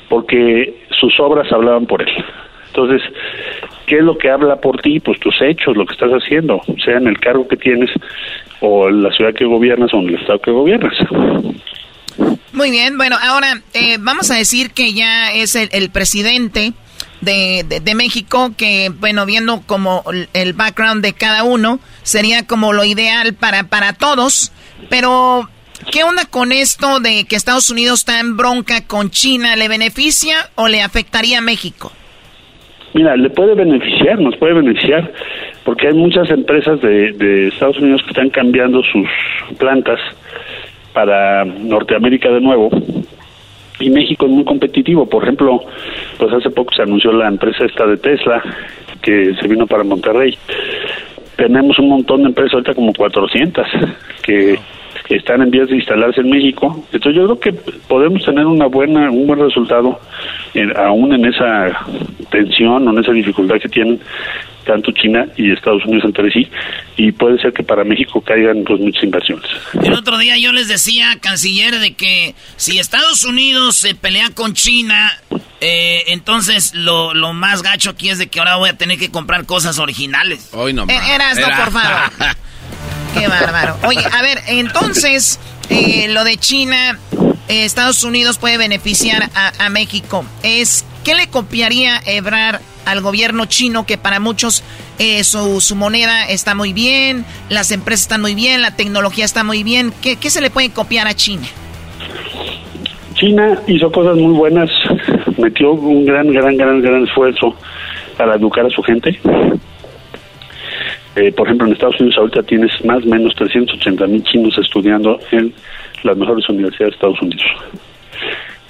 porque 0.08 0.82
sus 0.90 1.18
obras 1.20 1.50
hablaban 1.52 1.86
por 1.86 2.02
él. 2.02 2.10
Entonces, 2.68 3.02
¿qué 3.86 3.98
es 3.98 4.02
lo 4.02 4.18
que 4.18 4.30
habla 4.30 4.56
por 4.56 4.80
ti? 4.80 5.00
Pues 5.00 5.18
tus 5.20 5.40
hechos, 5.40 5.76
lo 5.76 5.86
que 5.86 5.94
estás 5.94 6.10
haciendo, 6.10 6.60
sea 6.84 6.98
en 6.98 7.06
el 7.06 7.18
cargo 7.18 7.46
que 7.48 7.56
tienes 7.56 7.90
o 8.60 8.88
en 8.88 9.02
la 9.02 9.10
ciudad 9.12 9.32
que 9.32 9.44
gobiernas 9.44 9.94
o 9.94 9.98
en 9.98 10.08
el 10.08 10.14
estado 10.16 10.40
que 10.40 10.50
gobiernas. 10.50 10.94
Muy 12.52 12.70
bien, 12.70 12.96
bueno, 12.96 13.16
ahora 13.22 13.60
eh, 13.74 13.98
vamos 14.00 14.30
a 14.30 14.34
decir 14.34 14.72
que 14.72 14.92
ya 14.92 15.32
es 15.32 15.54
el, 15.56 15.68
el 15.72 15.90
presidente 15.90 16.72
de, 17.26 17.94
México, 17.94 18.52
que 18.56 18.90
bueno, 19.00 19.26
viendo 19.26 19.60
como 19.66 20.02
el 20.32 20.52
background 20.54 21.02
de 21.02 21.12
cada 21.12 21.44
uno, 21.44 21.80
sería 22.02 22.46
como 22.46 22.72
lo 22.72 22.84
ideal 22.84 23.34
para, 23.34 23.64
para 23.64 23.92
todos, 23.92 24.52
pero 24.88 25.48
¿qué 25.90 26.04
onda 26.04 26.22
con 26.30 26.52
esto 26.52 27.00
de 27.00 27.24
que 27.24 27.36
Estados 27.36 27.70
Unidos 27.70 28.00
está 28.00 28.20
en 28.20 28.36
bronca 28.36 28.86
con 28.86 29.10
China? 29.10 29.56
¿Le 29.56 29.68
beneficia 29.68 30.36
o 30.54 30.68
le 30.68 30.82
afectaría 30.82 31.38
a 31.38 31.42
México? 31.42 31.92
Mira, 32.94 33.16
le 33.16 33.28
puede 33.28 33.54
beneficiar, 33.54 34.18
nos 34.20 34.36
puede 34.36 34.54
beneficiar, 34.54 35.12
porque 35.64 35.88
hay 35.88 35.94
muchas 35.94 36.30
empresas 36.30 36.80
de 36.80 37.48
Estados 37.48 37.78
Unidos 37.78 38.02
que 38.04 38.10
están 38.10 38.30
cambiando 38.30 38.82
sus 38.84 39.06
plantas 39.58 40.00
para 40.94 41.44
Norteamérica 41.44 42.30
de 42.30 42.40
nuevo 42.40 42.70
y 43.80 43.90
México 43.90 44.26
es 44.26 44.32
muy 44.32 44.44
competitivo. 44.44 45.06
Por 45.06 45.22
ejemplo, 45.22 45.60
pues 46.18 46.32
hace 46.32 46.50
poco 46.50 46.74
se 46.74 46.82
anunció 46.82 47.12
la 47.12 47.28
empresa 47.28 47.64
esta 47.64 47.86
de 47.86 47.96
Tesla 47.96 48.42
que 49.02 49.34
se 49.40 49.48
vino 49.48 49.66
para 49.66 49.84
Monterrey. 49.84 50.36
Tenemos 51.36 51.78
un 51.78 51.90
montón 51.90 52.22
de 52.22 52.28
empresas 52.28 52.54
ahorita 52.54 52.74
como 52.74 52.92
400 52.92 53.66
que 54.22 54.58
están 55.10 55.42
en 55.42 55.50
vías 55.50 55.68
de 55.68 55.76
instalarse 55.76 56.20
en 56.20 56.30
México. 56.30 56.84
Entonces 56.92 57.14
yo 57.14 57.24
creo 57.24 57.40
que 57.40 57.52
podemos 57.86 58.24
tener 58.24 58.44
una 58.46 58.66
buena 58.66 59.10
un 59.10 59.26
buen 59.26 59.40
resultado 59.40 60.00
aún 60.76 61.12
en 61.12 61.24
esa 61.26 61.86
tensión 62.30 62.88
o 62.88 62.90
en 62.90 62.98
esa 62.98 63.12
dificultad 63.12 63.56
que 63.60 63.68
tienen 63.68 64.00
tanto 64.66 64.90
China 64.92 65.26
y 65.36 65.52
Estados 65.52 65.84
Unidos 65.86 66.04
entre 66.04 66.30
sí, 66.30 66.46
y 66.96 67.12
puede 67.12 67.38
ser 67.40 67.52
que 67.52 67.62
para 67.62 67.84
México 67.84 68.20
caigan 68.20 68.64
pues, 68.64 68.80
muchas 68.80 69.04
inversiones. 69.04 69.48
El 69.82 69.94
otro 69.94 70.18
día 70.18 70.36
yo 70.36 70.52
les 70.52 70.68
decía, 70.68 71.16
canciller, 71.20 71.78
de 71.78 71.94
que 71.94 72.34
si 72.56 72.78
Estados 72.78 73.24
Unidos 73.24 73.76
se 73.76 73.94
pelea 73.94 74.30
con 74.34 74.52
China, 74.52 75.12
eh, 75.60 76.04
entonces 76.08 76.74
lo, 76.74 77.14
lo, 77.14 77.32
más 77.32 77.62
gacho 77.62 77.90
aquí 77.90 78.10
es 78.10 78.18
de 78.18 78.26
que 78.26 78.40
ahora 78.40 78.56
voy 78.56 78.68
a 78.68 78.76
tener 78.76 78.98
que 78.98 79.10
comprar 79.10 79.46
cosas 79.46 79.78
originales. 79.78 80.50
Hoy 80.52 80.72
no 80.72 80.82
eh, 80.84 81.14
Eras, 81.14 81.38
no, 81.38 81.46
por 81.46 81.70
favor. 81.70 82.36
Qué 83.18 83.28
bárbaro. 83.28 83.76
Oye, 83.86 84.00
a 84.12 84.22
ver, 84.22 84.38
entonces, 84.48 85.40
eh, 85.70 86.08
lo 86.08 86.24
de 86.24 86.36
China, 86.36 86.98
eh, 87.48 87.64
Estados 87.64 88.04
Unidos 88.04 88.38
puede 88.38 88.58
beneficiar 88.58 89.30
a, 89.34 89.68
México. 89.70 90.24
Es, 90.42 90.84
¿Qué 91.04 91.14
le 91.14 91.28
copiaría 91.28 92.00
Ebrar 92.04 92.60
al 92.84 93.00
gobierno 93.00 93.46
chino 93.46 93.86
que 93.86 93.98
para 93.98 94.20
muchos 94.20 94.62
eh, 94.98 95.24
su, 95.24 95.60
su, 95.60 95.74
moneda 95.74 96.24
está 96.28 96.54
muy 96.54 96.72
bien, 96.72 97.24
las 97.48 97.72
empresas 97.72 98.02
están 98.02 98.20
muy 98.20 98.34
bien, 98.34 98.62
la 98.62 98.76
tecnología 98.76 99.24
está 99.24 99.44
muy 99.44 99.62
bien. 99.62 99.92
¿Qué, 100.02 100.16
¿Qué, 100.16 100.30
se 100.30 100.40
le 100.40 100.50
puede 100.50 100.70
copiar 100.70 101.08
a 101.08 101.14
China? 101.14 101.46
China 103.14 103.58
hizo 103.66 103.90
cosas 103.90 104.16
muy 104.16 104.34
buenas, 104.34 104.70
metió 105.38 105.72
un 105.72 106.04
gran, 106.04 106.28
gran, 106.32 106.56
gran, 106.56 106.82
gran 106.82 107.04
esfuerzo 107.04 107.56
para 108.16 108.36
educar 108.36 108.66
a 108.66 108.70
su 108.70 108.82
gente. 108.82 109.18
Eh, 111.16 111.32
por 111.32 111.46
ejemplo, 111.46 111.66
en 111.66 111.72
Estados 111.72 111.98
Unidos 111.98 112.18
ahorita 112.18 112.42
tienes 112.42 112.84
más 112.84 113.02
o 113.04 113.08
menos 113.08 113.34
380 113.36 114.06
mil 114.06 114.22
chinos 114.22 114.56
estudiando 114.58 115.18
en 115.32 115.52
las 116.02 116.16
mejores 116.16 116.46
universidades 116.50 116.92
de 116.92 116.96
Estados 116.96 117.22
Unidos. 117.22 117.46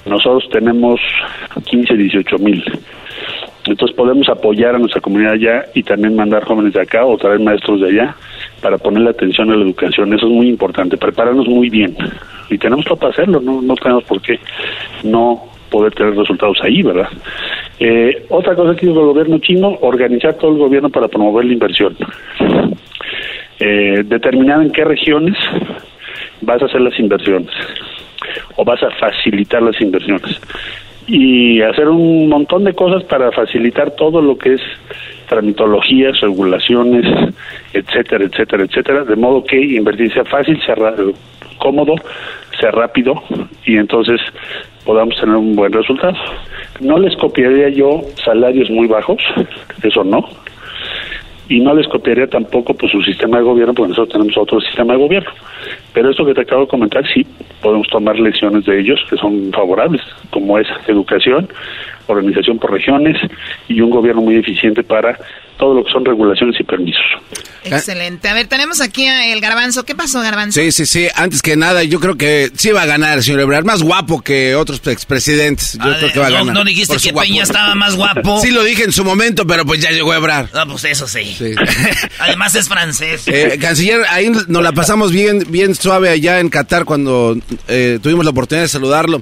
Nosotros 0.05 0.49
tenemos 0.49 1.01
15, 1.65 1.95
18 1.95 2.39
mil. 2.39 2.63
Entonces 3.65 3.97
podemos 3.97 4.29
apoyar 4.29 4.75
a 4.75 4.79
nuestra 4.79 5.01
comunidad 5.01 5.33
allá 5.33 5.65
y 5.73 5.83
también 5.83 6.15
mandar 6.15 6.45
jóvenes 6.45 6.73
de 6.73 6.81
acá 6.81 7.03
o 7.05 7.17
traer 7.17 7.41
maestros 7.41 7.81
de 7.81 7.89
allá 7.89 8.15
para 8.61 8.77
ponerle 8.77 9.09
atención 9.09 9.51
a 9.51 9.55
la 9.57 9.65
educación. 9.65 10.13
Eso 10.13 10.27
es 10.27 10.31
muy 10.31 10.47
importante, 10.47 10.95
prepararnos 10.95 11.47
muy 11.49 11.69
bien. 11.69 11.97
Y 12.49 12.57
tenemos 12.57 12.85
todo 12.85 12.95
para 12.95 13.11
hacerlo, 13.11 13.41
no, 13.41 13.61
no 13.61 13.75
tenemos 13.75 14.05
por 14.05 14.21
qué 14.21 14.39
no 15.03 15.56
poder 15.69 15.93
tener 15.93 16.15
resultados 16.15 16.57
ahí, 16.63 16.81
¿verdad? 16.81 17.09
Eh, 17.79 18.25
otra 18.29 18.55
cosa 18.55 18.75
que 18.75 18.85
hizo 18.85 18.99
el 18.99 19.07
gobierno 19.07 19.37
chino, 19.39 19.77
organizar 19.81 20.33
todo 20.35 20.51
el 20.51 20.57
gobierno 20.57 20.89
para 20.89 21.07
promover 21.07 21.45
la 21.45 21.53
inversión. 21.53 21.95
Eh, 23.59 24.03
determinar 24.05 24.61
en 24.61 24.71
qué 24.71 24.83
regiones 24.83 25.35
vas 26.41 26.61
a 26.61 26.65
hacer 26.65 26.81
las 26.81 26.97
inversiones 26.99 27.49
o 28.55 28.63
vas 28.63 28.81
a 28.83 28.91
facilitar 28.91 29.61
las 29.63 29.79
inversiones 29.81 30.39
y 31.07 31.61
hacer 31.61 31.87
un 31.87 32.27
montón 32.27 32.65
de 32.65 32.73
cosas 32.73 33.03
para 33.05 33.31
facilitar 33.31 33.91
todo 33.91 34.21
lo 34.21 34.37
que 34.37 34.55
es 34.55 34.61
tramitologías, 35.29 36.19
regulaciones, 36.19 37.05
etcétera, 37.73 38.25
etcétera, 38.25 38.63
etcétera, 38.63 39.03
de 39.05 39.15
modo 39.15 39.43
que 39.43 39.57
invertir 39.57 40.11
sea 40.13 40.25
fácil, 40.25 40.61
sea 40.65 40.75
cómodo, 41.57 41.95
sea 42.59 42.71
rápido 42.71 43.23
y 43.65 43.77
entonces 43.77 44.19
podamos 44.87 45.19
tener 45.19 45.35
un 45.35 45.53
buen 45.53 45.73
resultado. 45.73 46.15
No 46.79 46.97
les 46.97 47.15
copiaría 47.17 47.69
yo 47.69 48.01
salarios 48.23 48.69
muy 48.69 48.87
bajos, 48.87 49.17
eso 49.83 50.03
no, 50.03 50.25
y 51.49 51.59
no 51.59 51.75
les 51.75 51.87
copiaría 51.89 52.27
tampoco 52.27 52.73
pues 52.73 52.93
su 52.93 53.01
sistema 53.01 53.37
de 53.37 53.43
gobierno, 53.43 53.73
porque 53.73 53.89
nosotros 53.89 54.13
tenemos 54.13 54.37
otro 54.37 54.61
sistema 54.61 54.93
de 54.93 54.99
gobierno. 54.99 55.29
Pero 55.93 56.09
esto 56.09 56.25
que 56.25 56.33
te 56.33 56.41
acabo 56.41 56.61
de 56.61 56.67
comentar, 56.69 57.05
sí, 57.13 57.27
podemos 57.61 57.87
tomar 57.89 58.17
lecciones 58.17 58.65
de 58.65 58.79
ellos 58.79 58.99
que 59.09 59.17
son 59.17 59.51
favorables, 59.51 60.01
como 60.29 60.57
es 60.57 60.67
educación, 60.87 61.49
organización 62.07 62.59
por 62.59 62.71
regiones 62.71 63.17
y 63.67 63.81
un 63.81 63.89
gobierno 63.89 64.21
muy 64.21 64.35
eficiente 64.35 64.83
para 64.83 65.17
todo 65.57 65.73
lo 65.73 65.83
que 65.83 65.91
son 65.91 66.05
regulaciones 66.05 66.59
y 66.59 66.63
permisos. 66.63 67.01
Excelente. 67.63 68.29
A 68.29 68.33
ver, 68.33 68.47
tenemos 68.47 68.79
aquí 68.79 69.07
a 69.07 69.33
el 69.33 69.41
Garbanzo. 69.41 69.83
¿Qué 69.83 69.95
pasó, 69.95 70.21
Garbanzo? 70.21 70.61
Sí, 70.61 70.71
sí, 70.71 70.85
sí. 70.85 71.07
Antes 71.15 71.41
que 71.41 71.57
nada, 71.57 71.83
yo 71.83 71.99
creo 71.99 72.15
que 72.15 72.51
sí 72.55 72.71
va 72.71 72.83
a 72.83 72.85
ganar, 72.85 73.21
señor 73.23 73.41
Ebrard. 73.41 73.65
Más 73.65 73.81
guapo 73.83 74.21
que 74.21 74.55
otros 74.55 74.81
expresidentes. 74.87 75.73
Yo 75.73 75.97
creo 75.97 76.13
que 76.13 76.19
va 76.19 76.27
a 76.27 76.31
ganar. 76.31 76.53
¿No 76.53 76.63
dijiste 76.63 76.97
que 76.97 77.13
Peña 77.13 77.43
estaba 77.43 77.75
más 77.75 77.95
guapo? 77.95 78.39
Sí 78.47 78.51
lo 78.51 78.63
dije 78.63 78.83
en 78.83 78.91
su 78.91 79.03
momento, 79.03 79.45
pero 79.47 79.65
pues 79.65 79.81
ya 79.81 79.89
llegó 79.91 80.11
a 80.11 80.17
Ebrard. 80.17 80.49
Ah, 80.53 80.65
pues 80.69 80.85
eso 80.85 81.07
sí. 81.07 81.35
Además 82.19 82.55
es 82.55 82.69
francés. 82.69 83.23
Eh, 83.27 83.57
canciller, 83.59 84.05
ahí 84.09 84.29
nos 84.29 84.63
la 84.63 84.71
pasamos 84.71 85.11
bien, 85.11 85.43
bien 85.49 85.75
suave 85.75 86.09
allá 86.09 86.39
en 86.39 86.49
Qatar 86.49 86.85
cuando 86.85 87.35
eh, 87.67 87.99
tuvimos 88.01 88.23
la 88.23 88.31
oportunidad 88.31 88.63
de 88.63 88.69
saludarlo. 88.69 89.21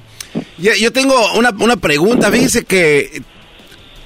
Yo 0.58 0.92
tengo 0.92 1.14
una, 1.34 1.50
una 1.58 1.76
pregunta. 1.76 2.30
Fíjese 2.30 2.64
que 2.64 2.75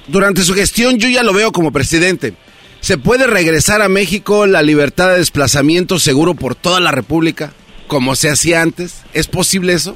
durante 0.07 0.41
su 0.41 0.53
gestión 0.53 0.97
yo 0.97 1.09
ya 1.09 1.23
lo 1.23 1.33
veo 1.33 1.51
como 1.51 1.71
presidente. 1.71 2.33
¿Se 2.79 2.97
puede 2.97 3.27
regresar 3.27 3.81
a 3.81 3.89
México 3.89 4.47
la 4.47 4.63
libertad 4.63 5.11
de 5.11 5.19
desplazamiento 5.19 5.99
seguro 5.99 6.33
por 6.33 6.55
toda 6.55 6.79
la 6.79 6.91
República, 6.91 7.51
como 7.87 8.15
se 8.15 8.29
hacía 8.29 8.61
antes? 8.61 9.05
¿Es 9.13 9.27
posible 9.27 9.73
eso? 9.73 9.95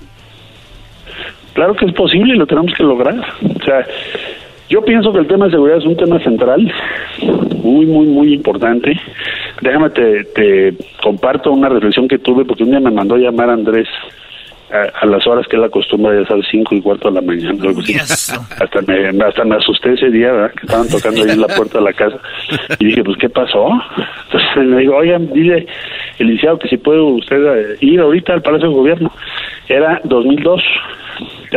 Claro 1.53 1.75
que 1.75 1.85
es 1.85 1.93
posible 1.93 2.35
y 2.35 2.37
lo 2.37 2.45
tenemos 2.45 2.73
que 2.77 2.83
lograr. 2.83 3.15
O 3.15 3.63
sea, 3.63 3.87
yo 4.69 4.83
pienso 4.83 5.11
que 5.11 5.19
el 5.19 5.27
tema 5.27 5.45
de 5.45 5.51
seguridad 5.51 5.79
es 5.79 5.85
un 5.85 5.97
tema 5.97 6.19
central, 6.19 6.71
muy, 7.63 7.85
muy, 7.87 8.05
muy 8.05 8.33
importante. 8.33 8.91
Déjame, 9.61 9.89
te, 9.89 10.23
te 10.25 10.73
comparto 11.01 11.51
una 11.51 11.69
reflexión 11.69 12.07
que 12.07 12.19
tuve 12.19 12.45
porque 12.45 12.63
un 12.63 12.69
día 12.69 12.79
me 12.79 12.91
mandó 12.91 13.15
a 13.15 13.19
llamar 13.19 13.49
Andrés 13.49 13.87
a, 14.71 15.05
las 15.05 15.25
horas 15.27 15.47
que 15.47 15.55
él 15.55 15.63
acostumbra, 15.63 16.19
ya 16.19 16.27
sabes, 16.27 16.45
cinco 16.49 16.75
y 16.75 16.81
cuarto 16.81 17.09
de 17.09 17.15
la 17.15 17.21
mañana. 17.21 17.53
hasta, 18.59 18.81
me, 18.81 19.23
hasta 19.23 19.43
me 19.43 19.55
asusté 19.55 19.93
ese 19.93 20.09
día, 20.09 20.31
¿verdad? 20.31 20.51
que 20.51 20.65
estaban 20.65 20.89
tocando 20.89 21.23
ahí 21.23 21.31
en 21.31 21.41
la 21.41 21.47
puerta 21.47 21.77
de 21.77 21.83
la 21.83 21.93
casa. 21.93 22.17
Y 22.79 22.85
dije, 22.85 23.03
pues, 23.03 23.17
¿qué 23.17 23.29
pasó? 23.29 23.69
Entonces 24.25 24.65
me 24.65 24.81
digo, 24.81 24.95
oigan, 24.95 25.31
dile 25.33 25.67
el 26.17 26.27
licenciado 26.27 26.59
que 26.59 26.67
si 26.67 26.77
puede 26.77 27.01
usted 27.01 27.37
eh, 27.37 27.77
ir 27.81 27.99
ahorita 27.99 28.33
al 28.33 28.41
Palacio 28.41 28.69
de 28.69 28.75
Gobierno. 28.75 29.11
Era 29.67 30.01
2002. 30.03 30.61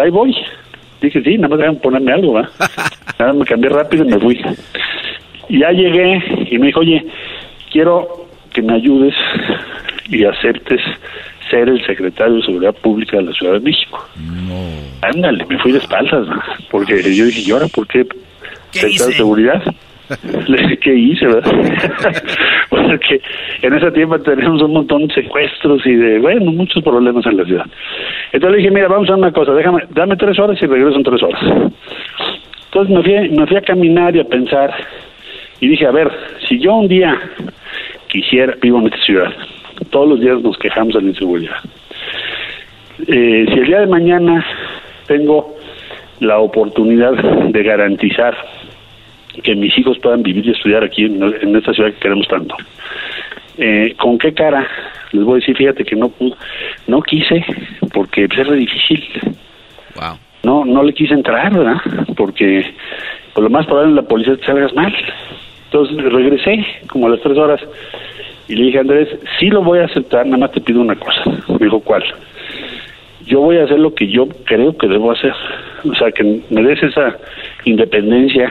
Ahí 0.01 0.11
voy. 0.11 0.37
Dije, 1.01 1.23
sí, 1.23 1.37
nada 1.37 1.49
más 1.49 1.59
dejan 1.59 1.77
ponerme 1.77 2.13
algo, 2.13 2.35
¿verdad? 2.35 2.51
Nada, 3.19 3.33
me 3.33 3.45
cambié 3.45 3.71
rápido 3.71 4.05
y 4.05 4.09
me 4.09 4.19
fui. 4.19 4.41
Y 5.49 5.61
ya 5.61 5.71
llegué 5.71 6.47
y 6.51 6.59
me 6.59 6.67
dijo, 6.67 6.81
oye, 6.81 7.05
quiero 7.71 8.27
que 8.53 8.63
me 8.63 8.75
ayudes 8.75 9.15
y 10.09 10.25
aceptes 10.25 10.81
ser 11.51 11.69
el 11.69 11.85
secretario 11.87 12.37
de 12.37 12.43
Seguridad 12.43 12.75
Pública 12.75 13.17
de 13.17 13.25
la 13.25 13.33
Ciudad 13.33 13.55
de 13.55 13.61
México. 13.61 14.07
No. 14.17 15.09
Ándale, 15.09 15.45
me 15.47 15.59
fui 15.59 15.73
de 15.73 15.79
espaldas, 15.79 16.27
porque 16.71 17.03
yo 17.15 17.25
dije, 17.27 17.43
¿y 17.47 17.51
ahora 17.51 17.67
por 17.69 17.87
qué? 17.87 18.07
¿Qué 18.73 18.87
de 18.87 18.99
seguridad? 18.99 19.63
Le 20.49 20.57
dije, 20.57 20.79
¿qué 20.79 20.95
hice, 20.95 21.27
verdad? 21.27 21.53
porque 22.71 23.21
en 23.63 23.75
ese 23.75 23.91
tiempo 23.93 24.19
tenemos 24.21 24.63
un 24.63 24.73
montón 24.73 25.07
de 25.07 25.15
secuestros 25.15 25.85
y 25.87 25.95
de, 25.95 26.19
bueno, 26.19 26.51
muchos 26.53 26.83
problemas 26.83 27.27
en 27.27 27.37
la 27.37 27.45
ciudad. 27.45 27.67
Entonces 28.33 28.53
le 28.53 28.59
dije, 28.59 28.71
mira, 28.71 28.89
vamos 28.89 29.09
a 29.09 29.13
hacer 29.13 29.23
una 29.23 29.33
cosa, 29.33 29.53
déjame, 29.53 29.83
dame 29.91 30.17
tres 30.17 30.39
horas 30.39 30.59
y 30.61 30.67
regreso 30.67 30.97
en 30.97 31.05
tres 31.05 31.23
horas. 31.23 31.41
Entonces 32.67 32.97
me 32.97 33.03
fui, 33.03 33.29
me 33.37 33.47
fui 33.47 33.57
a 33.57 33.63
caminar 33.63 34.17
y 34.17 34.21
a 34.21 34.25
pensar 34.25 34.75
y 35.61 35.69
dije, 35.69 35.87
a 35.87 35.91
ver, 35.91 36.11
si 36.49 36.59
yo 36.59 36.75
un 36.75 36.89
día 36.89 37.19
quisiera, 38.09 38.55
vivo 38.61 38.79
en 38.79 38.87
esta 38.87 38.99
ciudad, 38.99 39.33
todos 39.91 40.09
los 40.09 40.21
días 40.21 40.41
nos 40.43 40.57
quejamos 40.59 40.95
de 40.95 41.03
la 41.03 41.09
inseguridad. 41.09 41.57
Eh, 43.07 43.47
si 43.49 43.59
el 43.59 43.67
día 43.67 43.81
de 43.81 43.87
mañana 43.87 44.45
tengo 45.07 45.57
la 46.21 46.39
oportunidad 46.39 47.13
de 47.13 47.63
garantizar 47.63 48.37
que 49.43 49.55
mis 49.55 49.77
hijos 49.79 49.99
puedan 50.01 50.23
vivir 50.23 50.47
y 50.47 50.51
estudiar 50.51 50.83
aquí 50.83 51.05
en, 51.05 51.57
esta 51.57 51.73
ciudad 51.73 51.93
que 51.93 52.01
queremos 52.01 52.27
tanto, 52.27 52.57
eh, 53.57 53.95
¿con 53.97 54.19
qué 54.19 54.35
cara 54.35 54.67
les 55.13 55.25
voy 55.25 55.35
a 55.35 55.41
decir? 55.41 55.57
Fíjate 55.57 55.85
que 55.85 55.97
no 55.97 56.09
pude, 56.09 56.35
no 56.87 57.01
quise 57.03 57.45
porque 57.93 58.25
es 58.25 58.31
difícil. 58.31 59.05
No, 60.43 60.65
no 60.65 60.83
le 60.83 60.93
quise 60.93 61.15
entrar, 61.15 61.53
¿verdad? 61.53 61.81
Porque 62.17 62.65
por 63.35 63.45
lo 63.45 63.51
más 63.51 63.67
probable 63.67 63.91
en 63.91 63.97
la 63.97 64.03
policía 64.03 64.37
te 64.37 64.47
salgas 64.47 64.75
mal. 64.75 64.95
Entonces 65.65 65.97
regresé 66.13 66.65
como 66.89 67.07
a 67.07 67.11
las 67.11 67.21
tres 67.21 67.37
horas 67.37 67.61
y 68.49 68.55
le 68.55 68.65
dije, 68.65 68.79
Andrés, 68.79 69.09
sí 69.39 69.51
lo 69.51 69.63
voy 69.63 69.79
a 69.79 69.85
aceptar, 69.85 70.25
nada 70.25 70.39
más 70.39 70.53
te 70.53 70.61
pido 70.61 70.81
una 70.81 70.97
cosa. 70.97 71.23
Me 71.49 71.59
dijo, 71.59 71.81
¿cuál? 71.81 72.03
Yo 73.27 73.41
voy 73.41 73.59
a 73.59 73.65
hacer 73.65 73.79
lo 73.79 73.95
que 73.95 74.09
yo 74.09 74.27
creo 74.45 74.77
que 74.77 74.89
debo 74.89 75.13
hacer. 75.13 75.35
O 75.85 75.95
sea, 75.95 76.11
que 76.11 76.41
me 76.49 76.63
des 76.63 76.83
esa 76.83 77.19
independencia 77.65 78.51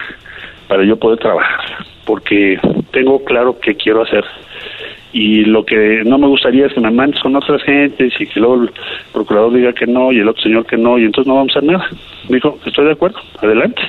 para 0.68 0.84
yo 0.84 0.98
poder 0.98 1.18
trabajar. 1.18 1.86
Porque 2.06 2.60
tengo 2.92 3.24
claro 3.26 3.60
qué 3.60 3.76
quiero 3.76 4.04
hacer. 4.04 4.24
Y 5.14 5.46
lo 5.46 5.66
que 5.66 6.04
no 6.06 6.20
me 6.20 6.28
gustaría 6.28 6.68
es 6.68 6.74
que 6.74 6.80
me 6.80 6.92
mandes 6.92 7.20
con 7.22 7.36
otras 7.36 7.64
gentes 7.64 8.14
y 8.20 8.28
que 8.28 8.40
luego 8.40 8.64
el 8.64 8.72
procurador 9.12 9.52
diga 9.52 9.74
que 9.74 9.88
no 9.88 10.12
y 10.12 10.20
el 10.20 10.28
otro 10.28 10.44
señor 10.44 10.68
que 10.68 10.78
no 10.78 11.00
y 11.00 11.06
entonces 11.06 11.28
no 11.28 11.38
vamos 11.38 11.56
a 11.56 11.60
hacer 11.60 11.72
nada. 11.72 11.90
Me 12.30 12.36
dijo, 12.36 12.60
estoy 12.64 12.86
de 12.86 12.92
acuerdo, 12.92 13.18
adelante. 13.42 13.82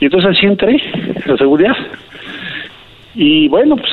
Y 0.00 0.06
entonces 0.06 0.36
así 0.36 0.46
entré, 0.46 0.82
la 1.26 1.36
seguridad. 1.36 1.76
Y 3.14 3.48
bueno, 3.48 3.76
pues 3.76 3.92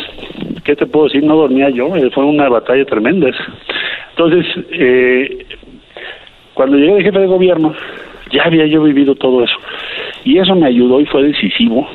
¿qué 0.64 0.76
te 0.76 0.86
puedo 0.86 1.06
decir? 1.06 1.24
No 1.24 1.36
dormía 1.36 1.70
yo, 1.70 1.96
eh, 1.96 2.10
fue 2.12 2.26
una 2.26 2.48
batalla 2.50 2.86
tremenda. 2.86 3.30
Entonces, 4.12 4.46
eh, 4.72 5.46
cuando 6.54 6.78
llegué 6.78 6.96
de 6.96 7.04
jefe 7.04 7.20
de 7.20 7.28
gobierno, 7.28 7.74
ya 8.32 8.44
había 8.44 8.66
yo 8.66 8.84
vivido 8.84 9.16
todo 9.16 9.44
eso. 9.44 9.56
Y 10.24 10.38
eso 10.38 10.56
me 10.56 10.68
ayudó 10.68 11.00
y 11.00 11.06
fue 11.06 11.24
decisivo 11.24 11.88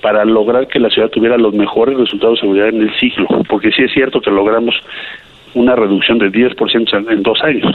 para 0.00 0.24
lograr 0.24 0.68
que 0.68 0.78
la 0.78 0.90
ciudad 0.90 1.08
tuviera 1.08 1.38
los 1.38 1.54
mejores 1.54 1.96
resultados 1.96 2.36
de 2.36 2.40
seguridad 2.40 2.68
en 2.68 2.82
el 2.82 2.94
siglo, 2.98 3.26
porque 3.48 3.70
sí 3.72 3.82
es 3.84 3.92
cierto 3.92 4.20
que 4.20 4.30
logramos 4.30 4.74
una 5.54 5.76
reducción 5.76 6.18
de 6.18 6.30
10% 6.30 7.12
en 7.12 7.22
dos 7.22 7.38
años. 7.42 7.74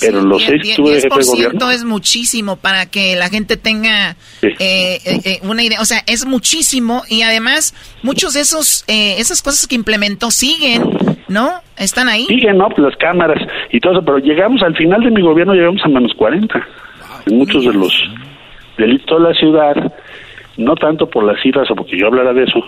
Pero 0.00 0.22
los 0.22 0.42
seis 0.42 0.62
que 0.62 0.74
tuve 0.74 0.94
de 0.94 1.00
jefe 1.02 1.18
de 1.18 1.24
gobierno... 1.24 1.70
es 1.70 1.84
muchísimo 1.84 2.56
para 2.56 2.86
que 2.86 3.16
la 3.16 3.28
gente 3.28 3.56
tenga 3.56 4.16
eh, 4.42 4.54
eh, 4.58 4.98
eh, 5.24 5.38
una 5.42 5.62
idea. 5.62 5.80
O 5.80 5.84
sea, 5.84 5.98
es 6.06 6.26
muchísimo 6.26 7.02
y 7.08 7.22
además 7.22 7.74
muchos 8.02 8.34
de 8.34 8.40
esos 8.40 8.84
esas 8.88 9.42
cosas 9.42 9.66
que 9.66 9.74
implementó 9.74 10.30
siguen, 10.30 10.82
¿no? 11.28 11.50
Están 11.76 12.08
ahí. 12.08 12.26
Siguen, 12.26 12.58
¿no? 12.58 12.68
Las 12.76 12.96
cámaras 12.96 13.42
y 13.70 13.80
todo 13.80 13.92
eso. 13.94 14.04
Pero 14.04 14.18
llegamos 14.18 14.62
al 14.62 14.76
final 14.76 15.02
de 15.02 15.10
mi 15.10 15.22
gobierno, 15.22 15.54
llegamos 15.54 15.84
a 15.84 15.88
menos 15.88 16.12
40. 16.14 16.66
En 17.26 17.38
muchos 17.38 17.64
de 17.64 17.72
los 17.74 17.92
delitos 18.78 19.22
de 19.22 19.28
la 19.28 19.34
ciudad, 19.34 19.92
no 20.56 20.74
tanto 20.76 21.08
por 21.08 21.24
las 21.24 21.40
cifras 21.42 21.70
o 21.70 21.74
porque 21.74 21.98
yo 21.98 22.06
hablara 22.06 22.32
de 22.32 22.44
eso, 22.44 22.60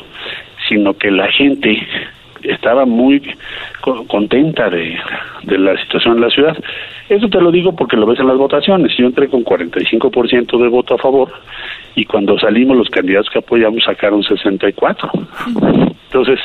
sino 0.69 0.95
que 0.95 1.11
la 1.11 1.31
gente 1.33 1.87
estaba 2.43 2.85
muy 2.87 3.23
contenta 4.07 4.71
de, 4.71 4.97
la 5.45 5.81
situación 5.83 6.17
en 6.17 6.21
la 6.23 6.31
ciudad. 6.31 6.57
Eso 7.09 7.29
te 7.29 7.41
lo 7.41 7.51
digo 7.51 7.75
porque 7.75 7.97
lo 7.97 8.07
ves 8.07 8.21
en 8.21 8.29
las 8.29 8.37
votaciones. 8.37 8.97
Yo 8.97 9.07
entré 9.07 9.29
con 9.29 9.45
45% 9.45 10.63
de 10.63 10.69
voto 10.69 10.95
a 10.95 10.99
favor 10.99 11.33
y 11.95 12.05
cuando 12.05 12.39
salimos 12.39 12.77
los 12.77 12.89
candidatos 12.89 13.31
que 13.31 13.39
apoyamos 13.39 13.85
sacaron 13.85 14.23
64. 14.23 15.11
Entonces, 16.07 16.41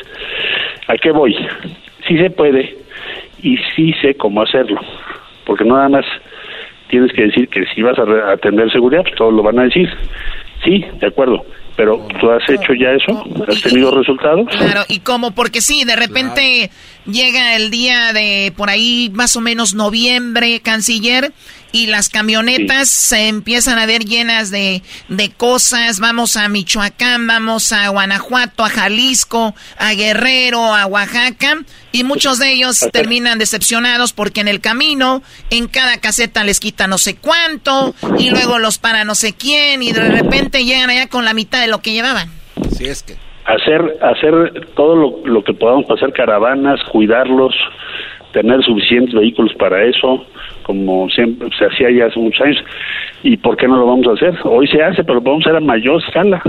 ¿a 0.86 0.96
qué 0.96 1.10
voy? 1.10 1.36
Sí 2.06 2.16
se 2.18 2.30
puede 2.30 2.76
y 3.42 3.56
sí 3.74 3.92
sé 4.00 4.14
cómo 4.14 4.42
hacerlo, 4.42 4.80
porque 5.44 5.64
nada 5.64 5.88
más 5.88 6.04
tienes 6.88 7.12
que 7.12 7.22
decir 7.22 7.48
que 7.48 7.64
si 7.66 7.82
vas 7.82 7.98
a 7.98 8.32
atender 8.32 8.70
seguridad, 8.72 9.02
pues 9.02 9.14
todos 9.14 9.32
lo 9.32 9.42
van 9.42 9.58
a 9.58 9.64
decir. 9.64 9.88
Sí, 10.64 10.84
de 11.00 11.06
acuerdo, 11.06 11.44
pero 11.78 12.04
tú 12.20 12.28
has 12.28 12.42
hecho 12.50 12.74
ya 12.74 12.90
eso, 12.90 13.24
has 13.46 13.62
tenido 13.62 13.96
resultados. 13.96 14.48
Claro, 14.50 14.82
y 14.88 14.98
cómo, 14.98 15.30
porque 15.30 15.60
sí, 15.60 15.84
de 15.84 15.94
repente 15.94 16.72
llega 17.06 17.54
el 17.54 17.70
día 17.70 18.12
de 18.12 18.52
por 18.56 18.68
ahí 18.68 19.12
más 19.14 19.36
o 19.36 19.40
menos 19.40 19.74
noviembre, 19.74 20.58
canciller, 20.58 21.32
y 21.72 21.86
las 21.86 22.08
camionetas 22.08 22.88
se 22.88 23.28
empiezan 23.28 23.78
a 23.78 23.86
ver 23.86 24.04
llenas 24.04 24.50
de, 24.50 24.82
de 25.08 25.30
cosas. 25.30 26.00
Vamos 26.00 26.36
a 26.36 26.48
Michoacán, 26.48 27.26
vamos 27.26 27.72
a 27.72 27.88
Guanajuato, 27.88 28.64
a 28.64 28.68
Jalisco, 28.68 29.54
a 29.78 29.92
Guerrero, 29.94 30.74
a 30.74 30.86
Oaxaca. 30.86 31.58
Y 31.92 32.04
muchos 32.04 32.38
de 32.38 32.52
ellos 32.52 32.86
terminan 32.92 33.38
decepcionados 33.38 34.12
porque 34.12 34.40
en 34.40 34.48
el 34.48 34.60
camino, 34.60 35.22
en 35.50 35.68
cada 35.68 35.98
caseta 35.98 36.44
les 36.44 36.60
quita 36.60 36.86
no 36.86 36.98
sé 36.98 37.16
cuánto, 37.16 37.94
y 38.18 38.30
luego 38.30 38.58
los 38.58 38.78
para 38.78 39.04
no 39.04 39.14
sé 39.14 39.34
quién, 39.34 39.82
y 39.82 39.92
de 39.92 40.08
repente 40.08 40.64
llegan 40.64 40.90
allá 40.90 41.08
con 41.08 41.24
la 41.24 41.32
mitad 41.32 41.60
de 41.60 41.68
lo 41.68 41.80
que 41.80 41.92
llevaban. 41.92 42.28
Sí, 42.76 42.86
es 42.86 43.02
que. 43.02 43.16
Hacer, 43.46 43.80
hacer 44.02 44.68
todo 44.76 44.94
lo, 44.94 45.26
lo 45.26 45.42
que 45.42 45.54
podamos 45.54 45.86
para 45.86 45.96
hacer 45.96 46.12
caravanas, 46.12 46.78
cuidarlos, 46.92 47.54
tener 48.32 48.62
suficientes 48.62 49.14
vehículos 49.14 49.54
para 49.58 49.84
eso, 49.84 50.26
como 50.68 51.08
siempre 51.08 51.48
se 51.58 51.64
hacía 51.64 51.90
ya 51.90 52.04
hace 52.08 52.20
muchos 52.20 52.42
años. 52.44 52.62
¿Y 53.22 53.38
por 53.38 53.56
qué 53.56 53.66
no 53.66 53.78
lo 53.78 53.86
vamos 53.86 54.06
a 54.06 54.12
hacer? 54.12 54.38
Hoy 54.44 54.68
se 54.68 54.82
hace, 54.82 55.02
pero 55.02 55.14
lo 55.14 55.22
vamos 55.22 55.46
a 55.46 55.48
hacer 55.48 55.56
a 55.56 55.64
mayor 55.64 56.02
escala. 56.06 56.42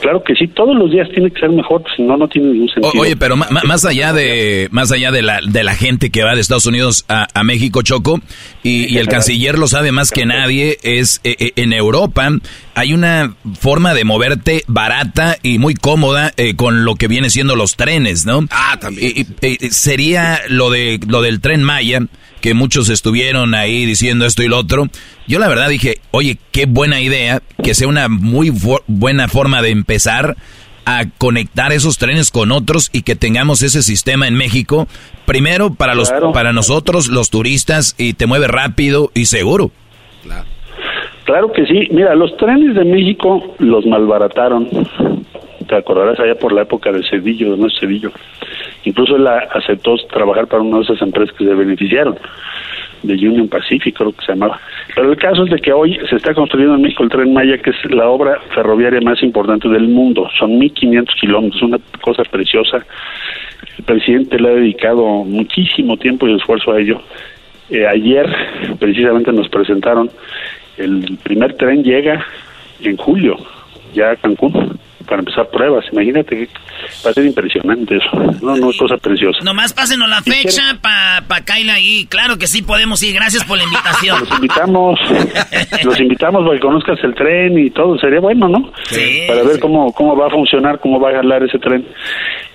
Claro 0.00 0.24
que 0.24 0.34
sí, 0.34 0.48
todos 0.48 0.74
los 0.74 0.90
días 0.90 1.06
tiene 1.10 1.30
que 1.30 1.38
ser 1.38 1.50
mejor, 1.50 1.84
si 1.94 2.02
no, 2.02 2.16
no 2.16 2.26
tiene 2.26 2.48
ningún 2.52 2.70
sentido. 2.70 2.90
oye, 2.98 3.16
pero 3.16 3.36
más 3.36 3.84
allá 3.84 4.14
de 4.14 4.68
más 4.70 4.92
allá 4.92 5.12
de 5.12 5.20
la, 5.20 5.40
de 5.46 5.62
la 5.62 5.74
gente 5.74 6.10
que 6.10 6.24
va 6.24 6.34
de 6.34 6.40
Estados 6.40 6.64
Unidos 6.64 7.04
a, 7.10 7.26
a 7.34 7.44
México, 7.44 7.82
Choco, 7.82 8.20
y, 8.62 8.96
el 8.96 9.08
canciller 9.08 9.58
lo 9.58 9.68
sabe 9.68 9.92
más 9.92 10.10
que 10.10 10.24
nadie, 10.24 10.78
es 10.82 11.20
eh, 11.22 11.36
eh, 11.38 11.52
en 11.56 11.74
Europa 11.74 12.30
hay 12.74 12.92
una 12.92 13.34
forma 13.58 13.94
de 13.94 14.04
moverte 14.04 14.64
barata 14.66 15.36
y 15.42 15.58
muy 15.58 15.74
cómoda 15.74 16.32
eh, 16.36 16.56
con 16.56 16.84
lo 16.84 16.94
que 16.94 17.08
viene 17.08 17.30
siendo 17.30 17.56
los 17.56 17.76
trenes, 17.76 18.26
¿no? 18.26 18.40
Ah, 18.50 18.78
también. 18.80 19.26
sería 19.70 20.40
lo 20.48 20.70
de 20.70 20.98
lo 21.06 21.22
del 21.22 21.40
tren 21.40 21.62
Maya 21.62 22.00
que 22.40 22.54
muchos 22.54 22.88
estuvieron 22.88 23.54
ahí 23.54 23.84
diciendo 23.86 24.26
esto 24.26 24.42
y 24.42 24.48
lo 24.48 24.58
otro. 24.58 24.88
Yo 25.26 25.38
la 25.38 25.48
verdad 25.48 25.68
dije, 25.68 25.98
oye, 26.10 26.38
qué 26.52 26.66
buena 26.66 27.00
idea, 27.00 27.40
que 27.62 27.74
sea 27.74 27.88
una 27.88 28.08
muy 28.08 28.52
buena 28.86 29.28
forma 29.28 29.62
de 29.62 29.70
empezar 29.70 30.36
a 30.84 31.04
conectar 31.18 31.72
esos 31.72 31.98
trenes 31.98 32.30
con 32.30 32.52
otros 32.52 32.90
y 32.92 33.02
que 33.02 33.16
tengamos 33.16 33.62
ese 33.62 33.82
sistema 33.82 34.28
en 34.28 34.36
México. 34.36 34.86
Primero 35.26 35.74
para 35.74 35.96
los 35.96 36.12
para 36.32 36.52
nosotros 36.52 37.08
los 37.08 37.30
turistas 37.30 37.96
y 37.98 38.14
te 38.14 38.26
mueve 38.26 38.46
rápido 38.46 39.10
y 39.12 39.24
seguro. 39.26 39.72
Claro. 40.22 40.46
Claro 41.24 41.52
que 41.52 41.66
sí. 41.66 41.88
Mira, 41.90 42.14
los 42.14 42.36
trenes 42.36 42.76
de 42.76 42.84
México 42.84 43.56
los 43.58 43.84
malbarataron. 43.84 44.68
Te 45.68 45.74
acordarás 45.74 46.20
allá 46.20 46.36
por 46.36 46.52
la 46.52 46.62
época 46.62 46.92
de 46.92 47.02
Cedillo, 47.10 47.56
nuestro 47.56 47.88
Cedillo. 47.88 48.12
Incluso 48.86 49.16
él 49.16 49.26
aceptó 49.26 49.96
trabajar 50.12 50.46
para 50.46 50.62
una 50.62 50.78
de 50.78 50.84
esas 50.84 51.02
empresas 51.02 51.36
que 51.36 51.44
se 51.44 51.54
beneficiaron, 51.54 52.16
de 53.02 53.14
Union 53.14 53.48
Pacific, 53.48 53.96
creo 53.96 54.12
que 54.12 54.24
se 54.24 54.32
llamaba. 54.32 54.60
Pero 54.94 55.10
el 55.10 55.18
caso 55.18 55.44
es 55.44 55.50
de 55.50 55.58
que 55.58 55.72
hoy 55.72 55.98
se 56.08 56.16
está 56.16 56.32
construyendo 56.34 56.76
en 56.76 56.82
México 56.82 57.02
el 57.02 57.10
Tren 57.10 57.32
Maya, 57.32 57.58
que 57.58 57.70
es 57.70 57.90
la 57.90 58.08
obra 58.08 58.40
ferroviaria 58.54 59.00
más 59.00 59.20
importante 59.24 59.68
del 59.68 59.88
mundo. 59.88 60.28
Son 60.38 60.52
1.500 60.52 61.20
kilómetros, 61.20 61.62
una 61.62 61.78
cosa 62.00 62.22
preciosa. 62.24 62.86
El 63.78 63.84
presidente 63.84 64.38
le 64.38 64.48
ha 64.48 64.54
dedicado 64.54 65.04
muchísimo 65.24 65.96
tiempo 65.96 66.28
y 66.28 66.36
esfuerzo 66.36 66.72
a 66.72 66.80
ello. 66.80 67.00
Eh, 67.68 67.86
ayer, 67.86 68.32
precisamente, 68.78 69.32
nos 69.32 69.48
presentaron 69.48 70.08
el 70.76 71.18
primer 71.24 71.54
tren 71.54 71.82
llega 71.82 72.24
en 72.82 72.96
julio, 72.96 73.36
ya 73.94 74.12
a 74.12 74.16
Cancún 74.16 74.78
para 75.06 75.20
empezar 75.20 75.48
pruebas. 75.48 75.84
Imagínate 75.92 76.36
que 76.36 76.48
va 77.04 77.10
a 77.10 77.14
ser 77.14 77.24
impresionante 77.24 77.96
eso. 77.96 78.10
No, 78.42 78.56
no 78.56 78.70
es 78.70 78.76
cosa 78.76 78.96
preciosa. 78.98 79.38
Nomás 79.42 79.72
pásenos 79.72 80.08
la 80.08 80.20
fecha 80.22 80.78
para 80.80 81.26
pa 81.26 81.44
caerle 81.44 81.72
ahí. 81.72 82.06
Claro 82.06 82.36
que 82.38 82.46
sí 82.46 82.62
podemos 82.62 83.02
ir. 83.02 83.14
Gracias 83.14 83.44
por 83.44 83.56
la 83.56 83.64
invitación. 83.64 84.20
Los 84.20 84.30
invitamos. 84.32 85.00
los 85.84 86.00
invitamos 86.00 86.44
para 86.44 86.54
que 86.54 86.60
conozcas 86.60 86.98
el 87.02 87.14
tren 87.14 87.58
y 87.58 87.70
todo. 87.70 87.98
Sería 87.98 88.20
bueno, 88.20 88.48
¿no? 88.48 88.72
Sí. 88.84 89.24
Para 89.26 89.42
ver 89.42 89.60
cómo, 89.60 89.92
cómo 89.92 90.16
va 90.16 90.26
a 90.26 90.30
funcionar, 90.30 90.80
cómo 90.80 91.00
va 91.00 91.10
a 91.10 91.14
jalar 91.14 91.42
ese 91.42 91.58
tren. 91.58 91.86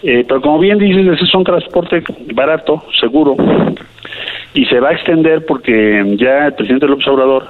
Eh, 0.04 0.24
pero 0.28 0.42
como 0.42 0.60
bien 0.60 0.78
dices, 0.78 1.08
ese 1.14 1.24
es 1.26 1.36
un 1.36 1.44
transporte 1.44 2.04
barato, 2.34 2.84
seguro. 3.00 3.36
Y 4.54 4.66
se 4.66 4.80
va 4.80 4.90
a 4.90 4.94
extender 4.94 5.46
porque 5.46 6.04
ya 6.18 6.48
el 6.48 6.54
presidente 6.54 6.88
López 6.88 7.08
Obrador 7.08 7.48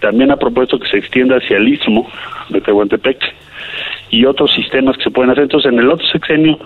también 0.00 0.30
ha 0.30 0.36
propuesto 0.36 0.78
que 0.78 0.88
se 0.88 0.98
extienda 0.98 1.36
hacia 1.36 1.56
el 1.56 1.68
istmo 1.68 2.06
de 2.50 2.60
Tehuantepec 2.60 3.18
y 4.14 4.24
otros 4.26 4.52
sistemas 4.54 4.96
que 4.96 5.04
se 5.04 5.10
pueden 5.10 5.30
hacer. 5.30 5.44
Entonces, 5.44 5.72
en 5.72 5.78
el 5.78 5.90
otro 5.90 6.06
sexenio, 6.06 6.56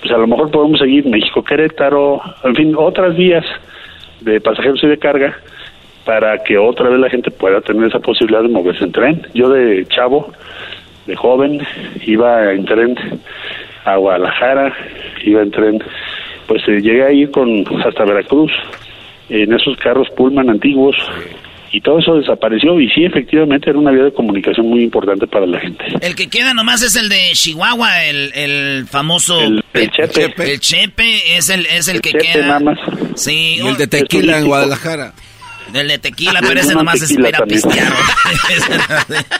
pues 0.00 0.12
a 0.12 0.18
lo 0.18 0.26
mejor 0.26 0.50
podemos 0.50 0.80
seguir 0.80 1.06
México-Querétaro, 1.06 2.20
en 2.42 2.54
fin, 2.54 2.74
otras 2.76 3.16
vías 3.16 3.44
de 4.20 4.40
pasajeros 4.40 4.82
y 4.82 4.88
de 4.88 4.98
carga 4.98 5.36
para 6.04 6.42
que 6.42 6.58
otra 6.58 6.88
vez 6.88 6.98
la 6.98 7.10
gente 7.10 7.30
pueda 7.30 7.60
tener 7.60 7.88
esa 7.88 8.00
posibilidad 8.00 8.42
de 8.42 8.48
moverse 8.48 8.84
en 8.84 8.92
tren. 8.92 9.26
Yo 9.34 9.48
de 9.48 9.86
chavo, 9.86 10.32
de 11.06 11.14
joven, 11.14 11.60
iba 12.04 12.52
en 12.52 12.64
tren 12.64 12.96
a 13.84 13.96
Guadalajara, 13.96 14.72
iba 15.24 15.42
en 15.42 15.50
tren, 15.52 15.78
pues 16.48 16.62
eh, 16.66 16.80
llegué 16.80 17.04
a 17.04 17.12
ir 17.12 17.30
con 17.30 17.64
hasta 17.84 18.04
Veracruz 18.04 18.52
en 19.28 19.52
esos 19.52 19.76
carros 19.78 20.08
Pullman 20.16 20.50
antiguos 20.50 20.96
y 21.72 21.80
todo 21.80 21.98
eso 21.98 22.14
desapareció 22.14 22.80
y 22.80 22.88
sí, 22.90 23.04
efectivamente 23.04 23.70
era 23.70 23.78
una 23.78 23.90
vía 23.90 24.04
de 24.04 24.12
comunicación 24.12 24.68
muy 24.68 24.82
importante 24.82 25.26
para 25.26 25.46
la 25.46 25.60
gente. 25.60 25.84
El 26.00 26.14
que 26.14 26.28
queda 26.28 26.54
nomás 26.54 26.82
es 26.82 26.96
el 26.96 27.08
de 27.08 27.30
Chihuahua, 27.32 28.04
el, 28.04 28.32
el 28.34 28.86
famoso... 28.86 29.40
El, 29.40 29.62
Chepe. 29.90 30.52
El 30.52 30.60
Chepe 30.60 31.36
es 31.36 31.50
el, 31.50 31.66
es 31.66 31.88
el, 31.88 32.00
que 32.00 32.12
queda. 32.12 32.46
nada 32.46 32.60
más. 32.60 32.78
Sí. 33.14 33.58
Y 33.60 33.66
el 33.66 33.76
de 33.76 33.86
tequila 33.86 34.38
en 34.38 34.46
Guadalajara. 34.46 35.12
El 35.74 35.88
de 35.88 35.98
tequila, 35.98 36.40
pero 36.40 36.60
ese 36.60 36.74
nomás 36.74 37.02
espera 37.02 37.44
pistear. 37.44 37.92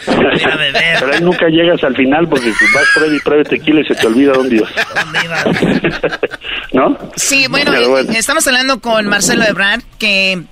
Mira, 0.08 0.56
beber. 0.56 0.96
Pero 0.98 1.12
ahí 1.12 1.20
nunca 1.20 1.48
llegas 1.48 1.82
al 1.84 1.94
final 1.94 2.28
porque 2.28 2.48
vas 2.48 2.84
pruebe 2.94 3.16
y 3.16 3.20
pruebe 3.20 3.44
tequila 3.44 3.80
y 3.80 3.84
se 3.84 3.94
te 3.94 4.06
olvida 4.06 4.32
dónde 4.32 4.56
ibas. 4.56 4.72
¿Dónde 4.94 5.18
ibas? 5.24 6.20
¿No? 6.72 6.98
Sí, 7.14 7.46
bueno, 7.48 7.72
estamos 7.98 8.46
hablando 8.46 8.80
con 8.80 9.06
Marcelo 9.06 9.44
Ebrard, 9.44 9.82
que 9.98 10.42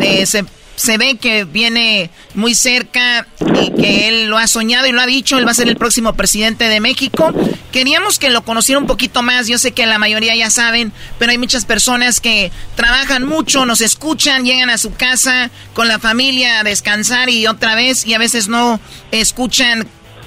eh, 0.00 0.26
se 0.26 0.44
se 0.76 0.98
ve 0.98 1.16
que 1.16 1.44
viene 1.44 2.10
muy 2.34 2.54
cerca 2.54 3.26
y 3.62 3.70
que 3.70 4.08
él 4.08 4.26
lo 4.26 4.38
ha 4.38 4.46
soñado 4.46 4.86
y 4.86 4.92
lo 4.92 5.00
ha 5.00 5.06
dicho, 5.06 5.38
él 5.38 5.46
va 5.46 5.52
a 5.52 5.54
ser 5.54 5.68
el 5.68 5.76
próximo 5.76 6.14
presidente 6.14 6.68
de 6.68 6.80
México. 6.80 7.32
Queríamos 7.72 8.18
que 8.18 8.30
lo 8.30 8.44
conociera 8.44 8.78
un 8.78 8.86
poquito 8.86 9.22
más, 9.22 9.46
yo 9.46 9.58
sé 9.58 9.72
que 9.72 9.86
la 9.86 9.98
mayoría 9.98 10.34
ya 10.34 10.50
saben, 10.50 10.92
pero 11.18 11.30
hay 11.30 11.38
muchas 11.38 11.64
personas 11.64 12.20
que 12.20 12.50
trabajan 12.74 13.24
mucho, 13.26 13.66
nos 13.66 13.80
escuchan, 13.80 14.44
llegan 14.44 14.70
a 14.70 14.78
su 14.78 14.94
casa 14.94 15.50
con 15.74 15.88
la 15.88 15.98
familia 15.98 16.60
a 16.60 16.64
descansar 16.64 17.28
y 17.30 17.46
otra 17.46 17.74
vez 17.74 18.06
y 18.06 18.14
a 18.14 18.18
veces 18.18 18.48
no 18.48 18.80
escuchan 19.12 19.86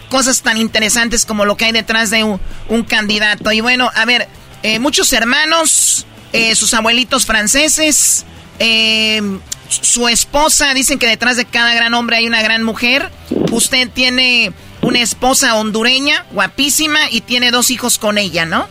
cosas 0.09 0.41
tan 0.41 0.57
interesantes 0.57 1.25
como 1.25 1.45
lo 1.45 1.57
que 1.57 1.65
hay 1.65 1.71
detrás 1.71 2.09
de 2.09 2.23
un, 2.23 2.39
candidato. 2.87 3.51
Y 3.51 3.59
bueno, 3.59 3.91
a 3.93 4.05
ver, 4.05 4.27
eh, 4.63 4.79
muchos 4.79 5.11
hermanos, 5.11 6.05
eh, 6.31 6.55
sus 6.55 6.73
abuelitos 6.73 7.25
franceses, 7.25 8.25
eh, 8.59 9.21
su 9.69 10.07
esposa, 10.07 10.73
dicen 10.73 10.99
que 10.99 11.07
detrás 11.07 11.37
de 11.37 11.45
cada 11.45 11.73
gran 11.73 11.93
hombre 11.93 12.17
hay 12.17 12.27
una 12.27 12.41
gran 12.41 12.63
mujer. 12.63 13.09
Usted 13.51 13.89
tiene 13.93 14.51
una 14.81 15.01
esposa 15.01 15.55
hondureña, 15.55 16.25
guapísima, 16.31 16.99
y 17.11 17.21
tiene 17.21 17.51
dos 17.51 17.71
hijos 17.71 17.97
con 17.97 18.17
ella, 18.17 18.45
¿no? 18.45 18.67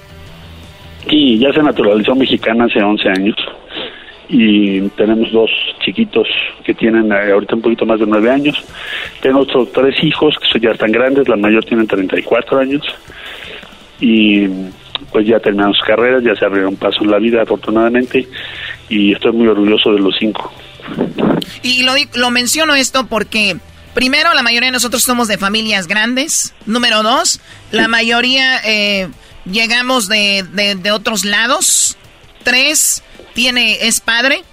Sí, 1.08 1.38
ya 1.38 1.52
se 1.52 1.62
naturalizó 1.62 2.14
mexicana 2.14 2.64
hace 2.64 2.82
11 2.82 3.08
años. 3.08 3.36
Y 4.28 4.80
tenemos 4.90 5.30
dos 5.30 5.50
chiquitos 5.84 6.26
que 6.64 6.74
tienen 6.74 7.12
eh, 7.12 7.30
ahorita 7.32 7.54
un 7.54 7.62
poquito 7.62 7.86
más 7.86 8.00
de 8.00 8.06
9 8.06 8.30
años. 8.30 8.64
Tengo 9.20 9.40
otros 9.40 9.70
tres 9.72 10.02
hijos 10.02 10.36
que 10.52 10.58
ya 10.58 10.70
están 10.70 10.90
grandes, 10.90 11.28
la 11.28 11.36
mayor 11.36 11.64
tiene 11.64 11.86
34 11.86 12.58
años. 12.58 12.82
Y 14.00 14.48
pues 15.12 15.26
ya 15.26 15.38
terminaron 15.38 15.74
sus 15.74 15.86
carreras, 15.86 16.22
ya 16.22 16.34
se 16.34 16.44
abrieron 16.44 16.76
paso 16.76 17.02
en 17.02 17.10
la 17.10 17.18
vida 17.18 17.42
afortunadamente 17.42 18.26
y 18.88 19.12
estoy 19.12 19.32
muy 19.32 19.48
orgulloso 19.48 19.92
de 19.92 20.00
los 20.00 20.14
cinco. 20.18 20.52
Y 21.62 21.82
lo, 21.82 21.94
lo 22.14 22.30
menciono 22.30 22.74
esto 22.74 23.06
porque, 23.06 23.58
primero, 23.94 24.32
la 24.34 24.42
mayoría 24.42 24.68
de 24.68 24.72
nosotros 24.72 25.02
somos 25.02 25.28
de 25.28 25.38
familias 25.38 25.86
grandes. 25.86 26.54
Número 26.64 27.02
dos, 27.02 27.40
la 27.70 27.88
mayoría 27.88 28.60
eh, 28.64 29.08
llegamos 29.44 30.08
de, 30.08 30.44
de, 30.52 30.90
otros 30.90 31.24
lados. 31.24 31.96
Tres, 32.42 33.02
tiene, 33.34 33.86
es 33.86 34.00
padre. 34.00 34.44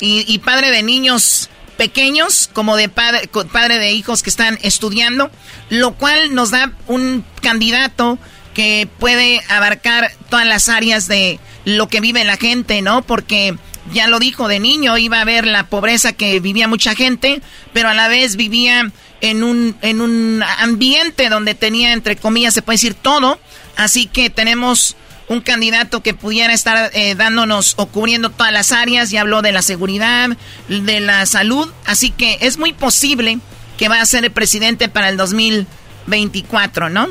Y, 0.00 0.24
y 0.26 0.38
padre 0.38 0.70
de 0.70 0.82
niños 0.82 1.48
pequeños 1.76 2.50
como 2.52 2.76
de 2.76 2.88
padre, 2.88 3.28
padre 3.52 3.78
de 3.78 3.92
hijos 3.92 4.22
que 4.22 4.30
están 4.30 4.58
estudiando, 4.62 5.30
lo 5.70 5.94
cual 5.94 6.34
nos 6.34 6.50
da 6.50 6.72
un 6.86 7.24
candidato 7.42 8.18
que 8.54 8.88
puede 8.98 9.42
abarcar 9.48 10.12
todas 10.30 10.46
las 10.46 10.68
áreas 10.68 11.08
de 11.08 11.40
lo 11.64 11.88
que 11.88 12.00
vive 12.00 12.24
la 12.24 12.36
gente, 12.36 12.80
¿no? 12.82 13.02
Porque 13.02 13.56
ya 13.92 14.06
lo 14.06 14.18
dijo 14.18 14.48
de 14.48 14.60
niño, 14.60 14.96
iba 14.98 15.20
a 15.20 15.24
ver 15.24 15.46
la 15.46 15.66
pobreza 15.66 16.12
que 16.12 16.40
vivía 16.40 16.68
mucha 16.68 16.94
gente, 16.94 17.40
pero 17.72 17.88
a 17.88 17.94
la 17.94 18.08
vez 18.08 18.36
vivía 18.36 18.90
en 19.20 19.42
un, 19.42 19.76
en 19.82 20.00
un 20.00 20.42
ambiente 20.58 21.28
donde 21.28 21.54
tenía, 21.54 21.92
entre 21.92 22.16
comillas, 22.16 22.54
se 22.54 22.62
puede 22.62 22.74
decir 22.74 22.94
todo. 22.94 23.38
Así 23.76 24.06
que 24.06 24.30
tenemos 24.30 24.96
un 25.28 25.40
candidato 25.40 26.02
que 26.02 26.14
pudiera 26.14 26.52
estar 26.52 26.90
eh, 26.94 27.14
dándonos 27.14 27.74
o 27.76 27.86
cubriendo 27.86 28.30
todas 28.30 28.52
las 28.52 28.72
áreas. 28.72 29.10
Ya 29.10 29.22
habló 29.22 29.42
de 29.42 29.52
la 29.52 29.62
seguridad, 29.62 30.30
de 30.68 31.00
la 31.00 31.26
salud. 31.26 31.68
Así 31.86 32.10
que 32.10 32.38
es 32.40 32.58
muy 32.58 32.72
posible 32.72 33.38
que 33.78 33.88
va 33.88 34.00
a 34.00 34.06
ser 34.06 34.24
el 34.24 34.30
presidente 34.30 34.88
para 34.88 35.08
el 35.08 35.16
2024, 35.16 36.90
¿no? 36.90 37.08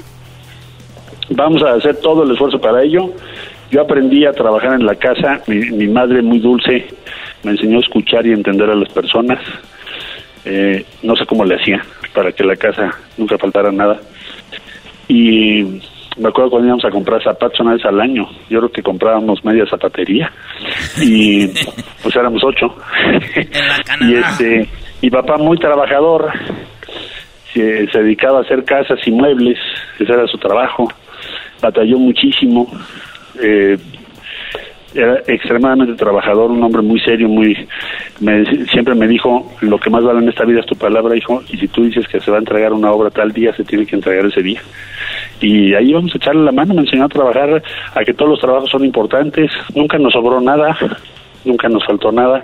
Vamos 1.29 1.63
a 1.63 1.73
hacer 1.73 1.97
todo 1.97 2.23
el 2.23 2.31
esfuerzo 2.31 2.59
para 2.59 2.83
ello. 2.83 3.13
Yo 3.73 3.81
aprendí 3.81 4.23
a 4.23 4.31
trabajar 4.31 4.75
en 4.75 4.85
la 4.85 4.93
casa. 4.93 5.41
Mi, 5.47 5.57
mi 5.71 5.87
madre, 5.87 6.21
muy 6.21 6.37
dulce, 6.37 6.85
me 7.41 7.51
enseñó 7.51 7.77
a 7.77 7.81
escuchar 7.81 8.23
y 8.23 8.31
entender 8.31 8.69
a 8.69 8.75
las 8.75 8.87
personas. 8.93 9.39
Eh, 10.45 10.85
no 11.01 11.15
sé 11.15 11.25
cómo 11.25 11.43
le 11.43 11.55
hacía 11.55 11.81
para 12.13 12.31
que 12.31 12.43
la 12.43 12.55
casa 12.55 12.91
nunca 13.17 13.35
faltara 13.39 13.71
nada. 13.71 13.99
Y 15.07 15.63
me 16.17 16.29
acuerdo 16.29 16.51
cuando 16.51 16.67
íbamos 16.67 16.85
a 16.85 16.91
comprar 16.91 17.23
zapatos 17.23 17.59
una 17.61 17.73
vez 17.73 17.83
al 17.85 17.99
año. 17.99 18.29
Yo 18.47 18.59
creo 18.59 18.71
que 18.71 18.83
comprábamos 18.83 19.43
media 19.43 19.65
zapatería 19.65 20.31
y 21.01 21.47
pues 22.03 22.15
éramos 22.15 22.43
ocho. 22.43 22.75
y 24.01 24.13
este 24.13 24.69
y 25.01 25.09
papá 25.09 25.37
muy 25.37 25.57
trabajador 25.57 26.31
se, 27.51 27.87
se 27.87 28.03
dedicaba 28.03 28.37
a 28.37 28.41
hacer 28.43 28.63
casas 28.65 28.99
y 29.03 29.09
muebles. 29.09 29.57
Ese 29.99 30.13
era 30.13 30.27
su 30.27 30.37
trabajo. 30.37 30.87
Batalló 31.59 31.97
muchísimo. 31.97 32.67
Eh, 33.41 33.77
era 34.95 35.19
extremadamente 35.25 35.95
trabajador, 35.95 36.51
un 36.51 36.63
hombre 36.63 36.81
muy 36.81 36.99
serio, 36.99 37.27
muy 37.27 37.67
me, 38.19 38.45
siempre 38.67 38.93
me 38.93 39.07
dijo, 39.07 39.51
lo 39.61 39.79
que 39.79 39.89
más 39.89 40.03
vale 40.03 40.19
en 40.19 40.29
esta 40.29 40.45
vida 40.45 40.59
es 40.59 40.65
tu 40.65 40.75
palabra, 40.75 41.15
hijo, 41.15 41.41
y 41.49 41.57
si 41.57 41.67
tú 41.67 41.83
dices 41.83 42.07
que 42.07 42.19
se 42.19 42.29
va 42.29 42.37
a 42.37 42.39
entregar 42.39 42.73
una 42.73 42.91
obra 42.91 43.09
tal 43.09 43.31
día, 43.31 43.55
se 43.55 43.63
tiene 43.63 43.85
que 43.85 43.95
entregar 43.95 44.25
ese 44.25 44.41
día. 44.41 44.61
Y 45.41 45.73
ahí 45.73 45.93
vamos 45.93 46.13
a 46.13 46.17
echarle 46.17 46.43
la 46.43 46.51
mano, 46.51 46.73
me 46.73 46.81
enseñó 46.81 47.05
a 47.05 47.09
trabajar, 47.09 47.63
a 47.95 48.03
que 48.03 48.13
todos 48.13 48.31
los 48.31 48.39
trabajos 48.39 48.69
son 48.69 48.85
importantes, 48.85 49.51
nunca 49.73 49.97
nos 49.97 50.13
sobró 50.13 50.39
nada, 50.39 50.77
nunca 51.43 51.67
nos 51.69 51.83
faltó 51.85 52.11
nada, 52.11 52.43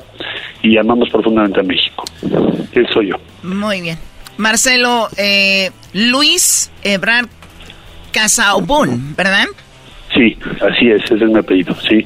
y 0.64 0.78
amamos 0.78 1.10
profundamente 1.10 1.60
a 1.60 1.64
México. 1.64 2.04
Eso 2.74 2.94
soy 2.94 3.10
yo. 3.10 3.16
Muy 3.44 3.82
bien. 3.82 3.98
Marcelo, 4.38 5.08
eh, 5.18 5.70
Luis 5.94 6.72
Ebrard 6.84 7.28
Casaubón, 8.12 9.16
¿verdad? 9.16 9.46
Sí, 10.20 10.38
así 10.60 10.92
es, 10.92 11.02
ese 11.06 11.16
es 11.16 11.30
mi 11.30 11.40
apellido, 11.40 11.74
sí. 11.88 12.06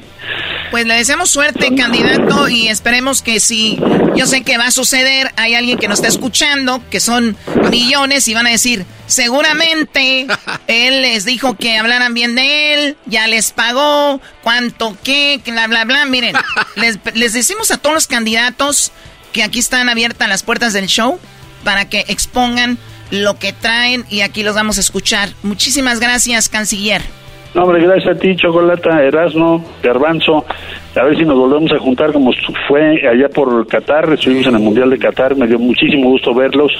Pues 0.70 0.86
le 0.86 0.94
deseamos 0.94 1.30
suerte, 1.30 1.74
candidato, 1.74 2.48
y 2.48 2.68
esperemos 2.68 3.22
que 3.22 3.40
si 3.40 3.76
yo 4.14 4.26
sé 4.26 4.42
que 4.42 4.56
va 4.56 4.66
a 4.66 4.70
suceder, 4.70 5.32
hay 5.34 5.54
alguien 5.54 5.78
que 5.78 5.88
nos 5.88 5.98
está 5.98 6.06
escuchando, 6.06 6.80
que 6.90 7.00
son 7.00 7.36
millones, 7.72 8.28
y 8.28 8.34
van 8.34 8.46
a 8.46 8.50
decir, 8.50 8.86
seguramente 9.08 10.28
él 10.68 11.02
les 11.02 11.24
dijo 11.24 11.56
que 11.56 11.76
hablaran 11.76 12.14
bien 12.14 12.36
de 12.36 12.74
él, 12.74 12.96
ya 13.06 13.26
les 13.26 13.50
pagó, 13.50 14.20
cuánto 14.42 14.96
qué, 15.02 15.40
bla, 15.44 15.66
bla, 15.66 15.84
bla. 15.84 16.06
Miren, 16.06 16.36
les, 16.76 17.00
les 17.14 17.32
decimos 17.32 17.72
a 17.72 17.78
todos 17.78 17.94
los 17.94 18.06
candidatos 18.06 18.92
que 19.32 19.42
aquí 19.42 19.58
están 19.58 19.88
abiertas 19.88 20.28
las 20.28 20.44
puertas 20.44 20.72
del 20.72 20.86
show 20.86 21.18
para 21.64 21.88
que 21.88 22.04
expongan 22.06 22.78
lo 23.10 23.40
que 23.40 23.52
traen 23.52 24.06
y 24.08 24.20
aquí 24.20 24.44
los 24.44 24.54
vamos 24.54 24.78
a 24.78 24.82
escuchar. 24.82 25.30
Muchísimas 25.42 25.98
gracias, 25.98 26.48
canciller. 26.48 27.02
No, 27.54 27.62
hombre, 27.62 27.80
gracias 27.82 28.16
a 28.16 28.18
ti, 28.18 28.34
Chocolata, 28.34 29.00
Erasmo, 29.00 29.64
Garbanzo. 29.80 30.44
A 30.96 31.04
ver 31.04 31.16
si 31.16 31.24
nos 31.24 31.38
volvemos 31.38 31.70
a 31.72 31.78
juntar 31.78 32.12
como 32.12 32.32
fue 32.66 33.06
allá 33.06 33.28
por 33.28 33.64
Qatar. 33.68 34.12
Estuvimos 34.12 34.48
en 34.48 34.56
el 34.56 34.60
Mundial 34.60 34.90
de 34.90 34.98
Qatar. 34.98 35.36
Me 35.36 35.46
dio 35.46 35.60
muchísimo 35.60 36.10
gusto 36.10 36.34
verlos. 36.34 36.72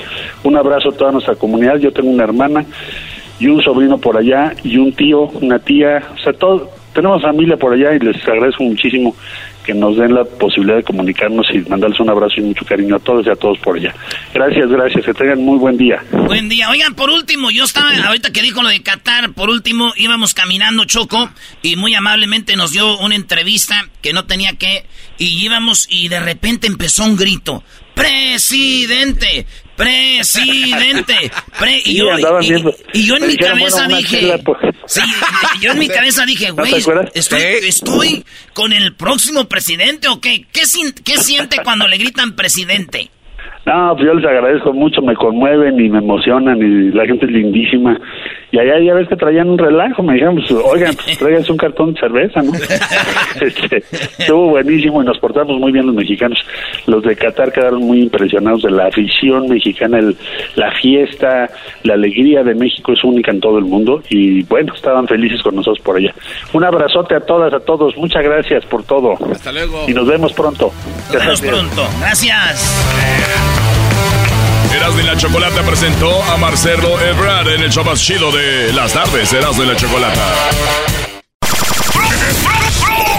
Un 0.43 0.57
abrazo 0.57 0.89
a 0.89 0.97
toda 0.97 1.13
nuestra 1.13 1.37
comunidad. 1.37 1.77
Yo 1.77 1.93
tengo 1.93 2.11
una 2.11 2.25
hermana 2.25 2.65
y 3.39 3.47
un 3.47 3.63
sobrino 3.63 3.99
por 3.99 4.17
allá 4.17 4.53
y 4.65 4.77
un 4.79 4.93
tío, 4.93 5.29
una 5.41 5.61
tía. 5.61 6.03
O 6.13 6.19
sea, 6.19 6.33
todo, 6.33 6.69
tenemos 6.93 7.23
familia 7.23 7.57
por 7.57 7.73
allá 7.73 7.95
y 7.95 8.01
les 8.01 8.17
agradezco 8.27 8.65
muchísimo 8.65 9.15
que 9.65 9.75
nos 9.75 9.97
den 9.97 10.15
la 10.15 10.25
posibilidad 10.25 10.77
de 10.77 10.83
comunicarnos 10.83 11.47
y 11.53 11.59
mandarles 11.69 11.99
un 11.99 12.11
abrazo 12.11 12.35
y 12.37 12.43
mucho 12.43 12.65
cariño 12.65 12.97
a 12.97 12.99
todos 12.99 13.27
y 13.27 13.31
a 13.31 13.37
todos 13.37 13.59
por 13.59 13.77
allá. 13.77 13.95
Gracias, 14.33 14.69
gracias, 14.69 15.05
que 15.05 15.15
tengan 15.15 15.43
muy 15.43 15.59
buen 15.59 15.77
día. 15.77 16.03
Buen 16.13 16.49
día. 16.49 16.71
Oigan, 16.71 16.95
por 16.95 17.11
último, 17.11 17.51
yo 17.51 17.65
estaba, 17.65 17.91
ahorita 18.07 18.31
que 18.31 18.43
dijo 18.43 18.63
lo 18.63 18.69
de 18.69 18.83
Qatar, 18.83 19.33
por 19.33 19.51
último, 19.51 19.93
íbamos 19.97 20.35
caminando 20.35 20.85
Choco 20.85 21.31
y 21.63 21.77
muy 21.77 21.95
amablemente 21.95 22.57
nos 22.57 22.73
dio 22.73 22.99
una 22.99 23.17
entrevista 23.17 23.89
que 24.03 24.13
no 24.13 24.27
tenía 24.27 24.53
que, 24.53 24.87
y 25.19 25.45
íbamos 25.45 25.87
y 25.91 26.09
de 26.09 26.21
repente 26.21 26.67
empezó 26.67 27.05
un 27.05 27.17
grito. 27.17 27.63
Presidente, 27.95 29.47
presidente, 29.77 31.15
pre 31.59 31.81
y, 31.85 31.97
yo, 31.97 32.07
y, 32.93 33.07
yo 33.07 33.17
en 33.17 33.27
mi 33.27 33.37
cabeza 33.37 33.87
dije, 33.89 34.39
sí, 34.87 35.01
yo 35.61 35.73
en 35.73 35.79
mi 35.79 35.89
cabeza 35.89 36.25
dije, 36.25 36.51
güey, 36.51 36.75
estoy, 37.15 37.41
estoy 37.67 38.25
con 38.53 38.73
el 38.73 38.95
próximo 38.95 39.47
presidente 39.47 40.09
o 40.09 40.21
qué, 40.21 40.47
¿Qué, 40.53 40.63
qué 41.05 41.17
siente 41.17 41.59
cuando 41.65 41.89
le 41.89 41.97
gritan 41.99 42.37
presidente? 42.37 43.11
No, 43.67 43.95
pues 43.95 44.07
yo 44.07 44.15
les 44.15 44.27
agradezco 44.27 44.73
mucho, 44.75 45.01
me 45.01 45.15
conmueven 45.15 45.81
y 45.81 45.89
me 45.89 45.99
emocionan 45.99 46.59
y 46.59 46.93
la 46.93 47.07
gente 47.07 47.25
es 47.25 47.33
lindísima. 47.33 47.99
Y 48.55 48.59
allá 48.61 48.79
ya 48.79 48.95
ves 48.95 49.09
que 49.09 49.17
traían 49.17 49.51
un 49.51 49.59
relajo, 49.59 50.01
me 50.05 50.13
dijeron, 50.13 50.37
pues, 50.37 50.49
oigan, 50.53 50.95
pues 50.95 51.19
traigan 51.19 51.43
un 51.49 51.57
cartón 51.57 51.93
de 51.93 51.99
cerveza, 51.99 52.41
¿no? 52.41 52.53
este, 53.41 53.79
estuvo 54.17 54.51
buenísimo 54.51 55.03
y 55.03 55.07
nos 55.07 55.19
portamos 55.19 55.59
muy 55.59 55.73
bien 55.73 55.85
los 55.87 55.95
mexicanos. 55.97 56.39
Los 56.87 57.03
de 57.03 57.17
Qatar 57.17 57.51
quedaron 57.51 57.83
muy 57.83 58.03
impresionados 58.03 58.63
de 58.63 58.71
la 58.71 58.87
afición 58.87 59.49
mexicana, 59.49 59.99
el, 59.99 60.17
la 60.55 60.71
fiesta, 60.81 61.51
la 61.83 61.95
alegría 61.95 62.45
de 62.45 62.55
México 62.55 62.93
es 62.93 63.03
única 63.03 63.33
en 63.33 63.41
todo 63.41 63.59
el 63.59 63.65
mundo 63.65 64.01
y 64.09 64.45
bueno, 64.45 64.73
estaban 64.73 65.09
felices 65.09 65.43
con 65.43 65.57
nosotros 65.57 65.85
por 65.85 65.97
allá. 65.97 66.15
Un 66.53 66.63
abrazote 66.63 67.17
a 67.17 67.21
todas, 67.21 67.53
a 67.53 67.59
todos, 67.59 67.97
muchas 67.97 68.23
gracias 68.23 68.65
por 68.67 68.85
todo. 68.85 69.15
Hasta 69.33 69.51
luego. 69.51 69.83
Y 69.89 69.95
nos 69.95 70.07
vemos 70.07 70.33
pronto. 70.33 70.71
Nos 71.13 71.21
vemos 71.21 71.41
pronto, 71.41 71.89
gracias. 71.99 72.85
Erasmo 74.75 75.01
y 75.01 75.03
la 75.05 75.17
Chocolata 75.17 75.63
presentó 75.63 76.23
a 76.25 76.37
Marcelo 76.37 77.01
Ebrard 77.01 77.49
en 77.49 77.63
el 77.63 77.71
show 77.71 77.85
más 77.85 78.01
chido 78.01 78.33
de 78.33 78.73
las 78.73 78.93
tardes. 78.93 79.33
Erasmo 79.33 79.63
y 79.63 79.67
la 79.67 79.77
Chocolata. 79.77 80.21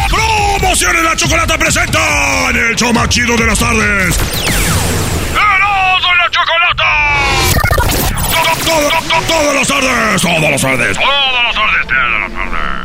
Promociones 0.09 1.03
la 1.03 1.15
Chocolata 1.15 1.57
presenta 1.57 2.49
en 2.49 2.57
el 2.57 2.75
show 2.75 2.91
más 2.93 3.07
chido 3.07 3.37
de 3.37 3.45
las 3.45 3.57
tardes. 3.57 4.17
Erasmo 5.31 6.09
y 6.13 6.17
la 6.17 6.29
Chocolata. 6.29 6.89
Todo, 8.31 8.51
todo, 8.65 8.89
todo, 8.89 9.21
todas 9.27 9.55
las 9.55 9.67
tardes. 9.67 10.21
Todas 10.21 10.51
las 10.51 10.61
tardes. 10.61 10.97
Todas 10.97 11.43
las 11.43 11.55
tardes. 11.55 11.87
Todas 11.87 12.21
las 12.21 12.33
tardes. 12.33 12.84